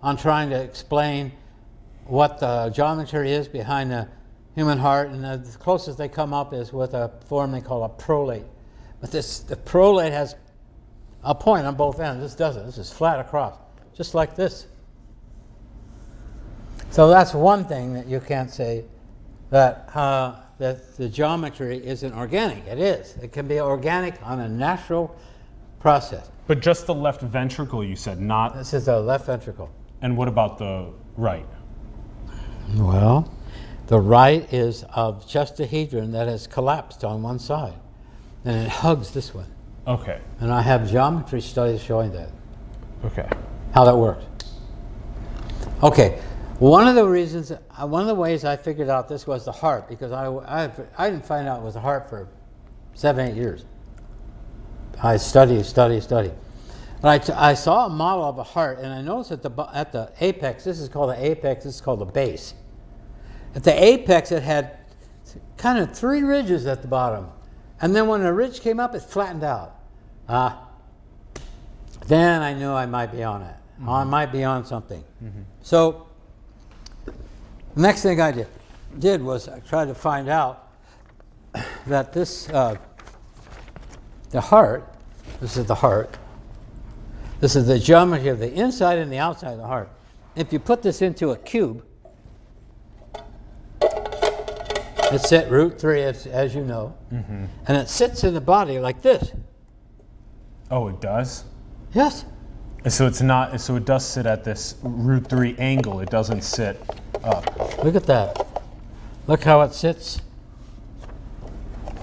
on 0.02 0.16
trying 0.16 0.50
to 0.50 0.62
explain 0.62 1.32
what 2.04 2.38
the 2.38 2.70
geometry 2.70 3.32
is 3.32 3.48
behind 3.48 3.90
the 3.90 4.08
human 4.54 4.78
heart, 4.78 5.10
and 5.10 5.24
the 5.24 5.56
closest 5.58 5.98
they 5.98 6.08
come 6.08 6.34
up 6.34 6.52
is 6.52 6.72
with 6.72 6.94
a 6.94 7.10
form 7.26 7.52
they 7.52 7.60
call 7.60 7.84
a 7.84 7.88
prolate. 7.88 8.46
But 9.00 9.10
this 9.10 9.40
the 9.40 9.56
prolate 9.56 10.12
has 10.12 10.34
a 11.22 11.34
point 11.34 11.66
on 11.66 11.74
both 11.74 12.00
ends. 12.00 12.22
This 12.22 12.34
doesn't. 12.34 12.66
This 12.66 12.78
is 12.78 12.92
flat 12.92 13.20
across, 13.20 13.54
just 13.94 14.14
like 14.14 14.36
this. 14.36 14.66
So 16.90 17.08
that's 17.08 17.34
one 17.34 17.64
thing 17.64 17.92
that 17.94 18.06
you 18.06 18.20
can't 18.20 18.50
say 18.50 18.84
that 19.50 19.94
uh, 19.94 20.36
that 20.58 20.96
the 20.96 21.08
geometry 21.08 21.84
isn't 21.86 22.12
organic. 22.14 22.66
It 22.66 22.78
is. 22.78 23.16
It 23.22 23.32
can 23.32 23.46
be 23.46 23.60
organic 23.60 24.14
on 24.22 24.40
a 24.40 24.48
natural 24.48 25.16
process. 25.80 26.30
But 26.46 26.60
just 26.60 26.86
the 26.86 26.94
left 26.94 27.20
ventricle, 27.20 27.84
you 27.84 27.94
said, 27.94 28.20
not. 28.20 28.56
This 28.56 28.74
is 28.74 28.86
the 28.86 29.00
left 29.00 29.26
ventricle. 29.26 29.70
And 30.02 30.16
what 30.16 30.28
about 30.28 30.58
the 30.58 30.92
right? 31.16 31.46
Well, 32.74 33.32
the 33.86 34.00
right 34.00 34.52
is 34.52 34.84
of 34.94 35.26
chestahedron 35.26 36.12
that 36.12 36.28
has 36.28 36.46
collapsed 36.46 37.04
on 37.04 37.22
one 37.22 37.38
side, 37.38 37.78
and 38.44 38.56
it 38.56 38.68
hugs 38.68 39.12
this 39.12 39.34
one. 39.34 39.46
Okay. 39.88 40.20
And 40.40 40.52
I 40.52 40.60
have 40.60 40.88
geometry 40.88 41.40
studies 41.40 41.82
showing 41.82 42.12
that, 42.12 42.28
Okay. 43.04 43.28
how 43.72 43.84
that 43.84 43.96
works. 43.96 44.24
Okay, 45.82 46.20
one 46.58 46.86
of 46.86 46.94
the 46.94 47.06
reasons, 47.06 47.52
uh, 47.52 47.86
one 47.86 48.02
of 48.02 48.08
the 48.08 48.14
ways 48.14 48.44
I 48.44 48.56
figured 48.56 48.90
out 48.90 49.08
this 49.08 49.26
was 49.26 49.44
the 49.44 49.52
heart, 49.52 49.88
because 49.88 50.12
I, 50.12 50.26
I, 50.26 50.70
I 50.98 51.08
didn't 51.08 51.24
find 51.24 51.48
out 51.48 51.60
it 51.60 51.64
was 51.64 51.74
the 51.74 51.80
heart 51.80 52.10
for 52.10 52.28
seven, 52.94 53.28
eight 53.28 53.36
years. 53.36 53.64
I 55.02 55.16
study, 55.16 55.62
study, 55.62 56.00
study. 56.00 56.32
But 57.00 57.08
I, 57.08 57.18
t- 57.18 57.32
I 57.32 57.54
saw 57.54 57.86
a 57.86 57.88
model 57.88 58.24
of 58.24 58.38
a 58.38 58.42
heart, 58.42 58.80
and 58.80 58.92
I 58.92 59.00
noticed 59.00 59.30
at 59.30 59.42
the, 59.42 59.68
at 59.72 59.92
the 59.92 60.10
apex, 60.20 60.64
this 60.64 60.80
is 60.80 60.88
called 60.88 61.10
the 61.10 61.24
apex, 61.24 61.64
this 61.64 61.76
is 61.76 61.80
called 61.80 62.00
the 62.00 62.06
base. 62.06 62.54
At 63.54 63.62
the 63.62 63.82
apex, 63.82 64.32
it 64.32 64.42
had 64.42 64.78
kind 65.56 65.78
of 65.78 65.96
three 65.96 66.22
ridges 66.22 66.66
at 66.66 66.82
the 66.82 66.88
bottom. 66.88 67.28
And 67.80 67.94
then 67.94 68.08
when 68.08 68.22
the 68.22 68.32
ridge 68.32 68.60
came 68.60 68.80
up, 68.80 68.94
it 68.96 69.00
flattened 69.02 69.44
out. 69.44 69.77
Ah, 70.28 70.68
then 72.06 72.42
I 72.42 72.52
knew 72.54 72.70
I 72.70 72.86
might 72.86 73.12
be 73.12 73.22
on 73.22 73.42
it. 73.42 73.54
I 73.86 74.04
might 74.04 74.32
be 74.32 74.44
on 74.44 74.64
something. 74.64 75.02
So, 75.62 76.06
the 77.04 77.80
next 77.80 78.02
thing 78.02 78.20
I 78.20 78.32
did, 78.32 78.48
did 78.98 79.22
was 79.22 79.48
I 79.48 79.60
tried 79.60 79.86
to 79.86 79.94
find 79.94 80.28
out 80.28 80.68
that 81.86 82.12
this, 82.12 82.48
uh, 82.50 82.76
the 84.30 84.40
heart, 84.40 84.92
this 85.40 85.56
is 85.56 85.66
the 85.66 85.74
heart, 85.76 86.16
this 87.40 87.54
is 87.54 87.66
the 87.66 87.78
geometry 87.78 88.28
of 88.28 88.38
the 88.40 88.52
inside 88.52 88.98
and 88.98 89.12
the 89.12 89.18
outside 89.18 89.52
of 89.52 89.58
the 89.58 89.66
heart. 89.66 89.88
If 90.34 90.52
you 90.52 90.58
put 90.58 90.82
this 90.82 91.02
into 91.02 91.30
a 91.30 91.36
cube, 91.36 91.84
it's 95.10 95.32
at 95.32 95.50
root 95.50 95.80
three, 95.80 96.02
as, 96.02 96.26
as 96.26 96.54
you 96.54 96.64
know, 96.64 96.94
and 97.66 97.76
it 97.76 97.88
sits 97.88 98.24
in 98.24 98.34
the 98.34 98.40
body 98.40 98.78
like 98.78 99.02
this. 99.02 99.32
Oh, 100.70 100.88
it 100.88 101.00
does? 101.00 101.44
Yes. 101.92 102.24
So 102.88 103.06
it's 103.06 103.22
not, 103.22 103.60
so 103.60 103.76
it 103.76 103.84
does 103.84 104.04
sit 104.06 104.26
at 104.26 104.44
this 104.44 104.76
root 104.82 105.26
three 105.28 105.56
angle. 105.58 106.00
It 106.00 106.10
doesn't 106.10 106.42
sit 106.42 106.80
up, 107.24 107.82
Look 107.82 107.94
at 107.96 108.04
that. 108.04 108.62
Look 109.26 109.42
how 109.44 109.62
it 109.62 109.74
sits. 109.74 110.20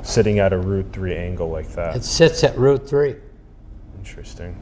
sitting 0.03 0.39
at 0.39 0.53
a 0.53 0.57
root 0.57 0.87
three 0.91 1.15
angle 1.15 1.49
like 1.49 1.69
that. 1.73 1.95
It 1.95 2.03
sits 2.03 2.43
at 2.43 2.57
root 2.57 2.87
three. 2.87 3.15
Interesting. 3.97 4.55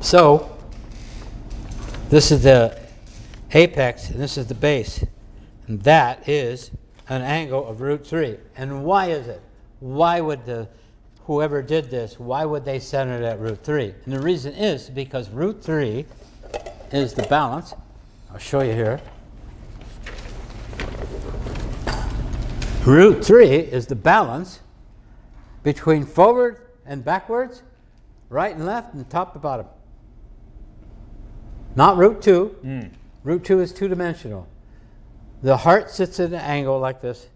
So, 0.00 0.56
this 2.10 2.30
is 2.30 2.42
the 2.42 2.78
apex 3.52 4.10
and 4.10 4.20
this 4.20 4.36
is 4.36 4.46
the 4.46 4.54
base. 4.54 5.04
And 5.66 5.82
that 5.82 6.28
is 6.28 6.70
an 7.08 7.22
angle 7.22 7.66
of 7.66 7.80
root 7.80 8.06
three. 8.06 8.36
And 8.56 8.84
why 8.84 9.06
is 9.06 9.28
it? 9.28 9.40
Why 9.84 10.22
would 10.22 10.46
the 10.46 10.66
whoever 11.24 11.60
did 11.60 11.90
this, 11.90 12.18
why 12.18 12.46
would 12.46 12.64
they 12.64 12.78
center 12.78 13.18
it 13.18 13.22
at 13.22 13.38
root 13.38 13.62
3? 13.62 13.94
And 14.06 14.14
the 14.14 14.20
reason 14.20 14.54
is 14.54 14.88
because 14.88 15.28
root 15.28 15.62
3 15.62 16.06
is 16.90 17.12
the 17.12 17.24
balance. 17.24 17.74
I'll 18.32 18.38
show 18.38 18.62
you 18.62 18.72
here. 18.72 18.98
Root 22.86 23.22
3 23.26 23.46
is 23.46 23.86
the 23.86 23.94
balance 23.94 24.60
between 25.62 26.06
forward 26.06 26.62
and 26.86 27.04
backwards, 27.04 27.62
right 28.30 28.56
and 28.56 28.64
left, 28.64 28.94
and 28.94 29.08
top 29.10 29.34
to 29.34 29.38
bottom. 29.38 29.66
Not 31.76 31.98
root 31.98 32.22
2. 32.22 32.46
Hmm. 32.46 32.80
Root 33.22 33.44
2 33.44 33.60
is 33.60 33.70
two 33.70 33.88
dimensional. 33.88 34.48
The 35.42 35.58
heart 35.58 35.90
sits 35.90 36.18
at 36.20 36.30
an 36.30 36.36
angle 36.36 36.78
like 36.78 37.02
this, 37.02 37.28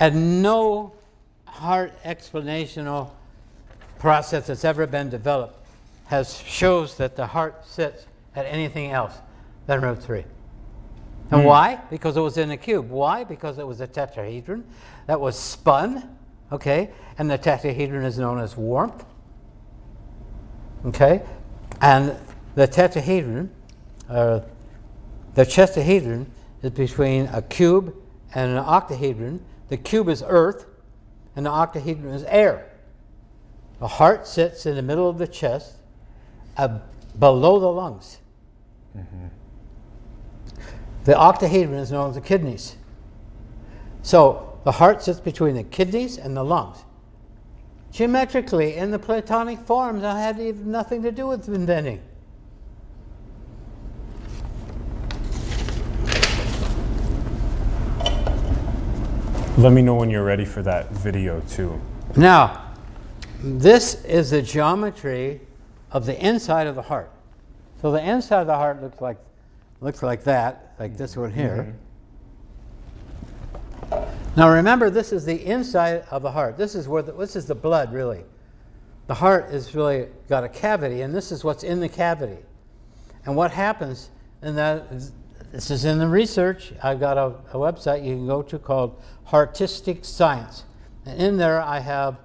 and 0.00 0.42
no 0.42 0.92
heart 1.44 1.92
explanational 2.02 3.10
process 3.98 4.46
that's 4.46 4.64
ever 4.64 4.86
been 4.86 5.10
developed 5.10 5.56
has 6.06 6.38
shows 6.38 6.96
that 6.96 7.14
the 7.14 7.26
heart 7.26 7.64
sits 7.66 8.06
at 8.34 8.46
anything 8.46 8.90
else 8.90 9.14
than 9.66 9.80
root 9.80 10.02
3. 10.02 10.24
And 11.30 11.44
why? 11.44 11.80
Because 11.90 12.16
it 12.16 12.20
was 12.20 12.36
in 12.38 12.50
a 12.50 12.56
cube. 12.56 12.90
Why? 12.90 13.22
Because 13.22 13.58
it 13.58 13.66
was 13.66 13.80
a 13.80 13.86
tetrahedron 13.86 14.64
that 15.06 15.20
was 15.20 15.38
spun, 15.38 16.16
okay? 16.50 16.90
And 17.18 17.30
the 17.30 17.38
tetrahedron 17.38 18.04
is 18.04 18.18
known 18.18 18.40
as 18.40 18.56
warmth, 18.56 19.04
okay? 20.86 21.22
And 21.80 22.16
the 22.56 22.66
tetrahedron, 22.66 23.48
uh, 24.08 24.40
the 25.34 25.46
chestahedron 25.46 26.26
is 26.62 26.70
between 26.70 27.26
a 27.26 27.42
cube 27.42 27.94
and 28.34 28.50
an 28.50 28.64
octahedron. 28.64 29.40
The 29.70 29.76
cube 29.76 30.08
is 30.08 30.22
earth, 30.26 30.66
and 31.34 31.46
the 31.46 31.50
octahedron 31.50 32.12
is 32.12 32.24
air. 32.24 32.70
The 33.78 33.88
heart 33.88 34.26
sits 34.26 34.66
in 34.66 34.74
the 34.74 34.82
middle 34.82 35.08
of 35.08 35.16
the 35.16 35.28
chest, 35.28 35.76
uh, 36.56 36.80
below 37.18 37.58
the 37.58 37.68
lungs. 37.68 38.18
The 41.04 41.16
octahedron 41.16 41.78
is 41.78 41.90
known 41.90 42.10
as 42.10 42.16
the 42.16 42.20
kidneys. 42.20 42.76
So 44.02 44.58
the 44.64 44.72
heart 44.72 45.02
sits 45.02 45.20
between 45.20 45.54
the 45.54 45.62
kidneys 45.62 46.18
and 46.18 46.36
the 46.36 46.44
lungs. 46.44 46.84
Geometrically, 47.92 48.76
in 48.76 48.90
the 48.90 48.98
Platonic 48.98 49.60
forms, 49.60 50.04
I 50.04 50.20
had 50.20 50.38
even 50.38 50.70
nothing 50.70 51.02
to 51.02 51.12
do 51.12 51.26
with 51.26 51.48
inventing. 51.48 52.02
Let 59.60 59.72
me 59.72 59.82
know 59.82 59.94
when 59.94 60.08
you're 60.08 60.24
ready 60.24 60.46
for 60.46 60.62
that 60.62 60.90
video 60.90 61.40
too. 61.40 61.78
Now, 62.16 62.72
this 63.42 64.02
is 64.06 64.30
the 64.30 64.40
geometry 64.40 65.42
of 65.90 66.06
the 66.06 66.18
inside 66.18 66.66
of 66.66 66.76
the 66.76 66.82
heart. 66.82 67.12
So 67.82 67.92
the 67.92 68.02
inside 68.02 68.40
of 68.40 68.46
the 68.46 68.56
heart 68.56 68.80
looks 68.80 69.02
like 69.02 69.18
looks 69.82 70.02
like 70.02 70.24
that, 70.24 70.74
like 70.78 70.96
this 70.96 71.14
one 71.14 71.30
here. 71.30 71.76
Mm-hmm. 73.90 74.34
Now 74.34 74.48
remember, 74.48 74.88
this 74.88 75.12
is 75.12 75.26
the 75.26 75.44
inside 75.44 76.06
of 76.10 76.22
the 76.22 76.30
heart. 76.30 76.56
This 76.56 76.74
is 76.74 76.88
where 76.88 77.02
the, 77.02 77.12
this 77.12 77.36
is 77.36 77.44
the 77.44 77.54
blood 77.54 77.92
really. 77.92 78.24
The 79.08 79.14
heart 79.14 79.52
is 79.52 79.74
really 79.74 80.06
got 80.26 80.42
a 80.42 80.48
cavity, 80.48 81.02
and 81.02 81.14
this 81.14 81.30
is 81.30 81.44
what's 81.44 81.64
in 81.64 81.80
the 81.80 81.88
cavity. 81.90 82.38
And 83.26 83.36
what 83.36 83.50
happens, 83.50 84.08
in 84.40 84.56
that 84.56 84.86
this 85.52 85.70
is 85.70 85.84
in 85.84 85.98
the 85.98 86.08
research. 86.08 86.72
I've 86.82 87.00
got 87.00 87.18
a, 87.18 87.34
a 87.52 87.56
website 87.58 88.04
you 88.04 88.14
can 88.14 88.26
go 88.26 88.42
to 88.42 88.58
called 88.58 89.00
Heartistic 89.28 90.04
Science. 90.04 90.64
And 91.04 91.20
in 91.20 91.36
there 91.38 91.60
I 91.60 91.80
have 91.80 92.18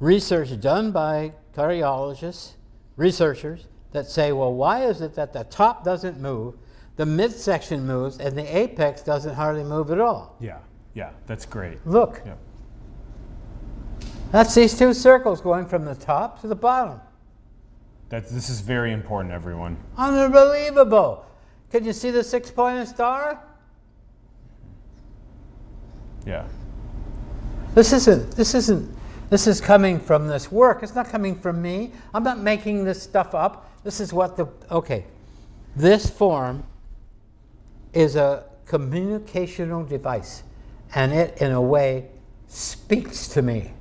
research 0.00 0.58
done 0.60 0.92
by 0.92 1.32
cardiologists, 1.54 2.52
researchers, 2.96 3.66
that 3.92 4.06
say, 4.06 4.32
well, 4.32 4.52
why 4.52 4.84
is 4.84 5.00
it 5.00 5.14
that 5.14 5.32
the 5.32 5.44
top 5.44 5.84
doesn't 5.84 6.20
move, 6.20 6.54
the 6.96 7.06
midsection 7.06 7.86
moves, 7.86 8.18
and 8.18 8.36
the 8.36 8.56
apex 8.56 9.02
doesn't 9.02 9.34
hardly 9.34 9.64
move 9.64 9.90
at 9.90 10.00
all? 10.00 10.36
Yeah, 10.40 10.58
yeah, 10.94 11.10
that's 11.26 11.46
great. 11.46 11.84
Look, 11.86 12.20
Yeah. 12.26 12.34
that's 14.30 14.54
these 14.54 14.78
two 14.78 14.92
circles 14.92 15.40
going 15.40 15.66
from 15.66 15.86
the 15.86 15.94
top 15.94 16.40
to 16.42 16.46
the 16.46 16.54
bottom. 16.54 17.00
That's, 18.10 18.30
this 18.30 18.48
is 18.50 18.60
very 18.60 18.92
important, 18.92 19.32
everyone. 19.32 19.78
Unbelievable. 19.96 21.24
Can 21.70 21.84
you 21.84 21.92
see 21.92 22.10
the 22.10 22.24
six 22.24 22.50
pointed 22.50 22.88
star? 22.88 23.42
Yeah. 26.26 26.46
This 27.74 27.92
isn't, 27.92 28.32
this 28.32 28.54
isn't, 28.54 28.96
this 29.30 29.46
is 29.46 29.60
coming 29.60 30.00
from 30.00 30.26
this 30.26 30.50
work. 30.50 30.82
It's 30.82 30.94
not 30.94 31.08
coming 31.08 31.34
from 31.34 31.60
me. 31.60 31.92
I'm 32.14 32.22
not 32.22 32.38
making 32.38 32.84
this 32.84 33.02
stuff 33.02 33.34
up. 33.34 33.70
This 33.84 34.00
is 34.00 34.12
what 34.12 34.36
the, 34.36 34.46
okay. 34.70 35.04
This 35.76 36.10
form 36.10 36.64
is 37.92 38.16
a 38.16 38.44
communicational 38.66 39.88
device, 39.88 40.42
and 40.94 41.12
it, 41.12 41.40
in 41.40 41.52
a 41.52 41.62
way, 41.62 42.08
speaks 42.48 43.28
to 43.28 43.42
me. 43.42 43.72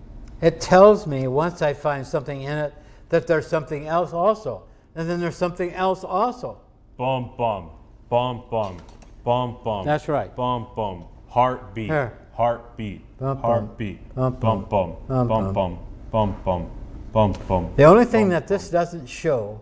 It 0.42 0.62
tells 0.62 1.08
me 1.08 1.28
once 1.28 1.62
I 1.62 1.74
find 1.74 2.06
something 2.06 2.42
in 2.42 2.58
it 2.58 2.74
that 3.10 3.26
there's 3.26 3.48
something 3.48 3.88
else 3.88 4.14
also, 4.14 4.64
and 4.96 5.10
then 5.10 5.20
there's 5.20 5.36
something 5.36 5.74
else 5.74 6.04
also. 6.04 6.60
Bum 6.98 7.32
bum, 7.38 7.70
bum 8.10 8.44
bum, 8.50 8.78
bum 9.24 9.58
bum. 9.64 9.86
That's 9.86 10.08
right. 10.08 10.34
Bum 10.36 10.68
bum. 10.76 11.06
Heartbeat. 11.30 11.88
Here. 11.88 12.18
Heartbeat. 12.34 13.02
Bum, 13.18 13.36
bum. 13.38 13.42
Heartbeat. 13.42 14.16
Bum, 14.16 14.34
Bum 14.36 14.66
bum. 14.70 14.96
Bum, 15.08 15.28
Bum 15.28 15.54
bum. 15.54 15.80
Bum 16.12 16.36
bum. 16.46 16.70
Bum 17.12 17.34
bum. 17.48 17.74
The 17.76 17.84
only 17.84 18.06
thing 18.06 18.30
that 18.30 18.48
this 18.48 18.70
doesn't 18.70 19.08
show, 19.08 19.62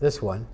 this 0.00 0.20
one, 0.20 0.46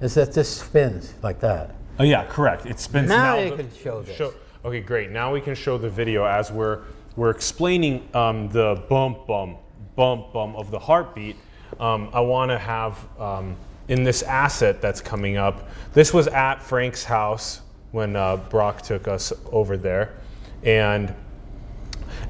is 0.00 0.14
that 0.14 0.32
this 0.32 0.48
spins 0.56 1.14
like 1.22 1.40
that. 1.40 1.74
Oh 1.98 2.04
yeah, 2.04 2.24
correct. 2.26 2.66
It 2.66 2.78
spins 2.78 3.08
Now 3.08 3.36
now. 3.36 3.38
you 3.42 3.50
the- 3.50 3.56
can 3.56 3.70
show 3.74 4.02
this. 4.02 4.20
okay, 4.64 4.80
great. 4.80 5.10
Now 5.10 5.32
we 5.32 5.40
can 5.40 5.54
show 5.54 5.78
the 5.78 5.90
video 5.90 6.24
as 6.24 6.50
we're 6.52 6.80
we're 7.16 7.30
explaining 7.30 8.08
um, 8.14 8.48
the 8.48 8.82
bump 8.88 9.26
bum 9.26 9.56
bump 9.96 10.32
bum 10.32 10.56
of 10.56 10.70
the 10.70 10.78
heartbeat. 10.78 11.36
Um, 11.80 12.10
I 12.12 12.20
want 12.20 12.50
to 12.50 12.58
have 12.58 12.98
um, 13.18 13.56
in 13.88 14.04
this 14.04 14.22
asset 14.22 14.80
that's 14.80 15.00
coming 15.00 15.36
up. 15.36 15.68
This 15.92 16.12
was 16.14 16.26
at 16.28 16.62
Frank's 16.62 17.04
house 17.04 17.60
when 17.90 18.16
uh, 18.16 18.36
Brock 18.36 18.82
took 18.82 19.08
us 19.08 19.32
over 19.50 19.76
there, 19.76 20.14
and 20.62 21.14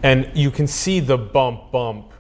and 0.02 0.30
you 0.34 0.50
can 0.50 0.66
see 0.66 1.00
the 1.00 1.16
bump 1.18 1.70
bump 1.70 2.12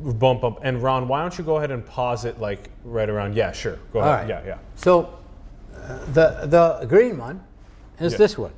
bump 0.00 0.40
bump. 0.42 0.58
And 0.62 0.82
Ron, 0.82 1.08
why 1.08 1.20
don't 1.22 1.36
you 1.36 1.44
go 1.44 1.56
ahead 1.56 1.70
and 1.70 1.84
pause 1.84 2.24
it 2.24 2.40
like 2.40 2.70
right 2.84 3.08
around? 3.08 3.34
Yeah, 3.34 3.52
sure. 3.52 3.78
Go 3.92 4.00
All 4.00 4.08
ahead. 4.12 4.28
right. 4.30 4.44
Yeah, 4.44 4.54
yeah. 4.54 4.58
So 4.76 5.18
uh, 5.74 5.98
the 6.12 6.46
the 6.46 6.86
green 6.88 7.18
one 7.18 7.42
is 7.98 8.12
Yeah. 8.12 8.18
this 8.18 8.38
one. 8.38 8.52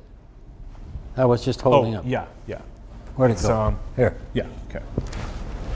I 1.17 1.25
was 1.25 1.45
just 1.45 1.61
holding 1.61 1.95
Oh, 1.95 1.99
up. 1.99 2.03
yeah, 2.05 2.25
yeah. 2.45 2.59
Where'd 3.15 3.31
it 3.31 3.35
It's, 3.35 3.47
go? 3.47 3.57
um, 3.57 3.79
Here. 3.95 4.17
Yeah. 4.33 4.47
Okay. 4.69 4.83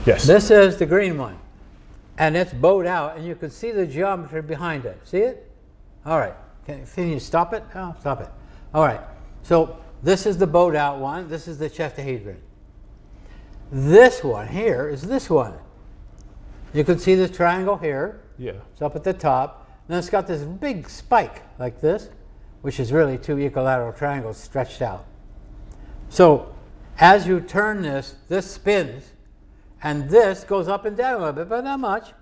Yes. 0.04 0.26
This 0.26 0.50
is 0.50 0.76
the 0.76 0.84
green 0.86 1.16
one. 1.16 1.38
And 2.20 2.36
it's 2.36 2.52
bowed 2.52 2.84
out, 2.84 3.16
and 3.16 3.26
you 3.26 3.34
can 3.34 3.48
see 3.48 3.70
the 3.70 3.86
geometry 3.86 4.42
behind 4.42 4.84
it. 4.84 5.00
See 5.04 5.20
it? 5.20 5.50
All 6.04 6.18
right. 6.18 6.34
Can, 6.66 6.84
can 6.84 7.08
you 7.08 7.18
stop 7.18 7.54
it? 7.54 7.64
Oh, 7.74 7.96
stop 7.98 8.20
it. 8.20 8.28
All 8.74 8.84
right. 8.84 9.00
So 9.42 9.78
this 10.02 10.26
is 10.26 10.36
the 10.36 10.46
bowed 10.46 10.76
out 10.76 10.98
one. 10.98 11.30
This 11.30 11.48
is 11.48 11.56
the 11.56 11.70
chestahedron. 11.70 12.36
This 13.72 14.22
one 14.22 14.48
here 14.48 14.86
is 14.86 15.00
this 15.00 15.30
one. 15.30 15.54
You 16.74 16.84
can 16.84 16.98
see 16.98 17.14
this 17.14 17.34
triangle 17.34 17.78
here. 17.78 18.20
yeah. 18.36 18.52
It's 18.70 18.82
up 18.82 18.94
at 18.94 19.02
the 19.02 19.14
top. 19.14 19.70
Then 19.88 19.98
it's 19.98 20.10
got 20.10 20.26
this 20.26 20.42
big 20.42 20.90
spike 20.90 21.40
like 21.58 21.80
this, 21.80 22.10
which 22.60 22.78
is 22.78 22.92
really 22.92 23.16
two 23.16 23.38
equilateral 23.38 23.94
triangles 23.94 24.36
stretched 24.36 24.82
out. 24.82 25.06
So 26.10 26.54
as 26.98 27.26
you 27.26 27.40
turn 27.40 27.80
this, 27.80 28.16
this 28.28 28.50
spins, 28.50 29.04
and 29.82 30.08
this 30.10 30.44
goes 30.44 30.68
up 30.68 30.84
and 30.84 30.96
down 30.96 31.14
a 31.14 31.18
little 31.18 31.32
bit, 31.32 31.48
but 31.48 31.64
not 31.64 31.80
much. 31.80 32.12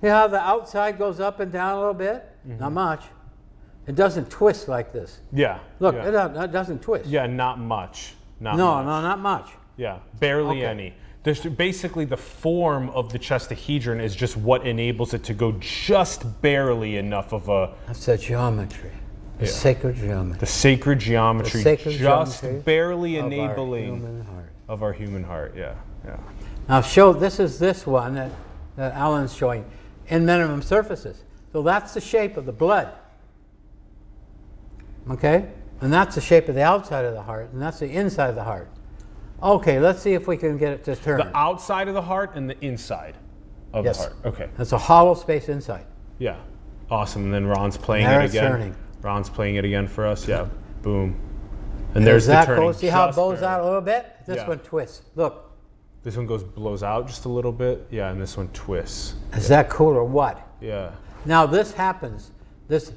See 0.00 0.08
how 0.08 0.28
the 0.28 0.40
outside 0.40 0.98
goes 0.98 1.20
up 1.20 1.40
and 1.40 1.50
down 1.50 1.74
a 1.74 1.78
little 1.78 1.94
bit? 1.94 2.28
Mm-hmm. 2.46 2.60
Not 2.60 2.72
much. 2.72 3.02
It 3.86 3.94
doesn't 3.94 4.30
twist 4.30 4.68
like 4.68 4.92
this. 4.92 5.20
Yeah. 5.32 5.58
Look, 5.80 5.94
Yeah. 5.94 6.08
it, 6.08 6.10
don't- 6.10 6.36
it 6.36 6.52
doesn't 6.52 6.82
twist. 6.82 7.06
Yeah, 7.08 7.26
not 7.26 7.58
much. 7.58 8.14
Not 8.40 8.56
no, 8.56 8.74
much. 8.74 8.84
no, 8.86 9.00
not 9.00 9.18
much. 9.20 9.50
Yeah, 9.76 9.98
barely 10.20 10.58
Okay. 10.58 10.66
any. 10.66 10.94
There's 11.22 11.40
basically 11.40 12.04
the 12.04 12.16
form 12.16 12.88
of 12.90 13.10
the 13.12 13.18
chestahedron 13.18 14.00
is 14.00 14.14
just 14.14 14.36
what 14.36 14.66
enables 14.66 15.12
it 15.14 15.24
to 15.24 15.34
go 15.34 15.52
just 15.60 16.40
barely 16.42 16.96
enough 16.98 17.32
of 17.32 17.48
a 17.48 17.74
That's 17.86 18.06
the 18.06 18.16
geometry, 18.18 18.90
the 19.38 19.46
Yeah. 19.46 19.50
sacred 19.50 19.96
geometry. 19.96 20.38
the 20.38 20.46
sacred 20.46 20.98
geometry, 21.00 21.62
sacred 21.62 21.96
just 21.96 22.40
geometry 22.42 22.60
barely 22.60 23.16
of 23.16 23.24
our 23.24 23.32
enabling 23.32 23.84
human 23.96 24.24
heart. 24.24 24.52
of 24.68 24.82
our 24.82 24.92
human 24.92 25.24
heart. 25.24 25.54
Yeah, 25.56 25.74
yeah. 26.06 26.16
Now 26.68 26.80
show, 26.80 27.12
this 27.12 27.38
is 27.40 27.58
this 27.58 27.86
one 27.86 28.14
that, 28.14 28.32
that 28.76 28.94
Allen's 28.94 29.34
showing 29.34 29.64
in 30.08 30.24
minimum 30.24 30.62
surfaces. 30.62 31.22
So 31.52 31.62
that's 31.62 31.94
the 31.94 32.00
shape 32.00 32.36
of 32.36 32.46
the 32.46 32.52
blood. 32.52 32.92
Okay? 35.10 35.48
And 35.80 35.92
that's 35.92 36.14
the 36.14 36.20
shape 36.20 36.48
of 36.48 36.54
the 36.54 36.62
outside 36.62 37.04
of 37.04 37.14
the 37.14 37.22
heart, 37.22 37.50
and 37.52 37.60
that's 37.60 37.78
the 37.78 37.90
inside 37.90 38.28
of 38.30 38.34
the 38.34 38.44
heart. 38.44 38.68
Okay, 39.42 39.78
let's 39.78 40.00
see 40.00 40.14
if 40.14 40.26
we 40.26 40.36
can 40.36 40.56
get 40.56 40.72
it 40.72 40.84
to 40.84 40.96
turn. 40.96 41.18
The 41.18 41.36
outside 41.36 41.88
of 41.88 41.94
the 41.94 42.02
heart 42.02 42.34
and 42.34 42.48
the 42.48 42.58
inside 42.64 43.14
of 43.74 43.84
Yes. 43.84 43.98
the 43.98 44.02
heart. 44.04 44.16
Okay. 44.24 44.48
That's 44.56 44.72
a 44.72 44.78
hollow 44.78 45.14
space 45.14 45.48
inside. 45.50 45.84
Yeah. 46.18 46.36
Awesome. 46.90 47.24
And 47.24 47.34
then 47.34 47.46
Ron's 47.46 47.76
playing 47.76 48.06
There 48.06 48.22
it 48.22 48.30
again. 48.30 48.50
turning. 48.50 48.76
Ron's 49.02 49.28
playing 49.28 49.56
it 49.56 49.64
again 49.64 49.86
for 49.86 50.06
us. 50.06 50.26
Yeah. 50.26 50.46
Boom. 50.80 51.16
And 51.94 52.06
there's 52.06 52.26
that 52.26 52.48
the 52.48 52.54
turning. 52.56 52.72
See 52.72 52.86
how 52.86 53.08
it 53.08 53.14
bows 53.16 53.40
barely. 53.40 53.46
out 53.54 53.60
a 53.60 53.64
little 53.64 53.80
bit? 53.82 54.06
This 54.26 54.36
Yeah. 54.36 54.48
one 54.48 54.58
twists. 54.60 55.02
Look, 55.14 55.45
This 56.06 56.16
one 56.16 56.26
goes 56.26 56.44
blows 56.44 56.84
out 56.84 57.08
just 57.08 57.24
a 57.24 57.28
little 57.28 57.50
bit. 57.50 57.84
Yeah, 57.90 58.12
and 58.12 58.22
this 58.22 58.36
one 58.36 58.46
twists. 58.50 59.16
is 59.32 59.48
that 59.48 59.68
cool 59.68 59.88
or 59.88 60.04
what? 60.04 60.40
Yeah. 60.60 60.92
Now 61.24 61.46
this 61.46 61.72
happens. 61.72 62.30
This 62.68 62.92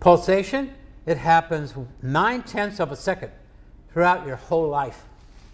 pulsation, 0.00 0.72
it 1.04 1.18
happens 1.18 1.74
nine 2.00 2.42
tenths 2.42 2.80
of 2.80 2.90
a 2.90 2.96
second 2.96 3.32
throughout 3.92 4.26
your 4.26 4.36
whole 4.36 4.66
life. 4.66 5.04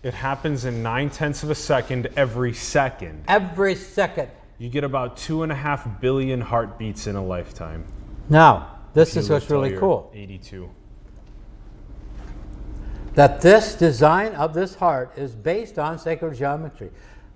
It 0.05 0.15
happens 0.15 0.67
in 0.67 0.85
nine 0.85 1.11
tenths 1.11 1.43
of 1.43 1.51
a 1.51 1.55
second 1.57 2.11
every 2.17 2.55
second. 2.55 3.25
Every 3.27 3.75
second. 3.75 4.31
You 4.59 4.69
get 4.69 4.85
about 4.85 5.17
two 5.17 5.43
and 5.43 5.51
a 5.51 5.57
half 5.57 6.01
billion 6.01 6.41
heartbeats 6.41 7.09
in 7.09 7.17
a 7.17 7.25
lifetime. 7.25 7.87
Now, 8.29 8.79
this 8.93 9.17
is 9.17 9.29
what's 9.29 9.51
really 9.51 9.77
cool. 9.77 10.13
82. 10.15 10.71
That 13.15 13.41
this 13.41 13.75
design 13.75 14.35
of 14.35 14.55
this 14.55 14.75
heart 14.75 15.17
is 15.17 15.35
based 15.35 15.79
on 15.79 15.99
sacred 15.99 16.37
geometry. 16.37 16.91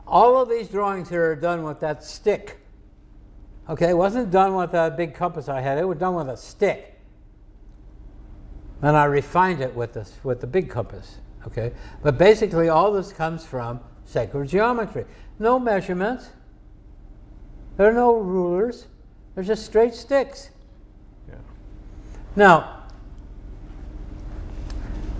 All 0.07 0.41
of 0.41 0.49
these 0.49 0.69
drawings 0.69 1.09
here 1.09 1.31
are 1.31 1.37
done 1.37 1.63
with 1.63 1.81
that 1.81 2.03
stick. 2.03 2.59
Okay, 3.69 3.91
it 3.91 3.97
wasn't 3.97 4.31
done 4.31 4.55
with 4.55 4.75
a 4.75 4.93
big 4.97 5.15
compass 5.15 5.49
I 5.49 5.61
had. 5.61 5.79
It 5.79 5.87
was 5.87 5.99
done 5.99 6.15
with 6.15 6.29
a 6.29 6.37
stick. 6.37 6.99
And 8.81 8.97
I 8.97 9.05
refined 9.05 9.61
it 9.61 9.75
with 9.75 9.93
this 9.93 10.13
with 10.23 10.41
the 10.41 10.47
big 10.47 10.71
compass. 10.71 11.19
Okay, 11.47 11.73
but 12.03 12.19
basically 12.19 12.69
all 12.69 12.93
this 12.93 13.13
comes 13.13 13.45
from 13.45 13.81
sacred 14.05 14.49
geometry. 14.49 15.05
No 15.39 15.59
measurements. 15.59 16.31
There 17.77 17.89
are 17.89 17.93
no 17.93 18.17
rulers. 18.17 18.87
They're 19.35 19.45
just 19.45 19.65
straight 19.65 19.95
sticks. 19.95 20.51
Yeah. 21.29 21.37
Now, 22.35 22.78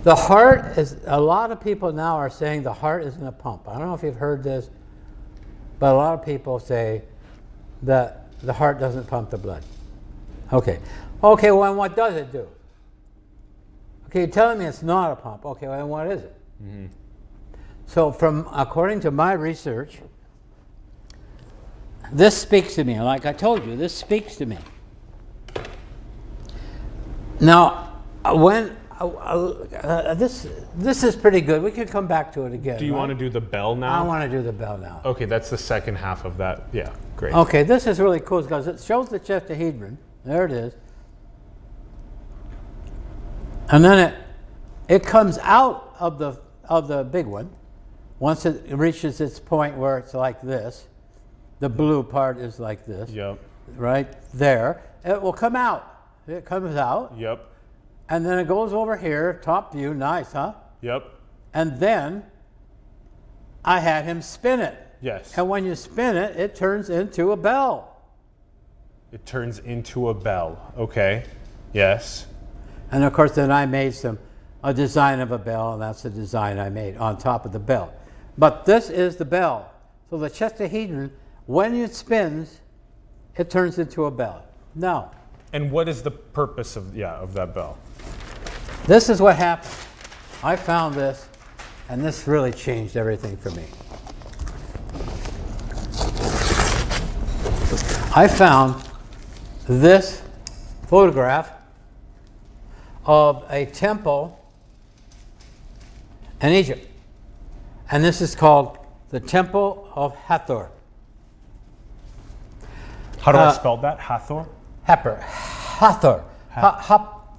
the 0.03 0.15
heart 0.15 0.77
is, 0.77 0.97
a 1.05 1.19
lot 1.19 1.51
of 1.51 1.61
people 1.61 1.91
now 1.91 2.15
are 2.15 2.29
saying 2.29 2.63
the 2.63 2.73
heart 2.73 3.03
isn't 3.03 3.25
a 3.25 3.31
pump. 3.31 3.67
I 3.67 3.77
don't 3.77 3.87
know 3.87 3.93
if 3.93 4.03
you've 4.03 4.15
heard 4.15 4.43
this, 4.43 4.69
but 5.77 5.93
a 5.93 5.97
lot 5.97 6.13
of 6.13 6.25
people 6.25 6.59
say 6.59 7.03
that 7.83 8.27
the 8.41 8.53
heart 8.53 8.79
doesn't 8.79 9.07
pump 9.07 9.29
the 9.29 9.37
blood. 9.37 9.63
Okay. 10.51 10.79
Okay, 11.23 11.51
well, 11.51 11.65
and 11.65 11.77
what 11.77 11.95
does 11.95 12.15
it 12.15 12.31
do? 12.31 12.47
Okay, 14.07 14.19
you're 14.19 14.29
telling 14.29 14.59
me 14.59 14.65
it's 14.65 14.81
not 14.81 15.11
a 15.11 15.15
pump. 15.15 15.45
Okay, 15.45 15.67
well, 15.67 15.77
then 15.77 15.87
what 15.87 16.07
is 16.07 16.23
it? 16.23 16.35
Mm-hmm. 16.63 16.87
So, 17.85 18.11
from 18.11 18.47
according 18.51 19.01
to 19.01 19.11
my 19.11 19.33
research, 19.33 19.99
this 22.11 22.37
speaks 22.37 22.75
to 22.75 22.83
me. 22.83 22.99
Like 22.99 23.25
I 23.25 23.33
told 23.33 23.65
you, 23.65 23.75
this 23.75 23.93
speaks 23.93 24.35
to 24.37 24.45
me. 24.45 24.57
Now, 27.39 28.01
when 28.25 28.75
uh, 28.99 30.13
this 30.13 30.47
this 30.75 31.03
is 31.03 31.15
pretty 31.15 31.41
good. 31.41 31.63
We 31.63 31.71
could 31.71 31.89
come 31.89 32.07
back 32.07 32.33
to 32.33 32.43
it 32.45 32.53
again. 32.53 32.77
Do 32.79 32.85
you 32.85 32.93
want 32.93 33.09
to 33.09 33.15
do 33.15 33.29
the 33.29 33.41
bell 33.41 33.75
now? 33.75 34.03
I 34.03 34.05
want 34.05 34.29
to 34.29 34.37
do 34.37 34.43
the 34.43 34.51
bell 34.51 34.77
now. 34.77 35.01
Okay, 35.05 35.25
that's 35.25 35.49
the 35.49 35.57
second 35.57 35.95
half 35.95 36.25
of 36.25 36.37
that. 36.37 36.63
Yeah, 36.73 36.91
great. 37.15 37.33
Okay, 37.33 37.63
this 37.63 37.87
is 37.87 37.99
really 37.99 38.19
cool 38.19 38.41
because 38.41 38.67
it 38.67 38.79
shows 38.81 39.09
the 39.09 39.19
chestahedron. 39.19 39.97
There 40.25 40.45
it 40.45 40.51
is. 40.51 40.73
And 43.69 43.83
then 43.85 43.99
it 43.99 44.15
it 44.87 45.05
comes 45.05 45.37
out 45.39 45.95
of 45.99 46.17
the 46.19 46.39
of 46.67 46.87
the 46.87 47.03
big 47.03 47.25
one. 47.25 47.49
Once 48.19 48.45
it 48.45 48.61
reaches 48.75 49.21
its 49.21 49.39
point 49.39 49.77
where 49.77 49.97
it's 49.97 50.13
like 50.13 50.41
this, 50.41 50.87
the 51.59 51.69
blue 51.69 52.03
part 52.03 52.37
is 52.37 52.59
like 52.59 52.85
this, 52.85 53.09
Yep. 53.11 53.39
right 53.77 54.07
there. 54.33 54.83
It 55.05 55.21
will 55.21 55.31
come 55.31 55.55
out. 55.55 55.85
It 56.27 56.43
comes 56.43 56.75
out, 56.75 57.13
Yep. 57.17 57.45
And 58.09 58.25
then 58.25 58.39
it 58.39 58.47
goes 58.47 58.73
over 58.73 58.97
here, 58.97 59.39
top 59.43 59.73
view, 59.73 59.93
nice, 59.93 60.31
huh? 60.33 60.53
Yep. 60.81 61.13
And 61.53 61.79
then 61.79 62.23
I 63.63 63.79
had 63.79 64.05
him 64.05 64.21
spin 64.21 64.59
it. 64.59 64.75
Yes. 65.01 65.37
And 65.37 65.47
when 65.47 65.65
you 65.65 65.75
spin 65.75 66.17
it, 66.17 66.35
it 66.35 66.55
turns 66.55 66.89
into 66.89 67.31
a 67.31 67.37
bell. 67.37 67.97
It 69.11 69.25
turns 69.25 69.59
into 69.59 70.09
a 70.09 70.13
bell. 70.13 70.73
Okay. 70.77 71.23
Yes. 71.73 72.25
And 72.91 73.03
of 73.03 73.13
course, 73.13 73.33
then 73.33 73.51
I 73.51 73.65
made 73.65 73.93
some 73.93 74.19
a 74.63 74.73
design 74.73 75.19
of 75.19 75.31
a 75.31 75.37
bell, 75.37 75.73
and 75.73 75.81
that's 75.81 76.01
the 76.01 76.09
design 76.09 76.59
I 76.59 76.69
made 76.69 76.97
on 76.97 77.17
top 77.17 77.45
of 77.45 77.53
the 77.53 77.59
bell. 77.59 77.93
But 78.37 78.65
this 78.65 78.89
is 78.89 79.15
the 79.15 79.25
bell. 79.25 79.71
So 80.09 80.17
the 80.17 80.29
chestahedron, 80.29 81.11
when 81.45 81.75
it 81.75 81.95
spins, 81.95 82.59
it 83.37 83.49
turns 83.49 83.79
into 83.79 84.05
a 84.05 84.11
bell. 84.11 84.45
Now, 84.75 85.11
And 85.51 85.71
what 85.71 85.89
is 85.89 86.01
the 86.03 86.11
purpose 86.11 86.75
of 86.75 86.95
yeah 86.95 87.15
of 87.15 87.33
that 87.33 87.53
bell? 87.53 87.77
this 88.85 89.09
is 89.09 89.21
what 89.21 89.35
happened. 89.35 89.73
I 90.43 90.55
found 90.55 90.95
this, 90.95 91.27
and 91.89 92.01
this 92.03 92.27
really 92.27 92.51
changed 92.51 92.95
everything 92.95 93.35
for 93.37 93.51
me. 93.51 93.65
I 98.15 98.27
found 98.27 98.83
this 99.67 100.21
photograph 100.87 101.51
of 103.05 103.45
a 103.49 103.65
temple 103.67 104.39
in 106.41 106.49
Egypt. 106.53 106.87
And 107.91 108.03
this 108.03 108.21
is 108.21 108.35
called 108.35 108.77
the 109.09 109.19
Temple 109.19 109.89
of 109.95 110.15
Hathor. 110.15 110.69
How 113.19 113.31
do 113.31 113.37
I 113.37 113.47
Uh, 113.47 113.51
spell 113.51 113.77
that? 113.77 113.99
Hathor. 113.99 114.45
Happur. 114.89 115.17
Hathor. 115.17 116.23
Ha- 116.49 116.71
hop. 116.81 117.37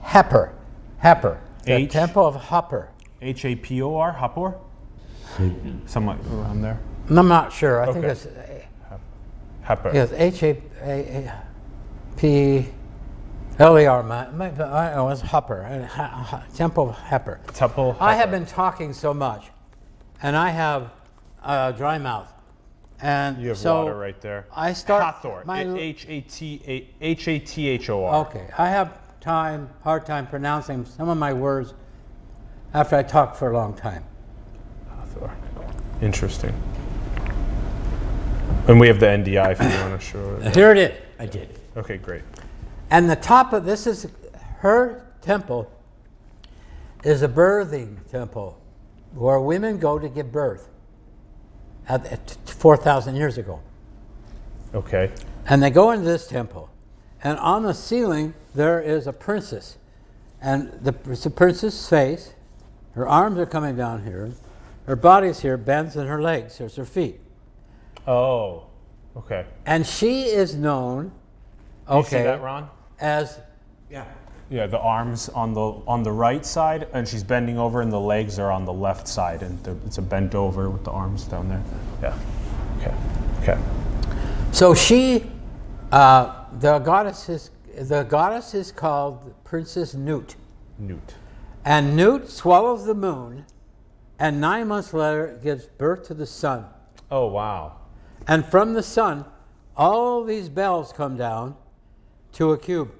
Happur. 0.00 0.54
Happur. 0.96 1.38
The 1.64 1.72
H? 1.72 1.90
Temple 1.92 2.26
of 2.26 2.34
Happur. 2.36 2.88
H 3.20 3.44
A 3.44 3.54
P 3.56 3.82
O 3.82 3.94
R. 3.96 4.12
Hapor. 4.14 4.54
Somewhat 5.84 6.16
around 6.32 6.62
there. 6.62 6.80
I'm 7.10 7.28
not 7.28 7.52
sure. 7.52 7.82
I 7.82 7.92
think 7.92 8.06
it's 8.06 8.26
Hapor. 9.64 9.90
yes, 9.92 10.12
H 10.14 10.42
A 10.42 10.56
A- 10.82 11.32
P 12.16 12.66
L 13.58 13.78
E 13.78 13.84
R. 13.84 14.02
ma- 14.02 14.30
ma- 14.30 14.46
I 14.46 14.48
don't 14.48 14.96
know, 14.96 15.08
it's 15.10 15.20
Happur. 15.20 15.62
uh, 15.62 15.86
Ha- 15.86 16.06
Ha- 16.30 16.42
Temple 16.54 16.88
of 16.88 16.96
Happur. 16.96 17.38
Temple. 17.52 17.98
I 18.00 18.14
have 18.14 18.30
been 18.30 18.46
talking 18.46 18.94
so 18.94 19.12
much, 19.12 19.50
and 20.22 20.34
I 20.34 20.48
have 20.50 20.90
a 21.44 21.74
dry 21.76 21.98
mouth, 21.98 22.32
and 23.02 23.40
You 23.40 23.48
have 23.48 23.58
so 23.58 23.84
water 23.84 23.96
right 23.96 24.20
there. 24.20 24.46
I 24.54 24.72
start 24.72 25.02
Hathor. 25.02 25.42
my- 25.44 25.62
H 25.62 26.06
A 26.08 26.20
T 26.22 26.62
A 26.66 26.88
H 27.04 27.28
A 27.28 27.38
T 27.38 27.68
H 27.68 27.90
O 27.90 28.04
R. 28.04 28.26
Okay, 28.26 28.46
I 28.58 28.68
have 28.68 28.98
time, 29.20 29.68
hard 29.82 30.06
time 30.06 30.26
pronouncing 30.26 30.84
some 30.84 31.08
of 31.08 31.18
my 31.18 31.32
words 31.32 31.74
after 32.74 32.96
I 32.96 33.02
talk 33.02 33.36
for 33.36 33.50
a 33.50 33.54
long 33.54 33.74
time. 33.74 34.04
Hathor. 34.88 35.30
Interesting. 36.02 36.54
And 38.68 38.78
we 38.78 38.86
have 38.88 39.00
the 39.00 39.06
NDI 39.06 39.52
if 39.52 39.60
you 39.60 39.80
want 39.80 40.00
to 40.00 40.06
show 40.06 40.36
it. 40.36 40.54
Here 40.54 40.70
it 40.70 40.78
is. 40.78 40.92
I 41.18 41.26
did. 41.26 41.58
Okay, 41.76 41.96
great. 41.96 42.22
And 42.90 43.08
the 43.10 43.16
top 43.16 43.52
of 43.52 43.64
this 43.64 43.86
is 43.86 44.06
her 44.58 45.06
temple 45.20 45.70
is 47.04 47.22
a 47.22 47.28
birthing 47.28 47.96
temple 48.10 48.58
where 49.14 49.40
women 49.40 49.78
go 49.78 49.98
to 49.98 50.08
give 50.08 50.30
birth 50.30 50.69
4,000 52.46 53.16
years 53.16 53.38
ago. 53.38 53.60
Okay. 54.74 55.10
And 55.46 55.62
they 55.62 55.70
go 55.70 55.90
into 55.90 56.04
this 56.04 56.26
temple. 56.26 56.70
And 57.22 57.38
on 57.38 57.62
the 57.64 57.74
ceiling, 57.74 58.34
there 58.54 58.80
is 58.80 59.06
a 59.06 59.12
princess. 59.12 59.76
And 60.40 60.72
the, 60.82 60.94
it's 61.06 61.24
the 61.24 61.30
princess's 61.30 61.88
face. 61.88 62.34
Her 62.92 63.06
arms 63.06 63.38
are 63.38 63.46
coming 63.46 63.76
down 63.76 64.04
here. 64.04 64.32
Her 64.86 64.96
body's 64.96 65.40
here, 65.40 65.56
bends, 65.56 65.96
and 65.96 66.08
her 66.08 66.22
legs. 66.22 66.58
Here's 66.58 66.76
her 66.76 66.84
feet. 66.84 67.20
Oh. 68.06 68.66
Okay. 69.16 69.44
And 69.66 69.86
she 69.86 70.22
is 70.24 70.54
known, 70.54 71.12
You 71.88 71.96
okay, 71.96 72.08
see 72.08 72.22
that, 72.22 72.40
Ron? 72.40 72.68
as 72.98 73.38
Yeah. 73.90 74.04
Yeah, 74.50 74.66
the 74.66 74.80
arms 74.80 75.28
on 75.28 75.54
the 75.54 75.60
on 75.86 76.02
the 76.02 76.10
right 76.10 76.44
side, 76.44 76.88
and 76.92 77.06
she's 77.06 77.22
bending 77.22 77.56
over, 77.56 77.80
and 77.82 77.92
the 77.92 78.00
legs 78.00 78.38
are 78.40 78.50
on 78.50 78.64
the 78.64 78.72
left 78.72 79.06
side, 79.06 79.42
and 79.42 79.64
it's 79.86 79.98
a 79.98 80.02
bent 80.02 80.34
over 80.34 80.68
with 80.68 80.82
the 80.84 80.90
arms 80.90 81.24
down 81.24 81.48
there. 81.48 81.62
Yeah. 82.02 82.18
Okay. 82.80 82.94
Okay. 83.42 83.60
So 84.50 84.74
she, 84.74 85.30
uh, 85.92 86.46
the 86.58 86.80
goddess 86.80 87.28
is 87.28 87.50
the 87.88 88.02
goddess 88.02 88.52
is 88.54 88.72
called 88.72 89.32
Princess 89.44 89.94
Nut, 89.94 90.34
Newt. 90.80 91.14
and 91.64 91.94
Nut 91.96 92.28
swallows 92.28 92.84
the 92.86 92.94
moon, 92.94 93.46
and 94.18 94.40
nine 94.40 94.66
months 94.66 94.92
later 94.92 95.38
gives 95.40 95.66
birth 95.66 96.02
to 96.08 96.14
the 96.14 96.26
sun, 96.26 96.64
Oh 97.08 97.28
wow. 97.28 97.76
and 98.26 98.44
from 98.44 98.74
the 98.74 98.82
sun, 98.82 99.26
all 99.76 100.24
these 100.24 100.48
bells 100.48 100.92
come 100.92 101.16
down 101.16 101.54
to 102.32 102.50
a 102.50 102.58
cube. 102.58 102.90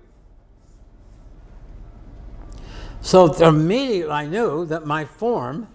So 3.00 3.32
immediately 3.32 4.12
I 4.12 4.26
knew 4.26 4.66
that 4.66 4.86
my 4.86 5.04
form 5.04 5.68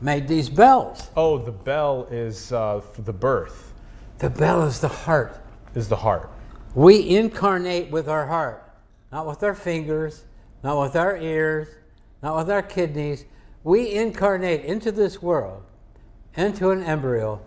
made 0.00 0.28
these 0.28 0.48
bells. 0.48 1.10
Oh, 1.16 1.38
the 1.38 1.50
bell 1.52 2.06
is 2.10 2.52
uh, 2.52 2.80
for 2.80 3.02
the 3.02 3.12
birth, 3.12 3.72
The 4.18 4.30
bell 4.30 4.62
is 4.62 4.80
the 4.80 4.88
heart. 4.88 5.36
is 5.74 5.88
the 5.88 5.96
heart. 5.96 6.30
We 6.74 7.16
incarnate 7.16 7.90
with 7.90 8.08
our 8.08 8.26
heart, 8.26 8.68
not 9.12 9.26
with 9.26 9.42
our 9.42 9.54
fingers, 9.54 10.24
not 10.62 10.80
with 10.80 10.96
our 10.96 11.16
ears, 11.16 11.68
not 12.22 12.36
with 12.36 12.50
our 12.50 12.62
kidneys. 12.62 13.24
We 13.62 13.92
incarnate 13.92 14.64
into 14.64 14.92
this 14.92 15.22
world, 15.22 15.62
into 16.36 16.70
an 16.70 16.82
embryo, 16.82 17.40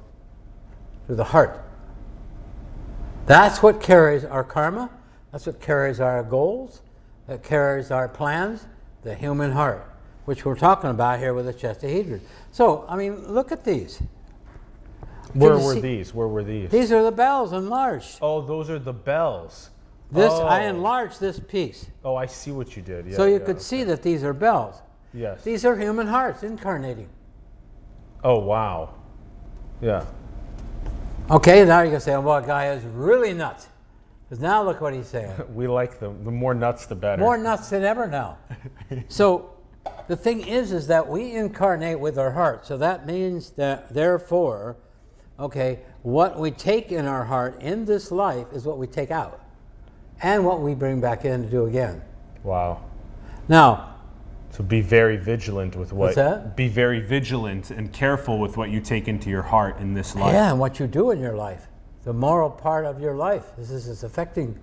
through 1.06 1.18
the 1.18 1.24
heart. 1.26 1.62
That's 3.26 3.62
what 3.62 3.82
carries 3.82 4.24
our 4.24 4.44
karma. 4.44 4.90
That's 5.32 5.46
what 5.46 5.60
carries 5.62 6.00
our 6.00 6.24
goals. 6.24 6.82
That 7.28 7.44
carries 7.44 7.92
our 7.92 8.08
plans. 8.08 8.66
The 9.04 9.14
human 9.16 9.52
heart, 9.52 9.86
which 10.26 10.44
we're 10.44 10.56
talking 10.56 10.90
about 10.90 11.20
here 11.20 11.34
with 11.34 11.46
the 11.46 11.54
chestahedron. 11.54 12.22
So, 12.52 12.86
I 12.90 12.96
mean, 12.96 13.28
look 13.28 13.52
at 13.52 13.64
these. 13.64 14.02
Where 15.34 15.58
were 15.58 15.76
see- 15.76 15.82
these? 15.82 16.14
Where 16.14 16.28
were 16.28 16.44
these? 16.44 16.70
These 16.70 16.92
are 16.92 17.04
the 17.04 17.12
bells 17.12 17.54
enlarged. 17.54 18.18
Oh, 18.22 18.42
those 18.42 18.70
are 18.70 18.80
the 18.80 18.94
bells. 18.94 19.70
This 20.12 20.32
I 20.32 20.66
Oh. 20.66 20.70
enlarged 20.70 21.20
this 21.20 21.40
piece. 21.40 21.88
Oh, 22.04 22.16
I 22.16 22.26
see 22.26 22.52
what 22.52 22.76
you 22.76 22.82
did. 22.82 23.08
Yeah, 23.08 23.18
so 23.18 23.26
you 23.26 23.34
yeah, 23.34 23.40
could 23.40 23.58
okay. 23.58 23.64
see 23.64 23.84
that 23.84 24.02
these 24.02 24.24
are 24.24 24.34
bells. 24.34 24.82
Yes. 25.14 25.44
These 25.44 25.66
are 25.66 25.76
human 25.76 26.08
hearts 26.08 26.44
incarnating. 26.44 27.10
Oh, 28.24 28.40
wow. 28.40 28.90
Yeah. 29.82 30.06
Okay, 31.30 31.66
now 31.66 31.82
you 31.82 31.92
can 31.92 32.00
say, 32.00 32.18
well, 32.18 32.42
guy 32.42 32.72
is 32.72 32.84
really 32.84 33.34
nuts. 33.34 33.68
Because 34.28 34.42
now 34.42 34.62
look 34.62 34.82
what 34.82 34.94
he's 34.94 35.08
saying. 35.08 35.32
We 35.54 35.68
like 35.68 36.00
them. 36.00 36.24
The 36.24 36.32
more 36.32 36.54
nuts, 36.54 36.86
the 36.86 36.96
better. 36.96 37.22
More 37.22 37.38
nuts 37.38 37.70
than 37.70 37.84
ever 37.84 38.08
now. 38.08 38.38
so 39.08 39.52
the 40.08 40.18
thing 40.18 40.46
is, 40.46 40.72
is 40.72 40.88
that 40.88 41.08
we 41.08 41.34
incarnate 41.36 42.00
with 42.00 42.18
our 42.18 42.32
heart. 42.32 42.66
So 42.66 42.78
that 42.78 43.06
means 43.06 43.52
that, 43.52 43.94
therefore, 43.94 44.78
okay, 45.40 45.80
what 46.02 46.40
we 46.40 46.52
take 46.52 46.92
in 46.92 47.06
our 47.06 47.24
heart 47.24 47.62
in 47.62 47.86
this 47.86 48.12
life 48.12 48.48
is 48.52 48.66
what 48.66 48.78
we 48.78 48.88
take 48.88 49.12
out, 49.12 49.42
and 50.22 50.46
what 50.46 50.62
we 50.62 50.74
bring 50.76 51.00
back 51.00 51.24
in 51.26 51.44
to 51.44 51.50
do 51.50 51.66
again. 51.66 52.02
Wow. 52.44 52.84
Now, 53.48 53.96
So 54.50 54.64
be 54.64 54.82
very 54.82 55.18
vigilant 55.18 55.76
with 55.76 55.94
what. 55.94 56.08
What's 56.08 56.16
that? 56.16 56.56
Be 56.58 56.68
very 56.68 57.00
vigilant 57.00 57.72
and 57.72 57.94
careful 57.94 58.40
with 58.40 58.58
what 58.58 58.70
you 58.70 58.82
take 58.82 59.08
into 59.08 59.30
your 59.30 59.44
heart 59.44 59.80
in 59.80 59.94
this 59.94 60.16
life. 60.16 60.34
Yeah, 60.34 60.52
and 60.52 60.60
what 60.60 60.80
you 60.80 60.88
do 60.88 61.12
in 61.12 61.20
your 61.20 61.36
life, 61.36 61.68
the 62.08 62.14
moral 62.14 62.50
part 62.50 62.86
of 62.86 63.02
your 63.02 63.16
life. 63.16 63.52
This 63.58 63.70
is, 63.70 64.02
affecting, 64.02 64.58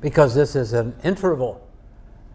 because 0.00 0.34
this 0.34 0.56
is 0.56 0.72
an 0.72 0.96
interval. 1.04 1.68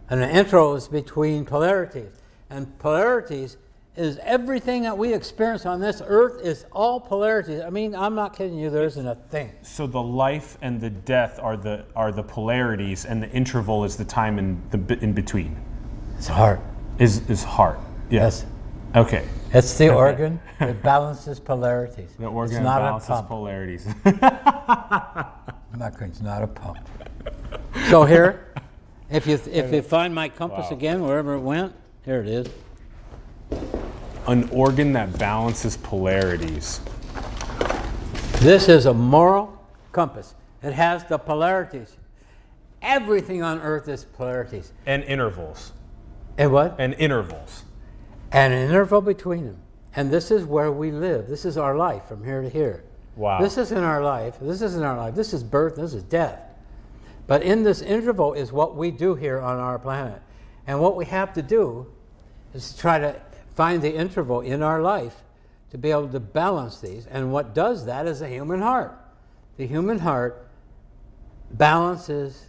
And 0.08 0.22
an 0.22 0.30
interval 0.30 0.76
is 0.76 0.86
between 0.86 1.44
polarities. 1.44 2.12
And 2.48 2.78
polarities 2.78 3.56
is 3.96 4.16
everything 4.22 4.82
that 4.82 4.96
we 4.96 5.12
experience 5.12 5.66
on 5.66 5.80
this 5.80 6.00
earth 6.06 6.40
is 6.40 6.66
all 6.70 7.00
polarities. 7.00 7.62
I 7.62 7.70
mean, 7.70 7.96
I'm 7.96 8.14
not 8.14 8.36
kidding 8.36 8.56
you, 8.56 8.70
there 8.70 8.84
isn't 8.84 9.08
a 9.08 9.16
thing. 9.16 9.50
So 9.62 9.88
the 9.88 10.00
life 10.00 10.56
and 10.62 10.80
the 10.80 10.90
death 10.90 11.40
are 11.42 11.56
the 11.56 11.86
are 11.96 12.12
the 12.12 12.22
polarities, 12.22 13.04
and 13.04 13.20
the 13.20 13.30
interval 13.30 13.82
is 13.82 13.96
the 13.96 14.04
time 14.04 14.38
in 14.38 14.62
the 14.70 14.98
in 15.00 15.14
between. 15.14 15.56
It's 16.16 16.28
hard. 16.28 16.60
Is 17.00 17.28
is 17.28 17.42
heart. 17.42 17.80
Yes. 18.08 18.46
Okay. 18.94 19.26
It's 19.52 19.78
the 19.78 19.94
organ 19.94 20.40
that 20.58 20.82
balances 20.82 21.40
polarities. 21.40 22.10
The 22.18 22.26
organ 22.26 22.56
it's 22.56 22.64
not 22.64 22.80
balances 22.80 23.08
a 23.08 23.12
pump. 23.12 23.28
polarities. 23.28 23.86
It's 25.80 26.20
not 26.20 26.42
a 26.42 26.46
pump. 26.46 26.78
So 27.88 28.04
here, 28.04 28.52
if 29.10 29.26
you 29.26 29.38
if 29.50 29.72
you 29.72 29.80
find 29.82 30.14
my 30.14 30.28
compass 30.28 30.70
Wow. 30.70 30.76
again, 30.76 31.02
wherever 31.02 31.34
it 31.34 31.40
went, 31.40 31.72
here 32.04 32.20
it 32.20 32.26
is. 32.28 32.46
An 34.26 34.48
organ 34.50 34.92
that 34.94 35.16
balances 35.18 35.76
polarities. 35.76 36.80
This 38.40 38.68
is 38.68 38.86
a 38.86 38.94
moral 38.94 39.64
compass. 39.92 40.34
It 40.62 40.72
has 40.72 41.04
the 41.04 41.18
polarities. 41.18 41.96
Everything 42.82 43.42
on 43.42 43.60
earth 43.60 43.88
is 43.88 44.04
polarities. 44.04 44.72
And 44.86 45.04
intervals. 45.04 45.72
And 46.36 46.52
what? 46.52 46.74
And 46.78 46.94
intervals. 46.94 47.64
And 48.32 48.52
an 48.52 48.68
interval 48.68 49.00
between 49.00 49.46
them. 49.46 49.62
And 49.96 50.10
this 50.10 50.30
is 50.30 50.44
where 50.44 50.70
we 50.70 50.90
live. 50.90 51.28
This 51.28 51.44
is 51.44 51.56
our 51.56 51.76
life 51.76 52.04
from 52.04 52.24
here 52.24 52.42
to 52.42 52.48
here. 52.48 52.84
Wow. 53.16 53.40
This 53.40 53.58
isn't 53.58 53.82
our 53.82 54.02
life. 54.02 54.36
This 54.40 54.62
isn't 54.62 54.82
our 54.82 54.96
life. 54.96 55.14
This 55.14 55.32
is 55.32 55.42
birth. 55.42 55.76
This 55.76 55.94
is 55.94 56.02
death. 56.04 56.40
But 57.26 57.42
in 57.42 57.62
this 57.62 57.82
interval 57.82 58.34
is 58.34 58.52
what 58.52 58.76
we 58.76 58.90
do 58.90 59.14
here 59.14 59.40
on 59.40 59.58
our 59.58 59.78
planet. 59.78 60.22
And 60.66 60.80
what 60.80 60.96
we 60.96 61.06
have 61.06 61.32
to 61.34 61.42
do 61.42 61.86
is 62.54 62.72
to 62.72 62.78
try 62.78 62.98
to 62.98 63.20
find 63.54 63.82
the 63.82 63.94
interval 63.94 64.40
in 64.40 64.62
our 64.62 64.80
life 64.80 65.22
to 65.70 65.78
be 65.78 65.90
able 65.90 66.08
to 66.08 66.20
balance 66.20 66.80
these. 66.80 67.06
And 67.06 67.32
what 67.32 67.54
does 67.54 67.86
that 67.86 68.06
is 68.06 68.20
the 68.20 68.28
human 68.28 68.60
heart. 68.60 68.96
The 69.56 69.66
human 69.66 69.98
heart 69.98 70.48
balances 71.50 72.46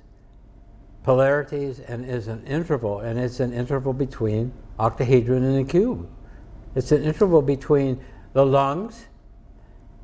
polarities 1.04 1.80
and 1.80 2.06
is 2.06 2.28
an 2.28 2.46
interval, 2.46 3.00
and 3.00 3.18
it's 3.20 3.40
an 3.40 3.54
interval 3.54 3.94
between 3.94 4.54
octahedron 4.80 5.44
and 5.44 5.60
a 5.60 5.64
cube. 5.64 6.10
It's 6.76 6.92
an 6.92 7.04
interval 7.04 7.42
between 7.42 8.04
the 8.34 8.46
lungs 8.46 9.08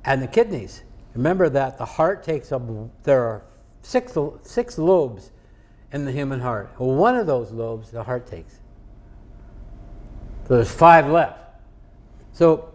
and 0.03 0.21
the 0.21 0.27
kidneys. 0.27 0.83
Remember 1.13 1.49
that 1.49 1.77
the 1.77 1.85
heart 1.85 2.23
takes 2.23 2.51
up, 2.51 2.63
there 3.03 3.23
are 3.23 3.43
six, 3.81 4.17
six 4.43 4.77
lobes 4.77 5.31
in 5.91 6.05
the 6.05 6.11
human 6.11 6.41
heart. 6.41 6.69
One 6.77 7.15
of 7.15 7.25
those 7.25 7.51
lobes 7.51 7.91
the 7.91 8.03
heart 8.03 8.27
takes. 8.27 8.59
So 10.47 10.55
there's 10.55 10.71
five 10.71 11.07
left. 11.07 11.39
So 12.33 12.73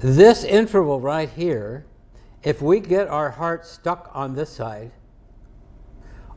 this 0.00 0.44
interval 0.44 1.00
right 1.00 1.30
here, 1.30 1.86
if 2.42 2.60
we 2.60 2.80
get 2.80 3.08
our 3.08 3.30
heart 3.30 3.66
stuck 3.66 4.10
on 4.12 4.34
this 4.34 4.50
side 4.50 4.92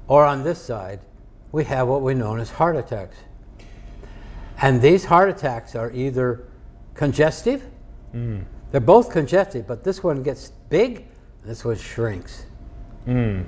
or 0.07 0.25
on 0.25 0.43
this 0.43 0.61
side, 0.61 1.01
we 1.51 1.65
have 1.65 1.87
what 1.87 2.01
we 2.01 2.13
know 2.13 2.37
as 2.37 2.49
heart 2.49 2.75
attacks. 2.75 3.17
And 4.61 4.81
these 4.81 5.05
heart 5.05 5.29
attacks 5.29 5.75
are 5.75 5.91
either 5.91 6.45
congestive, 6.93 7.63
they're 8.13 8.79
both 8.79 9.09
congestive, 9.09 9.67
but 9.67 9.83
this 9.83 10.03
one 10.03 10.21
gets 10.23 10.51
big, 10.69 11.07
this 11.43 11.65
one 11.65 11.77
shrinks. 11.77 12.45
Hmm. 13.05 13.43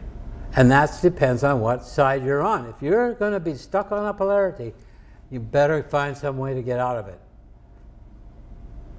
And 0.56 0.72
that 0.72 0.98
depends 1.02 1.44
on 1.44 1.62
what 1.62 1.86
side 1.86 2.24
you're 2.24 2.42
on. 2.42 2.68
If 2.68 2.82
you're 2.82 3.14
going 3.14 3.34
to 3.34 3.40
be 3.40 3.56
stuck 3.56 3.92
on 3.92 4.06
a 4.06 4.14
polarity, 4.14 4.74
you 5.32 5.40
better 5.40 5.82
find 5.82 6.16
some 6.16 6.38
way 6.38 6.54
to 6.54 6.62
get 6.62 6.80
out 6.80 6.98
of 6.98 7.08
it. 7.08 7.20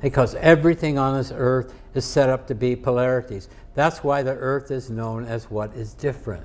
Because 0.01 0.35
everything 0.37 0.99
on 0.99 1.17
this 1.17 1.33
earth 1.35 1.73
is 1.95 2.05
set 2.05 2.29
up 2.29 2.47
to 2.49 2.55
be 2.55 2.75
polarities. 2.77 3.49
That's 3.75 4.03
why 4.05 4.23
the 4.23 4.33
earth 4.33 4.71
is 4.71 4.91
known 4.91 5.25
as 5.25 5.51
what 5.51 5.75
is 5.75 5.95
different. 5.95 6.45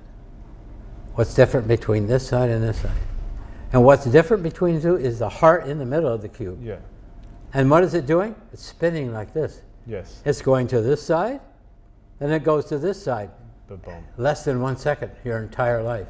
What's 1.15 1.33
different 1.33 1.67
between 1.67 2.07
this 2.07 2.27
side 2.27 2.49
and 2.49 2.63
this 2.63 2.81
side. 2.81 2.91
And 3.71 3.83
what's 3.83 4.05
different 4.05 4.43
between 4.43 4.75
the 4.75 4.81
two 4.81 4.97
is 4.97 5.19
the 5.19 5.29
heart 5.29 5.67
in 5.67 5.77
the 5.77 5.85
middle 5.85 6.11
of 6.11 6.21
the 6.21 6.29
cube. 6.29 6.59
Yeah. 6.63 6.77
And 7.53 7.69
what 7.69 7.83
is 7.83 7.93
it 7.93 8.05
doing? 8.05 8.35
It's 8.51 8.65
spinning 8.65 9.13
like 9.13 9.33
this. 9.33 9.61
Yes. 9.85 10.21
It's 10.25 10.41
going 10.41 10.67
to 10.67 10.81
this 10.81 11.01
side, 11.01 11.41
then 12.19 12.31
it 12.31 12.43
goes 12.43 12.65
to 12.65 12.77
this 12.77 13.01
side. 13.01 13.31
Boom. 13.67 13.79
Less 14.17 14.45
than 14.45 14.61
one 14.61 14.77
second, 14.77 15.11
your 15.23 15.39
entire 15.39 15.83
life. 15.83 16.07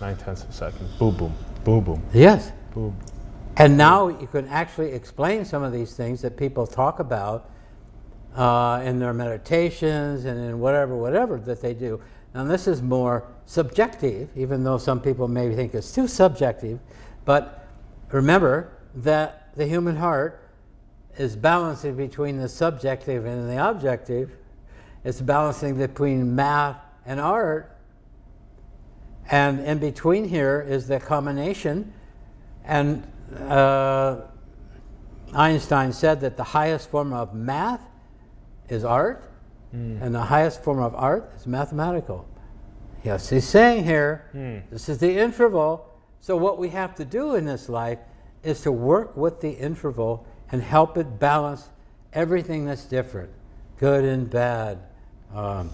Nine 0.00 0.16
tenths 0.16 0.44
of 0.44 0.50
a 0.50 0.52
second. 0.52 0.88
Boom, 0.98 1.16
boom. 1.16 1.34
Boom, 1.64 1.84
boom. 1.84 2.02
Yes. 2.12 2.52
Boom. 2.74 2.96
And 3.56 3.76
now 3.76 4.08
you 4.08 4.26
can 4.26 4.46
actually 4.48 4.92
explain 4.92 5.44
some 5.44 5.62
of 5.62 5.72
these 5.72 5.94
things 5.94 6.22
that 6.22 6.36
people 6.36 6.66
talk 6.66 7.00
about 7.00 7.50
uh, 8.34 8.80
in 8.84 8.98
their 8.98 9.12
meditations 9.12 10.24
and 10.24 10.38
in 10.38 10.60
whatever, 10.60 10.96
whatever 10.96 11.38
that 11.38 11.60
they 11.60 11.74
do. 11.74 12.00
Now, 12.34 12.44
this 12.44 12.66
is 12.66 12.80
more 12.80 13.26
subjective, 13.46 14.30
even 14.36 14.62
though 14.62 14.78
some 14.78 15.00
people 15.00 15.26
may 15.26 15.54
think 15.54 15.74
it's 15.74 15.92
too 15.92 16.06
subjective. 16.06 16.78
But 17.24 17.66
remember 18.10 18.72
that 18.94 19.56
the 19.56 19.66
human 19.66 19.96
heart 19.96 20.48
is 21.16 21.34
balancing 21.36 21.96
between 21.96 22.38
the 22.38 22.48
subjective 22.48 23.26
and 23.26 23.48
the 23.48 23.68
objective. 23.68 24.30
It's 25.04 25.20
balancing 25.20 25.76
between 25.76 26.34
math 26.34 26.76
and 27.04 27.20
art. 27.20 27.76
And 29.30 29.60
in 29.60 29.78
between 29.78 30.24
here 30.24 30.64
is 30.66 30.86
the 30.86 31.00
combination. 31.00 31.92
And 32.64 33.10
uh, 33.38 34.22
Einstein 35.32 35.92
said 35.92 36.20
that 36.20 36.36
the 36.36 36.44
highest 36.44 36.90
form 36.90 37.12
of 37.12 37.34
math 37.34 37.80
is 38.68 38.84
art, 38.84 39.29
and 39.72 40.14
the 40.14 40.22
highest 40.22 40.62
form 40.64 40.80
of 40.80 40.94
art 40.94 41.32
is 41.36 41.46
mathematical. 41.46 42.26
Yes, 43.04 43.30
he's 43.30 43.46
saying 43.48 43.84
here, 43.84 44.26
this 44.70 44.88
is 44.88 44.98
the 44.98 45.16
interval. 45.18 45.86
So, 46.20 46.36
what 46.36 46.58
we 46.58 46.68
have 46.70 46.94
to 46.96 47.04
do 47.04 47.34
in 47.34 47.46
this 47.46 47.68
life 47.68 47.98
is 48.42 48.60
to 48.62 48.72
work 48.72 49.16
with 49.16 49.40
the 49.40 49.50
interval 49.50 50.26
and 50.52 50.62
help 50.62 50.98
it 50.98 51.18
balance 51.18 51.68
everything 52.12 52.64
that's 52.64 52.84
different 52.84 53.30
good 53.80 54.04
and 54.04 54.28
bad, 54.28 54.78
um, 55.34 55.70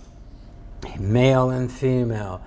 male 1.01 1.51
and 1.51 1.70
female, 1.70 2.40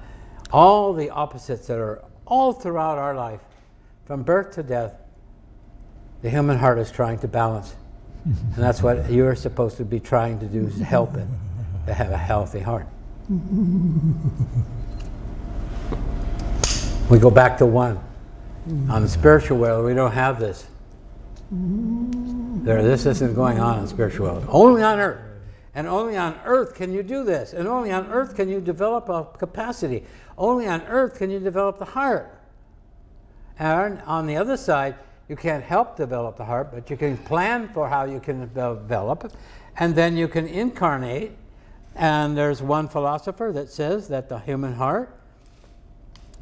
all 0.53 0.93
the 0.93 1.09
opposites 1.09 1.67
that 1.67 1.77
are 1.77 2.01
all 2.26 2.53
throughout 2.53 2.97
our 2.97 3.13
life, 3.13 3.41
from 4.05 4.23
birth 4.23 4.51
to 4.51 4.63
death. 4.63 4.95
the 6.21 6.30
human 6.30 6.57
heart 6.57 6.80
is 6.80 6.91
trying 6.91 7.19
to 7.19 7.27
balance. 7.27 7.76
And 8.25 8.55
that's 8.55 8.83
what 8.83 9.09
you're 9.09 9.35
supposed 9.35 9.77
to 9.77 9.85
be 9.85 9.99
trying 9.99 10.39
to 10.39 10.45
do 10.45 10.67
is 10.67 10.79
help 10.79 11.15
it 11.15 11.27
to 11.85 11.93
have 11.93 12.11
a 12.11 12.17
healthy 12.17 12.59
heart. 12.59 12.87
We 17.09 17.17
go 17.17 17.31
back 17.31 17.57
to 17.59 17.65
one. 17.65 17.99
On 18.89 19.01
the 19.01 19.07
spiritual 19.07 19.57
world, 19.57 19.85
we 19.85 19.95
don't 19.95 20.11
have 20.11 20.39
this. 20.39 20.67
There, 21.51 22.83
this 22.83 23.05
isn't 23.07 23.33
going 23.33 23.59
on 23.59 23.79
in 23.79 23.87
spiritual 23.87 24.27
world. 24.27 24.45
Only 24.47 24.83
on 24.83 24.99
earth. 24.99 25.21
And 25.73 25.87
only 25.87 26.17
on 26.17 26.39
earth 26.45 26.75
can 26.75 26.91
you 26.93 27.01
do 27.01 27.23
this. 27.23 27.53
And 27.53 27.67
only 27.67 27.91
on 27.91 28.07
earth 28.07 28.35
can 28.35 28.49
you 28.49 28.59
develop 28.61 29.09
a 29.09 29.25
capacity. 29.37 30.03
Only 30.37 30.67
on 30.67 30.81
earth 30.83 31.17
can 31.17 31.31
you 31.31 31.39
develop 31.39 31.79
the 31.79 31.85
heart. 31.85 32.35
And 33.57 34.01
on 34.01 34.27
the 34.27 34.35
other 34.35 34.57
side, 34.57 34.95
you 35.30 35.35
can't 35.35 35.64
help 35.64 35.95
develop 35.95 36.38
the 36.38 36.45
heart, 36.45 36.72
but 36.73 36.89
you 36.89 36.97
can 36.97 37.15
plan 37.15 37.69
for 37.69 37.88
how 37.88 38.03
you 38.03 38.19
can 38.19 38.39
develop 38.39 39.23
it. 39.23 39.34
And 39.77 39.95
then 39.95 40.18
you 40.18 40.27
can 40.27 40.47
incarnate. 40.47 41.31
And 41.95 42.35
there's 42.35 42.61
one 42.61 42.89
philosopher 42.89 43.51
that 43.53 43.69
says 43.69 44.07
that 44.07 44.27
the 44.27 44.39
human 44.39 44.73
heart, 44.73 45.15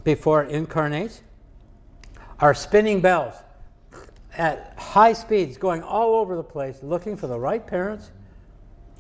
before 0.06 0.44
it 0.44 0.52
incarnates, 0.52 1.22
are 2.40 2.54
spinning 2.54 3.02
bells 3.02 3.36
at 4.38 4.74
high 4.78 5.14
speeds 5.14 5.58
going 5.58 5.84
all 5.84 6.16
over 6.16 6.36
the 6.36 6.44
place 6.44 6.80
looking 6.82 7.18
for 7.18 7.28
the 7.28 7.38
right 7.38 7.66
parents, 7.66 8.12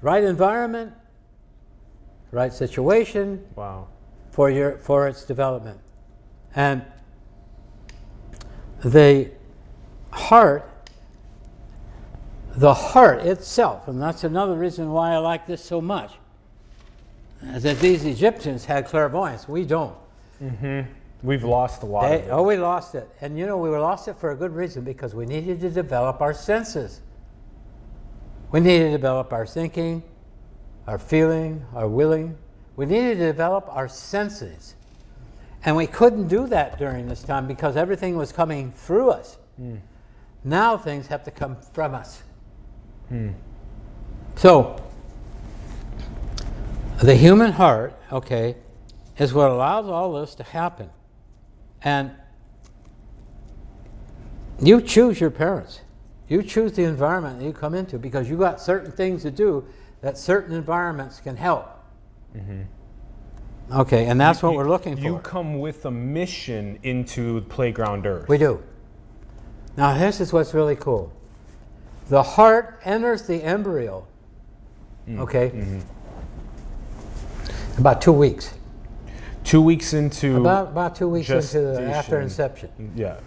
right 0.01 0.23
environment, 0.23 0.91
right 2.31 2.51
situation 2.51 3.45
Wow. 3.55 3.87
for 4.31 4.49
your 4.49 4.79
for 4.79 5.07
its 5.07 5.23
development. 5.23 5.79
And 6.55 6.83
the 8.83 9.31
heart 10.17 10.69
the 12.57 12.73
heart 12.73 13.19
itself, 13.19 13.87
and 13.87 14.01
that's 14.01 14.23
another 14.23 14.55
reason 14.55 14.91
why 14.91 15.13
I 15.13 15.17
like 15.19 15.45
this 15.45 15.63
so 15.63 15.79
much, 15.79 16.13
that 17.41 17.79
these 17.79 18.03
Egyptians 18.03 18.65
had 18.65 18.87
clairvoyance. 18.87 19.47
We 19.47 19.63
don't. 19.63 19.95
Mm-hmm. 20.43 20.91
We've 21.21 21.43
lost 21.43 21.83
a 21.83 21.85
lot 21.85 22.09
They, 22.09 22.29
oh, 22.31 22.41
we 22.41 22.57
lost 22.57 22.95
it. 22.95 23.07
And 23.21 23.37
you 23.37 23.45
know, 23.45 23.57
we 23.57 23.69
lost 23.69 24.07
it 24.07 24.15
for 24.17 24.31
a 24.31 24.35
good 24.35 24.55
reason 24.55 24.83
because 24.83 25.13
we 25.13 25.27
needed 25.27 25.59
to 25.61 25.69
develop 25.69 26.19
our 26.19 26.33
senses. 26.33 27.01
We 28.51 28.59
needed 28.59 28.85
to 28.85 28.91
develop 28.91 29.33
our 29.33 29.45
thinking, 29.45 30.03
our 30.87 30.97
feeling, 30.97 31.63
our 31.75 31.87
willing. 31.87 32.37
We 32.75 32.87
needed 32.87 33.19
to 33.19 33.25
develop 33.27 33.67
our 33.69 33.87
senses. 33.87 34.75
And 35.63 35.75
we 35.75 35.85
couldn't 35.85 36.27
do 36.27 36.47
that 36.47 36.79
during 36.79 37.07
this 37.07 37.21
time 37.21 37.47
because 37.47 37.75
everything 37.75 38.15
was 38.15 38.31
coming 38.31 38.71
through 38.71 39.11
us. 39.11 39.37
Mm. 39.61 39.79
Now 40.47 40.77
things 40.77 41.07
have 41.07 41.25
to 41.25 41.31
come 41.31 41.57
from 41.73 41.93
us. 41.93 42.23
Hmm. 43.09 43.31
So, 44.37 44.81
the 47.01 47.15
human 47.15 47.51
heart, 47.51 47.93
okay, 48.13 48.55
is 49.17 49.33
what 49.33 49.49
allows 49.51 49.87
all 49.87 50.13
this 50.13 50.35
to 50.35 50.43
happen. 50.43 50.89
And 51.81 52.11
you 54.61 54.79
choose 54.81 55.19
your 55.19 55.31
parents. 55.31 55.81
You 56.29 56.41
choose 56.43 56.71
the 56.71 56.83
environment 56.83 57.39
that 57.39 57.45
you 57.45 57.51
come 57.51 57.73
into 57.73 57.99
because 57.99 58.29
you 58.29 58.37
got 58.37 58.61
certain 58.61 58.91
things 58.91 59.23
to 59.23 59.31
do 59.31 59.65
that 60.01 60.17
certain 60.17 60.55
environments 60.55 61.19
can 61.19 61.35
help. 61.35 61.67
Mm-hmm. 62.35 62.61
Okay, 63.81 64.05
and 64.05 64.19
that's 64.19 64.41
what 64.41 64.53
we're 64.53 64.69
looking 64.69 64.95
for. 64.95 65.03
You 65.03 65.17
come 65.19 65.59
with 65.59 65.85
a 65.85 65.91
mission 65.91 66.79
into 66.83 67.41
Playground 67.41 68.07
Earth. 68.07 68.29
We 68.29 68.37
do. 68.37 68.63
Now, 69.77 69.95
this 69.97 70.19
is 70.19 70.33
what's 70.33 70.53
really 70.55 70.75
cool. 70.75 71.13
The 72.09 72.23
heart 72.23 72.81
enters 72.83 73.27
the 73.27 73.43
embryo, 73.43 74.07
mm. 75.07 75.19
okay, 75.19 75.51
mm-hmm. 75.51 75.81
about 77.79 78.01
two 78.01 78.11
weeks. 78.11 78.53
Two 79.43 79.61
weeks 79.61 79.93
into 79.93 80.37
About, 80.37 80.69
about 80.69 80.95
two 80.95 81.07
weeks 81.07 81.29
into 81.29 81.61
the, 81.61 81.83
after 81.83 82.19
inception. 82.19 82.91
Yeah. 82.95 83.19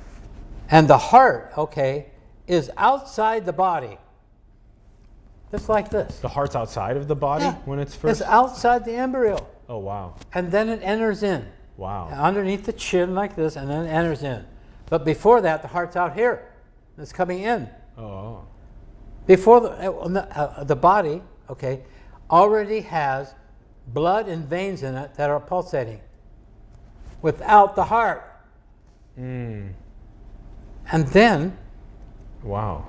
And 0.71 0.89
the 0.89 0.99
heart, 0.99 1.53
okay, 1.57 2.07
is 2.47 2.71
outside 2.77 3.47
the 3.47 3.53
body. 3.53 3.97
Just 5.51 5.69
like 5.69 5.89
this. 5.89 6.19
The 6.19 6.29
heart's 6.29 6.57
outside 6.57 6.97
of 6.97 7.09
the 7.09 7.17
body 7.17 7.45
Yeah. 7.45 7.55
when 7.65 7.79
it's 7.79 7.95
first. 7.95 8.21
It's 8.21 8.29
outside 8.29 8.85
the 8.85 8.95
embryo. 8.95 9.47
oh 9.69 9.79
wow. 9.79 10.15
And 10.35 10.51
then 10.51 10.69
it 10.69 10.81
enters 10.83 11.23
in. 11.23 11.47
Wow. 11.77 12.09
Underneath 12.13 12.67
the 12.67 12.73
chin, 12.73 13.15
like 13.15 13.37
this, 13.37 13.57
and 13.57 13.71
then 13.71 13.87
it 13.87 13.91
enters 13.91 14.23
in. 14.23 14.45
But 14.91 15.05
before 15.05 15.41
that, 15.41 15.63
the 15.63 15.69
heart's 15.69 15.97
out 15.97 16.15
here. 16.15 16.53
It's 16.99 17.13
coming 17.13 17.41
in. 17.41 17.69
Oh. 17.97 18.45
Before 19.27 19.61
the, 19.61 19.71
uh, 19.71 20.09
the, 20.09 20.73
uh, 20.73 20.75
body, 20.75 21.23
okay, 21.49 21.85
already 22.31 22.81
has 22.81 23.35
blood 23.87 24.29
and 24.29 24.45
veins 24.45 24.83
in 24.83 24.95
it 24.97 25.15
that 25.15 25.31
are 25.31 25.41
pulsating 25.41 26.01
without 27.23 27.77
the 27.77 27.85
heart. 27.85 28.25
Mm. 29.19 29.73
And 30.93 31.07
then 31.09 31.57
Wow. 32.43 32.87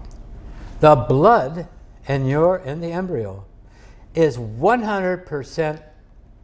the 0.79 0.95
blood 0.95 1.67
in 2.07 2.25
your 2.25 2.57
in 2.57 2.81
the 2.81 2.91
embryo 2.91 3.45
is 4.15 4.37
100% 4.37 5.81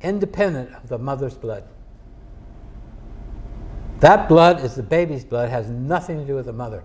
independent 0.01 0.75
of 0.75 0.89
the 0.89 0.97
mother's 0.97 1.35
blood. 1.35 1.63
That 3.99 4.27
blood 4.27 4.63
is 4.63 4.75
the 4.75 4.83
baby's 4.83 5.25
blood, 5.25 5.49
has 5.49 5.69
nothing 5.69 6.19
to 6.19 6.25
do 6.25 6.35
with 6.35 6.45
the 6.45 6.53
mother. 6.53 6.83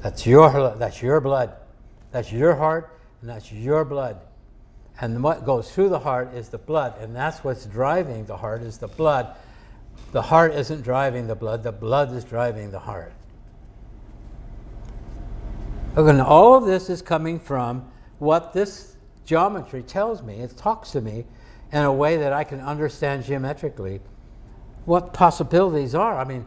That's 0.00 0.26
your 0.26 0.74
that's 0.76 1.02
your 1.02 1.20
blood. 1.20 1.56
That's 2.10 2.32
your 2.32 2.54
heart 2.54 2.98
and 3.20 3.30
that's 3.30 3.52
your 3.52 3.84
blood. 3.84 4.20
And 5.00 5.22
what 5.22 5.44
goes 5.44 5.70
through 5.70 5.90
the 5.90 6.00
heart 6.00 6.34
is 6.34 6.48
the 6.48 6.58
blood, 6.58 6.98
and 7.00 7.14
that's 7.14 7.44
what's 7.44 7.66
driving 7.66 8.24
the 8.24 8.36
heart 8.36 8.62
is 8.62 8.78
the 8.78 8.88
blood. 8.88 9.36
The 10.12 10.22
heart 10.22 10.54
isn't 10.54 10.82
driving 10.82 11.26
the 11.28 11.34
blood, 11.36 11.62
the 11.62 11.72
blood 11.72 12.12
is 12.12 12.24
driving 12.24 12.70
the 12.70 12.80
heart. 12.80 13.12
Again, 15.96 16.20
all 16.20 16.54
of 16.54 16.64
this 16.64 16.90
is 16.90 17.02
coming 17.02 17.38
from 17.38 17.90
what 18.18 18.52
this 18.52 18.96
geometry 19.24 19.82
tells 19.82 20.22
me. 20.22 20.40
It 20.40 20.56
talks 20.56 20.90
to 20.92 21.00
me 21.00 21.26
in 21.72 21.82
a 21.82 21.92
way 21.92 22.16
that 22.16 22.32
I 22.32 22.44
can 22.44 22.60
understand 22.60 23.24
geometrically 23.24 24.00
what 24.88 25.12
possibilities 25.12 25.94
are. 25.94 26.18
I 26.18 26.24
mean, 26.24 26.46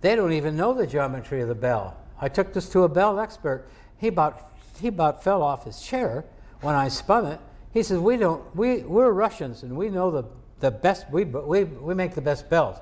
they 0.00 0.14
don't 0.14 0.32
even 0.32 0.56
know 0.56 0.72
the 0.72 0.86
geometry 0.86 1.40
of 1.40 1.48
the 1.48 1.56
bell. 1.56 1.96
I 2.20 2.28
took 2.28 2.52
this 2.52 2.68
to 2.68 2.84
a 2.84 2.88
bell 2.88 3.18
expert. 3.18 3.68
He 3.98 4.06
about, 4.06 4.52
he 4.80 4.88
about 4.88 5.24
fell 5.24 5.42
off 5.42 5.64
his 5.64 5.82
chair 5.82 6.24
when 6.60 6.76
I 6.76 6.86
spun 6.86 7.26
it. 7.26 7.40
He 7.74 7.82
says, 7.82 7.98
we 7.98 8.16
don't, 8.16 8.54
we, 8.54 8.82
we're 8.82 9.10
Russians 9.10 9.64
and 9.64 9.76
we 9.76 9.88
know 9.88 10.12
the, 10.12 10.24
the 10.60 10.70
best, 10.70 11.10
we, 11.10 11.24
we, 11.24 11.64
we 11.64 11.94
make 11.94 12.14
the 12.14 12.20
best 12.20 12.48
bells. 12.48 12.78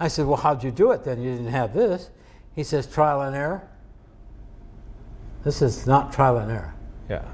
I 0.00 0.08
said, 0.08 0.24
well, 0.24 0.38
how'd 0.38 0.64
you 0.64 0.70
do 0.70 0.92
it 0.92 1.04
then? 1.04 1.20
You 1.20 1.32
didn't 1.32 1.52
have 1.52 1.74
this. 1.74 2.08
He 2.56 2.64
says, 2.64 2.86
trial 2.86 3.20
and 3.20 3.36
error. 3.36 3.68
This 5.44 5.60
is 5.60 5.86
not 5.86 6.10
trial 6.10 6.38
and 6.38 6.50
error. 6.50 6.74
Yeah. 7.10 7.24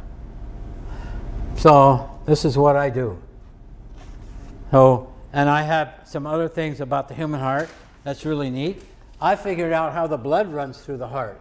So 1.57 2.11
this 2.27 2.45
is 2.45 2.59
what 2.59 2.75
I 2.75 2.91
do. 2.91 3.23
So, 4.73 5.14
and 5.35 5.51
I 5.51 5.63
have 5.63 6.03
some 6.05 6.29
other 6.29 6.49
things 6.49 6.81
about 6.81 7.09
the 7.09 7.15
human 7.15 7.41
heart 7.41 7.69
that's 8.05 8.25
really 8.25 8.51
neat. 8.51 8.81
I 9.21 9.35
figured 9.35 9.73
out 9.73 9.93
how 9.93 10.07
the 10.07 10.17
blood 10.17 10.47
runs 10.53 10.81
through 10.81 10.99
the 10.99 11.09
heart. 11.09 11.41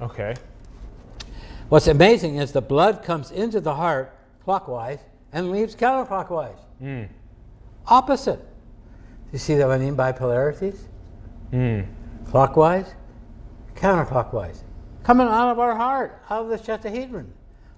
Okay. 0.00 0.34
What's 1.68 1.86
amazing 1.86 2.36
is 2.36 2.50
the 2.50 2.60
blood 2.60 3.04
comes 3.04 3.30
into 3.30 3.60
the 3.60 3.76
heart 3.76 4.18
clockwise 4.42 4.98
and 5.32 5.52
leaves 5.52 5.76
counterclockwise. 5.76 6.58
Mm. 6.82 7.08
Opposite. 7.86 8.44
You 9.32 9.38
see 9.38 9.54
what 9.54 9.70
I 9.70 9.78
mean 9.78 9.94
by 9.94 10.10
polarities? 10.10 10.88
Mm. 11.52 11.86
Clockwise, 12.28 12.94
counterclockwise. 13.76 14.64
Coming 15.04 15.28
out 15.28 15.52
of 15.52 15.60
our 15.60 15.76
heart, 15.76 16.20
out 16.28 16.46
of 16.46 16.48
the 16.48 16.58
Chestahedron. 16.58 17.26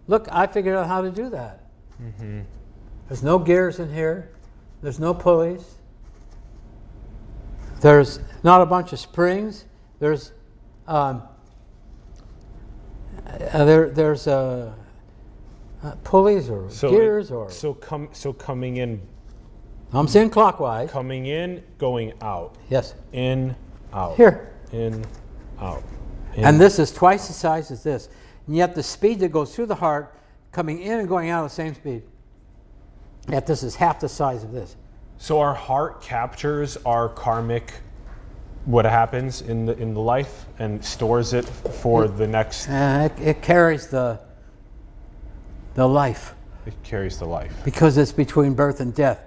Look, 0.09 0.29
I 0.33 0.47
figured 0.47 0.77
out 0.77 0.87
how 0.87 1.03
to 1.03 1.11
do 1.11 1.29
that. 1.29 1.67
Hmm. 2.19 2.41
There's 3.09 3.23
no 3.23 3.39
gears 3.39 3.79
in 3.79 3.93
here. 3.93 4.31
There's 4.83 4.99
no 4.99 5.15
pulleys. 5.15 5.77
There's 7.81 8.21
not 8.43 8.61
a 8.61 8.67
bunch 8.67 8.93
of 8.93 8.99
springs. 8.99 9.65
There's 9.99 10.33
um, 10.89 11.23
uh, 13.27 13.65
there, 13.65 13.91
there's 13.91 14.27
uh, 14.27 14.73
uh, 15.83 15.95
pulleys 16.05 16.51
or 16.51 16.69
So 16.71 16.91
gears 16.91 17.31
it- 17.31 17.35
or 17.35 17.51
so 17.51 17.75
come 17.75 18.09
so 18.13 18.33
coming 18.33 18.77
in 18.79 19.01
I'm 19.93 20.09
saying 20.09 20.31
clockwise. 20.31 20.91
coming 20.91 21.27
in 21.27 21.63
going 21.79 22.15
out 22.23 22.57
Yes, 22.71 22.95
in 23.13 23.55
out 23.93 24.17
here. 24.17 24.53
in 24.73 25.05
out. 25.61 25.83
in. 26.35 26.45
And 26.45 26.61
this 26.61 26.79
is 26.79 26.91
twice 26.93 27.27
the 27.29 27.35
size 27.35 27.71
as 27.71 27.83
this. 27.83 28.09
And 28.47 28.57
yet 28.57 28.75
the 28.75 28.83
speed 28.83 29.21
that 29.21 29.29
goes 29.33 29.55
through 29.55 29.67
the 29.67 29.75
heart 29.75 30.15
coming 30.51 30.81
in 30.81 30.99
and 30.99 31.09
going 31.09 31.29
out 31.29 31.45
at 31.45 31.49
the 31.51 31.55
same 31.55 31.75
speed. 31.75 32.03
Yet 33.29 33.47
this 33.47 33.63
is 33.63 33.77
half 33.77 34.01
the 34.01 34.09
size 34.09 34.43
of 34.45 34.53
this. 34.53 34.77
so 35.19 35.41
our 35.41 35.55
heart 35.55 36.03
captures 36.03 36.77
our 36.85 37.09
karmic 37.09 37.73
what 38.65 38.85
happens 38.85 39.43
in 39.43 39.67
the 39.67 39.77
in 39.79 39.93
the 39.95 40.01
life 40.01 40.47
and 40.59 40.85
stores 40.85 41.33
it 41.33 41.45
for 41.45 42.07
the 42.09 42.27
next. 42.27 42.69
Uh, 42.69 43.09
it, 43.17 43.23
it 43.29 43.43
carries 43.43 43.89
the 43.89 44.21
the 45.75 45.87
life 45.89 46.35
It 46.67 46.75
carries 46.85 47.19
the 47.19 47.25
life. 47.27 47.53
because 47.65 47.97
it's 47.97 48.13
between 48.13 48.55
birth 48.55 48.81
and 48.81 48.95
death, 48.95 49.21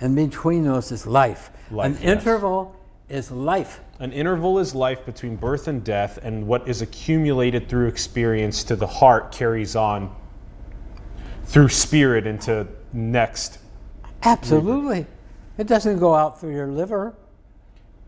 and 0.00 0.14
between 0.16 0.64
those 0.64 0.92
is 0.92 1.06
life. 1.06 1.50
Life, 1.70 1.86
An 1.86 1.92
yes. 2.02 2.02
interval 2.18 2.74
is 3.10 3.30
life. 3.30 3.80
An 4.00 4.12
interval 4.12 4.58
is 4.58 4.74
life 4.74 5.04
between 5.04 5.36
birth 5.36 5.66
and 5.68 5.82
death, 5.84 6.18
and 6.22 6.46
what 6.46 6.66
is 6.68 6.80
accumulated 6.82 7.68
through 7.68 7.88
experience 7.88 8.64
to 8.64 8.76
the 8.76 8.86
heart 8.86 9.32
carries 9.32 9.74
on 9.76 10.14
through 11.44 11.68
spirit 11.68 12.26
into 12.26 12.66
next. 12.92 13.58
Absolutely, 14.22 15.06
it 15.56 15.66
doesn't 15.66 15.98
go 15.98 16.14
out 16.14 16.40
through 16.40 16.54
your 16.54 16.66
liver. 16.66 17.14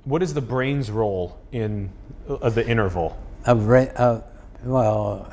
What 0.05 0.23
is 0.23 0.35
the 0.35 0.41
brain's 0.41 0.91
role 0.91 1.39
in 1.53 1.91
uh, 2.29 2.51
the 2.51 2.67
interval? 2.67 3.19
A 3.47 3.53
uh, 3.53 4.23
well, 4.65 5.33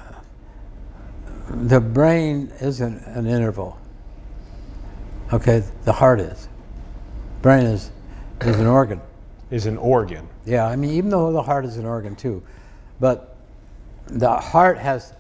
the 1.49 1.79
brain 1.79 2.51
isn't 2.61 3.03
an 3.05 3.27
interval. 3.27 3.79
Okay, 5.33 5.63
the 5.83 5.93
heart 5.93 6.19
is. 6.19 6.47
Brain 7.41 7.65
is 7.65 7.91
is 8.41 8.59
an 8.59 8.67
organ. 8.67 9.01
Is 9.49 9.65
an 9.65 9.77
organ. 9.77 10.27
Yeah, 10.45 10.65
I 10.65 10.75
mean, 10.75 10.91
even 10.91 11.09
though 11.09 11.31
the 11.31 11.41
heart 11.41 11.65
is 11.65 11.77
an 11.77 11.85
organ 11.85 12.15
too, 12.15 12.43
but 12.99 13.35
the 14.07 14.33
heart 14.35 14.77
has, 14.77 15.13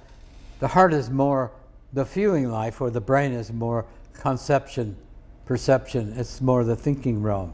the 0.59 0.67
heart 0.67 0.93
is 0.93 1.09
more 1.09 1.51
the 1.93 2.05
feeling 2.05 2.49
life, 2.49 2.81
or 2.81 2.89
the 2.89 3.01
brain 3.01 3.31
is 3.31 3.51
more 3.51 3.85
conception, 4.19 4.95
perception. 5.45 6.13
It's 6.17 6.41
more 6.41 6.63
the 6.63 6.75
thinking 6.75 7.21
realm. 7.21 7.53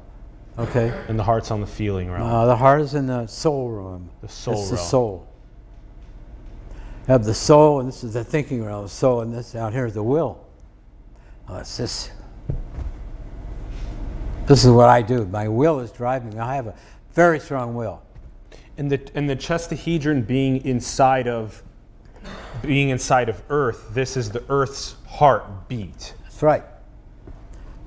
Okay, 0.58 0.94
And 1.08 1.18
the 1.18 1.24
heart's 1.24 1.50
on 1.50 1.62
the 1.62 1.68
feeling 1.68 2.12
realm. 2.12 2.24
uh, 2.32 2.46
the 2.46 2.56
heart 2.56 2.82
is 2.82 2.94
in 2.94 3.08
the 3.08 3.26
soul 3.26 3.70
realm. 3.72 4.10
The 4.22 4.30
soul 4.30 4.54
It's 4.62 4.70
the 4.70 4.78
soul. 4.78 5.28
You 7.08 7.12
have 7.12 7.26
the 7.26 7.34
soul, 7.34 7.80
and 7.80 7.88
this 7.90 8.04
is 8.04 8.14
the 8.14 8.24
thinking 8.24 8.64
realm. 8.64 8.88
Soul, 8.88 9.22
and 9.22 9.34
this 9.34 9.52
down 9.52 9.74
here 9.74 9.86
is 9.88 9.96
the 9.96 10.04
will. 10.04 10.46
Oh, 11.50 11.58
it's 11.58 11.76
this. 11.78 12.12
This 14.46 14.64
is 14.64 14.72
what 14.72 14.90
I 14.90 15.02
do. 15.02 15.26
My 15.26 15.48
will 15.48 15.80
is 15.80 15.92
driving 15.92 16.32
me. 16.34 16.40
I 16.40 16.56
have 16.56 16.68
a 16.68 16.76
very 17.14 17.40
strong 17.40 17.76
will. 17.76 18.02
and 18.78 18.92
the 18.92 19.00
and 19.16 19.30
the 19.30 19.36
chestahedron 19.36 20.26
being 20.28 20.64
inside 20.66 21.28
of 21.28 21.64
being 22.62 22.90
inside 22.90 23.28
of 23.30 23.42
Earth, 23.50 23.90
this 23.94 24.16
is 24.16 24.30
the 24.32 24.44
Earth's 24.50 24.96
heartbeat. 25.08 26.14
Right. 26.44 26.66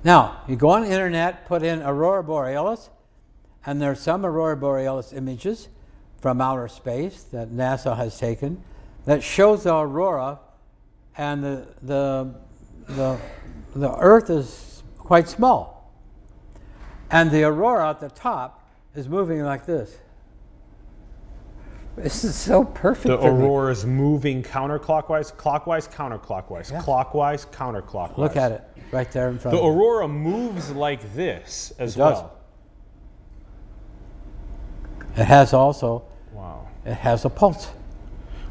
Now, 0.03 0.41
you 0.49 0.57
go 0.57 0.71
on 0.71 0.85
the 0.85 0.91
internet, 0.91 1.45
put 1.45 1.63
in 1.63 1.83
Aurora 1.83 2.25
Borealis, 2.25 2.89
and 3.67 3.83
there's 3.83 4.01
some 4.01 4.25
Aurora 4.25 4.57
Borealis 4.57 5.13
images 5.13 5.69
from 6.23 6.41
outer 6.41 6.67
space 6.67 7.23
that 7.25 7.51
NASA 7.51 7.99
has 7.99 8.19
taken 8.19 8.65
that 9.05 9.23
shows 9.23 9.65
the 9.65 9.77
aurora, 9.77 10.39
and 11.19 11.45
the, 11.45 11.69
the, 11.83 12.35
the, 12.89 13.21
the 13.75 13.95
Earth 13.99 14.31
is 14.31 14.83
quite 14.97 15.29
small. 15.29 15.93
And 17.11 17.31
the 17.31 17.45
aurora 17.45 17.91
at 17.91 18.01
the 18.01 18.09
top 18.09 18.67
is 18.95 19.07
moving 19.07 19.43
like 19.43 19.67
this. 19.67 19.99
This 21.97 22.25
is 22.25 22.35
so 22.35 22.63
perfect. 22.65 23.07
The 23.07 23.19
aurora 23.27 23.73
is 23.73 23.87
moving 23.87 24.43
counterclockwise, 24.43 25.35
clockwise, 25.37 25.89
counterclockwise, 25.89 26.71
Yeah. 26.71 26.81
clockwise, 26.83 27.47
counterclockwise. 27.47 28.19
Look 28.19 28.37
at 28.37 28.53
it 28.53 28.63
right 28.93 29.11
there 29.13 29.29
in 29.29 29.39
front 29.39 29.57
The 29.57 29.63
of 29.63 29.65
you. 29.65 29.71
aurora 29.81 30.07
moves 30.09 30.71
like 30.73 31.15
this 31.15 31.73
as 31.79 31.97
It 31.97 32.01
well. 32.01 32.33
It 35.17 35.25
has 35.25 35.55
also, 35.55 36.03
Wow. 36.35 36.67
it 36.85 36.93
has 36.95 37.25
a 37.25 37.31
pulse. 37.31 37.71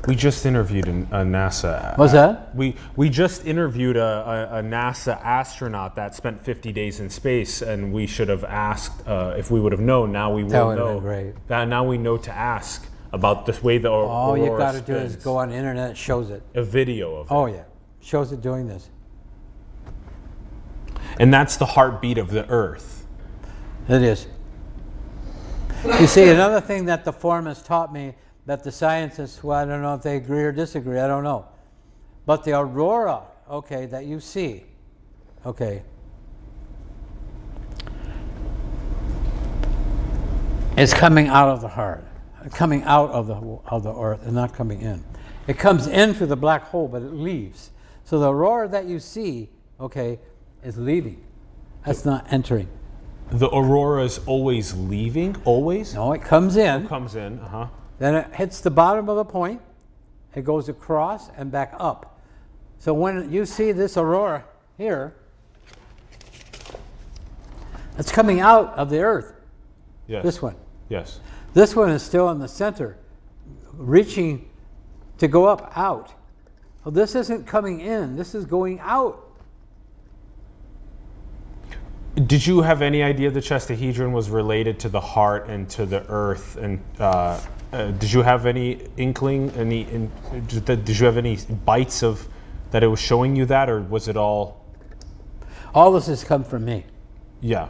We 0.07 0.15
just 0.15 0.45
interviewed 0.45 0.87
a 0.87 1.23
NASA. 1.23 1.97
What's 1.97 2.13
that? 2.13 2.55
We 2.55 2.75
we 2.95 3.09
just 3.09 3.45
interviewed 3.45 3.97
a, 3.97 4.49
a, 4.53 4.59
a 4.59 4.61
NASA 4.63 5.19
astronaut 5.23 5.95
that 5.95 6.13
spent 6.13 6.41
50 6.41 6.71
days 6.71 6.99
in 6.99 7.09
space, 7.09 7.63
and 7.63 7.91
we 7.91 8.05
should 8.05 8.29
have 8.29 8.43
asked 8.43 9.07
uh, 9.07 9.33
if 9.35 9.49
we 9.49 9.59
would 9.59 9.71
have 9.71 9.81
known. 9.81 10.11
Now 10.11 10.31
we 10.31 10.43
will 10.43 10.75
know. 10.75 11.33
That 11.47 11.67
now 11.67 11.83
we 11.83 11.97
know 11.97 12.17
to 12.17 12.31
ask 12.31 12.87
about 13.15 13.45
the 13.45 13.57
way 13.63 13.77
the 13.77 13.87
au- 13.87 14.05
All 14.05 14.35
aurora 14.35 14.51
you 14.51 14.57
got 14.57 14.73
to 14.73 14.81
do 14.81 14.93
is 14.93 15.15
go 15.15 15.37
on 15.37 15.49
the 15.49 15.55
internet, 15.55 15.91
it 15.91 15.97
shows 15.97 16.29
it. 16.29 16.43
a 16.53 16.61
video 16.61 17.15
of 17.15 17.27
it. 17.27 17.33
Oh, 17.33 17.45
yeah. 17.45 17.63
Shows 18.01 18.31
it 18.33 18.41
doing 18.41 18.67
this. 18.67 18.89
And 21.17 21.33
that's 21.33 21.55
the 21.55 21.65
heartbeat 21.65 22.17
of 22.17 22.29
the 22.29 22.47
Earth. 22.49 23.07
It 23.87 24.01
is. 24.01 24.27
You 25.99 26.07
see, 26.07 26.27
another 26.27 26.59
thing 26.59 26.85
that 26.85 27.05
the 27.05 27.13
form 27.13 27.45
has 27.45 27.63
taught 27.63 27.93
me 27.93 28.15
that 28.45 28.63
the 28.63 28.71
scientists, 28.71 29.43
well, 29.43 29.57
I 29.57 29.65
don't 29.65 29.81
know 29.81 29.95
if 29.95 30.01
they 30.01 30.17
agree 30.17 30.43
or 30.43 30.51
disagree, 30.51 30.99
I 30.99 31.07
don't 31.07 31.23
know. 31.23 31.45
But 32.25 32.43
the 32.43 32.59
aurora, 32.59 33.21
okay, 33.49 33.85
that 33.85 34.05
you 34.05 34.19
see, 34.19 34.65
okay, 35.45 35.83
is 40.75 40.93
coming 40.93 41.27
out 41.27 41.47
of 41.49 41.61
the 41.61 41.69
heart, 41.69 42.03
coming 42.53 42.83
out 42.83 43.09
of 43.11 43.27
the, 43.27 43.35
of 43.67 43.83
the 43.83 43.93
earth 43.93 44.21
and 44.25 44.33
not 44.33 44.53
coming 44.53 44.81
in. 44.81 45.03
It 45.47 45.57
comes 45.57 45.87
in 45.87 46.13
through 46.13 46.27
the 46.27 46.35
black 46.35 46.63
hole, 46.63 46.87
but 46.87 47.01
it 47.01 47.13
leaves. 47.13 47.71
So 48.03 48.19
the 48.19 48.31
aurora 48.31 48.67
that 48.69 48.85
you 48.85 48.99
see, 48.99 49.49
okay, 49.79 50.19
is 50.63 50.77
leaving. 50.77 51.23
That's 51.85 52.05
not 52.05 52.31
entering. 52.31 52.67
The 53.31 53.49
aurora 53.49 54.03
is 54.03 54.19
always 54.25 54.73
leaving, 54.75 55.35
always? 55.45 55.93
No, 55.95 56.13
it 56.13 56.21
comes 56.21 56.57
in. 56.57 56.87
Comes 56.87 57.15
in, 57.15 57.39
uh 57.39 57.47
huh. 57.47 57.67
Then 57.97 58.15
it 58.15 58.33
hits 58.35 58.61
the 58.61 58.71
bottom 58.71 59.09
of 59.09 59.15
the 59.15 59.25
point, 59.25 59.61
it 60.35 60.43
goes 60.43 60.67
across 60.69 61.29
and 61.37 61.51
back 61.51 61.73
up. 61.79 62.19
So 62.77 62.93
when 62.93 63.31
you 63.31 63.45
see 63.45 63.71
this 63.71 63.97
aurora 63.97 64.45
here, 64.77 65.15
it's 67.97 68.11
coming 68.11 68.41
out 68.41 68.73
of 68.75 68.89
the 68.89 68.99
earth, 68.99 69.33
Yes. 70.07 70.23
this 70.23 70.41
one. 70.41 70.55
Yes. 70.89 71.19
This 71.55 71.73
one 71.73 71.89
is 71.89 72.03
still 72.03 72.29
in 72.31 72.39
the 72.39 72.49
center, 72.49 72.97
reaching 73.71 74.49
to 75.19 75.27
go 75.29 75.45
up 75.45 75.71
out. 75.73 76.13
Well, 76.83 76.91
this 76.91 77.15
isn't 77.15 77.47
coming 77.47 77.79
in, 77.79 78.17
this 78.17 78.35
is 78.35 78.43
going 78.43 78.81
out. 78.81 79.21
Did 82.15 82.45
you 82.45 82.61
have 82.61 82.81
any 82.81 83.01
idea 83.01 83.31
the 83.31 83.39
chestahedron 83.39 84.11
was 84.11 84.29
related 84.29 84.79
to 84.81 84.89
the 84.89 84.99
heart 84.99 85.47
and 85.47 85.69
to 85.69 85.85
the 85.85 86.05
earth? 86.09 86.57
And 86.57 86.83
uh, 86.99 87.39
uh, 87.71 87.91
did 87.91 88.11
you 88.11 88.21
have 88.21 88.45
any 88.45 88.87
inkling, 88.97 89.49
any? 89.51 89.83
In, 89.83 90.11
did 90.47 90.99
you 90.99 91.05
have 91.05 91.15
any 91.15 91.37
bites 91.65 92.03
of 92.03 92.27
that 92.71 92.83
it 92.83 92.87
was 92.87 92.99
showing 92.99 93.33
you 93.33 93.45
that, 93.45 93.69
or 93.69 93.81
was 93.81 94.09
it 94.09 94.17
all? 94.17 94.65
All 95.73 95.93
this 95.93 96.07
has 96.07 96.21
come 96.25 96.43
from 96.43 96.65
me. 96.65 96.85
Yeah, 97.39 97.69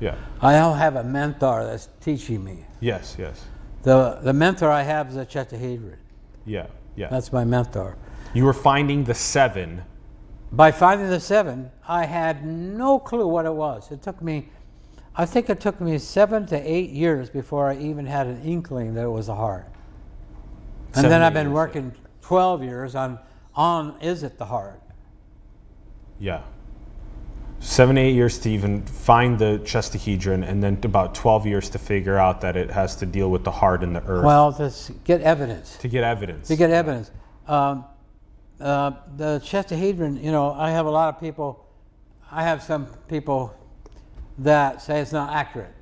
yeah, 0.00 0.16
I 0.40 0.52
now 0.52 0.72
have 0.72 0.96
a 0.96 1.04
mentor 1.04 1.64
that's 1.64 1.88
teaching 2.00 2.42
me. 2.42 2.64
yes, 2.80 3.16
yes, 3.18 3.44
The, 3.82 4.18
the 4.22 4.32
mentor 4.32 4.70
I 4.70 4.82
have 4.82 5.08
is 5.10 5.16
a 5.16 5.24
Chestahedron. 5.26 5.98
yeah, 6.46 6.66
yeah. 6.96 7.08
That's 7.08 7.32
my 7.32 7.44
mentor. 7.44 7.96
you 8.34 8.44
were 8.44 8.52
finding 8.52 9.04
the 9.04 9.14
seven. 9.14 9.82
By 10.52 10.72
finding 10.72 11.08
the 11.10 11.20
seven, 11.20 11.70
I 11.86 12.06
had 12.06 12.44
no 12.44 12.98
clue 12.98 13.26
what 13.26 13.46
it 13.46 13.54
was. 13.54 13.90
It 13.92 14.02
took 14.02 14.20
me, 14.20 14.48
I 15.14 15.24
think 15.26 15.48
it 15.48 15.60
took 15.60 15.80
me 15.80 15.96
seven 15.98 16.46
to 16.46 16.56
eight 16.56 16.90
years 16.90 17.30
before 17.30 17.68
I 17.70 17.76
even 17.76 18.06
had 18.06 18.26
an 18.26 18.42
inkling 18.42 18.94
that 18.94 19.04
it 19.04 19.10
was 19.10 19.28
a 19.28 19.34
heart. 19.36 19.66
And 20.88 20.96
Seven 20.96 21.10
then 21.10 21.22
I've 21.22 21.34
been 21.34 21.46
years, 21.46 21.54
working 21.54 21.92
12 22.22 22.64
years 22.64 22.94
on, 22.96 23.20
on 23.54 23.94
is 24.00 24.24
it 24.24 24.38
the 24.38 24.46
heart? 24.46 24.82
Yeah. 26.18 26.42
Seven, 27.62 27.98
eight 27.98 28.14
years 28.14 28.38
to 28.38 28.50
even 28.50 28.86
find 28.86 29.38
the 29.38 29.60
chestahedron, 29.64 30.48
and 30.48 30.62
then 30.62 30.78
about 30.82 31.14
12 31.14 31.46
years 31.46 31.68
to 31.70 31.78
figure 31.78 32.16
out 32.16 32.40
that 32.40 32.56
it 32.56 32.70
has 32.70 32.96
to 32.96 33.06
deal 33.06 33.30
with 33.30 33.44
the 33.44 33.50
heart 33.50 33.82
and 33.82 33.94
the 33.94 34.02
earth. 34.04 34.24
Well, 34.24 34.52
to 34.54 34.72
get 35.04 35.20
evidence. 35.20 35.76
to 35.76 35.88
get 35.88 36.02
evidence. 36.02 36.48
To 36.48 36.56
get 36.56 36.70
evidence. 36.70 37.10
Um, 37.46 37.84
uh, 38.58 38.92
the 39.16 39.40
Chestahedron, 39.44 40.22
you 40.22 40.32
know, 40.32 40.52
I 40.52 40.70
have 40.70 40.86
a 40.86 40.90
lot 40.90 41.14
of 41.14 41.20
people, 41.20 41.66
I 42.30 42.44
have 42.44 42.62
some 42.62 42.86
people 43.08 43.54
that 44.38 44.80
say 44.80 45.00
it's 45.00 45.12
not 45.12 45.30
accurate. 45.30 45.74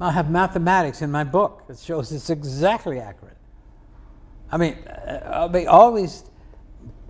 I 0.00 0.12
have 0.12 0.30
mathematics 0.30 1.02
in 1.02 1.10
my 1.10 1.24
book 1.24 1.66
that 1.66 1.78
shows 1.78 2.12
it's 2.12 2.30
exactly 2.30 3.00
accurate. 3.00 3.36
I 4.52 4.56
mean, 4.56 4.74
uh, 4.86 5.48
I 5.48 5.52
mean, 5.52 5.68
all 5.68 5.92
these 5.92 6.24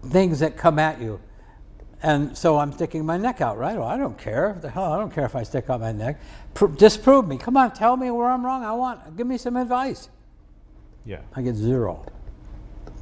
things 0.07 0.41
that 0.41 0.57
come 0.57 0.79
at 0.79 1.01
you. 1.01 1.21
And 2.03 2.37
so 2.37 2.59
I'm 2.59 2.73
sticking 2.73 3.05
my 3.05 3.19
neck 3.19 3.41
out, 3.43 3.59
right? 3.59 3.77
Well, 3.77 3.87
I 3.87 3.99
don't 3.99 4.17
care. 4.19 4.57
The 4.61 4.71
hell, 4.71 4.93
I 4.93 4.99
don't 4.99 5.13
care 5.13 5.27
if 5.27 5.37
I 5.37 5.43
stick 5.43 5.69
out 5.69 5.81
my 5.81 5.93
neck. 5.93 6.19
Pro- 6.55 6.69
disprove 6.69 7.29
me. 7.29 7.37
Come 7.37 7.57
on, 7.59 7.73
tell 7.73 7.97
me 7.97 8.11
where 8.11 8.29
I'm 8.31 8.45
wrong. 8.45 8.65
I 8.65 8.73
want, 8.73 9.17
give 9.17 9.27
me 9.27 9.37
some 9.37 9.57
advice. 9.57 10.09
yeah, 11.05 11.21
I 11.37 11.43
get 11.43 11.57
zero. 11.57 12.07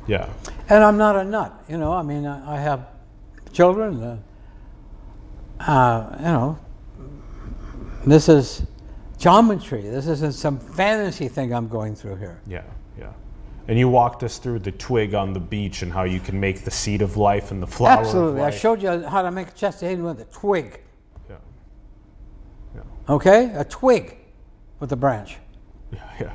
yeah. 0.09 0.29
And 0.69 0.83
I'm 0.83 0.97
not 0.97 1.15
a 1.17 1.25
nut, 1.25 1.65
you 1.69 1.79
know. 1.79 1.93
I 1.93 2.03
mean, 2.03 2.27
I, 2.27 2.57
I 2.57 2.61
have 2.61 2.87
children. 3.53 4.03
Uh, 4.03 4.19
uh, 5.61 6.17
you 6.19 6.25
know, 6.25 6.59
this 8.07 8.29
is 8.29 8.67
geometry. 9.19 9.83
This 9.83 10.07
isn't 10.09 10.33
some 10.35 10.59
fantasy 10.59 11.29
thing 11.29 11.55
I'm 11.55 11.69
going 11.69 11.95
through 11.95 12.17
here. 12.17 12.41
Yeah, 12.47 12.63
yeah. 12.65 12.73
And 13.69 13.79
you 13.79 13.89
walked 13.89 14.23
us 14.23 14.39
through 14.39 14.61
the 14.61 14.73
twig 14.73 15.15
on 15.15 15.35
the 15.35 15.41
beach 15.41 15.83
and 15.83 15.93
how 15.93 16.05
you 16.05 16.21
can 16.21 16.41
make 16.41 16.65
the 16.65 16.71
seed 16.71 17.03
of 17.03 17.19
life 17.19 17.51
and 17.51 17.63
the 17.63 17.67
flower 17.67 18.01
Absolutely. 18.01 18.41
I 18.41 18.51
showed 18.51 18.83
you 18.83 19.03
how 19.07 19.21
to 19.21 19.31
make 19.31 19.49
a 19.49 19.53
chestahedron 19.53 20.05
with 20.05 20.21
a 20.21 20.25
twig. 20.25 20.81
Yeah. 21.29 21.37
Yeah. 22.75 22.83
Okay? 23.15 23.53
A 23.55 23.65
twig 23.65 24.17
with 24.81 24.91
a 24.93 24.97
branch. 24.97 25.37
Yeah, 25.91 26.01
yeah, 26.21 26.35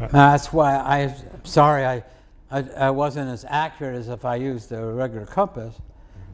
yeah. 0.00 0.06
That's 0.08 0.52
why 0.52 0.76
I, 0.76 0.98
am 0.98 1.44
sorry 1.44 1.84
I, 1.84 2.04
I, 2.48 2.60
I 2.76 2.90
wasn't 2.90 3.28
as 3.28 3.44
accurate 3.48 3.96
as 3.96 4.08
if 4.08 4.24
I 4.24 4.36
used 4.36 4.70
a 4.70 4.84
regular 4.84 5.26
compass, 5.26 5.74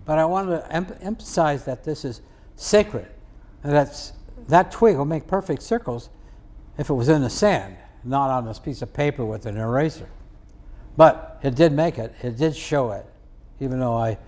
but 0.04 0.18
I 0.18 0.26
wanted 0.26 0.58
to 0.58 0.72
em- 0.72 0.94
emphasize 1.00 1.64
that 1.64 1.84
this 1.84 2.04
is 2.04 2.20
sacred. 2.56 3.06
And 3.62 3.72
that's, 3.72 4.12
that 4.48 4.70
twig 4.70 4.98
will 4.98 5.06
make 5.06 5.26
perfect 5.26 5.62
circles 5.62 6.10
if 6.76 6.90
it 6.90 6.94
was 6.94 7.08
in 7.08 7.22
the 7.22 7.30
sand, 7.30 7.76
not 8.04 8.30
on 8.30 8.46
this 8.46 8.58
piece 8.58 8.82
of 8.82 8.92
paper 8.92 9.24
with 9.24 9.46
an 9.46 9.56
eraser. 9.56 10.08
But 10.96 11.38
it 11.42 11.54
did 11.54 11.72
make 11.72 11.98
it, 11.98 12.14
it 12.22 12.36
did 12.36 12.56
show 12.56 12.90
it, 12.92 13.06
even 13.60 13.78
though 13.78 13.96
I, 13.96 14.18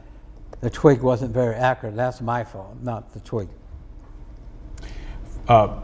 the 0.61 0.71
twig 0.71 1.03
wasn't 1.03 1.33
very 1.33 1.57
accurate. 1.57 1.97
That's 1.97 2.21
my 2.21 2.45
fault, 2.45 2.77
not 2.83 3.13
the 3.13 3.21
twig. 3.21 3.49
Uh, 5.49 5.81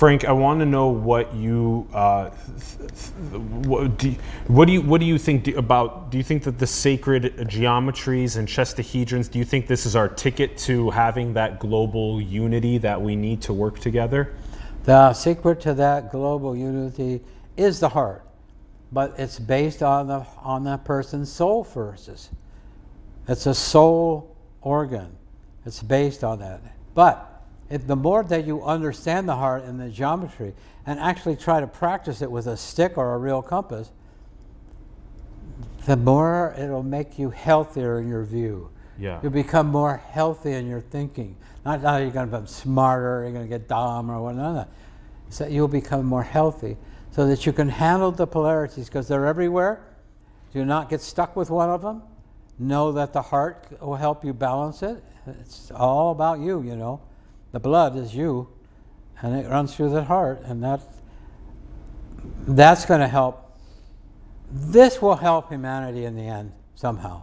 Frank, 0.00 0.24
I 0.24 0.32
want 0.32 0.60
to 0.60 0.66
know 0.66 0.88
what 0.88 1.34
you 1.34 1.86
uh, 1.92 2.30
what, 2.30 3.98
do 3.98 4.10
you, 4.10 4.16
what 4.46 4.66
do 4.66 4.72
you 4.72 4.80
what 4.82 5.00
do 5.00 5.06
you 5.06 5.18
think 5.18 5.44
do, 5.44 5.58
about? 5.58 6.10
Do 6.10 6.16
you 6.16 6.24
think 6.24 6.44
that 6.44 6.58
the 6.58 6.66
sacred 6.66 7.36
geometries 7.40 8.36
and 8.38 8.48
chestahedrons? 8.48 9.30
Do 9.30 9.38
you 9.38 9.44
think 9.44 9.66
this 9.66 9.84
is 9.84 9.96
our 9.96 10.08
ticket 10.08 10.56
to 10.58 10.90
having 10.90 11.34
that 11.34 11.58
global 11.58 12.20
unity 12.20 12.78
that 12.78 13.02
we 13.02 13.16
need 13.16 13.42
to 13.42 13.52
work 13.52 13.78
together? 13.80 14.32
The 14.84 15.12
secret 15.12 15.60
to 15.62 15.74
that 15.74 16.10
global 16.10 16.56
unity 16.56 17.20
is 17.56 17.80
the 17.80 17.90
heart, 17.90 18.24
but 18.90 19.14
it's 19.18 19.38
based 19.38 19.82
on 19.82 20.06
the 20.06 20.26
on 20.38 20.64
the 20.64 20.78
person's 20.78 21.30
soul 21.30 21.64
forces. 21.64 22.30
It's 23.28 23.46
a 23.46 23.54
soul 23.54 24.36
organ. 24.62 25.16
It's 25.66 25.82
based 25.82 26.24
on 26.24 26.38
that. 26.40 26.60
But 26.94 27.42
if 27.68 27.86
the 27.86 27.96
more 27.96 28.22
that 28.24 28.46
you 28.46 28.64
understand 28.64 29.28
the 29.28 29.36
heart 29.36 29.64
and 29.64 29.78
the 29.78 29.90
geometry 29.90 30.54
and 30.86 30.98
actually 30.98 31.36
try 31.36 31.60
to 31.60 31.66
practice 31.66 32.22
it 32.22 32.30
with 32.30 32.46
a 32.46 32.56
stick 32.56 32.98
or 32.98 33.14
a 33.14 33.18
real 33.18 33.42
compass, 33.42 33.90
the 35.86 35.96
more 35.96 36.54
it'll 36.58 36.82
make 36.82 37.18
you 37.18 37.30
healthier 37.30 38.00
in 38.00 38.08
your 38.08 38.24
view. 38.24 38.70
Yeah. 38.98 39.20
You'll 39.22 39.32
become 39.32 39.68
more 39.68 39.96
healthy 39.96 40.52
in 40.52 40.66
your 40.66 40.80
thinking. 40.80 41.36
Not 41.64 41.82
that 41.82 41.98
you're 41.98 42.10
going 42.10 42.26
to 42.26 42.30
become 42.30 42.46
smarter, 42.46 43.22
you're 43.22 43.32
going 43.32 43.44
to 43.44 43.48
get 43.48 43.68
dumb 43.68 44.10
or 44.10 44.20
whatnot. 44.22 44.68
It's 45.28 45.38
that 45.38 45.50
you'll 45.50 45.68
become 45.68 46.06
more 46.06 46.22
healthy 46.22 46.76
so 47.10 47.26
that 47.26 47.44
you 47.44 47.52
can 47.52 47.68
handle 47.68 48.10
the 48.10 48.26
polarities 48.26 48.86
because 48.86 49.08
they're 49.08 49.26
everywhere. 49.26 49.84
Do 50.52 50.64
not 50.64 50.88
get 50.88 51.00
stuck 51.00 51.36
with 51.36 51.50
one 51.50 51.68
of 51.68 51.82
them. 51.82 52.02
Know 52.58 52.92
that 52.92 53.12
the 53.12 53.22
heart 53.22 53.66
will 53.80 53.96
help 53.96 54.24
you 54.24 54.32
balance 54.32 54.82
it. 54.82 55.02
It's 55.26 55.70
all 55.70 56.10
about 56.10 56.40
you, 56.40 56.62
you 56.62 56.76
know. 56.76 57.00
The 57.52 57.60
blood 57.60 57.96
is 57.96 58.14
you, 58.14 58.48
and 59.20 59.34
it 59.34 59.48
runs 59.48 59.74
through 59.74 59.90
the 59.90 60.04
heart, 60.04 60.42
and 60.44 60.62
that 60.62 60.80
that's 62.46 62.84
going 62.86 63.00
to 63.00 63.08
help. 63.08 63.58
This 64.52 65.00
will 65.00 65.16
help 65.16 65.50
humanity 65.50 66.04
in 66.04 66.16
the 66.16 66.22
end 66.22 66.52
somehow. 66.74 67.22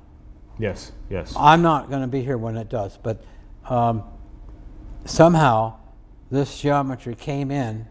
Yes. 0.60 0.92
Yes. 1.10 1.34
I'm 1.38 1.62
not 1.62 1.90
going 1.90 2.02
to 2.02 2.08
be 2.08 2.22
here 2.22 2.38
when 2.38 2.58
it 2.58 2.70
does, 2.70 2.98
but 2.98 3.24
um, 3.70 4.04
somehow 5.10 5.78
this 6.30 6.60
geometry 6.60 7.16
came 7.16 7.52
in. 7.52 7.88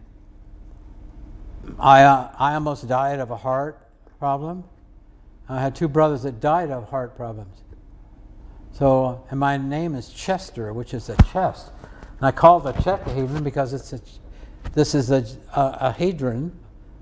I, 1.79 2.03
uh, 2.03 2.31
I 2.39 2.55
almost 2.55 2.87
died 2.87 3.19
of 3.19 3.31
a 3.31 3.37
heart 3.37 3.89
problem. 4.19 4.65
I 5.49 5.61
had 5.61 5.75
two 5.75 5.89
brothers 5.89 6.23
that 6.23 6.41
died 6.41 6.71
of 6.71 6.89
heart 6.89 7.17
problems. 7.17 7.63
So, 8.73 9.25
and 9.31 9.41
my 9.41 9.57
name 9.57 9.95
is 9.95 10.11
Chester, 10.11 10.73
which 10.73 10.93
is 10.93 11.09
a 11.09 11.17
chest. 11.33 11.73
And 12.19 12.27
I 12.27 12.31
call 12.31 12.67
it 12.67 12.77
a 12.77 12.83
chestahedron 12.83 13.43
because 13.43 13.73
it's 13.73 13.93
a, 13.93 14.01
this 14.73 14.95
is 14.95 15.11
a, 15.11 15.25
a, 15.55 15.79
a 15.81 15.93
hadron, 15.93 16.53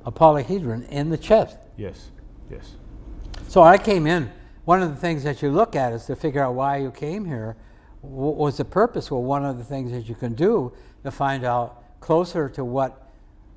a 0.05 0.13
polyhedron 0.13 0.89
in 0.89 1.11
the 1.11 1.19
chest. 1.19 1.57
yes. 1.77 2.11
Yes. 2.51 2.77
So 3.49 3.63
I 3.63 3.79
came 3.79 4.07
in. 4.07 4.31
One 4.65 4.83
of 4.83 4.91
the 4.91 4.97
things 4.97 5.25
that 5.25 5.43
you 5.43 5.51
look 5.51 5.75
at 5.75 5.93
is 5.93 6.07
to 6.07 6.17
figure 6.17 6.43
out 6.43 6.55
why 6.55 6.77
you 6.77 6.91
came 6.91 7.25
here. 7.25 7.57
What 8.11 8.37
was 8.37 8.57
the 8.59 8.65
purpose? 8.65 9.11
Well, 9.11 9.23
one 9.23 9.45
of 9.45 9.59
the 9.59 9.65
things 9.65 9.91
that 9.93 10.09
you 10.09 10.15
can 10.15 10.35
do 10.35 10.73
to 11.03 11.11
find 11.11 11.45
out 11.45 11.83
closer 12.01 12.49
to 12.51 12.65
what 12.65 13.09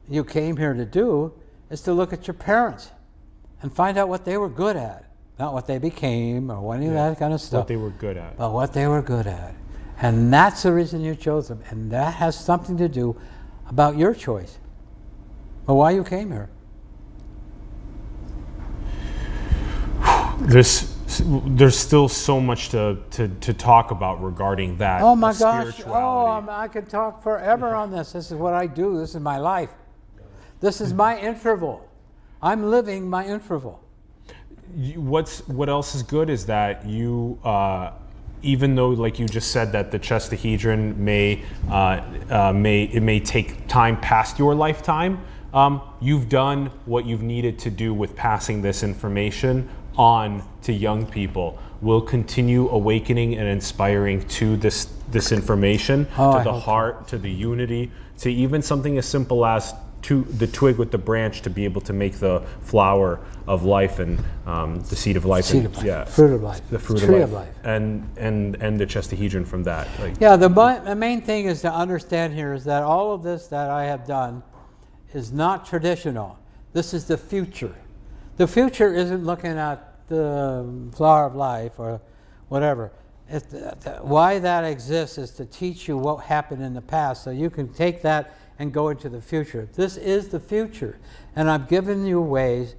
you 0.10 0.24
came 0.24 0.57
here 0.57 0.74
to 0.74 0.86
do 0.86 1.34
is 1.69 1.82
to 1.82 1.94
look 1.94 2.14
at 2.14 2.28
your 2.28 2.34
parents 2.34 2.91
and 3.61 3.74
find 3.74 3.98
out 3.98 4.07
what 4.10 4.24
they 4.26 4.38
were 4.38 4.49
good 4.49 4.78
at, 4.78 5.03
not 5.38 5.53
what 5.53 5.68
they 5.68 5.78
became 5.78 6.49
or 6.49 6.74
any 6.74 6.88
of 6.88 6.94
that 6.94 7.19
kind 7.19 7.34
of 7.34 7.41
stuff, 7.41 7.61
What 7.61 7.68
they 7.68 7.76
were 7.76 7.90
good 7.90 8.18
at. 8.18 8.38
but 8.38 8.53
what 8.53 8.74
they 8.74 8.88
were 8.88 9.02
good 9.02 9.28
at. 9.28 9.53
And 9.99 10.32
that's 10.32 10.64
the 10.64 10.72
reason 10.72 11.02
you 11.02 11.15
chose 11.15 11.48
them. 11.49 11.61
And 11.69 11.91
that 11.91 12.14
has 12.15 12.38
something 12.40 12.78
to 12.78 12.88
do 12.88 13.19
about 13.68 13.98
your 13.98 14.14
choice, 14.14 14.60
or 15.68 15.76
why 15.78 15.91
you 15.91 16.03
came 16.03 16.32
here. 16.32 16.49
There's 20.40 20.95
there's 21.21 21.77
still 21.77 22.07
so 22.09 22.39
much 22.39 22.69
to, 22.69 22.97
to, 23.11 23.27
to 23.29 23.53
talk 23.53 23.91
about 23.91 24.21
regarding 24.21 24.77
that. 24.77 25.01
Oh 25.01 25.15
my 25.15 25.34
gosh! 25.34 25.81
Oh, 25.85 26.27
um, 26.27 26.49
I 26.49 26.67
could 26.67 26.89
talk 26.89 27.23
forever 27.23 27.73
on 27.73 27.91
this. 27.91 28.11
This 28.11 28.31
is 28.31 28.38
what 28.38 28.53
I 28.53 28.67
do. 28.67 28.97
This 28.97 29.15
is 29.15 29.21
my 29.21 29.38
life. 29.38 29.69
This 30.59 30.81
is 30.81 30.93
my 30.93 31.19
interval. 31.19 31.88
I'm 32.41 32.69
living 32.69 33.09
my 33.09 33.25
interval. 33.25 33.79
you, 34.75 34.99
what's 35.01 35.47
what 35.47 35.69
else 35.69 35.95
is 35.95 36.03
good 36.03 36.29
is 36.29 36.45
that 36.47 36.85
you 36.85 37.39
uh, 37.43 37.91
even 38.41 38.75
though 38.75 38.89
like 38.89 39.19
you 39.19 39.27
just 39.27 39.51
said 39.51 39.71
that 39.71 39.91
the 39.91 39.99
chestahedron 39.99 40.95
may 40.97 41.41
uh, 41.69 42.01
uh, 42.29 42.53
may 42.53 42.84
it 42.84 43.01
may 43.01 43.19
take 43.19 43.67
time 43.67 43.99
past 44.01 44.38
your 44.38 44.53
lifetime 44.55 45.23
um, 45.53 45.81
you've 46.01 46.29
done 46.29 46.67
what 46.85 47.05
you've 47.05 47.23
needed 47.23 47.57
to 47.57 47.69
do 47.71 47.93
with 47.93 48.15
passing 48.15 48.61
this 48.61 48.84
information 48.84 49.67
on 49.98 50.44
to 50.64 50.74
young 50.74 51.06
people 51.06 51.57
will 51.82 52.02
continue 52.02 52.69
awakening 52.69 53.36
and 53.38 53.48
inspiring 53.48 54.26
to 54.28 54.57
this 54.57 54.86
this 55.11 55.32
information 55.32 56.07
Oh, 56.18 56.38
to 56.38 56.44
the 56.44 56.52
hope 56.52 56.61
so. 56.64 56.65
heart 56.72 57.07
to 57.10 57.18
the 57.18 57.32
unity 57.32 57.91
to 58.19 58.32
even 58.32 58.61
something 58.61 58.98
as 58.98 59.06
simple 59.06 59.45
as 59.45 59.74
to 60.03 60.24
the 60.24 60.48
twig 60.48 60.78
with 60.78 60.91
the 60.91 60.98
branch 60.98 61.41
to 61.41 61.49
be 61.49 61.65
able 61.65 61.82
to 61.82 61.94
make 61.94 62.14
the 62.19 62.41
flower 62.61 63.19
of 63.48 63.64
life 63.64 63.99
and 63.99 64.19
um, 64.45 64.80
the 64.82 64.95
seed 64.95 65.18
of 65.18 65.26
life 65.26 65.45
Seed 65.45 65.57
and, 65.57 65.65
of 65.68 65.78
life, 65.78 65.86
yeah 65.86 66.03
fruit 66.06 66.34
of 66.34 66.44
life, 66.44 66.61
the 66.69 66.78
fruit 66.80 66.99
tree 66.99 67.15
of 67.18 67.24
of 67.24 67.32
life, 67.34 67.48
life. 67.48 67.65
and 67.65 68.07
and 68.18 68.56
and 68.61 68.80
the 68.80 68.86
chestahedron 68.86 69.45
from 69.45 69.64
that 69.64 69.88
like 69.99 70.14
Yeah, 70.19 70.36
the, 70.36 70.49
the 70.49 70.95
main 70.95 71.22
thing 71.22 71.45
is 71.45 71.61
to 71.61 71.72
understand 71.74 72.34
here 72.34 72.53
is 72.53 72.64
that 72.65 72.84
all 72.84 73.14
of 73.14 73.24
this 73.24 73.48
that 73.48 73.69
I 73.69 73.86
have 73.86 74.06
done 74.06 74.44
is 75.14 75.32
not 75.32 75.65
traditional. 75.65 76.38
This 76.74 76.94
is 76.94 77.06
the 77.06 77.18
future. 77.18 77.74
The 78.36 78.48
future 78.48 78.94
isn't 78.94 79.26
looking 79.26 79.57
at 79.57 79.86
the 80.07 80.25
um, 80.25 80.91
flower 80.91 81.25
of 81.25 81.35
life 81.35 81.73
or 81.77 82.01
whatever. 82.49 82.91
It, 83.29 83.49
th- 83.49 83.73
th- 83.84 84.01
why 84.01 84.39
that 84.39 84.63
exists 84.63 85.17
is 85.17 85.31
to 85.31 85.45
teach 85.45 85.88
you 85.88 85.97
what 85.97 86.23
happened 86.23 86.63
in 86.63 86.73
the 86.73 86.81
past 86.81 87.23
so 87.23 87.29
you 87.29 87.49
can 87.49 87.73
take 87.73 88.01
that 88.03 88.38
and 88.59 88.73
go 88.73 88.89
into 88.89 89.09
the 89.09 89.21
future. 89.21 89.67
This 89.73 89.97
is 89.97 90.29
the 90.29 90.39
future. 90.39 90.97
And 91.35 91.49
I've 91.49 91.67
given 91.67 92.05
you 92.05 92.21
ways 92.21 92.75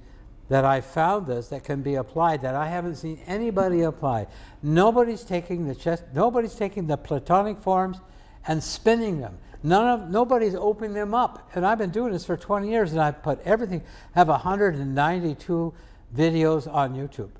that 0.49 0.65
I 0.65 0.81
found 0.81 1.27
this 1.27 1.47
that 1.49 1.63
can 1.63 1.81
be 1.81 1.95
applied 1.95 2.41
that 2.41 2.55
I 2.55 2.67
haven't 2.67 2.95
seen 2.95 3.19
anybody 3.27 3.83
apply. 3.83 4.27
Nobody's 4.63 5.23
taking 5.23 5.67
the 5.67 5.75
chest, 5.75 6.03
nobody's 6.13 6.55
taking 6.55 6.87
the 6.87 6.97
platonic 6.97 7.59
forms 7.59 7.99
and 8.47 8.63
spinning 8.63 9.21
them. 9.21 9.37
None 9.61 9.87
of 9.87 10.09
nobody's 10.09 10.55
opening 10.55 10.93
them 10.93 11.13
up. 11.13 11.49
And 11.53 11.65
I've 11.65 11.77
been 11.77 11.91
doing 11.91 12.11
this 12.13 12.25
for 12.25 12.37
20 12.37 12.69
years 12.69 12.91
and 12.93 13.01
I've 13.01 13.21
put 13.21 13.39
everything 13.41 13.83
I 14.15 14.19
have 14.19 14.29
192 14.29 15.73
videos 16.15 16.71
on 16.71 16.93
YouTube 16.93 17.31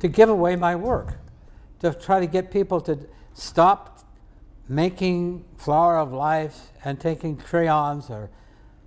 to 0.00 0.08
give 0.08 0.28
away 0.28 0.56
my 0.56 0.76
work. 0.76 1.18
To 1.80 1.94
try 1.94 2.20
to 2.20 2.26
get 2.26 2.50
people 2.50 2.80
to 2.82 2.98
stop 3.34 4.00
making 4.68 5.44
flower 5.56 5.98
of 5.98 6.12
life 6.12 6.72
and 6.84 7.00
taking 7.00 7.36
crayons 7.36 8.10
or 8.10 8.30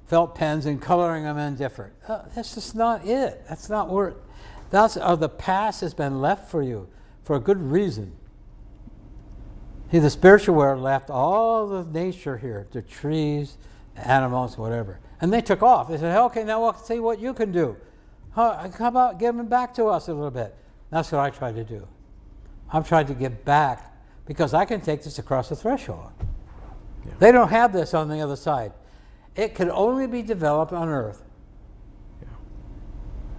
felt 0.05 0.35
pens 0.35 0.65
and 0.65 0.81
coloring 0.81 1.23
them 1.23 1.37
in 1.37 1.55
different. 1.55 1.93
Uh, 2.07 2.23
that's 2.35 2.55
just 2.55 2.75
not 2.75 3.05
it. 3.05 3.43
That's 3.47 3.69
not 3.69 3.89
where. 3.89 4.13
That's 4.69 4.97
uh, 4.97 5.15
the 5.15 5.29
past 5.29 5.81
has 5.81 5.93
been 5.93 6.21
left 6.21 6.51
for 6.51 6.61
you 6.61 6.89
for 7.23 7.35
a 7.35 7.39
good 7.39 7.61
reason. 7.61 8.13
See, 9.89 9.99
the 9.99 10.09
spiritual 10.09 10.55
world 10.55 10.81
left 10.81 11.09
all 11.09 11.67
the 11.67 11.83
nature 11.83 12.37
here, 12.37 12.67
the 12.71 12.81
trees, 12.81 13.57
animals, 13.95 14.57
whatever, 14.57 14.99
and 15.19 15.31
they 15.31 15.41
took 15.41 15.61
off. 15.61 15.89
They 15.89 15.97
said, 15.97 16.17
"Okay, 16.17 16.43
now 16.43 16.61
we'll 16.61 16.73
see 16.73 16.99
what 16.99 17.19
you 17.19 17.33
can 17.33 17.51
do. 17.51 17.77
How 18.33 18.69
about 18.79 19.19
giving 19.19 19.47
back 19.47 19.73
to 19.75 19.85
us 19.85 20.07
a 20.07 20.13
little 20.13 20.31
bit?" 20.31 20.55
That's 20.89 21.11
what 21.11 21.19
I 21.19 21.29
try 21.29 21.51
to 21.51 21.63
do. 21.63 21.87
I'm 22.71 22.83
trying 22.83 23.07
to 23.07 23.13
give 23.13 23.43
back 23.43 23.93
because 24.25 24.53
I 24.53 24.65
can 24.65 24.81
take 24.81 25.03
this 25.03 25.19
across 25.19 25.49
the 25.49 25.55
threshold. 25.55 26.11
They 27.19 27.31
don't 27.31 27.49
have 27.49 27.73
this 27.73 27.93
on 27.93 28.07
the 28.07 28.21
other 28.21 28.35
side. 28.35 28.73
It 29.35 29.55
can 29.55 29.71
only 29.71 30.07
be 30.07 30.21
developed 30.21 30.71
on 30.71 30.87
Earth. 30.87 31.23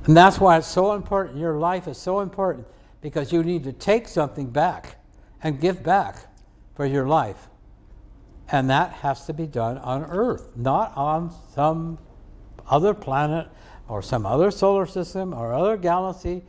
And 0.04 0.16
that's 0.16 0.40
why 0.40 0.58
it's 0.58 0.66
so 0.66 0.94
important. 0.94 1.38
Your 1.38 1.58
life 1.58 1.86
is 1.86 1.96
so 1.96 2.20
important 2.20 2.66
because 3.00 3.32
you 3.32 3.42
need 3.42 3.64
to 3.64 3.72
take 3.72 4.08
something 4.08 4.50
back 4.50 4.96
and 5.42 5.60
give 5.60 5.82
back 5.82 6.26
for 6.74 6.84
your 6.86 7.06
life. 7.06 7.48
And 8.50 8.68
that 8.68 8.92
has 8.94 9.26
to 9.26 9.32
be 9.32 9.46
done 9.46 9.78
on 9.78 10.04
Earth, 10.04 10.50
not 10.56 10.96
on 10.96 11.32
some 11.54 11.98
other 12.68 12.94
planet 12.94 13.48
or 13.92 14.00
some 14.00 14.24
other 14.24 14.50
solar 14.50 14.86
system 14.86 15.34
or 15.34 15.52
other 15.52 15.76
galaxy. 15.76 16.42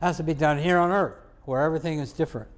Has 0.00 0.16
to 0.18 0.22
be 0.22 0.34
done 0.34 0.58
here 0.58 0.78
on 0.78 0.92
Earth, 0.92 1.16
where 1.44 1.62
everything 1.62 1.98
is 1.98 2.12
different. 2.12 2.48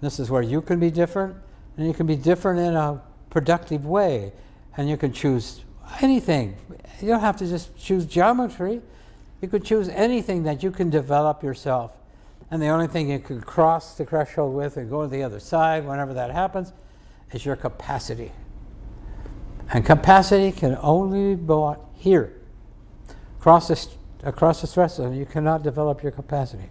This 0.00 0.18
is 0.18 0.30
where 0.30 0.42
you 0.42 0.62
can 0.62 0.80
be 0.80 0.90
different, 0.90 1.36
and 1.76 1.86
you 1.86 1.92
can 1.92 2.06
be 2.06 2.16
different 2.16 2.60
in 2.60 2.74
a 2.74 3.02
productive 3.28 3.84
way. 3.84 4.32
And 4.78 4.88
you 4.88 4.96
can 4.96 5.12
choose 5.12 5.64
anything. 6.00 6.56
You 7.00 7.08
don't 7.08 7.20
have 7.20 7.36
to 7.38 7.46
just 7.46 7.76
choose 7.76 8.06
geometry. 8.06 8.80
You 9.40 9.48
could 9.48 9.64
choose 9.64 9.88
anything 9.88 10.44
that 10.44 10.62
you 10.62 10.70
can 10.70 10.90
develop 10.90 11.42
yourself. 11.42 11.92
And 12.50 12.62
the 12.62 12.68
only 12.68 12.86
thing 12.86 13.10
you 13.10 13.18
can 13.18 13.40
cross 13.40 13.96
the 13.96 14.04
threshold 14.04 14.54
with 14.54 14.76
and 14.76 14.88
go 14.88 15.02
to 15.02 15.08
the 15.08 15.22
other 15.22 15.40
side 15.40 15.86
whenever 15.86 16.14
that 16.14 16.30
happens 16.30 16.72
is 17.32 17.44
your 17.44 17.56
capacity. 17.56 18.32
And 19.72 19.84
capacity 19.84 20.52
can 20.52 20.78
only 20.80 21.34
be 21.34 21.42
bought 21.42 21.80
here. 21.94 22.35
Across 23.46 23.68
the, 23.68 24.28
across 24.28 24.60
the 24.60 24.66
threshold, 24.66 25.14
you 25.14 25.24
cannot 25.24 25.62
develop 25.62 26.02
your 26.02 26.10
capacity. 26.10 26.68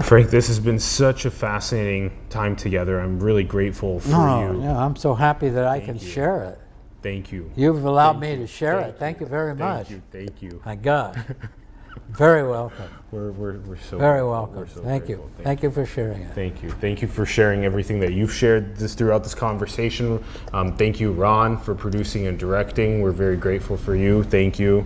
Frank, 0.00 0.30
this 0.30 0.48
has 0.48 0.58
been 0.58 0.78
such 0.78 1.26
a 1.26 1.30
fascinating 1.30 2.10
time 2.30 2.56
together. 2.56 2.98
I'm 2.98 3.20
really 3.20 3.44
grateful 3.44 4.00
for 4.00 4.08
No, 4.08 4.52
you. 4.52 4.62
yeah, 4.62 4.78
I'm 4.82 4.96
so 4.96 5.12
happy 5.12 5.50
that 5.50 5.66
I 5.66 5.80
can 5.80 5.96
you. 5.96 6.06
share 6.08 6.42
it. 6.44 6.58
Thank 7.02 7.32
you. 7.32 7.50
You've 7.54 7.84
allowed 7.84 8.12
Thank 8.12 8.22
me 8.22 8.30
you. 8.32 8.36
to 8.38 8.46
share 8.46 8.80
Thank 8.80 8.94
it. 8.94 8.98
Thank 8.98 9.20
you 9.20 9.26
very 9.26 9.54
much. 9.54 9.88
Thank 9.88 9.90
you. 9.90 10.02
Thank 10.10 10.42
you. 10.42 10.62
My 10.64 10.74
God. 10.74 11.36
very 12.10 12.46
welcome. 12.48 12.88
We're, 13.10 13.30
we're, 13.32 13.58
we're 13.58 13.78
so 13.78 13.98
Very 13.98 14.24
welcome. 14.24 14.56
We're 14.56 14.66
so 14.66 14.82
Thank 14.82 15.08
you. 15.08 15.16
grateful. 15.16 15.44
Thank 15.44 15.62
you 15.62 15.70
for 15.70 15.86
sharing 15.86 16.22
it. 16.22 16.34
Thank 16.34 16.62
you. 16.62 16.70
Thank 16.70 17.02
you 17.02 17.08
for 17.08 17.24
sharing 17.24 17.64
everything 17.64 18.00
that 18.00 18.12
you've 18.12 18.32
shared 18.32 18.76
this 18.76 18.94
throughout 18.94 19.22
this 19.22 19.34
conversation. 19.34 20.22
Um, 20.52 20.76
thank 20.76 20.98
you, 20.98 21.12
Ron, 21.12 21.56
for 21.56 21.74
producing 21.74 22.26
and 22.26 22.38
directing. 22.38 23.00
We're 23.00 23.12
very 23.12 23.36
grateful 23.36 23.76
for 23.76 23.94
you. 23.94 24.24
Thank 24.24 24.58
you. 24.58 24.84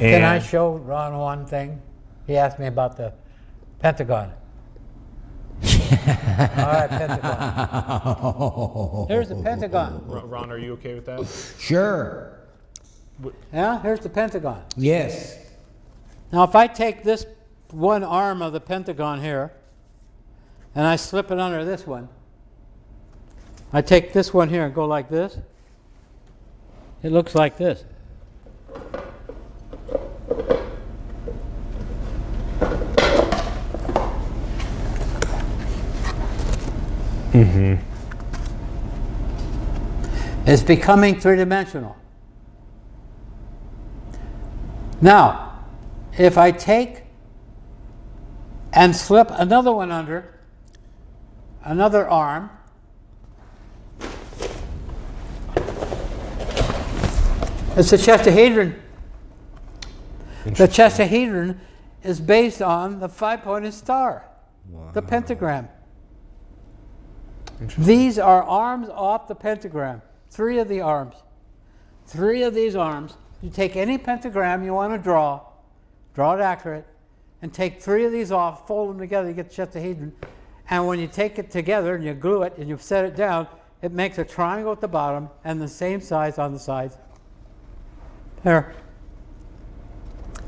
Can 0.00 0.24
I 0.24 0.38
show 0.38 0.76
Ron 0.76 1.16
one 1.18 1.46
thing? 1.46 1.80
He 2.26 2.36
asked 2.36 2.58
me 2.58 2.66
about 2.66 2.96
the 2.96 3.12
Pentagon. 3.80 4.32
All 5.62 5.68
right, 5.68 6.88
Pentagon. 6.88 9.06
Here's 9.08 9.28
the 9.28 9.40
Pentagon. 9.42 10.02
Ron, 10.06 10.28
Ron, 10.28 10.50
are 10.50 10.58
you 10.58 10.72
okay 10.74 10.94
with 10.94 11.06
that? 11.06 11.26
Sure. 11.60 12.40
Yeah, 13.52 13.80
here's 13.82 14.00
the 14.00 14.08
Pentagon. 14.08 14.62
Yes. 14.76 15.38
Now, 16.32 16.44
if 16.44 16.56
I 16.56 16.66
take 16.66 17.02
this 17.02 17.26
one 17.70 18.02
arm 18.02 18.40
of 18.40 18.54
the 18.54 18.60
Pentagon 18.60 19.20
here 19.20 19.52
and 20.74 20.86
I 20.86 20.96
slip 20.96 21.30
it 21.30 21.38
under 21.38 21.62
this 21.62 21.86
one, 21.86 22.08
I 23.70 23.82
take 23.82 24.14
this 24.14 24.32
one 24.32 24.48
here 24.48 24.64
and 24.64 24.74
go 24.74 24.86
like 24.86 25.10
this, 25.10 25.36
it 27.02 27.12
looks 27.12 27.34
like 27.34 27.58
this. 27.58 27.84
Mm-hmm. 37.32 37.74
It's 40.46 40.62
becoming 40.62 41.20
three 41.20 41.36
dimensional. 41.36 41.96
Now, 45.00 45.51
if 46.18 46.36
I 46.36 46.50
take 46.50 47.04
and 48.72 48.94
slip 48.94 49.28
another 49.30 49.72
one 49.72 49.90
under, 49.90 50.38
another 51.64 52.08
arm, 52.08 52.50
it's 57.76 57.92
a 57.92 57.98
chestahedron. 57.98 58.78
The 60.44 60.66
chestahedron 60.66 61.58
is 62.02 62.20
based 62.20 62.60
on 62.60 63.00
the 63.00 63.08
five 63.08 63.42
pointed 63.42 63.74
star, 63.74 64.26
the 64.92 65.02
pentagram. 65.02 65.68
These 67.78 68.18
are 68.18 68.42
arms 68.42 68.88
off 68.88 69.28
the 69.28 69.36
pentagram. 69.36 70.02
Three 70.30 70.58
of 70.58 70.68
the 70.68 70.80
arms. 70.80 71.14
Three 72.06 72.42
of 72.42 72.54
these 72.54 72.74
arms. 72.74 73.16
You 73.40 73.50
take 73.50 73.76
any 73.76 73.98
pentagram 73.98 74.64
you 74.64 74.74
want 74.74 74.92
to 74.92 74.98
draw, 74.98 75.42
draw 76.14 76.34
it 76.34 76.40
accurate, 76.40 76.86
and 77.40 77.52
take 77.52 77.82
three 77.82 78.04
of 78.04 78.12
these 78.12 78.30
off, 78.30 78.66
fold 78.66 78.90
them 78.90 78.98
together, 78.98 79.28
you 79.28 79.34
get 79.34 79.50
the 79.50 79.54
chestahedron. 79.54 80.12
And 80.70 80.86
when 80.86 81.00
you 81.00 81.08
take 81.08 81.38
it 81.38 81.50
together 81.50 81.94
and 81.94 82.04
you 82.04 82.14
glue 82.14 82.42
it 82.42 82.56
and 82.56 82.68
you 82.68 82.78
set 82.78 83.04
it 83.04 83.16
down, 83.16 83.48
it 83.82 83.92
makes 83.92 84.16
a 84.18 84.24
triangle 84.24 84.72
at 84.72 84.80
the 84.80 84.88
bottom 84.88 85.28
and 85.44 85.60
the 85.60 85.68
same 85.68 86.00
size 86.00 86.38
on 86.38 86.52
the 86.52 86.58
sides. 86.58 86.96
There. 88.44 88.74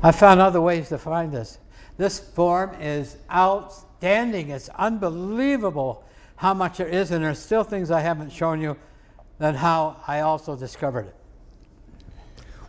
I 0.01 0.11
found 0.11 0.39
other 0.39 0.61
ways 0.61 0.89
to 0.89 0.97
find 0.97 1.33
this. 1.33 1.59
This 1.97 2.19
form 2.19 2.75
is 2.81 3.17
outstanding. 3.31 4.49
It's 4.49 4.69
unbelievable 4.69 6.03
how 6.37 6.53
much 6.53 6.77
there 6.77 6.87
is, 6.87 7.11
and 7.11 7.23
there's 7.23 7.39
still 7.39 7.63
things 7.63 7.91
I 7.91 8.01
haven't 8.01 8.31
shown 8.31 8.61
you 8.61 8.77
than 9.37 9.55
how 9.55 10.01
I 10.07 10.21
also 10.21 10.55
discovered 10.55 11.07
it. 11.07 11.15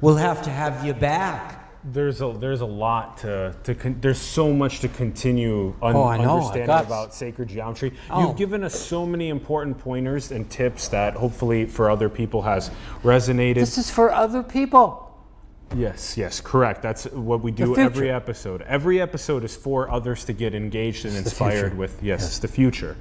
We'll 0.01 0.17
have 0.17 0.43
to 0.43 0.51
have 0.51 0.85
you 0.85 0.95
back. 0.95 1.66
There's 1.93 2.21
a 2.21 2.35
there's 2.39 2.63
a 2.63 2.67
lot 2.67 3.19
to 3.19 3.55
to 3.65 3.75
con- 3.75 3.99
there's 4.01 4.19
so 4.19 4.53
much 4.53 4.81
to 4.81 4.89
continue 4.89 5.75
un- 5.81 5.95
Oh, 5.95 6.05
I 6.05 6.17
know. 6.19 6.37
Understanding 6.37 6.67
got- 6.67 6.87
about 6.87 7.15
sacred 7.15 7.49
geometry. 7.49 7.93
Oh. 8.11 8.27
You've 8.27 8.37
given 8.37 8.65
us 8.65 8.75
so 8.75 9.07
many 9.07 9.29
important 9.29 9.79
pointers 9.79 10.33
and 10.33 10.51
tips 10.51 10.89
that 10.89 11.15
hopefully 11.15 11.65
for 11.67 11.89
other 11.91 12.09
people 12.09 12.43
has 12.43 12.71
resonated. 13.05 13.55
This 13.57 13.79
is 13.79 13.91
for 13.91 14.13
other 14.13 14.43
people. 14.43 15.03
Yes, 15.75 16.17
yes, 16.17 16.41
correct. 16.41 16.81
That's 16.83 17.05
what 17.07 17.43
we 17.43 17.51
do 17.51 17.77
every 17.77 18.11
episode. 18.11 18.63
Every 18.63 19.01
episode 19.01 19.43
is 19.45 19.55
for 19.57 19.91
others 19.91 20.25
to 20.27 20.33
get 20.33 20.55
engaged 20.55 21.05
and 21.05 21.17
inspired 21.17 21.77
with. 21.77 22.03
Yes, 22.03 22.25
it's 22.27 22.39
the 22.39 22.49
future. 22.49 22.97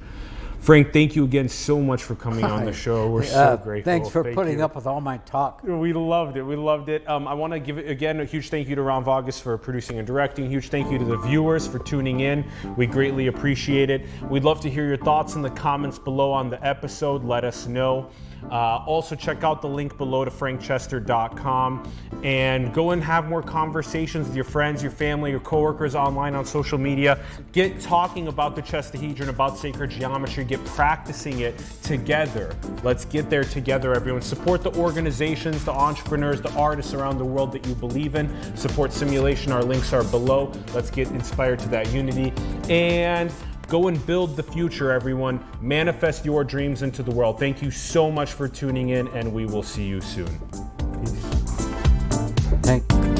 Frank, 0.66 0.92
thank 0.92 1.14
you 1.14 1.22
again 1.22 1.48
so 1.48 1.80
much 1.80 2.02
for 2.02 2.16
coming 2.16 2.44
on 2.44 2.64
the 2.64 2.72
show. 2.84 3.08
We're 3.08 3.22
so 3.22 3.38
Uh, 3.38 3.56
grateful. 3.56 3.92
Thanks 3.92 4.08
for 4.08 4.24
Thank 4.24 4.34
putting 4.34 4.58
you. 4.58 4.64
up 4.64 4.74
with 4.74 4.84
all 4.88 5.00
my 5.00 5.18
talk. 5.18 5.60
We 5.62 5.92
loved 5.92 6.36
it. 6.36 6.42
We 6.42 6.56
loved 6.56 6.88
it. 6.88 7.08
Um, 7.08 7.28
I 7.28 7.34
want 7.34 7.52
to 7.52 7.60
give 7.60 7.78
again 7.78 8.18
a 8.18 8.24
huge 8.24 8.50
thank 8.50 8.66
you 8.68 8.74
to 8.74 8.82
Ron 8.82 9.04
Vargas 9.04 9.38
for 9.38 9.56
producing 9.58 9.98
and 9.98 10.04
directing. 10.08 10.50
Huge 10.50 10.68
thank 10.68 10.90
you 10.90 10.98
to 10.98 11.04
the 11.04 11.18
viewers 11.18 11.68
for 11.68 11.78
tuning 11.78 12.18
in. 12.18 12.44
We 12.76 12.86
greatly 12.86 13.28
appreciate 13.28 13.90
it. 13.90 14.06
We'd 14.28 14.42
love 14.42 14.60
to 14.62 14.68
hear 14.68 14.88
your 14.88 14.96
thoughts 14.96 15.36
in 15.36 15.42
the 15.42 15.50
comments 15.50 16.00
below 16.00 16.32
on 16.32 16.50
the 16.50 16.60
episode. 16.66 17.22
Let 17.22 17.44
us 17.44 17.68
know. 17.68 18.10
Uh, 18.50 18.84
also, 18.86 19.14
check 19.14 19.44
out 19.44 19.60
the 19.60 19.68
link 19.68 19.96
below 19.98 20.24
to 20.24 20.30
frankchester.com 20.30 21.90
and 22.22 22.72
go 22.72 22.92
and 22.92 23.02
have 23.02 23.28
more 23.28 23.42
conversations 23.42 24.26
with 24.26 24.36
your 24.36 24.44
friends, 24.44 24.82
your 24.82 24.92
family, 24.92 25.30
your 25.30 25.40
coworkers 25.40 25.94
online 25.94 26.34
on 26.34 26.44
social 26.44 26.78
media. 26.78 27.18
Get 27.52 27.80
talking 27.80 28.28
about 28.28 28.54
the 28.54 28.62
Chestahedron, 28.62 29.28
about 29.28 29.58
sacred 29.58 29.90
geometry, 29.90 30.44
get 30.44 30.64
practicing 30.64 31.40
it 31.40 31.58
together. 31.82 32.54
Let's 32.82 33.04
get 33.04 33.28
there 33.30 33.44
together, 33.44 33.94
everyone. 33.94 34.22
Support 34.22 34.62
the 34.62 34.72
organizations, 34.76 35.64
the 35.64 35.72
entrepreneurs, 35.72 36.40
the 36.40 36.52
artists 36.52 36.94
around 36.94 37.18
the 37.18 37.24
world 37.24 37.52
that 37.52 37.66
you 37.66 37.74
believe 37.74 38.14
in. 38.14 38.56
Support 38.56 38.92
simulation. 38.92 39.52
Our 39.52 39.62
links 39.62 39.92
are 39.92 40.04
below. 40.04 40.52
Let's 40.74 40.90
get 40.90 41.08
inspired 41.08 41.58
to 41.60 41.68
that 41.68 41.92
unity. 41.92 42.32
And 42.68 43.32
Go 43.68 43.88
and 43.88 44.04
build 44.06 44.36
the 44.36 44.42
future, 44.42 44.92
everyone. 44.92 45.44
Manifest 45.60 46.24
your 46.24 46.44
dreams 46.44 46.82
into 46.82 47.02
the 47.02 47.10
world. 47.10 47.40
Thank 47.40 47.62
you 47.62 47.70
so 47.70 48.10
much 48.10 48.32
for 48.32 48.48
tuning 48.48 48.90
in, 48.90 49.08
and 49.08 49.32
we 49.32 49.44
will 49.44 49.64
see 49.64 49.84
you 49.84 50.00
soon. 50.00 50.38
Peace. 51.04 51.26
Thank 52.62 53.15